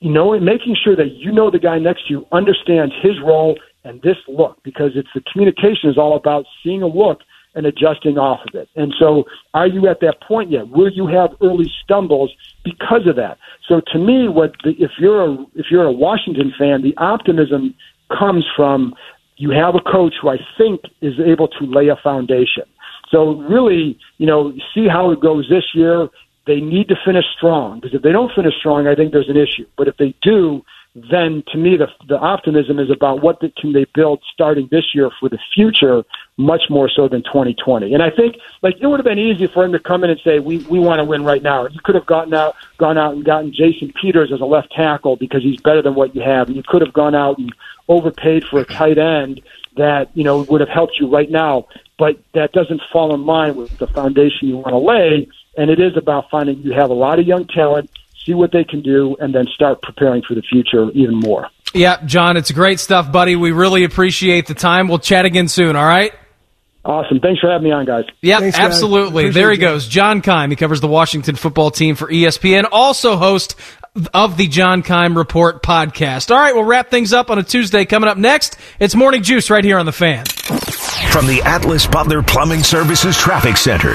you 0.00 0.12
know, 0.12 0.38
making 0.38 0.76
sure 0.82 0.94
that 0.96 1.12
you 1.12 1.32
know 1.32 1.50
the 1.50 1.58
guy 1.58 1.78
next 1.78 2.06
to 2.08 2.14
you 2.14 2.26
understands 2.32 2.94
his 3.02 3.14
role 3.24 3.58
and 3.84 4.02
this 4.02 4.16
look, 4.28 4.62
because 4.62 4.92
it's 4.94 5.08
the 5.14 5.22
communication 5.32 5.88
is 5.88 5.96
all 5.96 6.16
about 6.16 6.44
seeing 6.62 6.82
a 6.82 6.86
look 6.86 7.20
and 7.54 7.64
adjusting 7.64 8.18
off 8.18 8.40
of 8.46 8.54
it. 8.54 8.68
And 8.76 8.92
so, 8.98 9.24
are 9.54 9.66
you 9.66 9.88
at 9.88 10.00
that 10.00 10.20
point 10.20 10.50
yet? 10.50 10.68
Will 10.68 10.90
you 10.90 11.06
have 11.06 11.30
early 11.42 11.72
stumbles 11.82 12.30
because 12.64 13.06
of 13.06 13.16
that? 13.16 13.38
So, 13.66 13.80
to 13.92 13.98
me, 13.98 14.28
what 14.28 14.52
the, 14.62 14.72
if 14.78 14.90
you're 14.98 15.24
a 15.24 15.36
if 15.54 15.66
you're 15.70 15.84
a 15.84 15.92
Washington 15.92 16.52
fan, 16.58 16.82
the 16.82 16.94
optimism 16.98 17.74
comes 18.16 18.44
from 18.54 18.94
you 19.38 19.50
have 19.50 19.74
a 19.74 19.80
coach 19.80 20.14
who 20.20 20.28
I 20.28 20.38
think 20.58 20.82
is 21.00 21.14
able 21.24 21.48
to 21.48 21.64
lay 21.64 21.88
a 21.88 21.96
foundation. 21.96 22.64
So, 23.10 23.36
really, 23.48 23.98
you 24.18 24.26
know, 24.26 24.52
see 24.74 24.88
how 24.88 25.10
it 25.10 25.20
goes 25.20 25.48
this 25.48 25.64
year. 25.74 26.08
They 26.46 26.60
need 26.60 26.88
to 26.88 26.96
finish 27.04 27.24
strong 27.36 27.80
because 27.80 27.94
if 27.94 28.02
they 28.02 28.12
don't 28.12 28.32
finish 28.34 28.54
strong, 28.58 28.86
I 28.86 28.94
think 28.94 29.12
there's 29.12 29.28
an 29.28 29.36
issue. 29.36 29.66
But 29.76 29.88
if 29.88 29.96
they 29.96 30.14
do, 30.22 30.64
then 30.94 31.42
to 31.48 31.58
me 31.58 31.76
the 31.76 31.88
the 32.08 32.16
optimism 32.16 32.78
is 32.78 32.90
about 32.90 33.22
what 33.22 33.38
the, 33.40 33.52
can 33.60 33.74
they 33.74 33.84
build 33.94 34.22
starting 34.32 34.66
this 34.70 34.94
year 34.94 35.10
for 35.20 35.28
the 35.28 35.38
future 35.54 36.04
much 36.38 36.62
more 36.70 36.88
so 36.88 37.06
than 37.06 37.22
2020 37.22 37.92
and 37.92 38.02
i 38.02 38.08
think 38.08 38.36
like 38.62 38.76
it 38.80 38.86
would 38.86 38.98
have 38.98 39.04
been 39.04 39.18
easy 39.18 39.46
for 39.46 39.62
him 39.62 39.72
to 39.72 39.78
come 39.78 40.04
in 40.04 40.10
and 40.10 40.18
say 40.24 40.38
we 40.38 40.56
we 40.70 40.78
want 40.78 40.98
to 40.98 41.04
win 41.04 41.22
right 41.24 41.42
now. 41.42 41.66
You 41.66 41.80
could 41.84 41.94
have 41.94 42.06
gotten 42.06 42.32
out 42.32 42.56
gone 42.78 42.96
out 42.96 43.14
and 43.14 43.24
gotten 43.24 43.52
jason 43.52 43.92
peters 44.00 44.32
as 44.32 44.40
a 44.40 44.44
left 44.44 44.72
tackle 44.72 45.16
because 45.16 45.42
he's 45.42 45.60
better 45.60 45.82
than 45.82 45.94
what 45.94 46.14
you 46.14 46.22
have. 46.22 46.48
And 46.48 46.56
you 46.56 46.62
could 46.66 46.80
have 46.80 46.92
gone 46.92 47.14
out 47.14 47.38
and 47.38 47.52
overpaid 47.88 48.44
for 48.44 48.60
a 48.60 48.64
tight 48.64 48.98
end 48.98 49.42
that 49.76 50.10
you 50.14 50.24
know 50.24 50.42
would 50.42 50.60
have 50.60 50.70
helped 50.70 50.98
you 50.98 51.08
right 51.08 51.30
now. 51.30 51.66
But 51.98 52.18
that 52.34 52.52
doesn't 52.52 52.80
fall 52.92 53.14
in 53.14 53.26
line 53.26 53.56
with 53.56 53.76
the 53.78 53.86
foundation 53.86 54.48
you 54.48 54.56
want 54.56 54.68
to 54.68 54.78
lay 54.78 55.28
and 55.56 55.70
it 55.70 55.80
is 55.80 55.96
about 55.96 56.30
finding 56.30 56.58
you 56.58 56.72
have 56.72 56.90
a 56.90 56.94
lot 56.94 57.18
of 57.18 57.26
young 57.26 57.46
talent 57.46 57.90
see 58.26 58.34
what 58.34 58.52
they 58.52 58.64
can 58.64 58.82
do, 58.82 59.16
and 59.20 59.34
then 59.34 59.46
start 59.46 59.80
preparing 59.80 60.22
for 60.22 60.34
the 60.34 60.42
future 60.42 60.90
even 60.90 61.18
more. 61.20 61.48
Yeah, 61.72 62.04
John, 62.04 62.36
it's 62.36 62.50
great 62.50 62.80
stuff, 62.80 63.10
buddy. 63.10 63.36
We 63.36 63.52
really 63.52 63.84
appreciate 63.84 64.46
the 64.46 64.54
time. 64.54 64.88
We'll 64.88 64.98
chat 64.98 65.24
again 65.24 65.48
soon, 65.48 65.76
all 65.76 65.86
right? 65.86 66.12
Awesome. 66.84 67.18
Thanks 67.20 67.40
for 67.40 67.50
having 67.50 67.64
me 67.64 67.72
on, 67.72 67.84
guys. 67.84 68.04
Yeah, 68.22 68.38
Thanks, 68.38 68.58
absolutely. 68.58 69.24
Guys. 69.24 69.34
There 69.34 69.50
he 69.50 69.56
goes. 69.56 69.88
John 69.88 70.22
Keim. 70.22 70.50
He 70.50 70.56
covers 70.56 70.80
the 70.80 70.88
Washington 70.88 71.34
football 71.34 71.70
team 71.70 71.96
for 71.96 72.08
ESPN, 72.08 72.66
also 72.70 73.16
host 73.16 73.56
of 74.14 74.36
the 74.36 74.46
John 74.46 74.82
Keim 74.82 75.16
Report 75.16 75.62
podcast. 75.62 76.30
All 76.30 76.38
right, 76.38 76.54
we'll 76.54 76.64
wrap 76.64 76.90
things 76.90 77.12
up 77.12 77.30
on 77.30 77.38
a 77.38 77.42
Tuesday. 77.42 77.84
Coming 77.84 78.08
up 78.08 78.18
next, 78.18 78.56
it's 78.78 78.94
Morning 78.94 79.22
Juice 79.22 79.50
right 79.50 79.64
here 79.64 79.78
on 79.78 79.86
The 79.86 79.92
Fan. 79.92 80.26
From 81.10 81.26
the 81.26 81.42
Atlas 81.44 81.86
Butler 81.86 82.22
Plumbing 82.22 82.62
Services 82.62 83.16
Traffic 83.16 83.56
Center. 83.56 83.94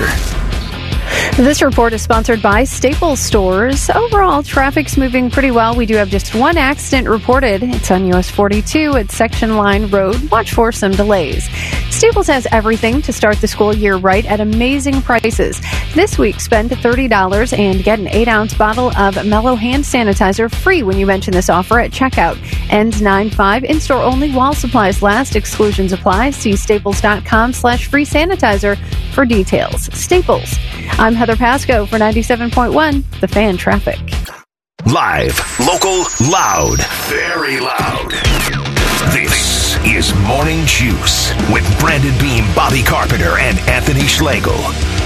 This 1.38 1.62
report 1.62 1.94
is 1.94 2.02
sponsored 2.02 2.42
by 2.42 2.64
Staples 2.66 3.20
Stores. 3.20 3.90
Overall, 3.90 4.44
traffic's 4.44 4.98
moving 4.98 5.30
pretty 5.30 5.50
well. 5.50 5.76
We 5.76 5.86
do 5.86 5.96
have 5.96 6.10
just 6.10 6.36
one 6.36 6.58
accident 6.58 7.08
reported. 7.08 7.64
It's 7.64 7.90
on 7.90 8.06
US 8.14 8.30
42 8.30 8.96
at 8.98 9.12
Section 9.12 9.56
Line 9.56 9.90
Road. 9.90 10.30
Watch 10.30 10.54
for 10.54 10.72
some 10.72 10.92
delays. 10.92 11.50
Staples 11.90 12.28
has 12.28 12.48
everything 12.52 13.02
to 13.04 13.14
start 13.14 13.38
the 13.38 13.48
school 13.48 13.74
year 13.74 13.98
right 13.98 14.26
at 14.26 14.40
amazing 14.40 15.02
prices. 15.02 15.62
This 15.94 16.18
week, 16.18 16.40
spend 16.40 16.70
$30 16.70 17.58
and 17.58 17.84
get 17.84 18.00
an 18.00 18.08
8 18.08 18.28
ounce 18.28 18.54
bottle 18.54 18.96
of 18.98 19.26
Mellow 19.26 19.56
Hand 19.56 19.84
Sanitizer 19.84 20.54
free 20.54 20.84
when 20.84 20.98
you 20.98 21.06
mention 21.06 21.34
this 21.34 21.50
offer 21.50 21.80
at 21.80 21.92
checkout. 21.92 22.38
Ends 22.70 23.02
9 23.02 23.30
5, 23.30 23.64
in 23.64 23.80
store 23.80 24.02
only 24.02 24.32
while 24.32 24.54
supplies 24.54 25.02
last. 25.02 25.36
Exclusions 25.36 25.94
apply. 25.94 26.32
See 26.32 26.56
staples.com 26.56 27.54
slash 27.54 27.88
free 27.88 28.06
sanitizer 28.06 28.78
for 29.12 29.26
details. 29.26 29.90
Staples. 29.94 30.58
I'm 31.02 31.16
Heather 31.16 31.36
Pasco 31.36 31.88
for 31.88 31.98
97.1, 31.98 33.22
The 33.22 33.28
Fan 33.28 33.58
Traffic. 33.58 33.98
Live, 34.86 35.60
local, 35.60 36.06
loud, 36.30 36.78
very 37.10 37.60
loud. 37.60 38.12
This 39.12 39.78
is 39.84 40.14
Morning 40.28 40.64
Juice 40.68 41.34
with 41.52 41.66
Brandon 41.80 42.16
Beam, 42.20 42.46
Bobby 42.54 42.84
Carpenter, 42.84 43.40
and 43.40 43.58
Anthony 43.68 44.02
Schlegel. 44.02 44.62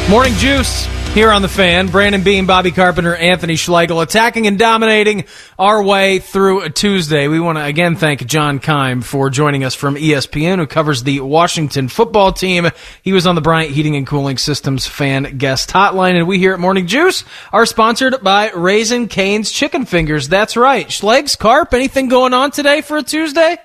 Morning 0.09 0.33
Juice 0.33 0.85
here 1.15 1.31
on 1.31 1.41
the 1.41 1.47
fan. 1.47 1.87
Brandon 1.87 2.23
Beam, 2.23 2.45
Bobby 2.45 2.71
Carpenter, 2.71 3.15
Anthony 3.15 3.55
Schlegel 3.55 4.01
attacking 4.01 4.47
and 4.47 4.59
dominating 4.59 5.23
our 5.57 5.81
way 5.81 6.19
through 6.19 6.63
a 6.63 6.69
Tuesday. 6.69 7.29
We 7.29 7.39
want 7.39 7.57
to 7.57 7.63
again 7.63 7.95
thank 7.95 8.25
John 8.25 8.59
Keim 8.59 9.01
for 9.01 9.29
joining 9.29 9.63
us 9.63 9.73
from 9.73 9.95
ESPN, 9.95 10.57
who 10.57 10.67
covers 10.67 11.03
the 11.03 11.21
Washington 11.21 11.87
football 11.87 12.33
team. 12.33 12.69
He 13.01 13.13
was 13.13 13.25
on 13.25 13.35
the 13.35 13.41
Bryant 13.41 13.71
Heating 13.71 13.95
and 13.95 14.05
Cooling 14.05 14.37
Systems 14.37 14.87
fan 14.87 15.37
guest 15.37 15.69
hotline, 15.69 16.17
and 16.17 16.27
we 16.27 16.37
here 16.37 16.53
at 16.53 16.59
Morning 16.59 16.85
Juice 16.85 17.23
are 17.53 17.65
sponsored 17.65 18.21
by 18.21 18.51
Raising 18.51 19.07
Cane's 19.07 19.53
Chicken 19.53 19.85
Fingers. 19.85 20.27
That's 20.27 20.57
right. 20.57 20.85
Schlegs, 20.85 21.39
Carp, 21.39 21.73
anything 21.73 22.09
going 22.09 22.33
on 22.33 22.51
today 22.51 22.81
for 22.81 22.97
a 22.97 23.03
Tuesday? 23.03 23.57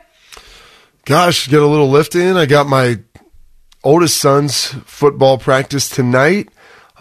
Gosh, 1.04 1.48
get 1.48 1.60
a 1.60 1.66
little 1.66 1.90
lift 1.90 2.14
in. 2.14 2.36
I 2.36 2.46
got 2.46 2.68
my 2.68 3.00
oldest 3.82 4.18
son's 4.18 4.66
football 4.86 5.36
practice 5.36 5.88
tonight. 5.88 6.48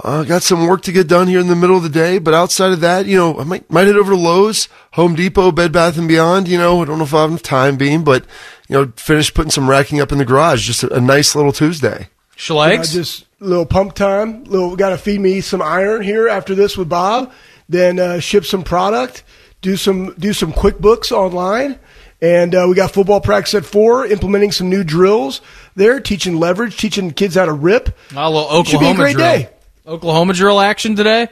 Uh, 0.01 0.23
got 0.23 0.41
some 0.43 0.65
work 0.67 0.81
to 0.84 0.91
get 0.93 1.07
done 1.07 1.27
here 1.27 1.39
in 1.41 1.47
the 1.47 1.55
middle 1.55 1.76
of 1.76 1.84
the 1.84 1.89
day, 1.89 2.19
but 2.19 2.34
outside 2.34 2.71
of 2.71 2.80
that, 2.80 3.05
you 3.05 3.17
know, 3.17 3.38
I 3.39 3.43
might 3.43 3.69
might 3.69 3.85
head 3.88 3.97
over 3.97 4.11
to 4.11 4.17
Lowe's, 4.17 4.69
Home 4.93 5.13
Depot, 5.13 5.51
Bed 5.51 5.73
Bath 5.73 5.97
and 5.97 6.07
Beyond. 6.07 6.47
You 6.47 6.57
know, 6.57 6.81
I 6.81 6.85
don't 6.85 6.99
know 6.99 7.03
if 7.03 7.13
I 7.13 7.21
have 7.21 7.30
enough 7.31 7.41
time, 7.43 7.76
being, 7.76 8.03
but 8.05 8.26
you 8.69 8.76
know, 8.76 8.93
finish 8.95 9.34
putting 9.34 9.51
some 9.51 9.69
racking 9.69 9.99
up 9.99 10.11
in 10.13 10.17
the 10.17 10.26
garage. 10.26 10.65
Just 10.65 10.84
a, 10.84 10.93
a 10.93 11.01
nice 11.01 11.35
little 11.35 11.51
Tuesday. 11.51 12.07
Schlegs, 12.38 12.91
Uh, 12.91 12.93
just 12.93 13.26
a 13.41 13.45
little 13.45 13.65
pump 13.65 13.93
time. 13.93 14.45
Little 14.45 14.77
got 14.77 14.89
to 14.89 14.97
feed 14.97 15.19
me 15.19 15.41
some 15.41 15.61
iron 15.61 16.01
here 16.01 16.30
after 16.30 16.55
this 16.55 16.77
with 16.77 16.88
Bob. 16.88 17.34
Then 17.67 17.99
uh, 17.99 18.19
ship 18.21 18.45
some 18.45 18.63
product. 18.63 19.23
Do 19.61 19.76
some 19.76 20.13
do 20.17 20.31
some 20.31 20.53
QuickBooks 20.53 21.11
online. 21.11 21.77
And 22.21 22.55
uh, 22.55 22.65
we 22.69 22.76
got 22.76 22.91
football 22.91 23.19
practice 23.21 23.53
at 23.53 23.65
four, 23.65 24.05
implementing 24.05 24.51
some 24.53 24.69
new 24.69 24.84
drills 24.84 25.39
there, 25.76 25.99
teaching 26.01 26.38
leverage, 26.38 26.77
teaching 26.77 27.11
kids 27.11 27.35
how 27.35 27.45
to 27.45 27.53
rip. 27.53 27.95
a 28.15 28.30
little 28.30 28.63
Should 28.63 28.80
be 28.80 28.85
a 28.88 28.89
Oklahoma 28.89 28.95
great 28.97 29.15
drill. 29.15 29.26
day. 29.27 29.49
Oklahoma 29.90 30.34
drill 30.34 30.60
action 30.60 30.95
today. 30.95 31.28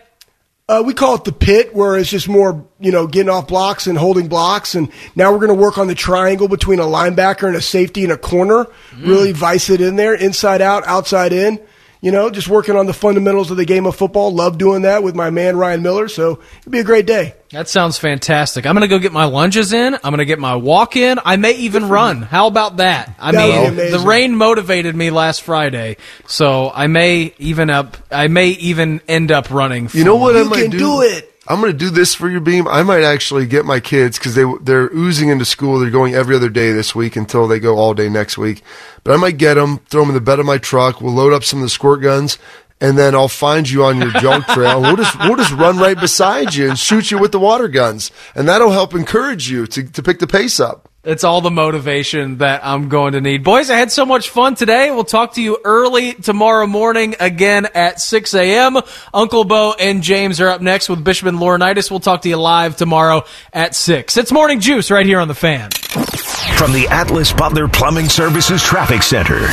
Uh, 0.67 0.83
we 0.83 0.93
call 0.93 1.13
it 1.15 1.23
the 1.23 1.31
pit, 1.31 1.75
where 1.75 1.95
it's 1.95 2.09
just 2.09 2.27
more, 2.27 2.67
you 2.79 2.91
know, 2.91 3.05
getting 3.05 3.29
off 3.29 3.47
blocks 3.47 3.85
and 3.85 3.97
holding 3.97 4.27
blocks. 4.27 4.73
And 4.73 4.91
now 5.15 5.31
we're 5.31 5.37
going 5.37 5.55
to 5.55 5.63
work 5.63 5.77
on 5.77 5.87
the 5.87 5.95
triangle 5.95 6.47
between 6.47 6.79
a 6.79 6.83
linebacker 6.83 7.47
and 7.47 7.55
a 7.55 7.61
safety 7.61 8.03
and 8.03 8.11
a 8.11 8.17
corner. 8.17 8.65
Mm. 8.91 9.07
Really 9.07 9.31
vice 9.31 9.69
it 9.69 9.79
in 9.79 9.95
there, 9.95 10.13
inside 10.13 10.61
out, 10.61 10.85
outside 10.87 11.31
in. 11.31 11.59
you 12.01 12.11
know, 12.11 12.29
just 12.29 12.47
working 12.47 12.75
on 12.75 12.85
the 12.85 12.93
fundamentals 12.93 13.51
of 13.51 13.57
the 13.57 13.65
game 13.65 13.85
of 13.85 13.95
football. 13.95 14.33
Love 14.33 14.57
doing 14.57 14.83
that 14.83 15.03
with 15.03 15.15
my 15.15 15.29
man 15.29 15.57
Ryan 15.57 15.81
Miller. 15.81 16.07
So 16.07 16.39
it'd 16.61 16.71
be 16.71 16.79
a 16.79 16.83
great 16.83 17.05
day. 17.05 17.35
That 17.51 17.69
sounds 17.69 17.97
fantastic. 17.97 18.65
I'm 18.65 18.73
going 18.75 18.81
to 18.81 18.89
go 18.89 18.99
get 18.99 19.13
my 19.13 19.23
lunges 19.25 19.71
in. 19.71 19.93
I'm 19.93 20.01
going 20.01 20.17
to 20.17 20.25
get 20.25 20.39
my 20.39 20.55
walk 20.55 20.97
in. 20.97 21.17
I 21.23 21.37
may 21.37 21.53
even 21.53 21.87
run. 21.87 22.21
How 22.21 22.47
about 22.47 22.77
that? 22.77 23.15
I 23.17 23.31
That 23.31 23.73
mean, 23.73 23.91
the 23.91 23.99
rain 23.99 24.35
motivated 24.35 24.95
me 24.95 25.11
last 25.11 25.43
Friday, 25.43 25.95
so 26.25 26.69
I 26.73 26.87
may 26.87 27.33
even 27.37 27.69
up. 27.69 27.95
I 28.11 28.27
may 28.27 28.49
even 28.49 29.01
end 29.07 29.31
up 29.31 29.49
running. 29.49 29.89
You 29.93 30.03
know 30.03 30.17
what 30.17 30.35
I 30.35 30.41
You 30.41 30.49
might 30.49 30.61
can 30.63 30.71
do 30.71 31.01
it. 31.01 31.33
I'm 31.49 31.61
going 31.61 31.71
to 31.71 31.77
do 31.77 31.89
this 31.89 32.13
for 32.13 32.29
your 32.29 32.41
beam. 32.41 32.67
I 32.67 32.83
might 32.83 33.03
actually 33.03 33.45
get 33.45 33.63
my 33.63 33.79
kids 33.79 34.19
because 34.19 34.35
they 34.35 34.43
they're 34.61 34.89
oozing 34.93 35.29
into 35.29 35.45
school. 35.45 35.79
They're 35.79 35.89
going 35.89 36.13
every 36.13 36.35
other 36.35 36.49
day 36.49 36.73
this 36.73 36.93
week 36.93 37.15
until 37.15 37.47
they 37.47 37.59
go 37.61 37.77
all 37.77 37.93
day 37.93 38.09
next 38.09 38.37
week. 38.37 38.63
But 39.05 39.13
I 39.13 39.17
might 39.17 39.37
get 39.37 39.53
them, 39.53 39.77
throw 39.89 40.01
them 40.01 40.09
in 40.09 40.15
the 40.15 40.21
bed 40.21 40.39
of 40.39 40.45
my 40.45 40.57
truck. 40.57 40.99
We'll 40.99 41.13
load 41.13 41.31
up 41.31 41.45
some 41.45 41.59
of 41.59 41.63
the 41.63 41.69
squirt 41.69 42.01
guns, 42.01 42.37
and 42.79 42.97
then 42.97 43.15
I'll 43.15 43.27
find 43.27 43.69
you 43.69 43.83
on 43.85 43.97
your 43.97 44.11
junk 44.11 44.45
trail. 44.49 44.81
We'll 44.81 44.97
just 44.97 45.17
we'll 45.19 45.35
just 45.35 45.53
run 45.53 45.77
right 45.77 45.99
beside 45.99 46.53
you 46.53 46.69
and 46.69 46.77
shoot 46.77 47.11
you 47.11 47.17
with 47.17 47.31
the 47.31 47.39
water 47.39 47.67
guns, 47.67 48.11
and 48.35 48.47
that'll 48.47 48.71
help 48.71 48.93
encourage 48.93 49.49
you 49.49 49.67
to 49.67 49.83
to 49.83 50.03
pick 50.03 50.19
the 50.19 50.27
pace 50.27 50.59
up. 50.59 50.89
It's 51.03 51.23
all 51.23 51.39
the 51.39 51.51
motivation 51.51 52.39
that 52.39 52.65
I'm 52.65 52.89
going 52.89 53.13
to 53.13 53.21
need. 53.21 53.41
Boys, 53.41 53.69
I 53.69 53.77
had 53.77 53.93
so 53.93 54.05
much 54.05 54.29
fun 54.29 54.55
today. 54.55 54.91
We'll 54.91 55.05
talk 55.05 55.35
to 55.35 55.41
you 55.41 55.57
early 55.63 56.13
tomorrow 56.15 56.67
morning 56.67 57.15
again 57.21 57.65
at 57.73 58.01
6 58.01 58.33
a.m. 58.33 58.75
Uncle 59.13 59.45
Bo 59.45 59.73
and 59.79 60.03
James 60.03 60.41
are 60.41 60.49
up 60.49 60.59
next 60.59 60.89
with 60.89 61.05
Bishop 61.05 61.29
and 61.29 61.37
Laurinaitis. 61.37 61.89
We'll 61.89 62.01
talk 62.01 62.23
to 62.23 62.29
you 62.29 62.35
live 62.35 62.75
tomorrow 62.75 63.23
at 63.53 63.73
6. 63.73 64.17
It's 64.17 64.33
Morning 64.33 64.59
Juice 64.59 64.91
right 64.91 65.05
here 65.05 65.21
on 65.21 65.29
The 65.29 65.35
Fan. 65.35 65.69
From 66.57 66.73
the 66.73 66.87
Atlas 66.89 67.31
Butler 67.31 67.69
Plumbing 67.69 68.09
Services 68.09 68.61
Traffic 68.61 69.01
Center. 69.01 69.47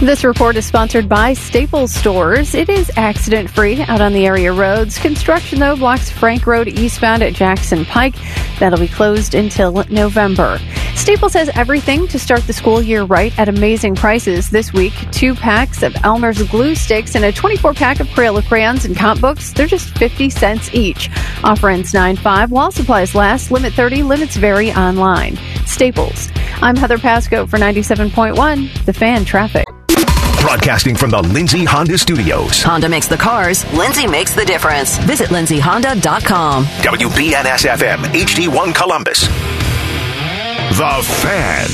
This 0.00 0.24
report 0.24 0.56
is 0.56 0.64
sponsored 0.64 1.10
by 1.10 1.34
Staples 1.34 1.92
Stores. 1.92 2.54
It 2.54 2.70
is 2.70 2.90
accident 2.96 3.50
free 3.50 3.82
out 3.82 4.00
on 4.00 4.14
the 4.14 4.26
area 4.26 4.50
roads. 4.50 4.96
Construction, 4.98 5.58
though, 5.58 5.76
blocks 5.76 6.08
Frank 6.08 6.46
Road 6.46 6.68
eastbound 6.68 7.22
at 7.22 7.34
Jackson 7.34 7.84
Pike. 7.84 8.14
That'll 8.58 8.78
be 8.78 8.88
closed 8.88 9.34
until 9.34 9.84
November. 9.90 10.58
Staples 10.94 11.34
has 11.34 11.50
everything 11.50 12.08
to 12.08 12.18
start 12.18 12.40
the 12.46 12.54
school 12.54 12.80
year 12.80 13.02
right 13.04 13.38
at 13.38 13.50
amazing 13.50 13.94
prices 13.94 14.48
this 14.48 14.72
week. 14.72 14.94
Two 15.12 15.34
packs 15.34 15.82
of 15.82 15.94
Elmer's 16.02 16.42
glue 16.44 16.74
sticks 16.74 17.14
and 17.14 17.26
a 17.26 17.30
24 17.32 17.74
pack 17.74 18.00
of 18.00 18.06
Crayola 18.08 18.42
crayons 18.48 18.86
and 18.86 18.96
comp 18.96 19.20
books. 19.20 19.52
They're 19.52 19.66
just 19.66 19.98
50 19.98 20.30
cents 20.30 20.72
each. 20.72 21.10
Offer 21.44 21.68
ends 21.68 21.92
9 21.92 22.16
5 22.16 22.50
while 22.50 22.72
supplies 22.72 23.14
last. 23.14 23.50
Limit 23.50 23.74
30. 23.74 24.02
Limits 24.04 24.36
vary 24.36 24.72
online. 24.72 25.36
Staples. 25.66 26.30
I'm 26.62 26.76
Heather 26.76 26.98
Pasco 26.98 27.46
for 27.46 27.58
97.1, 27.58 28.84
The 28.86 28.94
Fan 28.94 29.26
Traffic. 29.26 29.66
Broadcasting 30.40 30.96
from 30.96 31.10
the 31.10 31.20
Lindsay 31.22 31.64
Honda 31.64 31.98
Studios. 31.98 32.62
Honda 32.62 32.88
makes 32.88 33.06
the 33.06 33.16
cars, 33.16 33.70
Lindsay 33.74 34.06
makes 34.06 34.34
the 34.34 34.44
difference. 34.44 34.96
Visit 34.98 35.28
lindsayhonda.com. 35.28 36.64
WBNS 36.64 37.68
FM, 37.68 37.98
HD1 38.06 38.74
Columbus. 38.74 39.26
The 40.78 41.06
Fan. 41.20 41.68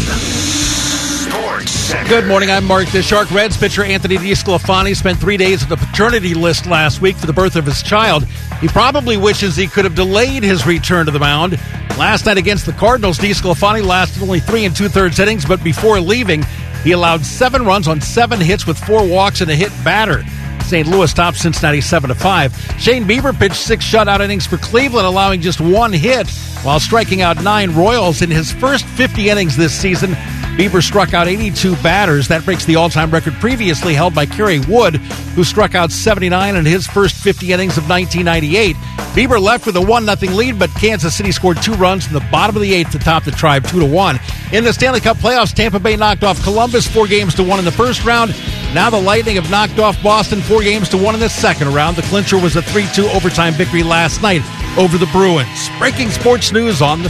Sports 1.27 1.93
Good 2.09 2.27
morning. 2.27 2.51
I'm 2.51 2.65
Mark 2.65 2.89
the 2.89 3.03
Shark 3.03 3.31
Reds 3.31 3.57
pitcher 3.57 3.85
Anthony 3.85 4.17
DiSclafani 4.17 4.97
spent 4.97 5.19
three 5.19 5.37
days 5.37 5.63
at 5.63 5.69
the 5.69 5.77
paternity 5.77 6.35
list 6.35 6.67
last 6.67 7.01
week 7.01 7.17
for 7.17 7.27
the 7.27 7.33
birth 7.33 7.57
of 7.57 7.65
his 7.67 7.83
child. 7.83 8.25
He 8.61 8.69
probably 8.69 9.17
wishes 9.17 9.55
he 9.55 9.69
could 9.69 9.85
have 9.85 9.95
delayed 9.95 10.43
his 10.43 10.67
return 10.67 11.07
to 11.07 11.13
the 11.13 11.19
mound. 11.21 11.59
Last 11.97 12.27
night 12.27 12.37
against 12.37 12.67
the 12.67 12.73
Cardinals, 12.73 13.19
DiSclafani 13.19 13.85
lasted 13.85 14.23
only 14.23 14.41
three 14.41 14.65
and 14.65 14.75
two 14.75 14.89
thirds 14.89 15.19
innings, 15.19 15.45
but 15.47 15.63
before 15.65 16.01
leaving, 16.01 16.45
he 16.87 16.93
allowed 16.93 17.27
seven 17.27 17.65
runs 17.65 17.89
on 17.89 18.01
seven 18.01 18.41
hits 18.41 18.65
with 18.65 18.79
four 18.79 19.05
walks 19.05 19.41
and 19.41 19.51
a 19.51 19.57
hit 19.57 19.73
batter. 19.83 20.23
St. 20.67 20.89
Louis 20.89 21.13
topped 21.13 21.37
Cincinnati 21.37 21.81
7 21.81 22.09
to 22.09 22.15
5. 22.15 22.77
Shane 22.79 23.05
Bieber 23.05 23.37
pitched 23.39 23.55
six 23.55 23.85
shutout 23.85 24.21
innings 24.21 24.47
for 24.47 24.57
Cleveland, 24.57 25.07
allowing 25.07 25.41
just 25.41 25.61
one 25.61 25.93
hit 25.93 26.29
while 26.63 26.81
striking 26.81 27.23
out 27.23 27.41
nine 27.43 27.73
Royals 27.73 28.21
in 28.21 28.31
his 28.31 28.51
first 28.51 28.85
50 28.85 29.31
innings 29.31 29.57
this 29.57 29.73
season. 29.73 30.11
Bieber 30.57 30.83
struck 30.83 31.15
out 31.15 31.29
82 31.29 31.77
batters. 31.77 32.29
That 32.29 32.45
breaks 32.45 32.65
the 32.65 32.77
all 32.77 32.89
time 32.89 33.11
record 33.11 33.35
previously 33.35 33.95
held 33.95 34.15
by 34.15 34.27
Kerry 34.27 34.59
Wood, 34.59 34.97
who 34.97 35.45
struck 35.45 35.75
out 35.75 35.93
79 35.93 36.57
in 36.57 36.65
his 36.65 36.87
first 36.87 37.15
50 37.17 37.53
innings 37.53 37.77
of 37.77 37.89
1998. 37.89 38.75
Bieber 39.15 39.41
left 39.41 39.67
with 39.67 39.77
a 39.77 39.81
1 39.81 40.07
0 40.07 40.33
lead, 40.35 40.59
but 40.59 40.71
Kansas 40.71 41.15
City 41.15 41.31
scored 41.31 41.63
two 41.63 41.75
runs 41.75 42.07
in 42.07 42.13
the 42.13 42.27
bottom 42.33 42.57
of 42.57 42.63
the 42.63 42.75
eighth 42.75 42.91
to 42.91 42.99
top 42.99 43.25
the 43.25 43.31
tribe 43.31 43.67
2 43.69 43.81
to 43.81 43.87
1. 43.87 44.19
In 44.53 44.65
the 44.65 44.73
Stanley 44.73 45.01
Cup 45.01 45.19
playoffs, 45.19 45.53
Tampa 45.55 45.79
Bay 45.79 45.95
knocked 45.95 46.25
off 46.25 46.43
Columbus 46.43 46.89
four 46.89 47.07
games 47.07 47.35
to 47.35 47.45
one 47.45 47.59
in 47.59 47.65
the 47.65 47.73
first 47.73 48.05
round. 48.05 48.35
Now 48.75 48.91
the 48.91 49.01
Lightning 49.01 49.37
have 49.37 49.51
knocked 49.51 49.79
off 49.79 50.03
Boston 50.03 50.41
four 50.43 50.63
games 50.63 50.89
to 50.91 50.97
one 50.97 51.15
in 51.15 51.21
the 51.21 51.29
second 51.29 51.73
round. 51.73 51.97
The 51.97 52.03
clincher 52.03 52.39
was 52.39 52.57
a 52.57 52.63
3 52.63 52.87
2 52.95 53.07
overtime 53.09 53.55
victory 53.55 53.83
last 53.83 54.23
night 54.23 54.43
over 54.77 54.99
the 54.99 55.07
Bruins. 55.07 55.71
Breaking 55.79 56.11
sports 56.11 56.53
news 56.53 56.83
on 56.83 57.01
the 57.01 57.05